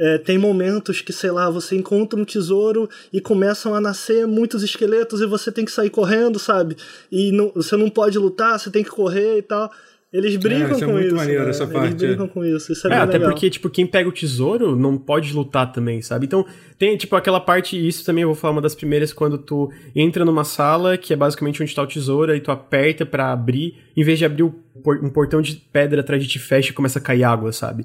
é, 0.00 0.16
tem 0.16 0.38
momentos 0.38 1.02
que, 1.02 1.12
sei 1.12 1.30
lá, 1.30 1.50
você 1.50 1.76
encontra 1.76 2.18
um 2.18 2.24
tesouro 2.24 2.88
e 3.12 3.20
começam 3.20 3.74
a 3.74 3.80
nascer 3.80 4.26
muitos 4.26 4.62
esqueletos 4.62 5.20
e 5.20 5.26
você 5.26 5.52
tem 5.52 5.62
que 5.62 5.70
sair 5.70 5.90
correndo, 5.90 6.38
sabe? 6.38 6.74
E 7.12 7.30
não, 7.30 7.52
você 7.54 7.76
não 7.76 7.90
pode 7.90 8.18
lutar, 8.18 8.58
você 8.58 8.70
tem 8.70 8.82
que 8.82 8.88
correr 8.88 9.36
e 9.36 9.42
tal. 9.42 9.70
Eles 10.10 10.34
brincam 10.36 10.76
é, 10.76 10.84
com 10.86 10.98
é 10.98 11.06
isso. 11.06 11.14
Maneiro, 11.14 11.44
né? 11.44 11.50
essa 11.50 11.64
Eles 11.64 11.72
parte, 11.72 11.94
brincam 11.94 12.24
é. 12.24 12.28
com 12.28 12.44
isso. 12.44 12.72
Isso 12.72 12.88
é, 12.88 12.92
é 12.92 12.96
até 12.96 13.12
legal. 13.12 13.30
porque, 13.30 13.50
tipo, 13.50 13.68
quem 13.68 13.86
pega 13.86 14.08
o 14.08 14.12
tesouro 14.12 14.74
não 14.74 14.96
pode 14.96 15.32
lutar 15.34 15.70
também, 15.70 16.00
sabe? 16.00 16.24
Então, 16.24 16.46
tem, 16.78 16.96
tipo, 16.96 17.14
aquela 17.14 17.38
parte, 17.38 17.76
isso 17.76 18.02
também 18.02 18.22
eu 18.22 18.28
vou 18.28 18.34
falar 18.34 18.52
uma 18.52 18.62
das 18.62 18.74
primeiras, 18.74 19.12
quando 19.12 19.36
tu 19.36 19.70
entra 19.94 20.24
numa 20.24 20.44
sala, 20.44 20.96
que 20.96 21.12
é 21.12 21.16
basicamente 21.16 21.62
onde 21.62 21.74
tá 21.74 21.82
o 21.82 21.86
tesouro, 21.86 22.34
e 22.34 22.40
tu 22.40 22.50
aperta 22.50 23.04
para 23.04 23.30
abrir, 23.30 23.76
em 23.94 24.02
vez 24.02 24.18
de 24.18 24.24
abrir 24.24 24.44
um 24.44 25.10
portão 25.10 25.42
de 25.42 25.56
pedra 25.70 26.00
atrás 26.00 26.22
de 26.22 26.28
ti 26.28 26.38
fecha 26.38 26.70
e 26.70 26.74
começa 26.74 26.98
a 26.98 27.02
cair 27.02 27.22
água, 27.22 27.52
sabe? 27.52 27.84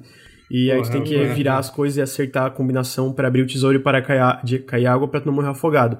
E 0.50 0.70
aí 0.70 0.80
tu 0.82 0.90
tem 0.90 1.02
que 1.02 1.24
virar 1.26 1.58
as 1.58 1.68
coisas 1.68 1.96
e 1.96 2.02
acertar 2.02 2.46
a 2.46 2.50
combinação 2.50 3.12
para 3.12 3.28
abrir 3.28 3.42
o 3.42 3.46
tesouro 3.46 3.76
e 3.76 3.80
para 3.80 4.00
cair, 4.00 4.40
de, 4.44 4.58
cair 4.60 4.86
água 4.86 5.08
para 5.08 5.20
tu 5.20 5.26
não 5.26 5.34
morrer 5.34 5.48
afogado. 5.48 5.98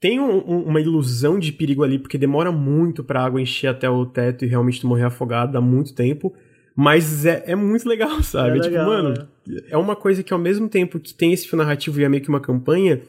Tem 0.00 0.18
um, 0.18 0.36
um, 0.36 0.62
uma 0.64 0.80
ilusão 0.80 1.38
de 1.38 1.52
perigo 1.52 1.82
ali, 1.82 1.98
porque 1.98 2.18
demora 2.18 2.50
muito 2.50 3.04
pra 3.04 3.24
água 3.24 3.40
encher 3.40 3.68
até 3.68 3.88
o 3.88 4.04
teto 4.06 4.44
e 4.44 4.48
realmente 4.48 4.80
tu 4.80 4.86
morrer 4.86 5.04
afogado, 5.04 5.52
dá 5.52 5.60
muito 5.60 5.94
tempo. 5.94 6.34
Mas 6.76 7.24
é, 7.24 7.44
é 7.46 7.54
muito 7.54 7.88
legal, 7.88 8.20
sabe? 8.24 8.58
É 8.58 8.62
tipo, 8.62 8.74
legal, 8.74 8.86
mano, 8.86 9.28
é. 9.48 9.72
é 9.72 9.76
uma 9.76 9.94
coisa 9.94 10.22
que 10.22 10.32
ao 10.32 10.38
mesmo 10.38 10.68
tempo 10.68 10.98
que 10.98 11.14
tem 11.14 11.32
esse 11.32 11.46
fio 11.46 11.56
narrativo 11.56 12.00
e 12.00 12.04
é 12.04 12.08
meio 12.08 12.22
que 12.22 12.28
uma 12.28 12.40
campanha, 12.40 13.00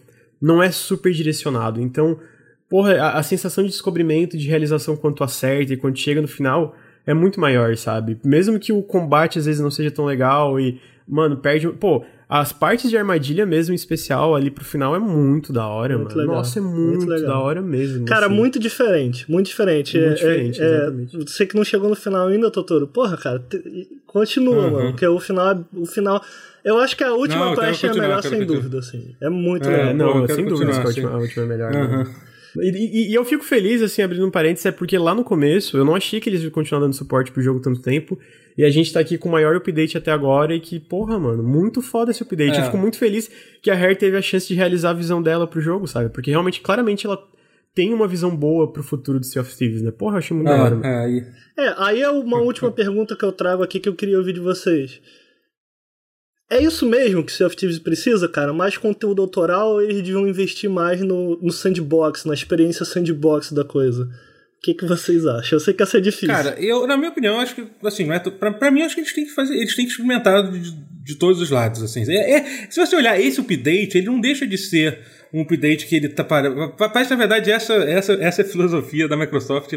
não 0.41 0.61
é 0.61 0.69
super 0.71 1.11
direcionado. 1.11 1.81
Então, 1.81 2.19
porra, 2.69 2.95
a, 3.01 3.17
a 3.17 3.23
sensação 3.23 3.63
de 3.63 3.69
descobrimento, 3.69 4.37
de 4.37 4.47
realização 4.47 4.95
quando 4.95 5.15
tu 5.15 5.23
acerta 5.23 5.73
e 5.73 5.77
quando 5.77 5.97
chega 5.97 6.21
no 6.21 6.27
final 6.27 6.75
é 7.05 7.13
muito 7.13 7.39
maior, 7.39 7.75
sabe? 7.77 8.17
Mesmo 8.23 8.59
que 8.59 8.73
o 8.73 8.81
combate 8.81 9.39
às 9.39 9.45
vezes 9.45 9.61
não 9.61 9.71
seja 9.71 9.91
tão 9.91 10.05
legal 10.05 10.59
e, 10.59 10.79
mano, 11.07 11.37
perde. 11.37 11.67
Pô, 11.67 12.03
as 12.27 12.51
partes 12.51 12.89
de 12.89 12.97
armadilha 12.97 13.45
mesmo, 13.45 13.73
em 13.73 13.75
especial, 13.75 14.35
ali 14.35 14.49
pro 14.49 14.65
final 14.65 14.95
é 14.95 14.99
muito 14.99 15.53
da 15.53 15.67
hora, 15.67 15.95
muito 15.95 16.09
mano. 16.09 16.21
Legal. 16.21 16.35
Nossa, 16.37 16.57
é 16.57 16.61
muito, 16.61 17.05
muito 17.05 17.23
da 17.23 17.39
hora 17.39 17.61
mesmo. 17.61 18.05
Cara, 18.05 18.25
assim. 18.25 18.35
muito 18.35 18.59
diferente, 18.59 19.29
muito 19.29 19.47
diferente. 19.47 19.97
Muito 19.97 20.11
é, 20.11 20.15
diferente, 20.15 20.61
é, 20.61 20.65
exatamente. 20.65 21.15
É, 21.15 21.19
você 21.19 21.45
que 21.45 21.55
não 21.55 21.63
chegou 21.63 21.87
no 21.87 21.95
final 21.95 22.27
ainda, 22.27 22.49
Totoro, 22.49 22.87
porra, 22.87 23.15
cara, 23.15 23.39
te, 23.39 23.87
continua, 24.07 24.55
uhum. 24.55 24.71
mano, 24.71 24.89
porque 24.91 25.05
o 25.05 25.19
final, 25.19 25.63
o 25.73 25.85
final... 25.85 26.21
Eu 26.63 26.79
acho 26.79 26.97
que 26.97 27.03
a 27.03 27.13
última 27.13 27.45
não, 27.45 27.55
quest 27.55 27.83
é 27.83 27.89
a 27.89 27.93
melhor, 27.93 28.23
sem 28.23 28.43
dúvida, 28.43 28.79
assim. 28.79 29.15
É 29.21 29.29
muito 29.29 29.69
é, 29.69 29.93
legal. 29.93 29.93
Não, 29.93 30.27
sem 30.27 30.45
dúvida 30.47 30.71
que 30.71 30.79
a 30.79 30.83
última, 30.83 31.09
a 31.11 31.17
última 31.17 31.43
é 31.43 31.47
melhor. 31.47 31.75
Uhum. 31.75 32.05
E, 32.61 32.69
e, 32.69 33.11
e, 33.11 33.13
eu 33.13 33.25
fico 33.25 33.43
feliz, 33.43 33.81
assim, 33.81 34.01
abrindo 34.01 34.25
um 34.25 34.31
parênteses, 34.31 34.65
é 34.65 34.71
porque 34.71 34.97
lá 34.97 35.13
no 35.13 35.23
começo 35.23 35.77
eu 35.77 35.85
não 35.85 35.95
achei 35.95 36.19
que 36.19 36.29
eles 36.29 36.41
iam 36.41 36.51
continuar 36.51 36.81
dando 36.81 36.93
suporte 36.93 37.31
pro 37.31 37.41
jogo 37.41 37.59
tanto 37.59 37.81
tempo. 37.81 38.17
E 38.57 38.63
a 38.63 38.69
gente 38.69 38.91
tá 38.93 39.01
aqui 39.01 39.17
com 39.17 39.27
o 39.27 39.31
maior 39.31 39.55
update 39.55 39.97
até 39.97 40.11
agora 40.11 40.55
e 40.55 40.59
que, 40.61 40.79
porra, 40.79 41.19
mano, 41.19 41.43
muito 41.43 41.81
foda 41.81 42.11
esse 42.11 42.23
update. 42.23 42.55
É. 42.55 42.59
Eu 42.61 42.65
fico 42.65 42.77
muito 42.77 42.97
feliz 42.97 43.29
que 43.61 43.69
a 43.69 43.75
Rare 43.75 43.95
teve 43.95 44.15
a 44.15 44.21
chance 44.21 44.47
de 44.47 44.53
realizar 44.53 44.91
a 44.91 44.93
visão 44.93 45.21
dela 45.21 45.45
pro 45.45 45.59
jogo, 45.59 45.87
sabe? 45.87 46.09
Porque 46.09 46.31
realmente, 46.31 46.61
claramente, 46.61 47.05
ela 47.05 47.21
tem 47.73 47.93
uma 47.93 48.07
visão 48.07 48.33
boa 48.33 48.71
pro 48.71 48.81
futuro 48.81 49.19
do 49.19 49.25
Sea 49.25 49.41
of 49.41 49.53
Thieves, 49.53 49.81
né? 49.81 49.91
Porra, 49.91 50.15
eu 50.15 50.19
achei 50.19 50.35
muito 50.35 50.49
é, 50.49 50.57
da 50.57 50.63
hora. 50.63 50.79
É, 50.83 50.97
aí... 51.03 51.25
é, 51.57 51.75
aí 51.77 52.01
é 52.01 52.09
uma 52.09 52.39
última 52.41 52.71
pergunta 52.71 53.15
que 53.15 53.25
eu 53.25 53.33
trago 53.33 53.61
aqui 53.61 53.79
que 53.81 53.89
eu 53.89 53.95
queria 53.95 54.17
ouvir 54.17 54.31
de 54.31 54.39
vocês. 54.39 55.01
É 56.49 56.61
isso 56.61 56.85
mesmo 56.87 57.23
que 57.23 57.31
Sea 57.31 57.47
of 57.47 57.55
Thieves 57.55 57.79
precisa, 57.79 58.29
cara? 58.29 58.53
Mais 58.53 58.77
conteúdo 58.77 59.21
autoral 59.21 59.81
eles 59.81 59.97
deviam 59.97 60.27
investir 60.27 60.69
mais 60.69 61.01
no, 61.01 61.39
no 61.41 61.51
sandbox, 61.51 62.25
na 62.25 62.33
experiência 62.33 62.85
sandbox 62.85 63.51
da 63.51 63.63
coisa. 63.63 64.03
O 64.03 64.61
que, 64.61 64.73
que 64.73 64.85
vocês 64.85 65.25
acham? 65.25 65.57
Eu 65.57 65.59
sei 65.59 65.73
que 65.73 65.83
essa 65.83 65.97
é 65.97 66.01
difícil. 66.01 66.27
Cara, 66.27 66.55
eu, 66.59 66.87
na 66.87 66.97
minha 66.97 67.09
opinião, 67.09 67.39
acho 67.39 67.55
que, 67.55 67.67
assim, 67.83 68.11
é, 68.11 68.19
pra, 68.19 68.51
pra 68.51 68.71
mim, 68.71 68.81
acho 68.81 68.95
que 68.95 69.01
eles 69.01 69.13
têm 69.13 69.25
que 69.25 69.31
fazer, 69.31 69.55
eles 69.55 69.75
têm 69.75 69.85
que 69.85 69.91
experimentar 69.91 70.51
de, 70.51 70.71
de 71.03 71.15
todos 71.15 71.41
os 71.41 71.49
lados, 71.49 71.83
assim. 71.83 72.03
É, 72.11 72.37
é, 72.37 72.67
se 72.69 72.79
você 72.79 72.95
olhar 72.95 73.19
esse 73.19 73.39
update, 73.39 73.97
ele 73.97 74.07
não 74.07 74.19
deixa 74.19 74.45
de 74.47 74.57
ser 74.57 74.99
um 75.33 75.41
update 75.41 75.87
que 75.87 75.95
ele 75.95 76.09
tá 76.09 76.23
para. 76.23 76.69
Parece, 76.69 77.11
na 77.11 77.17
verdade, 77.17 77.51
essa, 77.51 77.73
essa, 77.73 78.13
essa 78.13 78.41
é 78.41 78.45
a 78.45 78.47
filosofia 78.47 79.07
da 79.07 79.17
Microsoft 79.17 79.73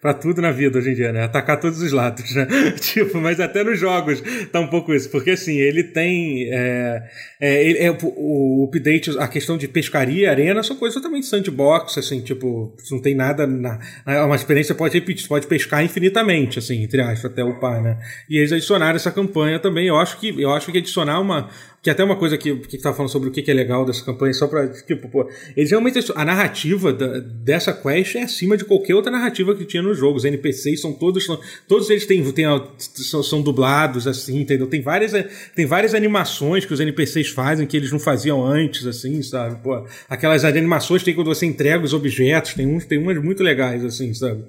para 0.00 0.14
tudo 0.14 0.42
na 0.42 0.50
vida 0.50 0.78
hoje 0.78 0.90
em 0.90 0.94
dia, 0.94 1.12
né? 1.12 1.24
Atacar 1.24 1.58
todos 1.60 1.80
os 1.80 1.92
lados, 1.92 2.34
né? 2.34 2.46
tipo, 2.80 3.18
mas 3.20 3.40
até 3.40 3.64
nos 3.64 3.78
jogos 3.78 4.22
tá 4.52 4.60
um 4.60 4.66
pouco 4.66 4.94
isso. 4.94 5.10
Porque 5.10 5.30
assim, 5.30 5.56
ele 5.56 5.84
tem. 5.84 6.48
É, 6.52 7.02
é, 7.40 7.64
ele, 7.64 7.78
é, 7.78 7.90
o, 7.90 7.96
o 8.02 8.64
update, 8.64 9.18
a 9.18 9.28
questão 9.28 9.56
de 9.56 9.68
pescaria, 9.68 10.30
arena, 10.30 10.62
são 10.62 10.76
coisas 10.76 10.94
totalmente 10.94 11.26
sandbox, 11.26 11.98
assim, 11.98 12.20
tipo, 12.20 12.74
não 12.90 13.00
tem 13.00 13.14
nada. 13.14 13.46
Na, 13.46 13.78
é 14.06 14.20
uma 14.20 14.36
experiência 14.36 14.74
pode 14.74 14.94
repetir, 14.94 15.26
pode 15.28 15.46
pescar 15.46 15.84
infinitamente, 15.84 16.58
assim, 16.58 16.82
entre 16.82 17.00
aspas, 17.00 17.30
até 17.30 17.42
upar, 17.42 17.82
né? 17.82 17.98
E 18.28 18.38
eles 18.38 18.52
adicionaram 18.52 18.96
essa 18.96 19.10
campanha 19.10 19.58
também. 19.58 19.86
Eu 19.86 19.96
acho 19.96 20.18
que, 20.18 20.40
eu 20.40 20.52
acho 20.52 20.70
que 20.70 20.78
adicionar 20.78 21.20
uma, 21.20 21.48
que 21.82 21.88
até 21.88 22.02
uma 22.02 22.16
coisa 22.16 22.36
que, 22.36 22.54
que 22.56 22.76
tava 22.78 22.96
falando 22.96 23.10
sobre 23.10 23.28
o 23.28 23.32
que 23.32 23.48
é 23.48 23.54
legal 23.54 23.84
dessa 23.84 24.04
campanha, 24.04 24.32
só 24.32 24.46
pra, 24.48 24.66
tipo, 24.68 25.08
pô, 25.08 25.28
eles 25.56 25.70
realmente, 25.70 25.98
a 26.14 26.24
narrativa 26.24 26.92
da, 26.92 27.20
dessa 27.20 27.72
quest 27.72 28.16
é 28.16 28.22
acima 28.22 28.56
de 28.56 28.64
qualquer 28.64 28.94
outra 28.94 29.12
narrativa 29.12 29.54
que 29.54 29.64
tinha 29.64 29.82
nos 29.82 29.96
jogos. 29.96 30.22
Os 30.22 30.24
NPCs 30.24 30.80
são 30.80 30.92
todos, 30.92 31.26
todos 31.68 31.88
eles 31.88 32.04
têm, 32.04 32.22
têm 32.32 32.46
são, 32.78 33.22
são, 33.22 33.42
dublados, 33.42 34.06
assim, 34.08 34.40
entendeu? 34.40 34.66
Tem 34.66 34.82
várias, 34.82 35.12
tem 35.54 35.66
várias 35.66 35.94
animações 35.94 36.64
que 36.64 36.74
os 36.74 36.80
NPCs 36.80 37.28
fazem 37.28 37.66
que 37.66 37.76
eles 37.76 37.92
não 37.92 38.00
faziam 38.00 38.44
antes, 38.44 38.86
assim, 38.86 39.22
sabe? 39.22 39.62
Pô, 39.62 39.86
aquelas 40.08 40.44
animações 40.44 41.04
tem 41.04 41.14
quando 41.14 41.28
você 41.28 41.46
entrega 41.46 41.84
os 41.84 41.94
objetos, 41.94 42.54
tem 42.54 42.66
uns, 42.66 42.84
tem 42.84 42.98
umas 42.98 43.22
muito 43.22 43.42
legais, 43.42 43.84
assim, 43.84 44.12
sabe? 44.12 44.42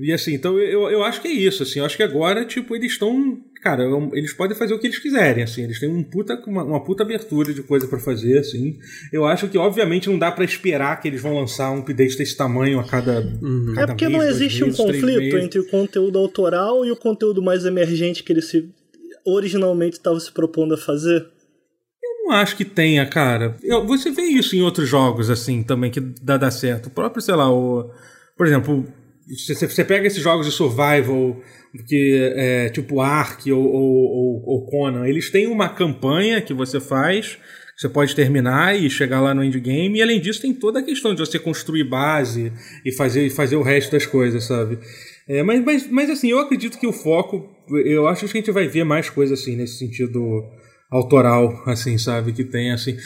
E 0.00 0.12
assim, 0.12 0.34
então 0.34 0.58
eu, 0.58 0.90
eu 0.90 1.04
acho 1.04 1.20
que 1.20 1.28
é 1.28 1.32
isso, 1.32 1.62
assim, 1.62 1.78
eu 1.78 1.84
acho 1.84 1.96
que 1.96 2.02
agora, 2.02 2.44
tipo, 2.44 2.74
eles 2.74 2.92
estão 2.92 3.38
cara, 3.60 3.84
eles 4.14 4.32
podem 4.32 4.56
fazer 4.56 4.74
o 4.74 4.78
que 4.78 4.86
eles 4.86 4.98
quiserem, 4.98 5.44
assim, 5.44 5.62
eles 5.62 5.78
têm 5.78 5.88
um 5.88 6.02
puta, 6.02 6.42
uma, 6.46 6.64
uma 6.64 6.82
puta 6.82 7.02
abertura 7.02 7.52
de 7.52 7.62
coisa 7.62 7.86
para 7.86 7.98
fazer, 7.98 8.38
assim. 8.38 8.78
Eu 9.12 9.26
acho 9.26 9.48
que, 9.48 9.58
obviamente, 9.58 10.08
não 10.08 10.18
dá 10.18 10.32
para 10.32 10.44
esperar 10.44 11.00
que 11.00 11.08
eles 11.08 11.20
vão 11.20 11.38
lançar 11.38 11.70
um 11.70 11.80
update 11.80 12.16
desse 12.16 12.36
tamanho 12.36 12.80
a 12.80 12.84
cada. 12.84 13.20
Uhum. 13.20 13.74
cada 13.74 13.82
é 13.82 13.86
porque 13.86 14.08
mês, 14.08 14.18
não 14.18 14.28
existe 14.28 14.64
meses, 14.64 14.78
um 14.78 14.86
conflito 14.86 15.38
entre 15.38 15.60
o 15.60 15.68
conteúdo 15.68 16.18
autoral 16.18 16.84
e 16.84 16.90
o 16.90 16.96
conteúdo 16.96 17.42
mais 17.42 17.64
emergente 17.64 18.22
que 18.22 18.32
eles 18.32 18.46
se, 18.46 18.68
originalmente 19.26 19.96
estavam 19.96 20.18
se 20.18 20.32
propondo 20.32 20.74
a 20.74 20.78
fazer. 20.78 21.26
Eu 22.02 22.24
não 22.24 22.32
acho 22.32 22.56
que 22.56 22.64
tenha, 22.64 23.04
cara. 23.06 23.56
Eu, 23.62 23.86
você 23.86 24.10
vê 24.10 24.22
isso 24.22 24.56
em 24.56 24.62
outros 24.62 24.88
jogos, 24.88 25.28
assim, 25.28 25.62
também, 25.62 25.90
que 25.90 26.00
dá, 26.00 26.38
dá 26.38 26.50
certo. 26.50 26.86
O 26.86 26.90
próprio, 26.90 27.20
sei 27.20 27.34
lá, 27.34 27.52
o. 27.52 27.90
Por 28.36 28.46
exemplo, 28.46 28.86
você, 29.28 29.84
pega 29.84 30.06
esses 30.06 30.22
jogos 30.22 30.46
de 30.46 30.52
survival 30.52 31.40
que 31.86 32.32
é, 32.34 32.68
tipo 32.68 33.00
Ark 33.00 33.50
ou, 33.52 33.64
ou, 33.64 34.42
ou, 34.44 34.66
Conan, 34.66 35.06
eles 35.06 35.30
têm 35.30 35.46
uma 35.46 35.68
campanha 35.68 36.40
que 36.40 36.52
você 36.52 36.80
faz, 36.80 37.38
você 37.76 37.88
pode 37.88 38.14
terminar 38.14 38.76
e 38.76 38.90
chegar 38.90 39.20
lá 39.20 39.32
no 39.32 39.44
endgame, 39.44 39.98
e 39.98 40.02
além 40.02 40.20
disso 40.20 40.42
tem 40.42 40.52
toda 40.52 40.80
a 40.80 40.82
questão 40.82 41.14
de 41.14 41.20
você 41.20 41.38
construir 41.38 41.84
base 41.84 42.52
e 42.84 42.92
fazer, 42.92 43.30
fazer 43.30 43.56
o 43.56 43.62
resto 43.62 43.92
das 43.92 44.04
coisas, 44.04 44.44
sabe? 44.44 44.78
É, 45.28 45.42
mas, 45.44 45.64
mas, 45.64 45.86
mas 45.88 46.10
assim, 46.10 46.30
eu 46.30 46.40
acredito 46.40 46.78
que 46.78 46.86
o 46.86 46.92
foco, 46.92 47.48
eu 47.84 48.08
acho 48.08 48.26
que 48.26 48.38
a 48.38 48.40
gente 48.40 48.50
vai 48.50 48.66
ver 48.66 48.84
mais 48.84 49.08
coisas 49.08 49.40
assim, 49.40 49.54
nesse 49.54 49.78
sentido 49.78 50.44
autoral, 50.90 51.62
assim, 51.66 51.96
sabe? 51.96 52.32
Que 52.32 52.42
tem, 52.42 52.72
assim. 52.72 52.96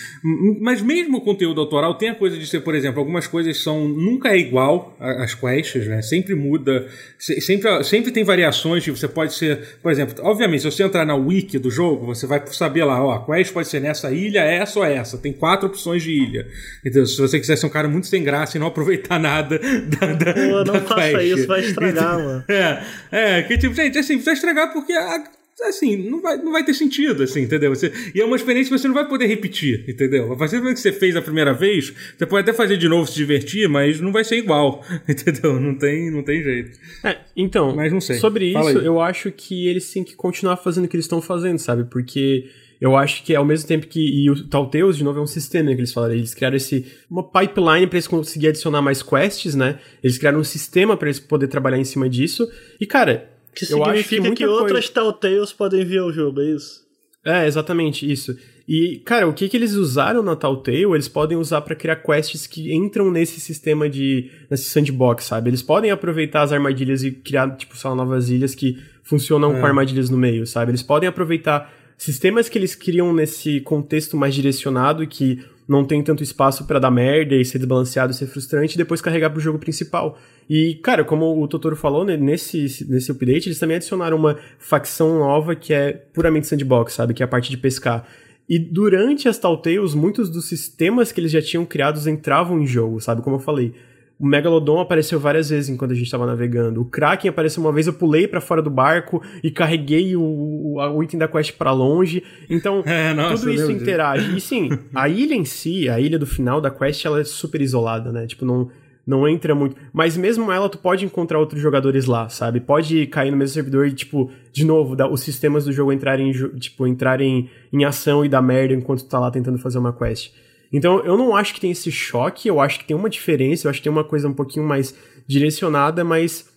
Mas 0.61 0.81
mesmo 0.81 1.19
o 1.19 1.21
conteúdo 1.21 1.61
autoral 1.61 1.95
tem 1.95 2.09
a 2.09 2.15
coisa 2.15 2.37
de 2.39 2.47
ser, 2.47 2.61
por 2.61 2.75
exemplo, 2.75 2.99
algumas 2.99 3.27
coisas 3.27 3.63
são. 3.63 3.87
Nunca 3.87 4.31
é 4.31 4.39
igual 4.39 4.97
às 4.99 5.35
quests, 5.35 5.87
né? 5.87 6.01
Sempre 6.01 6.35
muda. 6.35 6.87
Sempre, 7.19 7.85
sempre 7.85 8.11
tem 8.11 8.25
variações. 8.25 8.87
Você 8.87 9.07
pode 9.07 9.35
ser. 9.35 9.79
Por 9.83 9.93
exemplo, 9.93 10.15
obviamente, 10.25 10.63
se 10.63 10.71
você 10.71 10.83
entrar 10.83 11.05
na 11.05 11.15
wiki 11.15 11.59
do 11.59 11.71
jogo, 11.71 12.07
você 12.07 12.27
vai 12.27 12.43
saber 12.47 12.85
lá, 12.85 13.05
ó, 13.05 13.13
a 13.13 13.27
quest 13.27 13.53
pode 13.53 13.69
ser 13.69 13.81
nessa 13.81 14.11
ilha, 14.11 14.41
essa 14.41 14.79
ou 14.79 14.85
essa. 14.85 15.19
Tem 15.19 15.33
quatro 15.33 15.67
opções 15.69 16.03
de 16.03 16.11
ilha. 16.11 16.47
Então, 16.87 17.05
se 17.05 17.21
você 17.21 17.39
quiser 17.39 17.57
ser 17.57 17.67
um 17.67 17.71
cara 17.71 17.87
muito 17.87 18.07
sem 18.07 18.25
graça 18.25 18.57
e 18.57 18.61
não 18.61 18.69
aproveitar 18.69 19.19
nada 19.21 19.59
da, 19.59 20.13
da, 20.15 20.33
Pô, 20.33 20.65
não 20.65 20.65
da 20.65 20.81
faça 20.81 21.19
quest. 21.19 21.39
isso, 21.39 21.47
vai 21.47 21.61
estragar, 21.61 22.15
então, 22.15 22.25
mano. 22.25 22.45
É, 22.49 22.83
é, 23.13 23.43
que 23.43 23.59
tipo, 23.59 23.75
gente, 23.75 23.99
assim, 23.99 24.17
vai 24.19 24.35
estragar 24.35 24.73
porque 24.73 24.93
a 24.93 25.23
assim, 25.63 25.97
não 26.09 26.21
vai, 26.21 26.37
não 26.37 26.53
vai 26.53 26.65
ter 26.65 26.75
sentido, 26.75 27.23
assim, 27.23 27.43
entendeu? 27.43 27.75
Você, 27.75 27.93
e 28.15 28.21
é 28.21 28.25
uma 28.25 28.37
experiência 28.37 28.73
que 28.73 28.79
você 28.79 28.89
não 28.89 28.95
vai 28.95 29.09
poder 29.09 29.27
repetir, 29.27 29.85
entendeu? 29.89 30.33
A 30.33 30.37
partir 30.37 30.57
do 30.57 30.63
momento 30.63 30.77
que 30.77 30.83
você 30.83 30.93
fez 30.93 31.17
a 31.17 31.23
primeira 31.23 31.53
vez, 31.53 31.93
você 32.17 32.27
pode 32.27 32.49
até 32.49 32.57
fazer 32.57 32.77
de 32.77 32.89
novo 32.89 33.09
se 33.09 33.15
divertir, 33.15 33.69
mas 33.69 34.01
não 34.01 34.13
vai 34.13 34.25
ser 34.25 34.37
igual, 34.37 34.85
entendeu? 35.09 35.61
Não 35.61 35.77
tem, 35.77 36.11
não 36.11 36.23
tem 36.23 36.43
jeito. 36.43 36.79
É, 37.03 37.19
então, 37.37 37.75
mas 37.75 37.93
não 37.93 38.01
sei. 38.01 38.17
sobre 38.17 38.53
Fala 38.53 38.71
isso, 38.71 38.81
aí. 38.81 38.87
eu 38.87 39.01
acho 39.01 39.31
que 39.31 39.67
eles 39.69 39.91
têm 39.91 40.05
que 40.05 40.15
continuar 40.15 40.57
fazendo 40.57 40.85
o 40.85 40.89
que 40.89 40.97
eles 40.97 41.07
estão 41.07 41.23
fazendo, 41.23 41.59
sabe? 41.59 41.85
Porque 41.85 42.49
eu 42.81 42.97
acho 42.97 43.23
que 43.25 43.35
ao 43.35 43.45
mesmo 43.45 43.67
tempo 43.67 43.87
que. 43.87 44.01
E 44.01 44.31
o 44.31 44.47
Talteus, 44.47 44.97
de 44.97 45.05
novo, 45.05 45.19
é 45.19 45.23
um 45.23 45.27
sistema 45.27 45.71
que 45.71 45.81
eles 45.81 45.93
falaram. 45.93 46.15
Eles 46.15 46.35
criaram 46.35 46.57
esse. 46.57 46.85
Uma 47.11 47.23
pipeline 47.23 47.87
para 47.87 47.97
eles 47.97 48.07
conseguirem 48.07 48.51
adicionar 48.51 48.83
mais 48.83 49.03
quests, 49.03 49.55
né? 49.55 49.79
Eles 50.03 50.19
criaram 50.19 50.41
um 50.41 50.45
sistema 50.45 50.97
para 50.97 51.09
eles 51.09 51.21
poderem 51.21 51.51
trabalhar 51.51 51.79
em 51.79 51.85
cima 51.85 52.09
disso. 52.09 52.47
E, 52.81 52.87
cara, 52.87 53.31
que 53.55 53.65
eu 53.65 53.85
significa 53.85 54.29
que, 54.31 54.37
que 54.37 54.47
outras 54.47 54.89
Telltales 54.89 55.53
podem 55.53 55.85
ver 55.85 56.01
o 56.01 56.13
jogo, 56.13 56.41
é 56.41 56.51
isso? 56.51 56.85
É, 57.25 57.47
exatamente, 57.47 58.11
isso. 58.11 58.37
E, 58.67 59.03
cara, 59.05 59.29
o 59.29 59.33
que, 59.33 59.49
que 59.49 59.57
eles 59.57 59.75
usaram 59.75 60.23
na 60.23 60.37
Telltale, 60.37 60.85
eles 60.85 61.09
podem 61.09 61.37
usar 61.37 61.61
para 61.61 61.75
criar 61.75 61.97
quests 61.97 62.47
que 62.47 62.75
entram 62.75 63.11
nesse 63.11 63.41
sistema 63.41 63.89
de. 63.89 64.31
nesse 64.51 64.65
sandbox, 64.65 65.25
sabe? 65.25 65.51
Eles 65.51 65.63
podem 65.63 65.91
aproveitar 65.91 66.43
as 66.43 66.53
armadilhas 66.53 67.03
e 67.03 67.11
criar, 67.11 67.57
tipo, 67.57 67.77
só 67.77 67.95
novas 67.95 68.31
ilhas 68.31 68.55
que 68.55 68.79
funcionam 69.03 69.55
é. 69.55 69.61
com 69.61 69.67
armadilhas 69.67 70.09
no 70.09 70.17
meio, 70.17 70.47
sabe? 70.47 70.71
Eles 70.71 70.83
podem 70.83 71.09
aproveitar 71.09 71.73
sistemas 71.97 72.49
que 72.49 72.59
eles 72.59 72.75
criam 72.75 73.13
nesse 73.13 73.61
contexto 73.61 74.17
mais 74.17 74.35
direcionado 74.35 75.03
e 75.03 75.07
que 75.07 75.45
não 75.67 75.85
tem 75.85 76.03
tanto 76.03 76.23
espaço 76.23 76.67
para 76.67 76.79
dar 76.79 76.91
merda 76.91 77.35
e 77.35 77.45
ser 77.45 77.59
desbalanceado 77.59 78.13
e 78.13 78.15
ser 78.15 78.27
frustrante 78.27 78.75
e 78.75 78.79
depois 78.79 79.01
carregar 79.01 79.31
pro 79.31 79.41
jogo 79.41 79.59
principal. 79.59 80.19
E, 80.49 80.75
cara, 80.83 81.05
como 81.05 81.43
o 81.43 81.49
Totoro 81.49 81.75
falou, 81.75 82.05
né, 82.05 82.17
nesse, 82.17 82.87
nesse 82.89 83.11
update, 83.11 83.49
eles 83.49 83.59
também 83.59 83.77
adicionaram 83.77 84.17
uma 84.17 84.37
facção 84.59 85.19
nova 85.19 85.57
que 85.57 85.73
é 85.73 85.93
puramente 85.93 86.47
sandbox, 86.47 86.93
sabe? 86.93 87.15
Que 87.15 87.23
é 87.23 87.25
a 87.25 87.29
parte 87.29 87.51
de 87.51 87.57
pescar. 87.57 88.07
E 88.49 88.59
durante 88.59 89.27
as 89.27 89.39
Telltales, 89.39 89.95
muitos 89.95 90.29
dos 90.29 90.47
sistemas 90.47 91.11
que 91.11 91.21
eles 91.21 91.33
já 91.33 91.41
tinham 91.41 91.65
criados 91.65 92.07
entravam 92.07 92.61
em 92.61 92.67
jogo, 92.67 93.01
sabe? 93.01 93.23
Como 93.23 93.37
eu 93.37 93.41
falei. 93.41 93.75
O 94.19 94.27
Megalodon 94.27 94.79
apareceu 94.79 95.19
várias 95.19 95.51
vezes 95.51 95.69
enquanto 95.69 95.91
a 95.91 95.95
gente 95.95 96.05
estava 96.05 96.25
navegando. 96.25 96.81
O 96.81 96.85
Kraken 96.85 97.29
apareceu 97.29 97.63
uma 97.63 97.73
vez, 97.73 97.87
eu 97.87 97.93
pulei 97.93 98.29
para 98.29 98.41
fora 98.41 98.63
do 98.63 98.71
barco 98.71 99.21
e 99.43 99.51
carreguei 99.51 100.15
o, 100.15 100.23
o, 100.23 100.77
o 100.79 101.03
item 101.03 101.19
da 101.19 101.27
quest 101.27 101.53
para 101.57 101.73
longe. 101.73 102.23
Então, 102.49 102.83
é, 102.87 103.13
nossa, 103.13 103.39
tudo 103.39 103.51
isso 103.51 103.71
interage. 103.73 104.37
E 104.37 104.41
sim, 104.41 104.71
a 104.95 105.09
ilha 105.11 105.35
em 105.35 105.45
si, 105.45 105.89
a 105.89 105.99
ilha 105.99 106.19
do 106.19 106.27
final 106.27 106.61
da 106.61 106.71
quest, 106.71 107.05
ela 107.05 107.21
é 107.21 107.25
super 107.25 107.61
isolada, 107.61 108.13
né? 108.13 108.25
Tipo, 108.27 108.45
não, 108.45 108.71
não 109.05 109.29
entra 109.29 109.53
muito. 109.55 109.77
Mas 109.93 110.17
mesmo 110.17 110.51
ela, 110.51 110.69
tu 110.69 110.79
pode 110.79 111.05
encontrar 111.05 111.41
outros 111.41 111.61
jogadores 111.61 112.07
lá, 112.07 112.29
sabe? 112.29 112.61
Pode 112.61 113.07
cair 113.09 113.33
no 113.33 113.37
mesmo 113.37 113.55
servidor 113.55 113.87
e, 113.89 113.93
tipo, 113.93 114.31
de 114.53 114.65
novo, 114.65 114.97
os 115.11 115.21
sistemas 115.23 115.65
do 115.65 115.73
jogo 115.73 115.93
entrarem, 115.93 116.31
tipo, 116.59 116.87
entrarem 116.87 117.51
em 117.73 117.85
ação 117.85 118.25
e 118.25 118.29
dar 118.29 118.41
merda 118.43 118.75
enquanto 118.75 119.01
tu 119.01 119.09
tá 119.09 119.19
lá 119.19 119.31
tentando 119.31 119.59
fazer 119.59 119.79
uma 119.79 119.93
quest. 119.93 120.33
Então 120.75 121.05
eu 121.05 121.17
não 121.17 121.37
acho 121.37 121.55
que 121.55 121.61
tem 121.61 121.71
esse 121.71 121.89
choque, 121.93 122.49
eu 122.49 122.61
acho 122.61 122.81
que 122.81 122.85
tem 122.85 122.97
uma 122.97 123.09
diferença, 123.09 123.67
eu 123.67 123.71
acho 123.71 123.79
que 123.79 123.85
tem 123.85 123.93
uma 123.93 124.03
coisa 124.03 124.27
um 124.27 124.35
pouquinho 124.35 124.67
mais 124.67 124.93
direcionada, 125.25 126.03
mas 126.03 126.53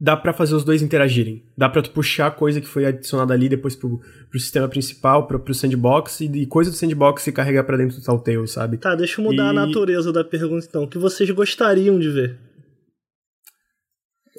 dá 0.00 0.16
para 0.16 0.32
fazer 0.32 0.56
os 0.56 0.64
dois 0.64 0.82
interagirem. 0.82 1.44
Dá 1.56 1.68
para 1.68 1.80
tu 1.80 1.92
puxar 1.92 2.26
a 2.26 2.30
coisa 2.32 2.60
que 2.60 2.66
foi 2.66 2.84
adicionada 2.84 3.32
ali 3.32 3.48
depois 3.48 3.76
pro, 3.76 4.00
pro 4.28 4.40
sistema 4.40 4.66
principal, 4.66 5.28
pro, 5.28 5.38
pro 5.38 5.54
sandbox, 5.54 6.22
e, 6.22 6.24
e 6.24 6.46
coisa 6.46 6.72
do 6.72 6.76
sandbox 6.76 7.22
se 7.22 7.30
carregar 7.30 7.62
para 7.62 7.76
dentro 7.76 7.96
do 7.96 8.02
Telltale, 8.02 8.48
sabe? 8.48 8.78
Tá, 8.78 8.96
deixa 8.96 9.20
eu 9.20 9.24
mudar 9.24 9.46
e... 9.46 9.48
a 9.50 9.52
natureza 9.52 10.12
da 10.12 10.24
pergunta 10.24 10.66
então. 10.68 10.82
O 10.82 10.88
que 10.88 10.98
vocês 10.98 11.30
gostariam 11.30 12.00
de 12.00 12.10
ver? 12.10 12.47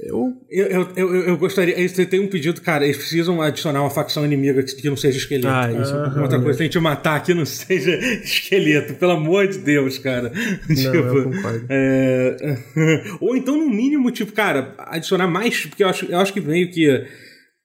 Eu, 0.02 0.34
eu, 0.50 0.88
eu, 0.96 1.16
eu, 1.28 1.38
gostaria. 1.38 1.76
Você 1.88 2.06
tem 2.06 2.22
um 2.22 2.28
pedido, 2.28 2.62
cara, 2.62 2.86
eles 2.86 2.96
precisam 2.96 3.42
adicionar 3.42 3.82
uma 3.82 3.90
facção 3.90 4.24
inimiga 4.24 4.64
que, 4.64 4.90
não 4.90 4.96
seja 4.96 5.18
esqueleto. 5.18 5.50
Ah, 5.50 5.70
isso 5.70 5.94
é 5.94 6.22
Outra 6.22 6.40
coisa, 6.40 6.58
tem 6.58 6.70
que 6.70 6.80
matar 6.80 7.22
que 7.22 7.34
não 7.34 7.44
seja 7.46 7.92
esqueleto, 8.24 8.94
pelo 8.94 9.12
amor 9.12 9.48
de 9.48 9.58
Deus, 9.58 9.98
cara. 9.98 10.32
Não, 10.70 10.76
tipo, 10.76 10.96
eu 10.96 11.24
concordo. 11.26 11.66
É... 11.70 12.58
Ou 13.20 13.36
então, 13.36 13.58
no 13.58 13.70
mínimo, 13.70 14.10
tipo, 14.10 14.32
cara, 14.32 14.74
adicionar 14.78 15.28
mais. 15.28 15.66
Porque 15.66 15.84
eu 15.84 15.90
acho, 15.90 16.06
eu 16.06 16.18
acho 16.20 16.32
que 16.32 16.40
meio 16.40 16.72
que. 16.72 17.06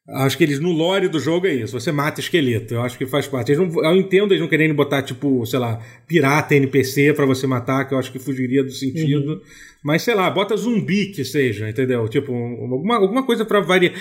Acho 0.06 0.36
que 0.36 0.44
eles, 0.44 0.60
no 0.60 0.70
lore 0.70 1.09
do 1.09 1.18
jogo 1.18 1.47
é 1.47 1.55
isso. 1.55 1.78
Você 1.78 1.90
mata 1.90 2.20
esqueleto. 2.20 2.74
Eu 2.74 2.82
acho 2.82 2.98
que 2.98 3.06
faz 3.06 3.26
parte. 3.26 3.56
Não, 3.56 3.64
eu 3.82 3.97
entendo 3.97 4.32
eles 4.32 4.40
não 4.40 4.48
querendo 4.48 4.74
botar, 4.74 5.02
tipo, 5.02 5.47
sei 5.47 5.59
lá, 5.59 5.81
pirata 6.06 6.55
NPC 6.55 7.14
para 7.14 7.24
você 7.24 7.47
matar, 7.47 7.86
que 7.89 7.94
eu 7.94 7.98
acho 7.98 8.12
que 8.12 8.18
fugiria 8.18 8.62
do 8.62 8.70
sentido. 8.70 9.32
Uhum. 9.32 9.40
Mas 9.82 10.02
sei 10.02 10.14
lá, 10.14 10.31
bota 10.31 10.56
zumbi 10.56 11.06
que 11.06 11.24
seja, 11.24 11.68
entendeu? 11.68 12.06
Tipo, 12.09 12.35
alguma, 12.35 12.97
alguma 12.97 13.22
coisa 13.24 13.44
para 13.44 13.60
variar, 13.60 13.94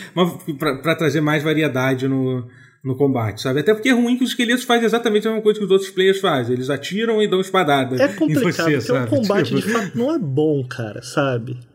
para 0.57 0.95
trazer 0.95 1.21
mais 1.21 1.41
variedade 1.41 2.07
no, 2.07 2.47
no 2.84 2.97
combate, 2.97 3.41
sabe? 3.41 3.61
Até 3.61 3.73
porque 3.73 3.89
é 3.89 3.93
ruim 3.93 4.17
que 4.17 4.25
os 4.25 4.31
esqueletos 4.31 4.65
fazem 4.65 4.85
exatamente 4.85 5.25
a 5.25 5.31
mesma 5.31 5.43
coisa 5.43 5.57
que 5.57 5.65
os 5.65 5.71
outros 5.71 5.89
players 5.89 6.19
fazem. 6.19 6.55
Eles 6.55 6.69
atiram 6.69 7.21
e 7.21 7.27
dão 7.30 7.39
espadadas. 7.39 7.99
É 7.99 8.09
complicado, 8.09 8.53
você, 8.53 8.71
porque 8.71 8.81
sabe? 8.81 9.05
o 9.05 9.09
combate 9.09 9.55
tipo... 9.55 9.61
de 9.61 9.73
fato 9.73 9.97
não 9.97 10.13
é 10.13 10.19
bom, 10.19 10.65
cara, 10.67 11.01
sabe? 11.01 11.57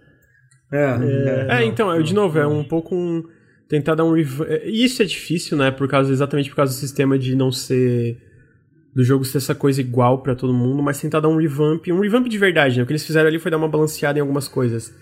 É, 0.70 0.76
é, 0.76 1.46
é, 1.48 1.62
é 1.62 1.64
então, 1.64 1.88
não, 1.88 2.02
de 2.02 2.12
novo, 2.12 2.38
é 2.38 2.46
um 2.46 2.62
pouco 2.62 2.94
um. 2.94 3.24
Tentar 3.68 3.94
dar 3.94 4.04
um. 4.04 4.16
Isso 4.16 5.02
é 5.02 5.04
difícil, 5.04 5.56
né? 5.56 5.70
Por 5.70 5.88
causa, 5.88 6.10
exatamente 6.12 6.48
por 6.48 6.56
causa 6.56 6.72
do 6.72 6.76
sistema 6.76 7.18
de 7.18 7.34
não 7.34 7.52
ser 7.52 8.16
do 8.94 9.04
jogo 9.04 9.24
ser 9.24 9.38
essa 9.38 9.54
coisa 9.54 9.80
igual 9.80 10.22
para 10.22 10.34
todo 10.34 10.52
mundo, 10.52 10.82
mas 10.82 11.00
tentar 11.00 11.20
dar 11.20 11.28
um 11.28 11.36
revamp, 11.36 11.86
um 11.88 12.00
revamp 12.00 12.26
de 12.26 12.38
verdade, 12.38 12.76
né? 12.76 12.82
O 12.82 12.86
que 12.86 12.92
eles 12.92 13.06
fizeram 13.06 13.28
ali 13.28 13.38
foi 13.38 13.50
dar 13.50 13.56
uma 13.56 13.68
balanceada 13.68 14.18
em 14.18 14.22
algumas 14.22 14.48
coisas. 14.48 14.92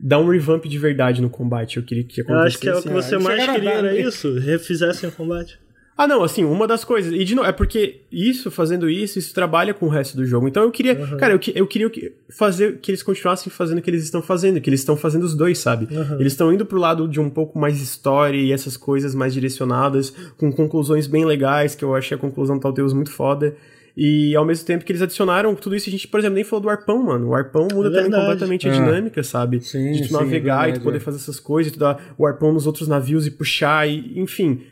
Dar 0.00 0.18
um 0.18 0.28
revamp 0.28 0.64
de 0.64 0.78
verdade 0.78 1.20
no 1.20 1.28
combate, 1.28 1.76
eu 1.76 1.82
queria 1.82 2.04
que 2.04 2.20
acontecesse. 2.20 2.66
Eu 2.66 2.72
acho 2.76 2.82
que 2.82 2.88
é 2.88 2.92
o 2.92 2.96
que 2.96 3.02
você 3.02 3.18
mais 3.18 3.44
queria, 3.44 3.70
era 3.70 3.94
isso, 3.94 4.38
refizessem 4.38 5.08
o 5.08 5.12
combate. 5.12 5.58
Ah, 5.96 6.06
não, 6.06 6.22
assim, 6.24 6.42
uma 6.44 6.66
das 6.66 6.84
coisas. 6.84 7.12
E 7.12 7.22
de 7.22 7.34
novo, 7.34 7.46
é 7.46 7.52
porque 7.52 8.00
isso, 8.10 8.50
fazendo 8.50 8.88
isso, 8.88 9.18
isso 9.18 9.34
trabalha 9.34 9.74
com 9.74 9.86
o 9.86 9.88
resto 9.88 10.16
do 10.16 10.24
jogo. 10.24 10.48
Então 10.48 10.62
eu 10.62 10.70
queria. 10.70 10.98
Uhum. 10.98 11.16
Cara, 11.18 11.34
eu, 11.34 11.40
eu 11.54 11.66
queria 11.66 11.90
fazer 12.30 12.78
que 12.78 12.90
eles 12.90 13.02
continuassem 13.02 13.52
fazendo 13.52 13.78
o 13.78 13.82
que 13.82 13.90
eles 13.90 14.02
estão 14.02 14.22
fazendo, 14.22 14.60
que 14.60 14.70
eles 14.70 14.80
estão 14.80 14.96
fazendo 14.96 15.24
os 15.24 15.34
dois, 15.34 15.58
sabe? 15.58 15.94
Uhum. 15.94 16.18
Eles 16.18 16.32
estão 16.32 16.52
indo 16.52 16.64
pro 16.64 16.78
lado 16.78 17.06
de 17.06 17.20
um 17.20 17.28
pouco 17.28 17.58
mais 17.58 17.80
história 17.80 18.38
e 18.38 18.52
essas 18.52 18.76
coisas 18.76 19.14
mais 19.14 19.34
direcionadas, 19.34 20.14
com 20.38 20.50
conclusões 20.50 21.06
bem 21.06 21.26
legais, 21.26 21.74
que 21.74 21.84
eu 21.84 21.94
achei 21.94 22.16
a 22.16 22.20
conclusão 22.20 22.56
do 22.56 22.62
Telltales 22.62 22.94
muito 22.94 23.10
foda. 23.10 23.54
E 23.94 24.34
ao 24.34 24.46
mesmo 24.46 24.64
tempo 24.64 24.86
que 24.86 24.92
eles 24.92 25.02
adicionaram 25.02 25.54
tudo 25.54 25.76
isso, 25.76 25.90
a 25.90 25.92
gente, 25.92 26.08
por 26.08 26.18
exemplo, 26.18 26.36
nem 26.36 26.44
falou 26.44 26.62
do 26.62 26.70
arpão, 26.70 27.02
mano. 27.02 27.28
O 27.28 27.34
arpão 27.34 27.68
muda 27.70 27.90
é 27.90 28.02
também 28.02 28.18
completamente 28.18 28.66
a 28.66 28.72
é. 28.72 28.74
dinâmica, 28.74 29.22
sabe? 29.22 29.60
Sim, 29.60 29.92
de 29.92 30.08
tu 30.08 30.14
navegar 30.14 30.70
e 30.70 30.72
tu 30.72 30.80
poder 30.80 31.00
fazer 31.00 31.18
essas 31.18 31.38
coisas, 31.38 31.70
e 31.70 31.74
tu 31.74 31.78
dar 31.78 32.14
o 32.16 32.26
arpão 32.26 32.50
nos 32.54 32.66
outros 32.66 32.88
navios 32.88 33.26
e 33.26 33.30
puxar, 33.30 33.86
e, 33.86 34.18
enfim 34.18 34.62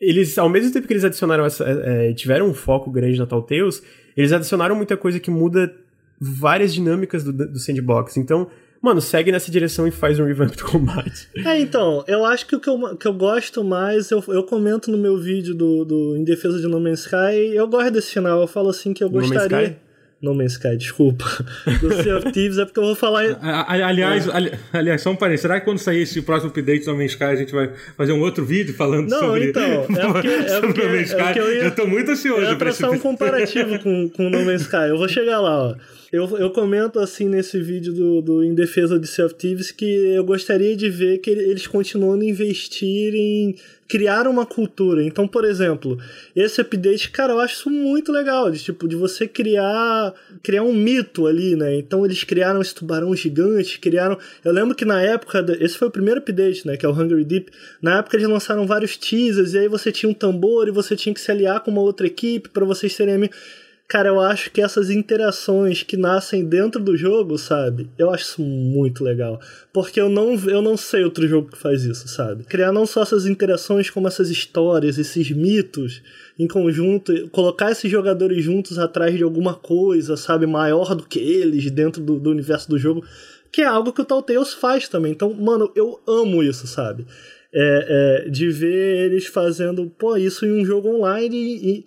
eles, 0.00 0.36
ao 0.38 0.48
mesmo 0.48 0.72
tempo 0.72 0.86
que 0.86 0.92
eles 0.92 1.04
adicionaram 1.04 1.44
essa. 1.44 1.64
É, 1.64 2.10
é, 2.10 2.12
tiveram 2.14 2.46
um 2.46 2.54
foco 2.54 2.90
grande 2.90 3.18
na 3.18 3.26
Telltales, 3.26 3.82
eles 4.16 4.32
adicionaram 4.32 4.74
muita 4.76 4.96
coisa 4.96 5.18
que 5.18 5.30
muda 5.30 5.74
várias 6.20 6.72
dinâmicas 6.72 7.24
do, 7.24 7.32
do 7.32 7.58
sandbox. 7.58 8.16
Então, 8.16 8.48
mano, 8.80 9.00
segue 9.00 9.32
nessa 9.32 9.50
direção 9.50 9.86
e 9.86 9.90
faz 9.90 10.18
um 10.20 10.24
revamp 10.24 10.54
do 10.54 10.64
combate. 10.64 11.28
É, 11.44 11.58
então, 11.58 12.04
eu 12.06 12.24
acho 12.24 12.46
que 12.46 12.56
o 12.56 12.60
que 12.60 12.68
eu, 12.68 12.96
que 12.96 13.06
eu 13.06 13.14
gosto 13.14 13.64
mais, 13.64 14.10
eu, 14.10 14.22
eu 14.28 14.44
comento 14.44 14.90
no 14.90 14.98
meu 14.98 15.18
vídeo 15.18 15.54
do, 15.54 15.84
do 15.84 16.16
Em 16.16 16.24
Defesa 16.24 16.60
de 16.60 16.66
No 16.68 16.80
Man's 16.80 17.00
Sky, 17.00 17.54
eu 17.54 17.66
gosto 17.66 17.90
desse 17.90 18.12
final, 18.12 18.40
eu 18.40 18.46
falo 18.46 18.68
assim 18.68 18.92
que 18.92 19.02
eu 19.02 19.10
gostaria. 19.10 19.78
No 20.24 20.34
Man's 20.34 20.52
Sky, 20.52 20.76
desculpa. 20.76 21.24
Do 21.80 22.02
Sea 22.02 22.16
of 22.16 22.32
Thieves 22.32 22.58
é 22.58 22.64
porque 22.64 22.80
eu 22.80 22.84
vou 22.84 22.94
falar. 22.94 23.24
aliás, 23.68 24.26
é. 24.26 24.58
aliás, 24.72 25.02
só 25.02 25.10
um 25.10 25.16
parênteses. 25.16 25.42
Será 25.42 25.60
que 25.60 25.66
quando 25.66 25.78
sair 25.78 26.02
esse 26.02 26.20
próximo 26.22 26.50
update 26.50 26.84
do 26.84 26.92
No 26.92 26.98
Man's 26.98 27.12
Sky 27.12 27.24
a 27.24 27.36
gente 27.36 27.52
vai 27.52 27.70
fazer 27.96 28.12
um 28.12 28.20
outro 28.20 28.44
vídeo 28.44 28.74
falando 28.74 29.08
Não, 29.08 29.20
sobre. 29.20 29.50
Então, 29.50 29.62
é 29.62 29.76
porque, 30.12 30.28
é 30.28 30.60
porque? 30.60 30.80
É 30.80 31.38
eu, 31.38 31.54
ia, 31.54 31.64
eu 31.64 31.74
tô 31.74 31.86
muito 31.86 32.10
ansioso 32.10 32.42
eu 32.42 32.50
ia 32.50 32.56
traçar 32.56 32.90
um 32.90 32.98
comparativo 32.98 33.78
com, 33.80 34.08
com 34.08 34.30
No 34.30 34.44
Man's 34.44 34.62
Sky. 34.62 34.88
Eu 34.88 34.98
vou 34.98 35.08
chegar 35.08 35.40
lá, 35.40 35.70
ó. 35.70 35.74
Eu, 36.14 36.38
eu 36.38 36.48
comento 36.50 37.00
assim 37.00 37.28
nesse 37.28 37.60
vídeo 37.60 37.92
do, 37.92 38.22
do 38.22 38.44
Em 38.44 38.54
Defesa 38.54 39.00
de 39.00 39.06
Sea 39.08 39.26
of 39.26 39.34
Thieves 39.34 39.72
que 39.72 39.84
eu 39.84 40.22
gostaria 40.22 40.76
de 40.76 40.88
ver 40.88 41.18
que 41.18 41.28
eles 41.28 41.66
continuando 41.66 42.22
a 42.22 42.28
investir 42.28 43.12
em 43.12 43.56
criar 43.88 44.28
uma 44.28 44.46
cultura. 44.46 45.02
Então, 45.02 45.26
por 45.26 45.44
exemplo, 45.44 45.98
esse 46.36 46.60
update, 46.60 47.10
cara, 47.10 47.32
eu 47.32 47.40
acho 47.40 47.54
isso 47.54 47.68
muito 47.68 48.12
legal, 48.12 48.48
de 48.48 48.62
tipo 48.62 48.86
de 48.86 48.94
você 48.94 49.26
criar 49.26 50.14
criar 50.40 50.62
um 50.62 50.72
mito 50.72 51.26
ali, 51.26 51.56
né? 51.56 51.74
Então 51.74 52.04
eles 52.04 52.22
criaram 52.22 52.62
esse 52.62 52.76
tubarão 52.76 53.12
gigante, 53.16 53.80
criaram, 53.80 54.16
eu 54.44 54.52
lembro 54.52 54.76
que 54.76 54.84
na 54.84 55.02
época, 55.02 55.44
esse 55.58 55.76
foi 55.76 55.88
o 55.88 55.90
primeiro 55.90 56.20
update, 56.20 56.64
né, 56.64 56.76
que 56.76 56.86
é 56.86 56.88
o 56.88 56.92
Hungry 56.92 57.24
Deep. 57.24 57.50
Na 57.82 57.98
época 57.98 58.16
eles 58.16 58.28
lançaram 58.28 58.68
vários 58.68 58.96
teasers 58.96 59.54
e 59.54 59.58
aí 59.58 59.68
você 59.68 59.90
tinha 59.90 60.08
um 60.08 60.14
tambor 60.14 60.68
e 60.68 60.70
você 60.70 60.94
tinha 60.94 61.12
que 61.12 61.20
se 61.20 61.32
aliar 61.32 61.58
com 61.58 61.72
uma 61.72 61.80
outra 61.80 62.06
equipe 62.06 62.50
para 62.50 62.64
vocês 62.64 62.92
serem 62.92 63.14
amigos. 63.14 63.63
Cara, 63.86 64.08
eu 64.08 64.18
acho 64.18 64.50
que 64.50 64.62
essas 64.62 64.88
interações 64.88 65.82
que 65.82 65.96
nascem 65.96 66.44
dentro 66.44 66.82
do 66.82 66.96
jogo, 66.96 67.36
sabe? 67.36 67.88
Eu 67.98 68.10
acho 68.10 68.24
isso 68.24 68.42
muito 68.42 69.04
legal. 69.04 69.38
Porque 69.74 70.00
eu 70.00 70.08
não, 70.08 70.34
eu 70.48 70.62
não 70.62 70.74
sei 70.74 71.04
outro 71.04 71.28
jogo 71.28 71.50
que 71.50 71.58
faz 71.58 71.84
isso, 71.84 72.08
sabe? 72.08 72.44
Criar 72.44 72.72
não 72.72 72.86
só 72.86 73.02
essas 73.02 73.26
interações, 73.26 73.90
como 73.90 74.08
essas 74.08 74.30
histórias, 74.30 74.96
esses 74.96 75.30
mitos 75.30 76.02
em 76.38 76.48
conjunto, 76.48 77.28
colocar 77.28 77.70
esses 77.70 77.90
jogadores 77.90 78.42
juntos 78.42 78.78
atrás 78.78 79.14
de 79.16 79.22
alguma 79.22 79.54
coisa, 79.54 80.16
sabe? 80.16 80.46
Maior 80.46 80.94
do 80.94 81.06
que 81.06 81.18
eles 81.18 81.70
dentro 81.70 82.02
do, 82.02 82.18
do 82.18 82.30
universo 82.30 82.70
do 82.70 82.78
jogo. 82.78 83.04
Que 83.52 83.60
é 83.60 83.66
algo 83.66 83.92
que 83.92 84.00
o 84.00 84.04
Telltales 84.04 84.54
faz 84.54 84.88
também. 84.88 85.12
Então, 85.12 85.32
mano, 85.34 85.70
eu 85.76 86.00
amo 86.08 86.42
isso, 86.42 86.66
sabe? 86.66 87.06
É, 87.52 88.24
é, 88.26 88.30
de 88.30 88.48
ver 88.48 89.04
eles 89.04 89.26
fazendo, 89.26 89.88
pô, 89.98 90.16
isso 90.16 90.44
em 90.46 90.62
um 90.62 90.64
jogo 90.64 90.88
online 90.88 91.36
e, 91.36 91.68
e 91.68 91.84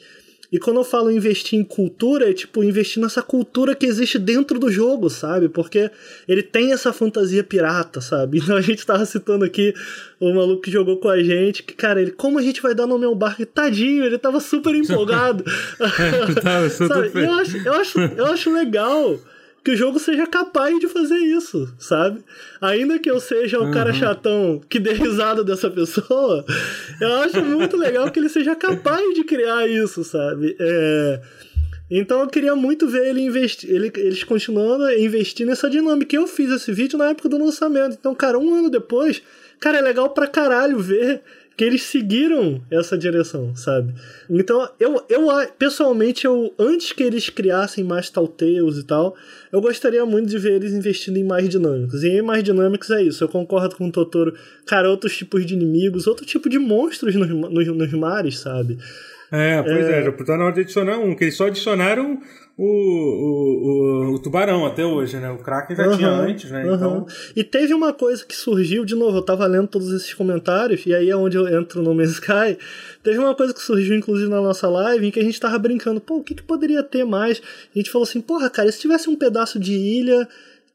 e 0.51 0.57
quando 0.57 0.77
eu 0.77 0.83
falo 0.83 1.11
investir 1.11 1.59
em 1.59 1.63
cultura, 1.63 2.29
é 2.29 2.33
tipo 2.33 2.63
investir 2.63 3.01
nessa 3.01 3.21
cultura 3.21 3.75
que 3.75 3.85
existe 3.85 4.17
dentro 4.17 4.57
do 4.57 4.71
jogo, 4.71 5.09
sabe? 5.09 5.49
Porque 5.49 5.91
ele 6.27 6.41
tem 6.41 6.71
essa 6.71 6.93
fantasia 6.93 7.43
pirata, 7.43 7.99
sabe? 8.01 8.37
Então 8.47 8.55
a 8.55 8.61
gente 8.61 8.85
tava 8.85 9.05
citando 9.05 9.43
aqui 9.43 9.73
o 10.21 10.33
maluco 10.33 10.61
que 10.61 10.71
jogou 10.71 10.97
com 10.97 11.09
a 11.09 11.21
gente, 11.21 11.63
que, 11.63 11.73
cara, 11.73 12.01
ele, 12.01 12.11
como 12.11 12.39
a 12.39 12.41
gente 12.41 12.61
vai 12.61 12.73
dar 12.73 12.87
nome 12.87 13.05
ao 13.05 13.13
barco? 13.13 13.45
Tadinho, 13.45 14.05
ele 14.05 14.17
tava 14.17 14.39
super 14.39 14.73
empolgado. 14.75 15.43
é, 15.79 16.33
tava, 16.41 16.69
sabe? 16.69 17.11
Eu 17.13 17.33
acho, 17.33 17.57
eu, 17.57 17.73
acho, 17.73 17.99
eu 17.99 18.25
acho 18.27 18.53
legal 18.53 19.19
que 19.67 19.71
o 19.71 19.75
jogo 19.75 19.99
seja 19.99 20.25
capaz 20.25 20.79
de 20.79 20.87
fazer 20.87 21.17
isso, 21.17 21.67
sabe? 21.77 22.23
Ainda 22.61 22.97
que 22.97 23.11
eu 23.11 23.19
seja 23.19 23.59
o 23.59 23.65
uhum. 23.65 23.71
cara 23.71 23.91
chatão 23.91 24.61
que 24.69 24.79
dê 24.79 24.93
risada 24.93 25.43
dessa 25.43 25.69
pessoa, 25.69 26.45
eu 27.01 27.15
acho 27.15 27.43
muito 27.43 27.75
legal 27.75 28.09
que 28.09 28.17
ele 28.17 28.29
seja 28.29 28.55
capaz 28.55 29.13
de 29.13 29.25
criar 29.25 29.67
isso, 29.67 30.05
sabe? 30.05 30.55
É... 30.57 31.21
Então 31.91 32.21
eu 32.21 32.27
queria 32.27 32.55
muito 32.55 32.87
ver 32.87 33.09
ele 33.09 33.19
investir, 33.19 33.69
ele, 33.69 33.91
eles 33.97 34.23
continuando 34.23 34.85
a 34.85 34.97
investir 34.97 35.45
nessa 35.45 35.69
dinâmica. 35.69 36.15
Eu 36.15 36.27
fiz 36.27 36.49
esse 36.49 36.71
vídeo 36.71 36.97
na 36.97 37.09
época 37.09 37.27
do 37.27 37.37
lançamento. 37.37 37.97
Então, 37.99 38.15
cara, 38.15 38.39
um 38.39 38.53
ano 38.53 38.69
depois, 38.69 39.21
cara, 39.59 39.79
é 39.79 39.81
legal 39.81 40.11
pra 40.11 40.27
caralho 40.27 40.79
ver 40.79 41.21
que 41.57 41.63
eles 41.63 41.81
seguiram 41.81 42.61
essa 42.69 42.95
direção, 42.95 43.55
sabe? 43.55 43.91
Então, 44.29 44.69
eu, 44.79 45.03
eu 45.09 45.27
pessoalmente, 45.57 46.23
eu 46.23 46.53
antes 46.59 46.91
que 46.91 47.01
eles 47.01 47.29
criassem 47.29 47.83
mais 47.83 48.11
Telltales 48.11 48.77
e 48.77 48.83
tal, 48.83 49.15
eu 49.51 49.59
gostaria 49.59 50.05
muito 50.05 50.29
de 50.29 50.37
ver 50.37 50.53
eles 50.53 50.71
investindo 50.71 51.17
em 51.17 51.23
mais 51.23 51.49
dinâmicos. 51.49 52.03
E 52.03 52.09
em 52.09 52.21
mais 52.21 52.43
dinâmicos 52.43 52.91
é 52.91 53.01
isso, 53.01 53.23
eu 53.23 53.27
concordo 53.27 53.75
com 53.75 53.87
o 53.87 53.91
Totoro. 53.91 54.35
Cara, 54.67 54.87
outros 54.87 55.17
tipos 55.17 55.43
de 55.47 55.55
inimigos, 55.55 56.05
outro 56.05 56.27
tipo 56.27 56.47
de 56.47 56.59
monstros 56.59 57.15
nos, 57.15 57.27
nos, 57.27 57.67
nos 57.67 57.93
mares, 57.93 58.37
sabe? 58.37 58.77
É, 59.31 59.61
pois 59.63 59.85
é, 59.89 59.99
é 59.99 60.03
já 60.03 60.11
tá 60.11 60.37
na 60.37 60.45
hora 60.45 60.53
de 60.53 60.61
adicionar 60.61 60.99
um, 60.99 61.15
que 61.15 61.23
eles 61.23 61.35
só 61.35 61.47
adicionaram 61.47 62.21
o, 62.57 62.65
o, 62.65 64.09
o, 64.09 64.13
o, 64.15 64.19
tubarão 64.19 64.65
até 64.65 64.83
hoje, 64.83 65.17
né? 65.17 65.29
O 65.29 65.37
Kraken 65.37 65.75
já 65.75 65.87
uhum, 65.87 65.97
tinha 65.97 66.09
antes, 66.09 66.49
né? 66.49 66.65
Uhum. 66.65 66.75
Então... 66.75 67.05
E 67.35 67.43
teve 67.43 67.71
uma 67.71 67.93
coisa 67.93 68.25
que 68.25 68.35
surgiu, 68.35 68.83
de 68.83 68.95
novo, 68.95 69.17
eu 69.17 69.21
tava 69.21 69.45
lendo 69.45 69.67
todos 69.67 69.91
esses 69.93 70.11
comentários, 70.13 70.83
e 70.87 70.93
aí 70.93 71.07
é 71.07 71.15
onde 71.15 71.37
eu 71.37 71.47
entro 71.47 71.83
no 71.83 71.93
Man's 71.93 72.13
Sky. 72.13 72.57
Teve 73.03 73.19
uma 73.19 73.35
coisa 73.35 73.53
que 73.53 73.61
surgiu, 73.61 73.95
inclusive, 73.95 74.27
na 74.27 74.41
nossa 74.41 74.67
live, 74.67 75.05
em 75.05 75.11
que 75.11 75.19
a 75.19 75.23
gente 75.23 75.39
tava 75.39 75.59
brincando, 75.59 76.01
pô, 76.01 76.17
o 76.17 76.23
que, 76.23 76.33
que 76.33 76.41
poderia 76.41 76.81
ter 76.81 77.05
mais? 77.05 77.39
A 77.75 77.77
gente 77.77 77.91
falou 77.91 78.07
assim, 78.07 78.21
porra, 78.21 78.49
cara, 78.49 78.71
se 78.71 78.79
tivesse 78.79 79.07
um 79.07 79.15
pedaço 79.15 79.59
de 79.59 79.73
ilha 79.73 80.27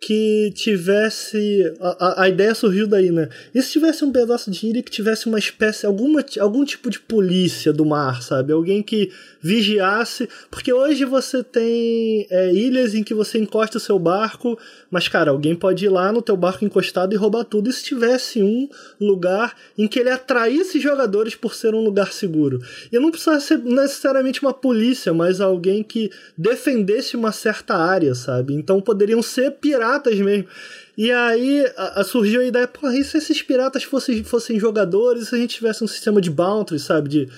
que 0.02 0.52
tivesse. 0.56 1.72
A, 1.80 2.24
a, 2.24 2.28
ideia 2.28 2.54
surgiu 2.56 2.88
daí, 2.88 3.12
né? 3.12 3.28
E 3.54 3.62
se 3.62 3.70
tivesse 3.70 4.04
um 4.04 4.10
pedaço 4.10 4.50
de 4.50 4.66
ilha 4.66 4.82
que 4.82 4.90
tivesse 4.90 5.26
uma 5.26 5.38
espécie, 5.38 5.86
alguma, 5.86 6.24
algum 6.40 6.64
tipo 6.64 6.90
de 6.90 6.98
polícia 6.98 7.72
do 7.72 7.86
mar, 7.86 8.20
sabe? 8.20 8.52
Alguém 8.52 8.82
que 8.82 9.12
vigiasse. 9.40 10.28
Porque 10.50 10.72
hoje 10.72 11.04
você 11.04 11.44
tem 11.44 12.26
é, 12.28 12.52
ilhas 12.52 12.96
em 12.96 13.04
que 13.04 13.14
você 13.14 13.38
encosta 13.38 13.78
o 13.78 13.80
seu 13.80 13.96
barco, 13.96 14.58
mas, 14.90 15.06
cara, 15.06 15.30
alguém 15.30 15.54
pode 15.54 15.84
ir 15.84 15.88
lá 15.88 16.10
no 16.10 16.20
teu 16.20 16.36
barco 16.36 16.64
encostado 16.64 17.14
e 17.14 17.16
roubar 17.16 17.44
tudo. 17.44 17.70
E 17.70 17.72
se 17.72 17.84
tivesse 17.84 18.42
um 18.42 18.68
lugar 19.00 19.54
em 19.78 19.86
que 19.86 20.00
ele 20.00 20.10
atraísse 20.10 20.80
jogadores 20.80 21.36
por 21.36 21.54
ser 21.54 21.76
um 21.76 21.84
lugar 21.84 22.12
seguro? 22.12 22.60
E 22.90 22.98
não 22.98 23.12
precisava 23.12 23.38
ser 23.38 23.58
necessariamente 23.58 24.42
uma 24.42 24.52
polícia, 24.52 25.14
mas 25.14 25.40
alguém 25.40 25.84
que 25.84 26.10
defendesse 26.36 27.16
uma 27.16 27.30
certa 27.30 27.76
área, 27.76 28.16
sabe? 28.16 28.52
Então 28.52 28.80
poderiam 28.80 29.22
ser 29.22 29.52
piratas 29.52 29.91
piratas 29.93 30.19
mesmo. 30.19 30.47
E 30.97 31.10
aí 31.10 31.66
a, 31.77 32.01
a 32.01 32.05
surgiu 32.05 32.40
a 32.40 32.44
ideia, 32.44 32.69
porra, 32.69 32.97
e 32.97 33.05
se 33.05 33.16
esses 33.16 33.43
piratas 33.43 33.85
fossem, 33.85 34.23
fossem 34.24 34.59
jogadores, 34.59 35.28
se 35.28 35.35
a 35.35 35.39
gente 35.39 35.56
tivesse 35.56 35.82
um 35.82 35.86
sistema 35.86 36.20
de 36.20 36.31
bounty, 36.31 36.78
sabe? 36.78 37.09
De 37.09 37.28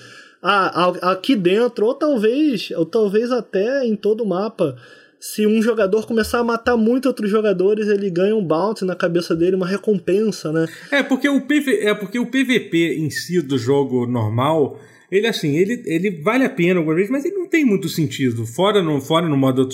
ah, 0.41 1.11
aqui 1.11 1.35
dentro, 1.35 1.85
ou 1.85 1.93
talvez, 1.93 2.69
ou 2.71 2.85
talvez 2.85 3.31
até 3.31 3.85
em 3.85 3.95
todo 3.95 4.23
o 4.23 4.27
mapa, 4.27 4.75
se 5.19 5.47
um 5.47 5.59
jogador 5.61 6.05
começar 6.05 6.39
a 6.39 6.43
matar 6.43 6.77
muito 6.77 7.07
outros 7.07 7.31
jogadores, 7.31 7.87
ele 7.87 8.11
ganha 8.11 8.35
um 8.35 8.45
bounty 8.45 8.85
na 8.85 8.95
cabeça 8.95 9.35
dele, 9.35 9.55
uma 9.55 9.65
recompensa, 9.65 10.51
né? 10.51 10.67
É, 10.91 11.01
porque 11.01 11.27
o, 11.27 11.41
PV, 11.41 11.79
é 11.81 11.95
porque 11.95 12.19
o 12.19 12.27
PVP 12.27 12.97
em 12.99 13.09
si 13.09 13.41
do 13.41 13.57
jogo 13.57 14.05
normal 14.05 14.79
ele, 15.11 15.27
assim, 15.27 15.55
ele, 15.55 15.83
ele 15.85 16.09
vale 16.21 16.43
a 16.43 16.49
pena 16.49 16.79
algumas 16.79 16.97
vezes, 16.97 17.11
mas 17.11 17.25
ele 17.25 17.35
não 17.35 17.47
tem 17.47 17.63
muito 17.63 17.87
sentido. 17.87 18.45
Fora 18.45 18.81
no, 18.81 18.99
fora 18.99 19.27
no 19.27 19.37
modo. 19.37 19.67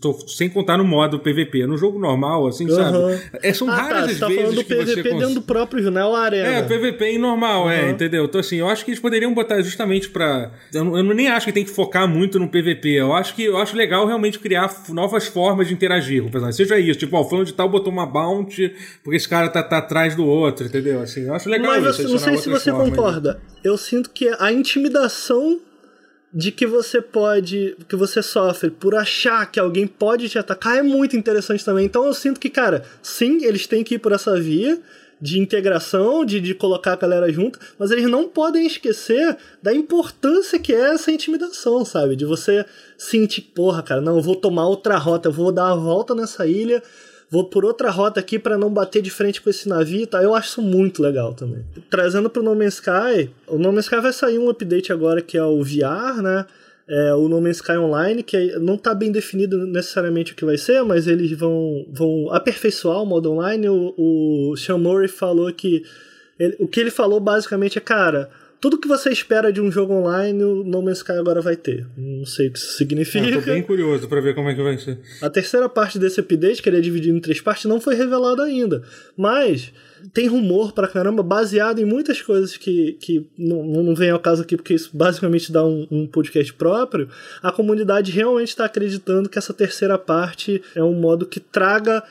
Tô, 0.00 0.12
sem 0.28 0.48
contar 0.48 0.78
no 0.78 0.84
modo 0.84 1.18
PVP. 1.18 1.66
No 1.66 1.76
jogo 1.76 1.98
normal, 1.98 2.46
assim, 2.46 2.68
uhum. 2.68 2.76
sabe? 2.76 3.20
É, 3.42 3.52
são 3.52 3.68
ah, 3.68 3.76
tá, 3.76 3.82
raras 3.82 4.06
tá, 4.06 4.12
as 4.12 4.18
tá 4.18 4.26
vezes. 4.28 4.42
Falando 4.42 4.56
do 4.56 4.64
PVP 4.64 5.02
dentro 5.02 5.34
do 5.34 5.42
próprio 5.42 5.82
jornal 5.82 6.14
Arena. 6.14 6.48
É, 6.48 6.62
PVP 6.62 7.18
normal, 7.18 7.64
uhum. 7.64 7.70
é, 7.70 7.90
entendeu? 7.90 8.24
Então, 8.24 8.40
assim, 8.40 8.56
eu 8.56 8.68
acho 8.68 8.84
que 8.84 8.90
eles 8.90 9.00
poderiam 9.00 9.34
botar 9.34 9.60
justamente 9.60 10.08
pra. 10.08 10.52
Eu, 10.72 10.96
eu 10.96 11.02
nem 11.02 11.28
acho 11.28 11.46
que 11.46 11.52
tem 11.52 11.64
que 11.64 11.70
focar 11.70 12.08
muito 12.08 12.38
no 12.38 12.48
PVP. 12.48 12.90
Eu 12.90 13.12
acho 13.12 13.34
que 13.34 13.44
eu 13.44 13.56
acho 13.56 13.76
legal 13.76 14.06
realmente 14.06 14.38
criar 14.38 14.72
novas 14.90 15.26
formas 15.26 15.66
de 15.66 15.74
interagir 15.74 16.22
com 16.22 16.28
o 16.28 16.30
personagem. 16.30 16.56
Seja 16.56 16.78
isso, 16.78 17.00
tipo, 17.00 17.16
ó, 17.16 17.24
falando 17.24 17.46
de 17.46 17.54
tal 17.54 17.68
botou 17.68 17.92
uma 17.92 18.06
bounty 18.06 18.72
porque 19.02 19.16
esse 19.16 19.28
cara 19.28 19.48
tá, 19.48 19.62
tá 19.62 19.78
atrás 19.78 20.14
do 20.14 20.24
outro, 20.24 20.66
entendeu? 20.66 21.00
Assim, 21.00 21.26
eu 21.26 21.34
acho 21.34 21.48
legal 21.48 21.72
Mas 21.72 21.98
isso. 21.98 22.02
Mas 22.02 22.12
não 22.12 22.18
sei 22.18 22.36
se 22.36 22.48
você 22.48 22.70
concorda. 22.70 23.40
Eu 23.66 23.76
sinto 23.76 24.10
que 24.10 24.28
a 24.38 24.52
intimidação 24.52 25.60
de 26.32 26.52
que 26.52 26.66
você 26.66 27.00
pode, 27.00 27.76
que 27.88 27.96
você 27.96 28.22
sofre 28.22 28.70
por 28.70 28.94
achar 28.94 29.50
que 29.50 29.58
alguém 29.58 29.88
pode 29.88 30.28
te 30.28 30.38
atacar 30.38 30.78
é 30.78 30.82
muito 30.82 31.16
interessante 31.16 31.64
também. 31.64 31.84
Então 31.84 32.06
eu 32.06 32.14
sinto 32.14 32.38
que, 32.38 32.48
cara, 32.48 32.84
sim, 33.02 33.44
eles 33.44 33.66
têm 33.66 33.82
que 33.82 33.96
ir 33.96 33.98
por 33.98 34.12
essa 34.12 34.38
via 34.40 34.78
de 35.20 35.40
integração, 35.40 36.24
de, 36.24 36.40
de 36.40 36.54
colocar 36.54 36.92
a 36.92 36.96
galera 36.96 37.32
junto, 37.32 37.58
mas 37.76 37.90
eles 37.90 38.08
não 38.08 38.28
podem 38.28 38.66
esquecer 38.66 39.36
da 39.60 39.74
importância 39.74 40.58
que 40.60 40.72
é 40.72 40.92
essa 40.92 41.10
intimidação, 41.10 41.84
sabe? 41.84 42.14
De 42.14 42.24
você 42.24 42.64
sentir, 42.96 43.40
porra, 43.40 43.82
cara, 43.82 44.00
não, 44.00 44.16
eu 44.16 44.22
vou 44.22 44.36
tomar 44.36 44.68
outra 44.68 44.96
rota, 44.96 45.28
eu 45.28 45.32
vou 45.32 45.50
dar 45.50 45.72
a 45.72 45.74
volta 45.74 46.14
nessa 46.14 46.46
ilha, 46.46 46.82
vou 47.36 47.44
por 47.44 47.66
outra 47.66 47.90
rota 47.90 48.18
aqui 48.18 48.38
para 48.38 48.56
não 48.56 48.70
bater 48.70 49.02
de 49.02 49.10
frente 49.10 49.42
com 49.42 49.50
esse 49.50 49.68
navio 49.68 50.06
tá? 50.06 50.22
Eu 50.22 50.34
acho 50.34 50.48
isso 50.48 50.62
muito 50.62 51.02
legal 51.02 51.34
também. 51.34 51.64
Trazendo 51.90 52.30
pro 52.30 52.42
No 52.42 52.54
Man's 52.54 52.74
Sky, 52.74 53.30
o 53.46 53.58
No 53.58 53.72
Man's 53.72 53.84
Sky 53.84 54.00
vai 54.00 54.12
sair 54.12 54.38
um 54.38 54.48
update 54.48 54.90
agora 54.90 55.20
que 55.20 55.36
é 55.36 55.44
o 55.44 55.62
VR, 55.62 56.22
né? 56.22 56.46
É, 56.88 57.14
o 57.14 57.28
No 57.28 57.40
Man's 57.40 57.56
Sky 57.56 57.72
Online, 57.72 58.22
que 58.22 58.58
não 58.58 58.76
está 58.76 58.94
bem 58.94 59.12
definido 59.12 59.66
necessariamente 59.66 60.32
o 60.32 60.36
que 60.36 60.44
vai 60.44 60.56
ser, 60.56 60.82
mas 60.82 61.06
eles 61.06 61.32
vão, 61.32 61.84
vão 61.92 62.32
aperfeiçoar 62.32 63.02
o 63.02 63.06
modo 63.06 63.32
online. 63.32 63.68
O, 63.68 63.92
o 63.96 64.56
Sean 64.56 64.78
Murray 64.78 65.08
falou 65.08 65.52
que. 65.52 65.84
Ele, 66.38 66.56
o 66.58 66.68
que 66.68 66.78
ele 66.78 66.90
falou 66.90 67.18
basicamente 67.18 67.76
é, 67.76 67.80
cara, 67.80 68.30
tudo 68.60 68.78
que 68.78 68.88
você 68.88 69.10
espera 69.10 69.52
de 69.52 69.60
um 69.60 69.70
jogo 69.70 69.92
online, 69.92 70.42
o 70.42 70.64
No 70.64 70.82
Man's 70.82 70.98
Sky 70.98 71.12
agora 71.12 71.40
vai 71.40 71.56
ter. 71.56 71.86
Não 71.96 72.24
sei 72.24 72.48
o 72.48 72.52
que 72.52 72.58
isso 72.58 72.76
significa. 72.76 73.26
Eu 73.26 73.42
tô 73.42 73.52
bem 73.52 73.62
curioso 73.62 74.08
para 74.08 74.20
ver 74.20 74.34
como 74.34 74.48
é 74.48 74.54
que 74.54 74.62
vai 74.62 74.78
ser. 74.78 74.98
A 75.20 75.28
terceira 75.28 75.68
parte 75.68 75.98
desse 75.98 76.20
update, 76.20 76.62
que 76.62 76.68
ele 76.68 76.78
é 76.78 76.80
dividido 76.80 77.16
em 77.16 77.20
três 77.20 77.40
partes, 77.40 77.66
não 77.66 77.80
foi 77.80 77.94
revelada 77.94 78.42
ainda. 78.42 78.82
Mas 79.16 79.72
tem 80.12 80.26
rumor 80.26 80.72
pra 80.72 80.88
caramba, 80.88 81.22
baseado 81.22 81.80
em 81.80 81.84
muitas 81.84 82.22
coisas 82.22 82.56
que, 82.56 82.92
que 82.94 83.26
não, 83.36 83.62
não 83.64 83.94
vem 83.94 84.10
ao 84.10 84.20
caso 84.20 84.42
aqui, 84.42 84.56
porque 84.56 84.74
isso 84.74 84.90
basicamente 84.92 85.52
dá 85.52 85.64
um, 85.64 85.86
um 85.90 86.06
podcast 86.06 86.52
próprio. 86.54 87.08
A 87.42 87.52
comunidade 87.52 88.12
realmente 88.12 88.48
está 88.48 88.64
acreditando 88.64 89.28
que 89.28 89.38
essa 89.38 89.52
terceira 89.52 89.98
parte 89.98 90.62
é 90.74 90.82
um 90.82 90.94
modo 90.94 91.26
que 91.26 91.40
traga 91.40 92.02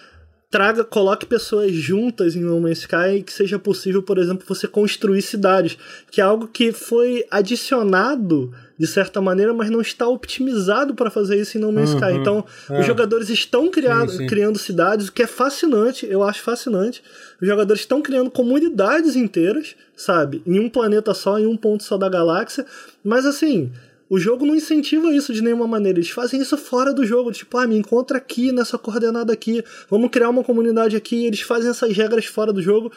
traga, 0.56 0.86
coloque 0.86 1.26
pessoas 1.26 1.74
juntas 1.74 2.34
em 2.34 2.40
No 2.40 2.62
Man's 2.62 2.78
Sky 2.78 3.18
e 3.18 3.24
que 3.24 3.34
seja 3.34 3.60
possível, 3.60 4.02
por 4.02 4.18
exemplo, 4.18 4.46
você 4.48 4.66
construir 4.66 5.22
cidades, 5.22 5.78
que 6.10 6.22
é 6.22 6.24
algo 6.24 6.48
que 6.48 6.72
foi 6.72 7.26
adicionado 7.30 8.54
de 8.80 8.88
certa 8.88 9.20
maneira, 9.20 9.54
mas 9.54 9.70
não 9.70 9.82
está 9.82 10.08
optimizado 10.08 10.96
para 10.96 11.10
fazer 11.10 11.38
isso 11.42 11.58
em 11.58 11.62
No 11.62 11.74
Man's 11.74 11.90
uhum, 11.90 11.98
Sky. 11.98 12.14
Então, 12.14 12.46
é. 12.70 12.80
os 12.80 12.86
jogadores 12.86 13.30
estão 13.30 13.70
criado, 13.70 14.12
sim, 14.12 14.20
sim. 14.20 14.28
criando 14.28 14.58
cidades, 14.58 15.10
o 15.10 15.12
que 15.12 15.24
é 15.24 15.28
fascinante, 15.28 16.08
eu 16.10 16.24
acho 16.24 16.42
fascinante. 16.42 17.04
Os 17.42 17.46
jogadores 17.46 17.82
estão 17.82 18.02
criando 18.02 18.32
comunidades 18.32 19.18
inteiras, 19.18 19.76
sabe? 19.94 20.42
Em 20.48 20.58
um 20.58 20.70
planeta 20.70 21.14
só, 21.14 21.38
em 21.38 21.46
um 21.46 21.58
ponto 21.58 21.84
só 21.84 21.98
da 21.98 22.08
galáxia. 22.08 22.66
Mas 23.04 23.26
assim, 23.26 23.74
o 24.10 24.20
jogo 24.20 24.46
não 24.46 24.56
incentiva 24.56 25.14
isso 25.14 25.34
de 25.34 25.42
nenhuma 25.42 25.68
maneira. 25.68 25.98
Eles 25.98 26.10
fazem 26.10 26.40
isso 26.40 26.58
fora 26.58 26.94
do 26.94 27.06
jogo. 27.06 27.32
Tipo, 27.32 27.58
ah, 27.58 27.68
me 27.68 27.76
encontra 27.76 28.18
aqui, 28.18 28.52
nessa 28.52 28.78
coordenada 28.78 29.34
aqui. 29.34 29.64
Vamos 29.90 30.12
criar 30.12 30.30
uma 30.30 30.44
comunidade 30.44 30.96
aqui. 30.96 31.26
Eles 31.26 31.42
fazem 31.42 31.72
essas 31.72 31.96
regras 31.96 32.26
fora 32.26 32.54
do 32.54 32.62
jogo. 32.62 32.92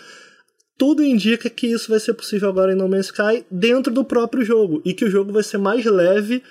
Tudo 0.77 1.03
indica 1.03 1.49
que 1.49 1.67
isso 1.67 1.91
vai 1.91 1.99
ser 1.99 2.15
possível 2.15 2.49
agora 2.49 2.73
em 2.73 2.77
No 2.77 2.89
Man's 2.89 3.07
Sky 3.07 3.45
dentro 3.51 3.93
do 3.93 4.05
próprio 4.05 4.45
jogo. 4.45 4.83
E 4.85 4.93
que 4.93 5.05
o 5.05 5.11
jogo 5.11 5.33
vai 5.33 5.43
ser 5.43 5.59
mais 5.59 5.85
leve. 5.85 6.43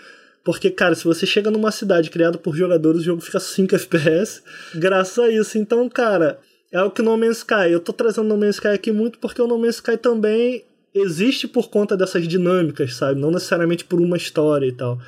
Porque, 0.43 0.71
cara, 0.71 0.95
se 0.95 1.03
você 1.03 1.25
chega 1.25 1.51
numa 1.51 1.71
cidade 1.71 2.09
criada 2.09 2.37
por 2.37 2.55
jogadores, 2.55 3.01
o 3.01 3.05
jogo 3.05 3.21
fica 3.21 3.39
5 3.39 3.75
FPS. 3.75 4.41
Graças 4.73 5.19
a 5.19 5.29
isso. 5.29 5.57
Então, 5.57 5.87
cara, 5.87 6.39
é 6.71 6.81
o 6.81 6.89
que 6.89 7.03
No 7.03 7.15
Man's 7.15 7.37
Sky. 7.37 7.71
Eu 7.71 7.79
tô 7.79 7.93
trazendo 7.93 8.27
No 8.27 8.37
Man's 8.37 8.55
Sky 8.55 8.69
aqui 8.69 8.91
muito 8.91 9.19
porque 9.19 9.39
o 9.39 9.47
No 9.47 9.59
Man's 9.59 9.75
Sky 9.75 9.97
também 9.97 10.65
existe 10.93 11.47
por 11.47 11.69
conta 11.69 11.95
dessas 11.95 12.27
dinâmicas, 12.27 12.95
sabe? 12.95 13.19
Não 13.19 13.31
necessariamente 13.31 13.85
por 13.85 13.99
uma 13.99 14.17
história 14.17 14.65
e 14.65 14.71
tal. 14.71 14.99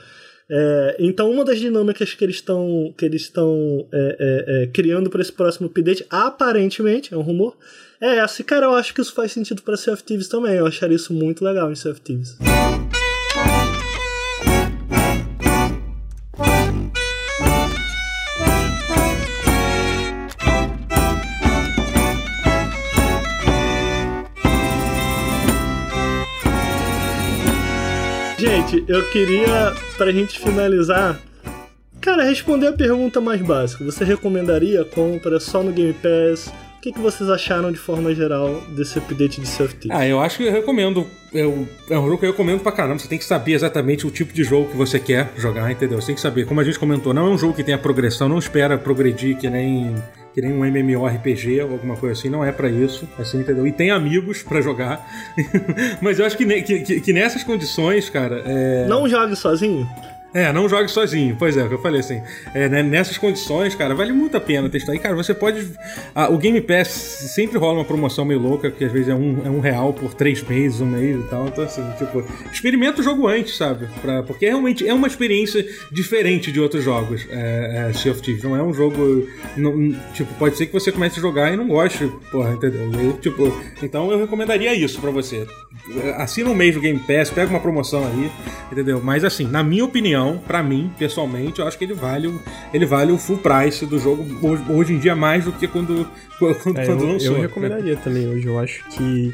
É, 0.52 0.96
então, 1.00 1.30
uma 1.30 1.46
das 1.46 1.60
dinâmicas 1.60 2.14
que 2.14 2.24
eles 2.24 2.38
estão 2.38 2.94
que 2.98 3.06
eles 3.06 3.22
estão 3.22 3.88
é, 3.92 4.18
é, 4.20 4.64
é 4.64 4.68
criando 4.68 5.10
para 5.10 5.22
esse 5.22 5.32
próximo 5.32 5.68
update, 5.68 6.06
aparentemente, 6.10 7.14
é 7.14 7.18
um 7.18 7.22
rumor, 7.22 7.56
é 8.02 8.18
essa. 8.18 8.42
E, 8.42 8.46
cara, 8.46 8.66
eu 8.66 8.74
acho 8.74 8.94
que 8.94 9.02
isso 9.02 9.14
faz 9.14 9.32
sentido 9.32 9.62
para 9.62 9.78
Sea 9.78 9.94
of 9.94 10.04
Thieves 10.04 10.28
também. 10.28 10.56
Eu 10.56 10.66
acharia 10.66 10.96
isso 10.96 11.14
muito 11.14 11.46
legal 11.46 11.72
em 11.72 11.76
Sea 11.76 11.92
of 11.92 12.02
Thieves. 12.02 12.38
Eu 28.88 29.10
queria, 29.10 29.74
pra 29.98 30.12
gente 30.12 30.40
finalizar, 30.40 31.20
cara, 32.00 32.24
responder 32.24 32.68
a 32.68 32.74
pergunta 32.74 33.20
mais 33.20 33.42
básica. 33.42 33.84
Você 33.84 34.04
recomendaria 34.04 34.82
a 34.82 34.86
compra 34.86 35.40
só 35.40 35.64
no 35.64 35.72
Game 35.72 35.94
Pass? 35.94 36.54
O 36.78 36.82
que, 36.82 36.94
que 36.94 37.00
vocês 37.00 37.30
acharam 37.30 37.72
de 37.72 37.78
forma 37.78 38.14
geral 38.14 38.62
desse 38.70 39.00
update 39.00 39.42
de 39.42 39.48
Safety? 39.48 39.90
Ah, 39.92 40.08
eu 40.08 40.20
acho 40.20 40.38
que 40.38 40.44
eu 40.46 40.52
recomendo. 40.52 41.06
Eu, 41.34 41.68
é 41.90 42.00
um 42.00 42.06
jogo 42.06 42.20
que 42.20 42.26
eu 42.26 42.32
recomendo 42.32 42.62
pra 42.62 42.72
caramba. 42.72 43.00
Você 43.00 43.08
tem 43.08 43.18
que 43.18 43.26
saber 43.26 43.54
exatamente 43.54 44.08
o 44.08 44.12
tipo 44.12 44.32
de 44.32 44.44
jogo 44.44 44.70
que 44.70 44.78
você 44.78 44.98
quer 45.00 45.34
jogar, 45.36 45.70
entendeu? 45.70 46.00
Você 46.00 46.08
tem 46.08 46.16
que 46.16 46.22
saber. 46.22 46.46
Como 46.46 46.62
a 46.62 46.64
gente 46.64 46.80
comentou, 46.80 47.14
não 47.14 47.28
é 47.28 47.30
um 47.32 47.38
jogo 47.38 47.54
que 47.54 47.64
tem 47.64 47.74
a 47.74 47.78
progressão, 47.78 48.30
não 48.30 48.38
espera 48.38 48.78
progredir 48.78 49.36
que 49.36 49.50
nem 49.50 49.94
que 50.34 50.42
nem 50.42 50.54
um 50.54 50.66
MMORPG 50.66 51.62
ou 51.62 51.72
alguma 51.72 51.96
coisa 51.96 52.20
assim, 52.20 52.30
não 52.30 52.44
é 52.44 52.52
para 52.52 52.70
isso, 52.70 53.08
assim, 53.18 53.40
entendeu? 53.40 53.66
E 53.66 53.72
tem 53.72 53.92
amigos 53.92 54.44
para 54.44 54.62
jogar, 54.62 55.08
mas 56.02 56.20
eu 56.20 56.26
acho 56.26 56.38
que, 56.38 56.62
que, 56.62 57.02
que, 57.02 57.14
nessas 57.14 57.44
condições, 57.44 58.10
cara. 58.10 58.44
É... 58.46 58.86
Não 58.88 59.08
jogue 59.08 59.36
sozinho? 59.36 59.90
É, 60.34 60.54
não 60.54 60.70
jogue 60.70 60.90
sozinho. 60.90 61.36
Pois 61.38 61.58
é, 61.58 61.64
o 61.64 61.68
que 61.68 61.74
eu 61.74 61.82
falei 61.82 62.02
assim. 62.02 62.22
É, 62.54 62.70
né, 62.70 62.84
nessas 62.84 63.18
condições, 63.18 63.74
cara, 63.74 63.96
vale 63.96 64.14
muito 64.14 64.38
a 64.38 64.40
pena 64.40 64.70
testar. 64.70 64.94
E, 64.94 65.00
cara, 65.00 65.16
você 65.16 65.34
pode. 65.34 65.72
Ah, 66.14 66.30
o 66.30 66.38
Game 66.38 66.62
Pass 66.62 66.88
sempre 67.34 67.58
rola 67.58 67.80
uma 67.80 67.86
promoção 67.86 68.26
meio 68.26 68.40
louca, 68.40 68.70
que 68.70 68.86
às 68.86 68.92
vezes 68.92 69.10
é 69.10 69.16
um, 69.16 69.42
é 69.46 69.50
um 69.50 69.60
real 69.60 69.92
por 69.92 70.14
três 70.14 70.44
meses, 70.44 70.82
um 70.82 70.86
mês 70.86 71.20
e 71.20 71.28
tal. 71.30 71.48
Então, 71.48 71.64
assim, 71.64 71.84
tipo, 71.98 72.24
experimenta 72.52 73.02
o 73.02 73.04
jogo 73.04 73.28
antes, 73.28 73.58
sabe? 73.58 73.88
Pra, 74.02 74.22
porque 74.22 74.46
realmente 74.46 74.88
é 74.88 74.94
uma 74.94 75.08
experiência 75.08 75.66
diferente 75.92 76.52
de 76.52 76.60
outros 76.60 76.84
jogos. 76.84 77.26
É, 77.30 77.90
é, 77.90 77.94
sea 77.94 78.12
of 78.12 78.22
Thieves. 78.22 78.44
Não 78.44 78.56
é 78.56 78.62
um 78.62 78.74
jogo. 78.74 79.28
Não, 79.58 79.92
tipo, 80.14 80.32
pode 80.36 80.58
ser 80.58 80.68
que 80.68 80.74
você 80.74 80.92
comece 80.92 81.20
a 81.20 81.22
jogar 81.22 81.52
e 81.52 81.58
não 81.58 81.68
goste, 81.68 82.12
porra, 82.32 82.52
entendeu? 82.52 82.90
E, 82.94 83.14
tipo, 83.20 83.52
então 83.82 84.12
eu 84.12 84.20
recomendaria 84.20 84.74
isso 84.76 85.02
pra 85.02 85.10
você. 85.10 85.48
assina 86.18 86.50
um 86.52 86.56
mês 86.56 86.76
do 86.76 86.82
Game 86.82 87.00
Pass, 87.00 87.32
pega 87.32 87.50
uma 87.50 87.60
promoção 87.60 88.06
aí, 88.06 88.32
entendeu? 88.72 89.02
Mas 89.04 89.24
assim, 89.24 89.48
na 89.48 89.64
minha 89.64 89.86
opinião, 89.86 90.19
para 90.38 90.62
mim, 90.62 90.92
pessoalmente, 90.98 91.60
eu 91.60 91.68
acho 91.68 91.78
que 91.78 91.84
ele 91.84 91.94
vale, 91.94 92.34
ele 92.74 92.86
vale 92.86 93.12
o 93.12 93.18
full 93.18 93.38
price 93.38 93.86
do 93.86 94.00
jogo 94.00 94.26
hoje, 94.42 94.64
hoje 94.70 94.94
em 94.94 95.00
dia 95.00 95.16
mais 95.16 95.46
do 95.46 95.52
que 95.52 95.68
quando, 95.68 96.08
quando, 96.38 96.78
é, 96.78 96.86
quando 96.86 97.04
eu, 97.04 97.14
lançou. 97.14 97.36
Eu 97.36 97.42
recomendaria 97.44 97.96
também 97.98 98.28
hoje, 98.28 98.46
eu 98.46 98.60
acho 98.60 98.84
que. 98.90 99.34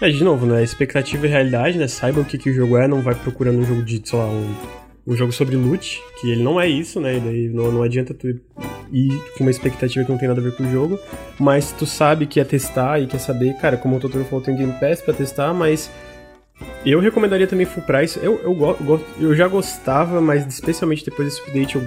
É, 0.00 0.08
de 0.10 0.22
novo, 0.22 0.46
né? 0.46 0.62
Expectativa 0.62 1.26
e 1.26 1.30
realidade, 1.30 1.78
né? 1.78 1.86
Saiba 1.86 2.20
o 2.20 2.24
que, 2.24 2.36
que 2.36 2.50
o 2.50 2.54
jogo 2.54 2.76
é, 2.76 2.88
não 2.88 3.00
vai 3.00 3.14
procurando 3.14 3.58
um 3.58 3.64
jogo 3.64 3.82
de, 3.82 4.02
sei 4.04 4.18
lá, 4.18 4.26
um, 4.26 4.54
um 5.06 5.16
jogo 5.16 5.32
sobre 5.32 5.56
loot, 5.56 6.02
que 6.20 6.32
ele 6.32 6.42
não 6.42 6.60
é 6.60 6.68
isso, 6.68 7.00
né? 7.00 7.16
E 7.16 7.20
daí 7.20 7.48
não, 7.48 7.70
não 7.70 7.82
adianta 7.82 8.12
tu 8.12 8.28
ir 8.92 9.22
com 9.36 9.44
uma 9.44 9.50
expectativa 9.50 10.04
que 10.04 10.10
não 10.10 10.18
tem 10.18 10.28
nada 10.28 10.40
a 10.40 10.44
ver 10.44 10.56
com 10.56 10.64
o 10.64 10.70
jogo, 10.70 10.98
mas 11.38 11.72
tu 11.72 11.86
sabe 11.86 12.26
que 12.26 12.40
é 12.40 12.44
testar 12.44 13.00
e 13.00 13.06
quer 13.06 13.18
saber, 13.18 13.54
cara, 13.58 13.76
como 13.76 13.96
o 13.96 14.00
Totoro 14.00 14.24
falou, 14.24 14.44
tem 14.44 14.56
Game 14.56 14.72
Pass 14.80 15.00
pra 15.00 15.14
testar, 15.14 15.54
mas 15.54 15.90
eu 16.84 17.00
recomendaria 17.00 17.46
também 17.46 17.66
Full 17.66 17.82
Price. 17.82 18.18
Eu, 18.22 18.40
eu, 18.42 19.00
eu, 19.20 19.34
já 19.34 19.48
gostava, 19.48 20.20
mas 20.20 20.46
especialmente 20.46 21.04
depois 21.04 21.28
desse 21.28 21.40
update, 21.42 21.76
eu, 21.76 21.82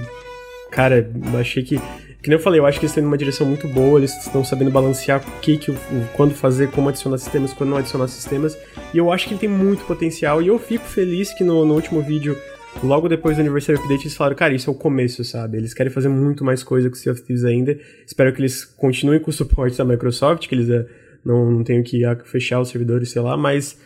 cara, 0.71 1.09
achei 1.39 1.63
que. 1.63 1.79
Que 2.21 2.27
nem 2.27 2.37
eu 2.37 2.43
falei, 2.43 2.59
eu 2.59 2.65
acho 2.65 2.77
que 2.77 2.85
eles 2.85 2.91
estão 2.91 3.05
numa 3.05 3.17
direção 3.17 3.47
muito 3.47 3.65
boa, 3.69 3.97
eles 3.97 4.13
estão 4.17 4.43
sabendo 4.43 4.69
balancear 4.69 5.21
o 5.25 5.39
que, 5.39 5.57
que 5.57 5.73
quando 6.17 6.33
fazer, 6.33 6.69
como 6.69 6.89
adicionar 6.89 7.17
sistemas, 7.17 7.53
quando 7.53 7.69
não 7.69 7.77
adicionar 7.77 8.09
sistemas. 8.09 8.57
E 8.93 8.97
eu 8.97 9.09
acho 9.09 9.25
que 9.25 9.35
ele 9.35 9.39
tem 9.39 9.47
muito 9.47 9.85
potencial. 9.85 10.41
E 10.41 10.47
eu 10.47 10.59
fico 10.59 10.83
feliz 10.83 11.33
que 11.33 11.45
no, 11.45 11.65
no 11.65 11.73
último 11.75 12.01
vídeo 12.01 12.37
logo 12.83 13.07
depois 13.07 13.37
do 13.37 13.39
aniversário 13.39 13.79
update, 13.79 14.03
eles 14.03 14.17
falaram, 14.17 14.35
cara, 14.35 14.53
isso 14.53 14.69
é 14.69 14.73
o 14.73 14.75
começo, 14.75 15.23
sabe? 15.23 15.57
Eles 15.57 15.73
querem 15.73 15.91
fazer 15.91 16.09
muito 16.09 16.43
mais 16.43 16.61
coisa 16.61 16.89
com 16.89 16.95
o 16.95 16.97
Sea 16.97 17.13
of 17.13 17.21
Thieves 17.21 17.45
ainda. 17.45 17.79
Espero 18.05 18.33
que 18.33 18.41
eles 18.41 18.65
continuem 18.65 19.19
com 19.19 19.29
o 19.29 19.33
suporte 19.33 19.77
da 19.77 19.85
Microsoft, 19.85 20.47
que 20.47 20.55
eles 20.55 20.69
uh, 20.69 20.85
não, 21.23 21.49
não 21.49 21.63
tenham 21.63 21.83
que 21.83 22.05
uh, 22.05 22.17
fechar 22.25 22.59
os 22.59 22.69
servidores, 22.69 23.11
sei 23.11 23.21
lá, 23.21 23.37
mas 23.37 23.77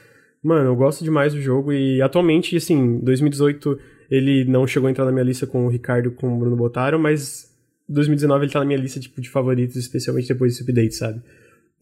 Mano, 0.44 0.66
eu 0.70 0.76
gosto 0.76 1.04
demais 1.04 1.34
do 1.34 1.42
jogo 1.42 1.72
e 1.72 2.02
atualmente, 2.02 2.58
assim, 2.58 3.00
2018 3.00 3.80
ele 4.12 4.44
não 4.46 4.68
chegou 4.68 4.88
a 4.88 4.92
entrar 4.92 5.06
na 5.06 5.12
minha 5.12 5.24
lista 5.24 5.48
com 5.48 5.66
o 5.66 5.70
Ricardo 5.70 6.12
com 6.12 6.36
o 6.36 6.38
Bruno 6.38 6.56
Botaro, 6.56 7.00
mas 7.00 7.50
2019 7.88 8.46
ele 8.46 8.52
tá 8.52 8.60
na 8.60 8.66
minha 8.66 8.78
lista 8.78 9.00
tipo, 9.00 9.22
de 9.22 9.30
favoritos, 9.30 9.78
especialmente 9.78 10.28
depois 10.28 10.52
desse 10.52 10.64
update, 10.64 10.96
sabe? 10.96 11.22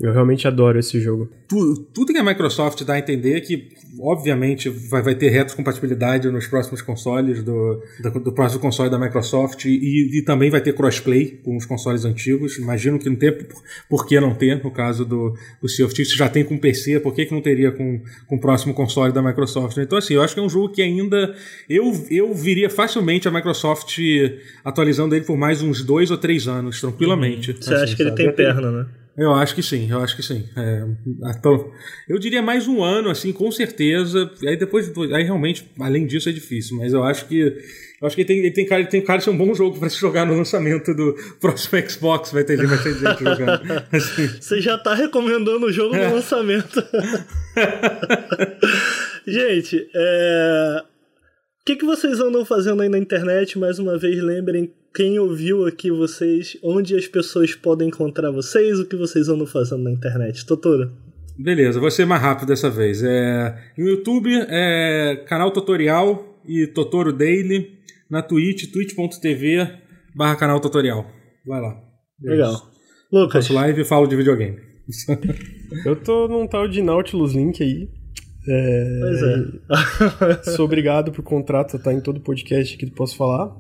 Eu 0.01 0.11
realmente 0.11 0.47
adoro 0.47 0.79
esse 0.79 0.99
jogo. 0.99 1.29
Tudo, 1.47 1.79
tudo 1.93 2.11
que 2.11 2.17
a 2.17 2.23
Microsoft 2.23 2.83
dá 2.83 2.93
a 2.93 2.99
entender 2.99 3.35
é 3.35 3.41
que, 3.41 3.69
obviamente, 3.99 4.67
vai, 4.67 5.01
vai 5.01 5.13
ter 5.13 5.29
retrocompatibilidade 5.29 6.27
nos 6.29 6.47
próximos 6.47 6.81
consoles 6.81 7.43
do, 7.43 7.79
do, 8.01 8.19
do, 8.19 8.31
próximo 8.31 8.59
console 8.59 8.89
da 8.89 8.97
Microsoft 8.97 9.65
e, 9.65 10.17
e, 10.17 10.23
também 10.23 10.49
vai 10.49 10.59
ter 10.59 10.73
crossplay 10.73 11.39
com 11.43 11.55
os 11.55 11.65
consoles 11.65 12.03
antigos. 12.03 12.57
Imagino 12.57 12.97
que 12.97 13.09
não 13.09 13.15
tem 13.15 13.31
por, 13.31 13.61
por 13.87 14.07
que 14.07 14.19
não 14.19 14.33
ter, 14.33 14.63
no 14.63 14.71
caso 14.71 15.05
do, 15.05 15.35
do 15.61 15.69
Sea 15.69 15.85
of 15.85 15.93
Thieves, 15.93 16.13
já 16.15 16.27
tem 16.27 16.43
com 16.43 16.57
PC, 16.57 16.99
por 16.99 17.13
que, 17.13 17.25
que 17.25 17.33
não 17.33 17.41
teria 17.41 17.71
com, 17.71 18.01
com 18.27 18.35
o 18.37 18.39
próximo 18.39 18.73
console 18.73 19.13
da 19.13 19.21
Microsoft? 19.21 19.77
Então, 19.77 19.99
assim, 19.99 20.15
eu 20.15 20.23
acho 20.23 20.33
que 20.33 20.39
é 20.39 20.43
um 20.43 20.49
jogo 20.49 20.69
que 20.69 20.81
ainda. 20.81 21.35
Eu, 21.69 21.93
eu 22.09 22.33
viria 22.33 22.71
facilmente 22.71 23.27
a 23.27 23.31
Microsoft 23.31 23.99
atualizando 24.65 25.15
ele 25.15 25.25
por 25.25 25.37
mais 25.37 25.61
uns 25.61 25.83
dois 25.83 26.09
ou 26.09 26.17
três 26.17 26.47
anos, 26.47 26.81
tranquilamente. 26.81 27.53
Você 27.53 27.73
assim, 27.73 27.83
acha 27.83 27.95
que 27.95 28.03
sabe? 28.03 28.21
ele 28.21 28.33
tem 28.33 28.35
perna, 28.35 28.71
né? 28.71 28.85
Eu 29.17 29.33
acho 29.33 29.53
que 29.53 29.61
sim, 29.61 29.91
eu 29.91 29.99
acho 29.99 30.15
que 30.15 30.23
sim. 30.23 30.47
É, 30.55 30.85
então, 31.37 31.71
eu 32.07 32.17
diria 32.17 32.41
mais 32.41 32.67
um 32.67 32.81
ano, 32.81 33.09
assim, 33.09 33.33
com 33.33 33.51
certeza. 33.51 34.31
Aí 34.47 34.55
depois, 34.55 34.91
aí 35.13 35.23
realmente, 35.23 35.69
além 35.79 36.07
disso, 36.07 36.29
é 36.29 36.31
difícil. 36.31 36.77
Mas 36.77 36.93
eu 36.93 37.03
acho 37.03 37.27
que, 37.27 37.39
eu 37.39 38.07
acho 38.07 38.15
que 38.15 38.21
ele 38.21 38.27
tem, 38.27 38.37
ele 38.39 38.51
tem 38.51 38.65
cara, 38.65 38.81
ele 38.81 38.89
tem 38.89 39.01
cara 39.01 39.17
de 39.17 39.25
ser 39.25 39.29
um 39.31 39.37
bom 39.37 39.53
jogo 39.53 39.77
para 39.77 39.89
se 39.89 39.97
jogar 39.97 40.25
no 40.25 40.35
lançamento 40.35 40.93
do 40.93 41.13
próximo 41.41 41.89
Xbox. 41.89 42.31
Vai 42.31 42.45
ter, 42.45 42.55
vai 42.65 42.77
ter 42.81 42.93
gente 42.93 43.19
jogando. 43.19 43.83
Assim. 43.91 44.27
Você 44.39 44.61
já 44.61 44.77
tá 44.77 44.93
recomendando 44.93 45.65
o 45.65 45.71
jogo 45.71 45.93
no 45.93 46.01
é. 46.01 46.07
lançamento. 46.07 46.81
gente, 49.27 49.89
é... 49.93 50.83
o 51.61 51.63
que, 51.63 51.75
que 51.75 51.85
vocês 51.85 52.19
andam 52.19 52.43
fazendo 52.43 52.81
aí 52.81 52.89
na 52.89 52.97
internet? 52.97 53.59
Mais 53.59 53.77
uma 53.77 53.95
vez, 53.95 54.21
lembrem 54.21 54.73
quem 54.95 55.19
ouviu 55.19 55.67
aqui 55.67 55.91
vocês, 55.91 56.57
onde 56.63 56.95
as 56.95 57.07
pessoas 57.07 57.53
podem 57.53 57.89
encontrar 57.89 58.31
vocês, 58.31 58.79
o 58.79 58.85
que 58.85 58.95
vocês 58.95 59.29
andam 59.29 59.45
fazendo 59.45 59.83
na 59.83 59.91
internet. 59.91 60.43
Totoro. 60.43 60.91
Beleza, 61.37 61.79
vou 61.79 61.91
ser 61.91 62.05
mais 62.05 62.19
rápido 62.19 62.47
dessa 62.47 62.67
vez. 62.67 63.03
É, 63.03 63.55
no 63.77 63.87
YouTube 63.87 64.29
é 64.49 65.23
canal 65.27 65.51
tutorial 65.51 66.41
e 66.47 66.65
Totoro 66.65 67.13
Daily. 67.13 67.79
Na 68.09 68.23
Twitch, 68.23 68.71
twitch.tv 68.71 69.67
barra 70.15 70.35
canal 70.35 70.59
tutorial. 70.59 71.05
Vai 71.45 71.61
lá. 71.61 71.79
Legal. 72.21 72.55
Lucas. 73.13 73.45
Faço 73.45 73.53
live 73.53 73.81
e 73.81 73.85
falo 73.85 74.07
de 74.07 74.15
videogame. 74.15 74.57
Eu 75.85 75.95
tô 75.95 76.27
num 76.27 76.47
tal 76.47 76.67
de 76.67 76.81
Nautilus 76.81 77.33
Link 77.33 77.63
aí. 77.63 77.87
É... 78.47 78.99
Pois 78.99 79.23
é. 79.23 80.43
Sou 80.55 80.65
obrigado 80.65 81.11
por 81.11 81.23
contrato 81.23 81.77
estar 81.77 81.93
em 81.93 82.01
todo 82.01 82.19
podcast 82.19 82.77
que 82.77 82.89
posso 82.89 83.15
falar. 83.15 83.55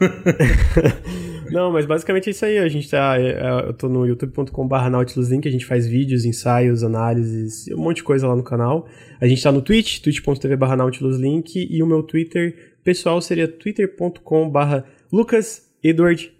Não, 1.50 1.70
mas 1.72 1.86
basicamente 1.86 2.28
é 2.28 2.30
isso 2.30 2.44
aí. 2.44 2.58
A 2.58 2.68
gente 2.68 2.88
tá. 2.90 3.18
É, 3.20 3.30
é, 3.30 3.68
eu 3.68 3.72
tô 3.72 3.88
no 3.88 4.06
youtube.com/barra 4.06 4.90
nautiluslink, 4.90 5.46
a 5.46 5.50
gente 5.50 5.64
faz 5.64 5.86
vídeos, 5.86 6.24
ensaios, 6.24 6.82
análises, 6.82 7.68
um 7.68 7.78
monte 7.78 7.98
de 7.98 8.02
coisa 8.02 8.26
lá 8.26 8.34
no 8.36 8.42
canal. 8.42 8.88
A 9.20 9.26
gente 9.26 9.42
tá 9.42 9.52
no 9.52 9.62
Twitch, 9.62 10.00
twitch.tv/barra 10.00 10.76
nautiluslink, 10.76 11.68
e 11.70 11.82
o 11.82 11.86
meu 11.86 12.02
Twitter 12.02 12.74
pessoal 12.82 13.20
seria 13.20 13.48
twitter.com/barra 13.48 14.84
lucasedwardrz. 15.12 16.30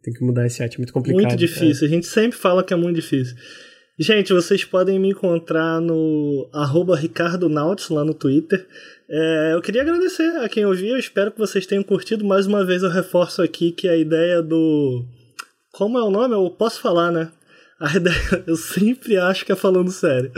Tem 0.00 0.14
que 0.14 0.22
mudar 0.22 0.46
esse 0.46 0.62
arte, 0.62 0.76
é 0.76 0.78
muito 0.78 0.92
complicado. 0.92 1.22
Muito 1.22 1.36
difícil, 1.36 1.86
é. 1.86 1.90
a 1.90 1.92
gente 1.92 2.06
sempre 2.06 2.38
fala 2.38 2.62
que 2.62 2.72
é 2.72 2.76
muito 2.76 2.96
difícil. 2.96 3.36
Gente, 4.02 4.32
vocês 4.32 4.64
podem 4.64 4.98
me 4.98 5.10
encontrar 5.10 5.80
no 5.80 6.48
arroba 6.52 6.98
lá 7.88 8.04
no 8.04 8.12
Twitter. 8.12 8.66
É, 9.08 9.52
eu 9.54 9.62
queria 9.62 9.82
agradecer 9.82 10.26
a 10.38 10.48
quem 10.48 10.66
ouviu, 10.66 10.96
espero 10.96 11.30
que 11.30 11.38
vocês 11.38 11.66
tenham 11.66 11.84
curtido. 11.84 12.24
Mais 12.24 12.48
uma 12.48 12.64
vez 12.64 12.82
eu 12.82 12.90
reforço 12.90 13.40
aqui 13.40 13.70
que 13.70 13.86
a 13.86 13.96
ideia 13.96 14.42
do. 14.42 15.04
Como 15.70 15.96
é 15.96 16.02
o 16.02 16.10
nome? 16.10 16.34
Eu 16.34 16.50
posso 16.50 16.80
falar, 16.80 17.12
né? 17.12 17.30
A 17.78 17.94
ideia. 17.94 18.42
Eu 18.44 18.56
sempre 18.56 19.16
acho 19.16 19.46
que 19.46 19.52
é 19.52 19.54
falando 19.54 19.92
sério. 19.92 20.32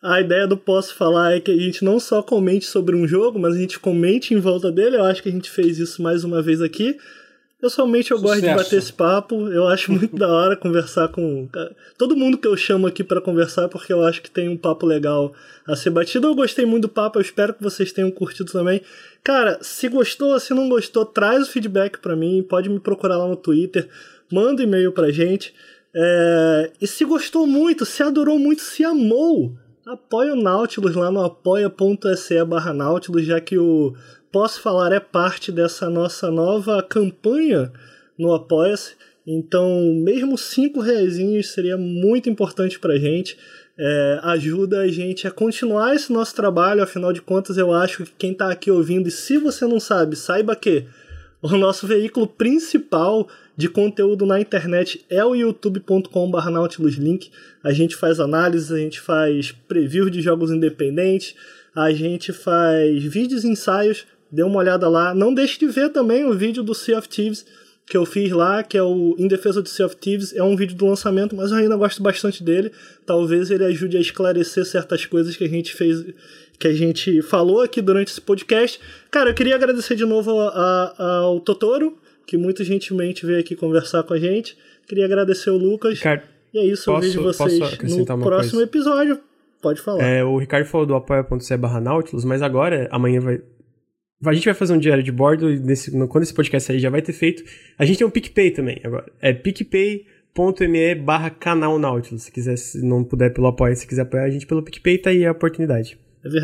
A 0.00 0.20
ideia 0.20 0.46
do 0.46 0.56
posso 0.56 0.94
falar 0.94 1.34
é 1.34 1.40
que 1.40 1.50
a 1.50 1.56
gente 1.56 1.84
não 1.84 1.98
só 1.98 2.22
comente 2.22 2.64
sobre 2.64 2.94
um 2.94 3.08
jogo, 3.08 3.40
mas 3.40 3.56
a 3.56 3.58
gente 3.58 3.80
comente 3.80 4.34
em 4.34 4.38
volta 4.38 4.70
dele. 4.70 4.98
Eu 4.98 5.04
acho 5.04 5.20
que 5.20 5.28
a 5.28 5.32
gente 5.32 5.50
fez 5.50 5.80
isso 5.80 6.00
mais 6.00 6.22
uma 6.22 6.40
vez 6.40 6.62
aqui. 6.62 6.96
Pessoalmente 7.64 8.10
eu 8.10 8.18
Sucesso. 8.18 8.42
gosto 8.42 8.46
de 8.46 8.62
bater 8.62 8.78
esse 8.78 8.92
papo, 8.92 9.48
eu 9.48 9.66
acho 9.66 9.90
muito 9.90 10.14
da 10.14 10.28
hora 10.28 10.54
conversar 10.54 11.08
com 11.08 11.48
todo 11.96 12.14
mundo 12.14 12.36
que 12.36 12.46
eu 12.46 12.54
chamo 12.58 12.86
aqui 12.86 13.02
para 13.02 13.22
conversar, 13.22 13.70
porque 13.70 13.90
eu 13.90 14.04
acho 14.04 14.20
que 14.20 14.30
tem 14.30 14.50
um 14.50 14.56
papo 14.56 14.84
legal 14.84 15.32
a 15.66 15.74
ser 15.74 15.88
batido. 15.88 16.26
Eu 16.26 16.34
gostei 16.34 16.66
muito 16.66 16.82
do 16.82 16.88
papo, 16.90 17.16
eu 17.18 17.22
espero 17.22 17.54
que 17.54 17.62
vocês 17.62 17.90
tenham 17.90 18.10
curtido 18.10 18.52
também. 18.52 18.82
Cara, 19.22 19.58
se 19.62 19.88
gostou, 19.88 20.38
se 20.38 20.52
não 20.52 20.68
gostou, 20.68 21.06
traz 21.06 21.48
o 21.48 21.50
feedback 21.50 21.98
para 22.00 22.14
mim, 22.14 22.42
pode 22.46 22.68
me 22.68 22.78
procurar 22.78 23.16
lá 23.16 23.26
no 23.26 23.34
Twitter, 23.34 23.88
manda 24.30 24.60
um 24.60 24.66
e-mail 24.66 24.92
pra 24.92 25.10
gente. 25.10 25.54
É... 25.94 26.70
E 26.82 26.86
se 26.86 27.02
gostou 27.06 27.46
muito, 27.46 27.86
se 27.86 28.02
adorou 28.02 28.38
muito, 28.38 28.60
se 28.60 28.84
amou, 28.84 29.56
apoia 29.86 30.34
o 30.34 30.36
Nautilus 30.36 30.94
lá 30.94 31.10
no 31.10 31.24
apoia.se 31.24 32.44
barra 32.44 32.74
Nautilus, 32.74 33.24
já 33.24 33.40
que 33.40 33.56
o 33.56 33.94
Posso 34.34 34.60
Falar 34.60 34.90
é 34.90 34.98
parte 34.98 35.52
dessa 35.52 35.88
nossa 35.88 36.28
nova 36.28 36.82
campanha 36.82 37.72
no 38.18 38.34
Apoia-se. 38.34 38.96
Então, 39.24 39.94
mesmo 39.94 40.36
cinco 40.36 40.80
reais 40.80 41.18
seria 41.46 41.78
muito 41.78 42.28
importante 42.28 42.80
para 42.80 42.94
a 42.94 42.98
gente. 42.98 43.38
É, 43.78 44.18
ajuda 44.24 44.80
a 44.80 44.88
gente 44.88 45.28
a 45.28 45.30
continuar 45.30 45.94
esse 45.94 46.12
nosso 46.12 46.34
trabalho. 46.34 46.82
Afinal 46.82 47.12
de 47.12 47.22
contas, 47.22 47.56
eu 47.56 47.72
acho 47.72 48.02
que 48.02 48.10
quem 48.18 48.32
está 48.32 48.50
aqui 48.50 48.72
ouvindo, 48.72 49.06
e 49.06 49.12
se 49.12 49.38
você 49.38 49.68
não 49.68 49.78
sabe, 49.78 50.16
saiba 50.16 50.56
que 50.56 50.84
o 51.40 51.56
nosso 51.56 51.86
veículo 51.86 52.26
principal 52.26 53.28
de 53.56 53.68
conteúdo 53.68 54.26
na 54.26 54.40
internet 54.40 55.04
é 55.08 55.24
o 55.24 55.36
youtube.com.br 55.36 56.50
nautiluslink. 56.50 57.30
A 57.62 57.72
gente 57.72 57.94
faz 57.94 58.18
análises, 58.18 58.72
a 58.72 58.78
gente 58.78 59.00
faz 59.00 59.52
preview 59.52 60.10
de 60.10 60.20
jogos 60.20 60.50
independentes, 60.50 61.36
a 61.72 61.92
gente 61.92 62.32
faz 62.32 63.00
vídeos 63.04 63.44
ensaios 63.44 64.04
dê 64.34 64.42
uma 64.42 64.58
olhada 64.58 64.88
lá. 64.88 65.14
Não 65.14 65.32
deixe 65.32 65.58
de 65.58 65.66
ver 65.66 65.90
também 65.90 66.24
o 66.24 66.34
vídeo 66.34 66.62
do 66.62 66.74
Sea 66.74 66.98
of 66.98 67.08
Thieves 67.08 67.44
que 67.86 67.96
eu 67.96 68.06
fiz 68.06 68.30
lá, 68.32 68.62
que 68.62 68.78
é 68.78 68.82
o 68.82 69.14
Em 69.18 69.28
Defesa 69.28 69.60
do 69.60 69.68
Sea 69.68 69.86
of 69.86 69.96
Thieves. 69.96 70.34
É 70.34 70.42
um 70.42 70.56
vídeo 70.56 70.74
do 70.74 70.86
lançamento, 70.86 71.36
mas 71.36 71.50
eu 71.50 71.58
ainda 71.58 71.76
gosto 71.76 72.02
bastante 72.02 72.42
dele. 72.42 72.72
Talvez 73.04 73.50
ele 73.50 73.64
ajude 73.64 73.96
a 73.96 74.00
esclarecer 74.00 74.64
certas 74.64 75.04
coisas 75.04 75.36
que 75.36 75.44
a 75.44 75.48
gente 75.48 75.74
fez, 75.74 76.04
que 76.58 76.66
a 76.66 76.72
gente 76.72 77.20
falou 77.22 77.60
aqui 77.60 77.82
durante 77.82 78.08
esse 78.08 78.20
podcast. 78.20 78.80
Cara, 79.10 79.30
eu 79.30 79.34
queria 79.34 79.54
agradecer 79.54 79.94
de 79.96 80.04
novo 80.04 80.40
a, 80.40 80.94
a, 80.98 81.16
ao 81.18 81.40
Totoro, 81.40 81.98
que 82.26 82.36
muito 82.38 82.64
gentilmente 82.64 83.26
veio 83.26 83.40
aqui 83.40 83.54
conversar 83.54 84.02
com 84.02 84.14
a 84.14 84.18
gente. 84.18 84.56
Queria 84.86 85.04
agradecer 85.04 85.50
o 85.50 85.58
Lucas. 85.58 85.98
Ricardo, 85.98 86.22
e 86.52 86.58
é 86.58 86.64
isso, 86.64 86.86
posso, 86.86 87.06
eu 87.06 87.12
vejo 87.12 87.22
vocês 87.22 87.58
no 87.82 88.04
próximo 88.06 88.52
coisa? 88.52 88.62
episódio. 88.62 89.20
Pode 89.60 89.80
falar. 89.80 90.04
É, 90.04 90.22
o 90.22 90.36
Ricardo 90.36 90.66
falou 90.66 90.86
do 90.86 90.94
apoia.se 90.94 91.56
barra 91.56 91.80
Nautilus, 91.80 92.24
mas 92.24 92.42
agora, 92.42 92.86
amanhã 92.90 93.20
vai, 93.20 93.40
a 94.24 94.32
gente 94.32 94.44
vai 94.44 94.54
fazer 94.54 94.72
um 94.72 94.78
diário 94.78 95.02
de 95.02 95.12
bordo 95.12 95.48
nesse, 95.48 95.90
quando 96.08 96.22
esse 96.22 96.34
podcast 96.34 96.66
sair 96.66 96.78
já 96.78 96.90
vai 96.90 97.02
ter 97.02 97.12
feito. 97.12 97.42
A 97.78 97.84
gente 97.84 97.98
tem 97.98 98.06
um 98.06 98.10
PicPay 98.10 98.50
também 98.50 98.80
agora. 98.84 99.10
É 99.20 99.32
picpay.me 99.32 100.94
barra 100.94 101.30
canal 101.30 101.78
Nautilus. 101.78 102.24
Se 102.24 102.32
quiser, 102.32 102.56
se 102.56 102.84
não 102.84 103.04
puder 103.04 103.32
pelo 103.32 103.46
apoio, 103.46 103.76
se 103.76 103.86
quiser 103.86 104.02
apoiar 104.02 104.24
a 104.24 104.30
gente 104.30 104.46
pelo 104.46 104.62
PicPay, 104.62 104.98
tá 104.98 105.10
aí 105.10 105.26
a 105.26 105.32
oportunidade. 105.32 105.98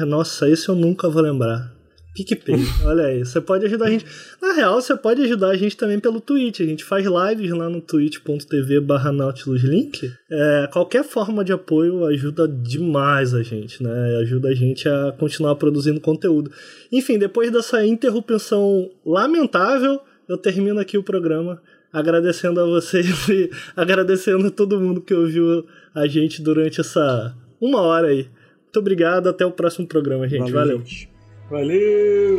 Nossa, 0.06 0.48
esse 0.48 0.68
eu 0.68 0.74
nunca 0.74 1.08
vou 1.08 1.22
lembrar. 1.22 1.79
PicPay, 2.24 2.58
olha 2.84 3.04
aí, 3.04 3.24
você 3.24 3.40
pode 3.40 3.64
ajudar 3.66 3.86
a 3.86 3.90
gente. 3.90 4.04
Na 4.40 4.52
real, 4.52 4.80
você 4.80 4.94
pode 4.96 5.22
ajudar 5.22 5.48
a 5.48 5.56
gente 5.56 5.76
também 5.76 5.98
pelo 5.98 6.20
Twitch. 6.20 6.60
A 6.60 6.64
gente 6.64 6.84
faz 6.84 7.06
lives 7.06 7.50
lá 7.50 7.68
no 7.68 7.80
twitch.tv 7.80 8.80
barra 8.80 9.10
nautiluslink. 9.10 10.12
É, 10.30 10.68
qualquer 10.72 11.04
forma 11.04 11.44
de 11.44 11.52
apoio 11.52 12.04
ajuda 12.04 12.46
demais 12.46 13.32
a 13.34 13.42
gente, 13.42 13.82
né? 13.82 14.18
Ajuda 14.22 14.48
a 14.48 14.54
gente 14.54 14.88
a 14.88 15.14
continuar 15.18 15.54
produzindo 15.56 16.00
conteúdo. 16.00 16.50
Enfim, 16.92 17.18
depois 17.18 17.50
dessa 17.50 17.84
interrupção 17.86 18.90
lamentável, 19.04 20.00
eu 20.28 20.36
termino 20.36 20.78
aqui 20.78 20.98
o 20.98 21.02
programa 21.02 21.60
agradecendo 21.92 22.60
a 22.60 22.66
vocês 22.66 23.06
e 23.28 23.50
agradecendo 23.74 24.46
a 24.46 24.50
todo 24.50 24.80
mundo 24.80 25.00
que 25.00 25.14
ouviu 25.14 25.66
a 25.94 26.06
gente 26.06 26.42
durante 26.42 26.80
essa 26.80 27.34
uma 27.60 27.80
hora 27.80 28.08
aí. 28.08 28.28
Muito 28.64 28.78
obrigado, 28.78 29.28
até 29.28 29.44
o 29.44 29.50
próximo 29.50 29.86
programa, 29.86 30.28
gente. 30.28 30.52
Valeu. 30.52 30.78
Valeu. 30.78 31.09
Valeu. 31.50 32.38